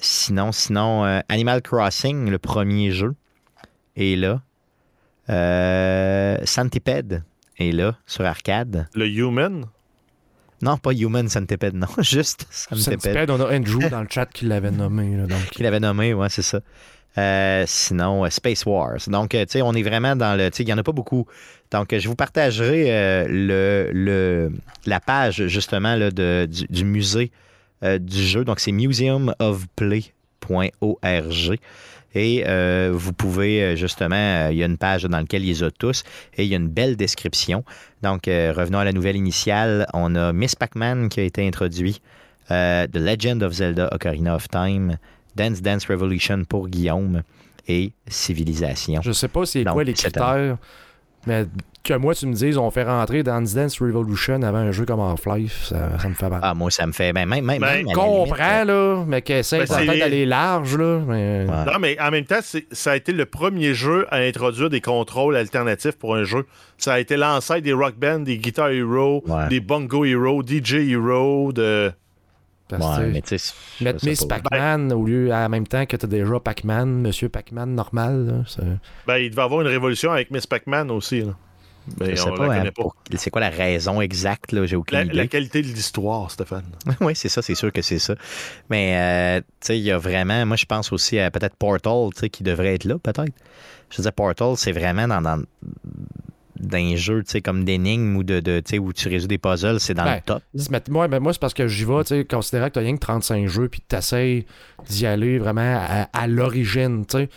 Sinon, 0.00 0.52
sinon, 0.52 1.02
Animal 1.28 1.62
Crossing, 1.62 2.30
le 2.30 2.38
premier 2.38 2.92
jeu, 2.92 3.14
est 3.96 4.16
là. 4.16 4.42
Euh, 5.30 6.38
Centipede 6.44 7.22
est 7.58 7.72
là, 7.72 7.96
sur 8.06 8.24
arcade. 8.24 8.88
Le 8.94 9.06
Human? 9.06 9.66
Non, 10.64 10.78
pas 10.78 10.92
Human 10.92 11.28
Centipede, 11.28 11.74
non. 11.74 11.86
Juste 11.98 12.46
Centipede. 12.50 13.00
Centipede, 13.02 13.30
on 13.30 13.40
a 13.40 13.54
Andrew 13.56 13.88
dans 13.90 14.00
le 14.02 14.08
chat 14.10 14.26
qui 14.26 14.46
l'avait 14.46 14.70
nommé. 14.70 15.16
là, 15.16 15.26
donc. 15.26 15.50
Qu'il 15.50 15.66
avait 15.66 15.80
nommé, 15.80 16.14
ouais, 16.14 16.28
c'est 16.30 16.42
ça. 16.42 16.60
Euh, 17.16 17.62
sinon, 17.68 18.24
euh, 18.24 18.28
Space 18.30 18.66
Wars. 18.66 18.98
Donc, 19.06 19.34
euh, 19.36 19.44
tu 19.44 19.52
sais, 19.52 19.62
on 19.62 19.72
est 19.74 19.82
vraiment 19.84 20.16
dans 20.16 20.36
le. 20.36 20.50
Tu 20.50 20.56
sais, 20.56 20.62
il 20.64 20.66
n'y 20.66 20.72
en 20.72 20.78
a 20.78 20.82
pas 20.82 20.90
beaucoup. 20.92 21.26
Donc, 21.70 21.94
je 21.96 22.08
vous 22.08 22.16
partagerai 22.16 22.86
euh, 22.88 23.26
le, 23.28 23.90
le- 23.92 24.50
la 24.86 24.98
page, 25.00 25.46
justement, 25.46 25.94
là, 25.94 26.10
de, 26.10 26.48
du, 26.50 26.64
du 26.68 26.84
musée 26.84 27.30
du 28.00 28.22
jeu. 28.26 28.44
Donc, 28.44 28.58
c'est 28.60 28.72
museumofplay.org. 28.72 31.58
Et 32.14 32.44
euh, 32.46 32.92
vous 32.94 33.12
pouvez, 33.12 33.62
euh, 33.62 33.76
justement, 33.76 34.14
euh, 34.14 34.48
il 34.52 34.58
y 34.58 34.62
a 34.62 34.66
une 34.66 34.78
page 34.78 35.02
dans 35.02 35.18
laquelle 35.18 35.44
ils 35.44 35.64
ont 35.64 35.70
tous 35.76 36.04
et 36.36 36.44
il 36.44 36.48
y 36.48 36.54
a 36.54 36.56
une 36.56 36.68
belle 36.68 36.96
description. 36.96 37.64
Donc, 38.02 38.28
euh, 38.28 38.52
revenons 38.56 38.78
à 38.78 38.84
la 38.84 38.92
nouvelle 38.92 39.16
initiale. 39.16 39.86
On 39.94 40.14
a 40.14 40.32
Miss 40.32 40.54
Pac-Man 40.54 41.08
qui 41.08 41.20
a 41.20 41.24
été 41.24 41.46
introduit, 41.46 42.00
euh, 42.50 42.86
The 42.86 42.96
Legend 42.98 43.42
of 43.42 43.52
Zelda 43.52 43.88
Ocarina 43.92 44.36
of 44.36 44.48
Time, 44.48 44.98
Dance 45.34 45.60
Dance 45.60 45.86
Revolution 45.86 46.44
pour 46.44 46.68
Guillaume 46.68 47.22
et 47.66 47.92
Civilisation. 48.06 49.02
Je 49.02 49.12
sais 49.12 49.28
pas 49.28 49.44
c'est 49.46 49.64
quoi 49.64 49.82
les 49.82 49.94
critères, 49.94 50.56
mais 51.26 51.46
que 51.84 51.94
moi, 51.94 52.14
tu 52.14 52.26
me 52.26 52.32
dises, 52.32 52.56
on 52.56 52.70
fait 52.70 52.82
rentrer 52.84 53.22
Dance 53.22 53.54
Dance 53.54 53.80
Revolution 53.80 54.42
avant 54.42 54.58
un 54.58 54.72
jeu 54.72 54.86
comme 54.86 55.00
Half-Life, 55.00 55.64
ça, 55.68 55.98
ça 56.00 56.08
me 56.08 56.14
fait 56.14 56.28
mal. 56.30 56.40
Ah, 56.42 56.54
moi, 56.54 56.70
ça 56.70 56.86
me 56.86 56.92
fait. 56.92 57.12
Ben, 57.12 57.26
même, 57.28 57.44
même, 57.44 57.60
Ben, 57.60 57.84
comprends, 57.84 58.34
limite, 58.62 58.66
là, 58.66 59.04
mais 59.06 59.20
qu'essaie 59.22 59.58
Ben, 59.58 59.66
peut-être 59.66 59.98
d'aller 59.98 60.24
large, 60.26 60.76
là. 60.78 61.00
Mais... 61.06 61.46
Ouais. 61.48 61.72
Non, 61.72 61.78
mais 61.78 62.00
en 62.00 62.10
même 62.10 62.24
temps, 62.24 62.38
c'est- 62.42 62.66
ça 62.72 62.92
a 62.92 62.96
été 62.96 63.12
le 63.12 63.26
premier 63.26 63.74
jeu 63.74 64.06
à 64.10 64.16
introduire 64.16 64.70
des 64.70 64.80
contrôles 64.80 65.36
alternatifs 65.36 65.96
pour 65.98 66.14
un 66.16 66.24
jeu. 66.24 66.46
Ça 66.78 66.94
a 66.94 67.00
été 67.00 67.16
l'ancêtre 67.18 67.60
des 67.62 67.72
Rock 67.74 67.96
Band, 67.96 68.20
des 68.20 68.38
Guitar 68.38 68.70
Hero, 68.70 69.22
Ouais. 69.28 69.48
des 69.48 69.60
Bongo 69.60 70.04
Hero, 70.06 70.42
DJ 70.42 70.90
Hero, 70.90 71.52
de. 71.52 71.92
parce 72.66 72.98
Ouais, 72.98 73.06
tu 73.06 73.12
mais 73.12 73.20
tu 73.20 73.84
Mettre 73.84 74.06
Miss. 74.06 74.24
Pac-Man 74.24 74.90
au 74.92 75.04
lieu, 75.04 75.30
en 75.32 75.48
même 75.50 75.66
temps 75.66 75.84
que 75.84 75.96
t'as 75.96 76.06
déjà 76.06 76.40
Pac-Man, 76.40 76.88
Monsieur 77.02 77.28
Pac-Man 77.28 77.74
normal, 77.74 78.26
là, 78.58 78.64
Ben, 79.06 79.18
il 79.18 79.28
devait 79.30 79.42
avoir 79.42 79.60
une 79.60 79.66
révolution 79.68 80.12
avec 80.12 80.30
Miss 80.30 80.46
Pac-Man 80.46 80.90
aussi. 80.90 81.20
Là. 81.20 81.32
Mais 82.00 82.10
Je 82.10 82.16
sais 82.16 82.30
on 82.30 82.34
pas, 82.36 82.46
la 82.48 82.62
hein, 82.62 82.70
pas. 82.74 82.84
c'est 83.16 83.30
quoi 83.30 83.40
la 83.42 83.50
raison 83.50 84.00
exacte, 84.00 84.52
là, 84.52 84.64
j'ai 84.66 84.76
aucune 84.76 84.96
La, 84.98 85.04
idée. 85.04 85.14
la 85.14 85.26
qualité 85.26 85.60
de 85.62 85.66
l'histoire, 85.68 86.30
Stéphane. 86.30 86.64
oui, 87.00 87.14
c'est 87.14 87.28
ça, 87.28 87.42
c'est 87.42 87.54
sûr 87.54 87.70
que 87.72 87.82
c'est 87.82 87.98
ça. 87.98 88.14
Mais, 88.70 88.96
euh, 88.96 89.40
tu 89.60 89.66
sais, 89.66 89.78
il 89.78 89.84
y 89.84 89.90
a 89.90 89.98
vraiment, 89.98 90.46
moi, 90.46 90.56
je 90.56 90.64
pense 90.64 90.92
aussi 90.92 91.18
à 91.18 91.30
peut-être 91.30 91.56
Portal, 91.56 92.08
tu 92.14 92.20
sais, 92.20 92.30
qui 92.30 92.42
devrait 92.42 92.74
être 92.74 92.84
là, 92.84 92.98
peut-être. 92.98 93.32
Je 93.90 93.98
veux 93.98 94.02
dire, 94.02 94.12
Portal, 94.12 94.56
c'est 94.56 94.72
vraiment 94.72 95.06
dans, 95.06 95.20
dans, 95.20 95.42
dans 96.60 96.78
un 96.78 96.96
jeu, 96.96 97.22
tu 97.22 97.32
sais, 97.32 97.42
comme 97.42 97.64
d'énigmes 97.64 98.16
ou 98.16 98.24
de, 98.24 98.40
de 98.40 98.60
tu 98.60 98.70
sais, 98.70 98.78
où 98.78 98.92
tu 98.94 99.08
résous 99.08 99.28
des 99.28 99.38
puzzles, 99.38 99.78
c'est 99.78 99.92
dans 99.94 100.04
Ben, 100.04 100.14
le 100.16 100.20
top. 100.22 100.42
Se 100.56 100.70
mettre- 100.70 100.90
moi, 100.90 101.06
ben, 101.08 101.20
moi 101.20 101.32
c'est 101.34 101.40
parce 101.40 101.52
que 101.54 101.68
j'y 101.68 101.84
vais, 101.84 102.02
tu 102.04 102.08
sais, 102.14 102.24
considérant 102.24 102.68
que 102.68 102.72
t'as 102.74 102.80
rien 102.80 102.94
que 102.94 103.00
35 103.00 103.46
jeux, 103.46 103.68
puis 103.68 103.82
t'essayes 103.86 104.46
d'y 104.88 105.04
aller 105.06 105.38
vraiment 105.38 105.78
à, 105.86 106.08
à 106.12 106.26
l'origine, 106.26 107.04
tu 107.06 107.18
sais. 107.18 107.28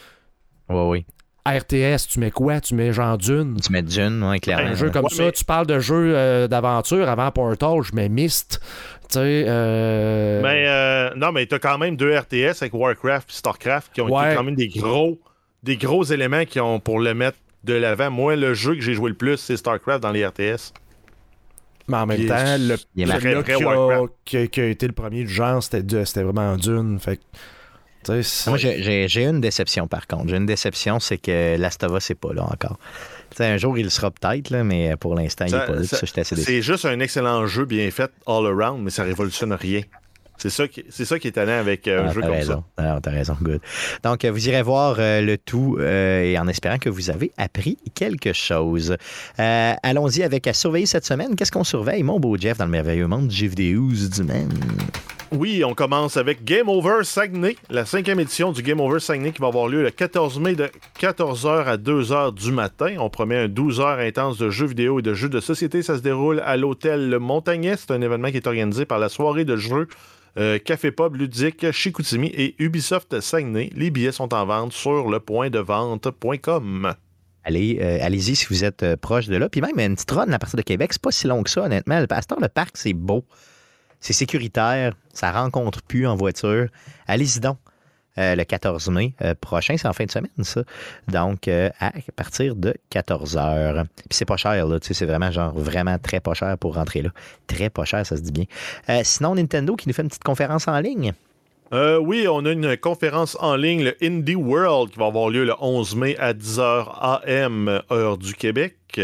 Oui, 0.70 0.82
oui. 0.90 1.06
RTS, 1.52 2.08
tu 2.10 2.20
mets 2.20 2.32
quoi? 2.32 2.60
Tu 2.62 2.76
mets 2.76 2.92
genre 2.94 3.18
Dune. 3.18 3.58
Tu 3.64 3.72
mets 3.72 3.82
Dune, 3.82 4.24
oui, 4.24 4.40
clairement. 4.40 4.68
Un 4.72 4.76
jeu 4.76 4.90
comme 4.90 5.04
Ouais, 5.06 5.10
ça, 5.10 5.24
mais- 5.26 5.32
tu 5.32 5.46
parles 5.46 5.68
de 5.68 5.80
jeu 5.80 6.14
euh, 6.16 6.48
d'aventure 6.48 7.08
avant 7.10 7.32
Portal, 7.32 7.82
je 7.84 7.94
mets 7.96 8.10
Myst. 8.10 8.60
Tu 9.10 9.14
sais, 9.14 9.46
euh, 9.48 10.42
Mais 10.42 10.66
euh, 10.68 11.10
non, 11.16 11.32
mais 11.32 11.46
t'as 11.46 11.60
quand 11.60 11.78
même 11.78 11.96
deux 11.96 12.16
RTS 12.18 12.62
avec 12.62 12.74
Warcraft 12.74 13.30
et 13.30 13.34
Starcraft 13.34 13.94
qui 13.94 14.02
ont 14.02 14.10
Ouais. 14.14 14.28
été 14.28 14.36
quand 14.36 14.44
même 14.44 14.56
des 14.56 14.68
gros, 14.68 15.18
des 15.64 15.78
gros 15.78 16.04
éléments 16.04 16.44
qui 16.46 16.60
ont 16.60 16.80
pour 16.80 17.00
le 17.00 17.14
mettre 17.14 17.38
de 17.64 17.74
l'avant. 17.74 18.12
Moi, 18.12 18.36
le 18.36 18.54
jeu 18.54 18.76
que 18.76 18.82
j'ai 18.82 18.94
joué 18.94 19.10
le 19.10 19.16
plus, 19.16 19.38
c'est 19.38 19.56
Starcraft 19.58 20.02
dans 20.04 20.12
les 20.12 20.26
RTS. 20.26 20.74
mais 21.88 21.98
en 21.98 22.06
même 22.06 22.18
Puis, 22.18 22.28
temps, 22.28 22.36
le, 22.60 22.76
celui-là 22.76 23.06
marqué 23.36 23.54
qui, 24.26 24.38
a, 24.38 24.48
qui 24.48 24.62
été 24.62 24.88
le 24.88 24.94
premier 24.94 25.24
du 25.24 25.30
genre, 25.30 25.64
c'était 25.64 26.24
vraiment 26.24 26.58
Dune. 26.58 27.00
Fait 27.00 27.20
Moi, 28.48 28.58
j'ai- 28.58 29.24
une 29.24 29.42
déception, 29.42 29.88
par 29.88 30.08
contre. 30.08 30.30
J'ai 30.30 30.38
une 30.38 30.46
déception, 30.46 31.00
c'est 31.00 31.18
que 31.18 31.58
Lastova, 31.58 32.00
c'est 32.00 32.16
pas 32.16 32.34
là 32.34 32.44
encore. 32.44 32.78
Tu 33.32 33.38
sais, 33.38 33.46
un 33.46 33.58
jour, 33.58 33.78
il 33.78 33.84
le 33.84 33.90
sera 33.90 34.10
peut-être, 34.12 34.50
là, 34.50 34.64
mais 34.64 34.96
pour 34.98 35.16
l'instant, 35.16 35.46
il 35.48 35.54
n'est 35.54 35.60
pas 35.66 35.74
là. 35.74 35.82
C'est 36.46 36.62
juste 36.62 36.86
un 36.86 37.00
excellent 37.00 37.46
jeu 37.48 37.66
bien 37.66 37.90
fait 37.92 38.12
all 38.26 38.46
around, 38.46 38.84
mais 38.84 38.90
ça 38.92 39.04
révolutionne 39.04 39.54
rien. 39.54 39.82
C'est 40.40 40.52
ça 40.52 40.68
qui, 40.68 40.84
c'est 40.92 41.04
ça 41.04 41.18
qui 41.18 41.26
est 41.28 41.30
étonnant 41.32 41.58
avec 41.60 41.88
euh, 41.88 42.04
un 42.04 42.10
Ah, 42.10 42.14
jeu 42.14 42.22
comme 42.22 42.30
raison. 42.30 42.64
ça. 42.78 42.84
Ah, 42.96 43.00
t'as 43.02 43.10
raison, 43.10 43.36
good. 43.42 43.60
Donc, 44.04 44.24
euh, 44.24 44.32
vous 44.32 44.48
irez 44.48 44.62
voir 44.62 44.98
euh, 45.00 45.20
le 45.22 45.36
tout 45.40 45.78
euh, 45.80 46.22
et 46.22 46.38
en 46.38 46.48
espérant 46.48 46.78
que 46.78 46.90
vous 46.90 47.10
avez 47.10 47.32
appris 47.38 47.80
quelque 47.96 48.34
chose. 48.34 48.96
Euh, 49.40 49.74
Allons-y 49.82 50.22
avec 50.22 50.46
à 50.46 50.54
surveiller 50.54 50.86
cette 50.86 51.06
semaine. 51.06 51.36
Qu'est-ce 51.36 51.52
qu'on 51.52 51.64
surveille, 51.64 52.04
mon 52.04 52.20
beau 52.20 52.38
Jeff, 52.38 52.60
dans 52.60 52.66
le 52.66 52.72
merveilleux 52.72 53.08
monde 53.08 53.30
du 53.30 53.36
jeu 53.36 53.48
vidéo 53.48 53.88
du 53.90 54.24
man? 54.24 54.48
Oui, 55.32 55.64
on 55.66 55.74
commence 55.74 56.16
avec 56.16 56.46
Game 56.46 56.70
Over 56.70 57.04
Saguenay, 57.04 57.58
la 57.70 57.86
cinquième 57.86 58.20
édition 58.20 58.54
du 58.54 58.62
Game 58.62 58.80
Over 58.80 59.02
Saguenay 59.02 59.34
qui 59.34 59.42
va 59.42 59.48
avoir 59.48 59.68
lieu 59.68 59.84
le 59.84 59.92
14 59.92 60.40
mai 60.40 60.56
de 60.56 60.70
14h 61.02 61.66
à 61.66 61.76
2h 61.76 62.34
du 62.34 62.54
matin. 62.54 62.96
On 63.00 63.10
promet 63.10 63.36
un 63.36 63.48
12 63.50 63.82
heures 63.82 64.00
intense 64.00 64.38
de 64.38 64.50
jeux 64.50 64.68
vidéo 64.68 65.00
et 65.00 65.02
de 65.02 65.14
jeux 65.14 65.28
de 65.28 65.42
société. 65.42 65.82
Ça 65.84 65.98
se 65.98 66.02
déroule 66.02 66.40
à 66.46 66.56
l'hôtel 66.56 67.10
Le 67.10 67.20
Montagnet. 67.20 67.76
C'est 67.76 67.92
un 67.92 68.02
événement 68.02 68.32
qui 68.32 68.38
est 68.38 68.48
organisé 68.48 68.86
par 68.86 69.00
la 69.00 69.10
soirée 69.10 69.44
de 69.44 69.58
jeux 69.58 69.88
euh, 70.38 70.60
Café 70.60 70.92
Pub 70.92 71.16
Ludique, 71.16 71.72
Chicoutimi 71.72 72.28
et 72.28 72.56
Ubisoft 72.60 73.20
Saguenay. 73.20 73.70
Les 73.76 73.92
billets 73.92 74.14
sont 74.14 74.34
en 74.34 74.46
vente 74.46 74.72
sur 74.72 75.10
le. 75.10 75.20
Allez, 77.44 77.80
euh, 77.82 78.00
allez-y 78.02 78.36
si 78.36 78.46
vous 78.50 78.64
êtes 78.64 78.84
euh, 78.84 78.96
proche 78.96 79.28
de 79.28 79.36
là. 79.36 79.50
Puis 79.50 79.60
même 79.60 79.78
une 79.80 79.96
petite 79.96 80.12
run 80.12 80.32
à 80.32 80.40
partir 80.40 80.58
de 80.58 80.64
Québec, 80.64 80.94
c'est 80.94 81.02
pas 81.02 81.12
si 81.12 81.28
long 81.28 81.44
que 81.44 81.50
ça, 81.50 81.64
honnêtement. 81.64 82.00
Le 82.00 82.08
pasteur, 82.08 82.40
le 82.40 82.48
parc, 82.48 82.78
c'est 82.78 82.94
beau. 82.94 83.26
C'est 84.00 84.14
sécuritaire. 84.14 84.94
Ça 85.14 85.32
rencontre 85.32 85.82
plus 85.82 86.08
en 86.08 86.16
voiture. 86.16 86.68
Allez-y 87.08 87.40
donc. 87.40 87.58
Euh, 88.18 88.36
le 88.36 88.44
14 88.44 88.90
mai 88.90 89.14
euh, 89.22 89.36
prochain, 89.40 89.76
c'est 89.78 89.88
en 89.88 89.94
fin 89.94 90.06
de 90.06 90.12
semaine, 90.12 90.32
ça. 90.42 90.64
Donc, 91.08 91.48
euh, 91.48 91.70
à 91.80 91.92
partir 92.16 92.56
de 92.56 92.74
14 92.90 93.38
h. 93.38 93.84
Puis 93.96 94.06
c'est 94.10 94.26
pas 94.26 94.38
cher, 94.38 94.66
là. 94.66 94.80
Tu 94.80 94.88
sais, 94.88 94.94
c'est 94.96 95.06
vraiment, 95.06 95.30
genre, 95.30 95.54
vraiment 95.54 96.00
très 96.00 96.20
pas 96.20 96.34
cher 96.34 96.58
pour 96.58 96.76
rentrer 96.76 97.04
là. 97.04 97.10
Très 97.46 97.70
pas 97.70 97.86
cher, 97.86 98.06
ça 98.06 98.18
se 98.18 98.22
dit 98.22 98.32
bien. 98.32 98.46
Sinon, 99.04 99.36
Nintendo 99.36 99.76
qui 99.76 99.88
nous 99.88 99.94
fait 99.94 100.02
une 100.02 100.08
petite 100.08 100.24
conférence 100.24 100.68
en 100.68 100.80
ligne. 100.80 101.14
Oui, 101.72 102.28
on 102.30 102.46
a 102.46 102.52
une 102.52 102.78
conférence 102.78 103.38
en 103.40 103.56
ligne, 103.56 103.84
le 103.84 103.96
Indie 104.02 104.36
World, 104.36 104.92
qui 104.92 105.00
va 105.00 105.08
avoir 105.08 105.30
lieu 105.30 105.44
le 105.44 105.54
11 105.60 105.96
mai 105.96 106.18
à 106.18 106.34
10h 106.34 107.22
AM, 107.26 107.82
heure 107.92 108.18
du 108.18 108.34
Québec. 108.34 109.02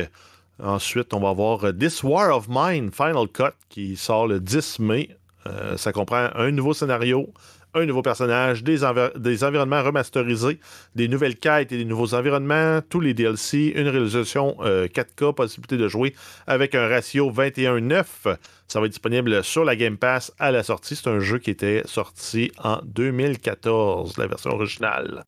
Ensuite, 0.63 1.13
on 1.13 1.19
va 1.19 1.29
avoir 1.29 1.65
euh, 1.65 1.73
This 1.73 2.03
War 2.03 2.35
of 2.35 2.47
Mine 2.49 2.89
Final 2.91 3.27
Cut 3.27 3.53
qui 3.69 3.95
sort 3.97 4.27
le 4.27 4.39
10 4.39 4.79
mai. 4.79 5.09
Euh, 5.45 5.75
ça 5.75 5.91
comprend 5.91 6.29
un 6.35 6.51
nouveau 6.51 6.73
scénario, 6.73 7.29
un 7.73 7.85
nouveau 7.85 8.01
personnage, 8.01 8.63
des, 8.63 8.83
envi- 8.85 9.11
des 9.17 9.43
environnements 9.43 9.83
remasterisés, 9.83 10.59
des 10.95 11.09
nouvelles 11.09 11.35
quêtes 11.37 11.73
et 11.73 11.77
des 11.77 11.83
nouveaux 11.83 12.13
environnements, 12.13 12.79
tous 12.87 13.01
les 13.01 13.13
DLC, 13.13 13.73
une 13.75 13.89
résolution 13.89 14.55
euh, 14.61 14.87
4K, 14.87 15.33
possibilité 15.33 15.75
de 15.75 15.87
jouer 15.89 16.15
avec 16.47 16.75
un 16.75 16.87
ratio 16.87 17.29
21-9. 17.29 18.05
Ça 18.69 18.79
va 18.79 18.85
être 18.85 18.91
disponible 18.93 19.43
sur 19.43 19.65
la 19.65 19.75
Game 19.75 19.97
Pass 19.97 20.31
à 20.39 20.51
la 20.51 20.63
sortie. 20.63 20.95
C'est 20.95 21.09
un 21.09 21.19
jeu 21.19 21.39
qui 21.39 21.49
était 21.49 21.81
sorti 21.85 22.51
en 22.63 22.79
2014, 22.85 24.17
la 24.17 24.27
version 24.27 24.51
originale. 24.51 25.23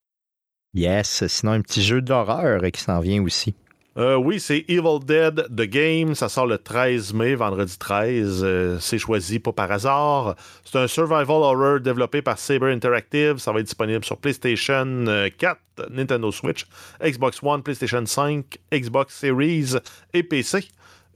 Yes. 0.73 1.25
Sinon, 1.27 1.53
un 1.53 1.61
petit 1.61 1.81
jeu 1.83 2.01
d'horreur 2.01 2.61
qui 2.71 2.81
s'en 2.81 2.99
vient 3.01 3.21
aussi. 3.23 3.53
Euh, 3.97 4.17
oui, 4.17 4.41
c'est 4.41 4.65
Evil 4.67 4.99
Dead 5.05 5.47
The 5.55 5.61
Game. 5.61 6.15
Ça 6.15 6.27
sort 6.27 6.47
le 6.47 6.57
13 6.57 7.13
mai, 7.13 7.35
vendredi 7.35 7.77
13. 7.77 8.41
Euh, 8.43 8.77
c'est 8.79 8.97
choisi 8.97 9.39
pas 9.39 9.53
par 9.53 9.71
hasard. 9.71 10.35
C'est 10.65 10.77
un 10.77 10.87
survival 10.87 11.29
horror 11.29 11.79
développé 11.79 12.21
par 12.21 12.37
Saber 12.37 12.71
Interactive. 12.71 13.37
Ça 13.37 13.53
va 13.53 13.59
être 13.61 13.67
disponible 13.67 14.03
sur 14.03 14.17
PlayStation 14.17 14.85
euh, 15.07 15.29
4, 15.37 15.59
Nintendo 15.91 16.29
Switch, 16.31 16.65
Xbox 17.01 17.39
One, 17.41 17.63
PlayStation 17.63 18.05
5, 18.05 18.57
Xbox 18.73 19.15
Series 19.15 19.75
et 20.13 20.23
PC. 20.23 20.67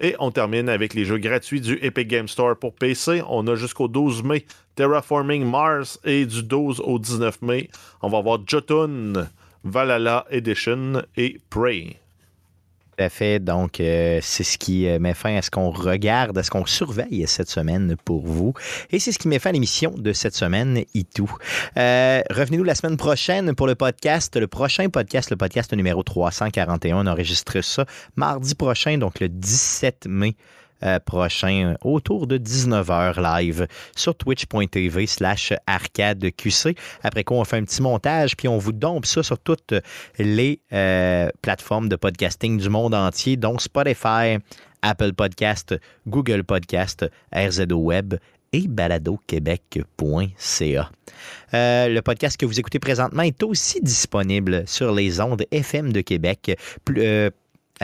Et 0.01 0.15
on 0.19 0.32
termine 0.32 0.69
avec 0.69 0.93
les 0.93 1.03
jeux 1.03 1.17
gratuits 1.17 1.59
du 1.59 1.77
Epic 1.82 2.07
Game 2.07 2.30
Store 2.30 2.55
pour 2.55 2.73
PC. 2.73 3.21
On 3.27 3.45
a 3.47 3.55
jusqu'au 3.55 3.89
12 3.89 4.23
mai 4.23 4.45
Terraforming 4.75 5.43
Mars 5.43 5.99
et 6.05 6.25
du 6.25 6.41
12 6.41 6.80
au 6.80 6.97
19 6.97 7.41
mai, 7.41 7.69
on 8.01 8.07
va 8.07 8.19
avoir 8.19 8.39
Jotun, 8.47 9.27
Valhalla 9.65 10.25
Edition 10.32 11.01
et 11.17 11.41
Prey. 11.49 11.97
Tout 13.00 13.06
à 13.06 13.10
fait. 13.10 13.39
Donc, 13.39 13.80
euh, 13.80 14.20
c'est 14.22 14.43
ce 14.43 14.58
qui 14.58 14.86
euh, 14.86 15.00
met 15.00 15.14
fin 15.14 15.38
à 15.38 15.41
ce 15.41 15.50
qu'on 15.50 15.70
regarde, 15.70 16.38
à 16.38 16.43
ce 16.43 16.52
qu'on 16.52 16.66
surveille 16.66 17.26
cette 17.28 17.50
semaine 17.50 17.95
pour 18.04 18.28
vous. 18.28 18.54
Et 18.91 19.00
c'est 19.00 19.14
ce 19.14 19.20
qui 19.20 19.30
met 19.30 19.39
fin 19.39 19.52
à 19.52 19.54
l'émission 19.54 19.91
de 19.91 20.12
cette 20.12 20.36
semaine 20.36 20.84
et 20.93 21.04
tout. 21.06 21.34
Euh, 21.78 22.22
Revenez-nous 22.30 22.66
la 22.66 22.76
semaine 22.76 22.97
prochaine 22.97 23.56
pour 23.56 23.68
le 23.68 23.76
podcast. 23.76 24.36
Le 24.36 24.47
prochain 24.47 24.89
podcast, 24.89 25.30
le 25.30 25.38
podcast 25.38 25.74
numéro 25.74 26.04
341. 26.04 26.97
On 26.97 27.08
enregistre 27.08 27.62
ça 27.62 27.86
mardi 28.18 28.54
prochain, 28.54 28.97
donc 28.97 29.22
le 29.22 29.30
17 29.30 30.08
mai. 30.10 30.36
Euh, 30.84 30.99
prochain 30.99 31.75
autour 31.84 32.27
de 32.27 32.38
19h 32.38 33.21
live 33.21 33.67
sur 33.95 34.15
twitch.tv 34.15 35.07
slash 35.07 35.53
arcadeqc. 35.67 36.77
Après 37.03 37.23
quoi, 37.23 37.38
on 37.38 37.43
fait 37.43 37.57
un 37.57 37.63
petit 37.63 37.82
montage, 37.82 38.38
puis 38.38 38.47
on 38.47 38.57
vous 38.57 38.71
dompe 38.71 39.05
ça 39.05 39.23
sur 39.23 39.39
toutes 39.39 39.73
les 40.17 40.61
euh, 40.73 41.30
plateformes 41.41 41.89
de 41.89 41.95
podcasting 41.95 42.57
du 42.57 42.69
monde 42.69 42.93
entier, 42.93 43.38
dont 43.38 43.59
Spotify, 43.59 44.38
Apple 44.82 45.13
Podcast, 45.13 45.75
Google 46.07 46.43
Podcast, 46.43 47.05
RZO 47.34 47.75
Web 47.75 48.15
et 48.53 48.67
baladoquebec.ca. 48.67 50.91
Euh, 51.53 51.89
le 51.89 52.01
podcast 52.01 52.38
que 52.38 52.45
vous 52.45 52.59
écoutez 52.59 52.80
présentement 52.80 53.23
est 53.23 53.43
aussi 53.43 53.82
disponible 53.82 54.63
sur 54.67 54.93
les 54.93 55.19
ondes 55.19 55.43
FM 55.51 55.91
de 55.91 56.01
Québec. 56.01 56.57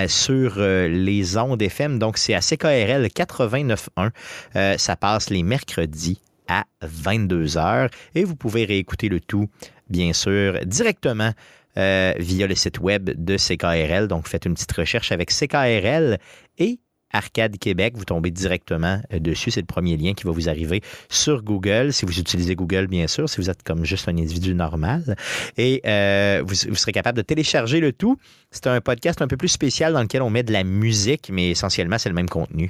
Sur 0.08 0.56
euh, 0.58 0.88
les 0.88 1.38
ondes 1.38 1.62
FM. 1.62 2.00
Donc, 2.00 2.18
c'est 2.18 2.34
à 2.34 2.42
CKRL 2.42 3.08
89.1. 3.08 4.10
Euh, 4.56 4.78
ça 4.78 4.96
passe 4.96 5.30
les 5.30 5.44
mercredis 5.44 6.22
à 6.48 6.66
22h 6.84 7.90
et 8.14 8.24
vous 8.24 8.36
pouvez 8.36 8.66
réécouter 8.66 9.10
le 9.10 9.20
tout, 9.20 9.48
bien 9.90 10.14
sûr, 10.14 10.60
directement 10.66 11.32
euh, 11.78 12.14
via 12.20 12.48
le 12.48 12.56
site 12.56 12.80
web 12.80 13.10
de 13.10 13.38
CKRL. 13.38 14.08
Donc, 14.08 14.28
faites 14.28 14.46
une 14.46 14.54
petite 14.54 14.72
recherche 14.74 15.12
avec 15.12 15.32
CKRL 15.32 16.20
et 16.58 16.80
Arcade 17.16 17.58
Québec, 17.58 17.94
vous 17.96 18.04
tombez 18.04 18.30
directement 18.30 19.02
euh, 19.14 19.20
dessus. 19.20 19.50
C'est 19.50 19.62
le 19.62 19.66
premier 19.66 19.96
lien 19.96 20.14
qui 20.14 20.26
va 20.26 20.32
vous 20.32 20.50
arriver 20.50 20.82
sur 21.10 21.44
Google, 21.44 21.94
si 21.94 22.06
vous 22.06 22.20
utilisez 22.20 22.56
Google, 22.56 22.88
bien 22.88 23.08
sûr, 23.08 23.30
si 23.30 23.38
vous 23.38 23.50
êtes 23.50 23.64
comme 23.64 23.86
juste 23.86 24.10
un 24.10 24.18
individu 24.18 24.54
normal. 24.54 25.16
Et 25.58 25.82
euh, 25.86 26.44
vous, 26.46 26.54
serez 26.54 26.92
capable 26.92 27.18
de 27.18 27.22
télécharger 27.22 27.80
le 27.80 27.94
tout. 27.94 28.18
C'est 28.52 28.68
un 28.68 28.82
podcast 28.82 29.22
un 29.22 29.28
peu 29.28 29.38
plus 29.38 29.48
spécial 29.48 29.94
dans 29.94 30.02
lequel 30.02 30.22
on 30.22 30.30
met 30.30 30.44
de 30.44 30.52
la 30.52 30.64
musique, 30.64 31.30
mais 31.32 31.52
essentiellement, 31.52 31.98
c'est 31.98 32.10
le 32.10 32.16
même 32.16 32.30
contenu 32.30 32.70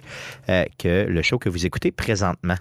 euh, 0.50 0.64
que 0.78 1.06
le 1.08 1.22
show 1.24 1.39
que 1.39 1.50
vous 1.50 1.66
écoutez 1.66 1.91
présentement. 1.91 2.56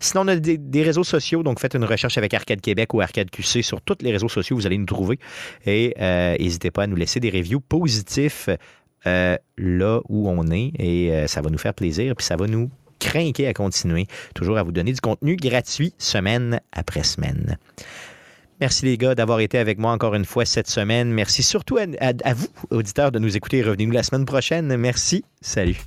Sinon, 0.00 0.22
on 0.24 0.28
a 0.28 0.36
des, 0.36 0.82
réseaux 0.82 1.04
sociaux, 1.04 1.42
donc 1.42 1.60
faites 1.60 1.74
une 1.74 1.84
recherche 1.84 2.18
avec 2.18 2.34
Arcade 2.34 2.60
Québec 2.60 2.94
ou 2.94 3.00
Arcade 3.00 3.30
QC 3.30 3.62
sur 3.62 3.80
tous 3.80 3.98
les 4.00 4.10
réseaux 4.10 4.28
sociaux, 4.28 4.56
vous 4.56 4.66
allez 4.66 4.78
nous 4.78 4.86
trouver. 4.86 5.18
Et 5.66 5.94
n'hésitez 5.98 6.70
pas 6.70 6.84
à 6.84 6.86
nous 6.86 6.96
laisser 6.96 7.20
des 7.20 7.30
reviews 7.30 7.60
positifs 7.60 8.48
euh, 9.06 9.36
là 9.56 10.00
où 10.08 10.28
on 10.28 10.50
est 10.50 10.72
et 10.78 11.12
euh, 11.12 11.26
ça 11.26 11.40
va 11.40 11.50
nous 11.50 11.58
faire 11.58 11.74
plaisir 11.74 12.14
puis 12.16 12.26
ça 12.26 12.36
va 12.36 12.46
nous 12.46 12.70
craquer 12.98 13.46
à 13.46 13.54
continuer, 13.54 14.06
toujours 14.34 14.58
à 14.58 14.62
vous 14.62 14.72
donner 14.72 14.92
du 14.92 15.00
contenu 15.00 15.36
gratuit 15.36 15.94
semaine 15.98 16.60
après 16.72 17.04
semaine. 17.04 17.58
Merci 18.60 18.86
les 18.86 18.98
gars 18.98 19.14
d'avoir 19.14 19.38
été 19.38 19.56
avec 19.56 19.78
moi 19.78 19.92
encore 19.92 20.14
une 20.14 20.24
fois 20.24 20.44
cette 20.44 20.68
semaine. 20.68 21.12
Merci 21.12 21.44
surtout 21.44 21.78
à, 21.78 22.34
vous, 22.34 22.48
auditeurs, 22.70 23.12
de 23.12 23.20
nous 23.20 23.36
écouter. 23.36 23.62
Revenez-nous 23.62 23.92
la 23.92 24.02
semaine 24.02 24.24
prochaine. 24.24 24.76
Merci. 24.76 25.24
Salut. 25.40 25.80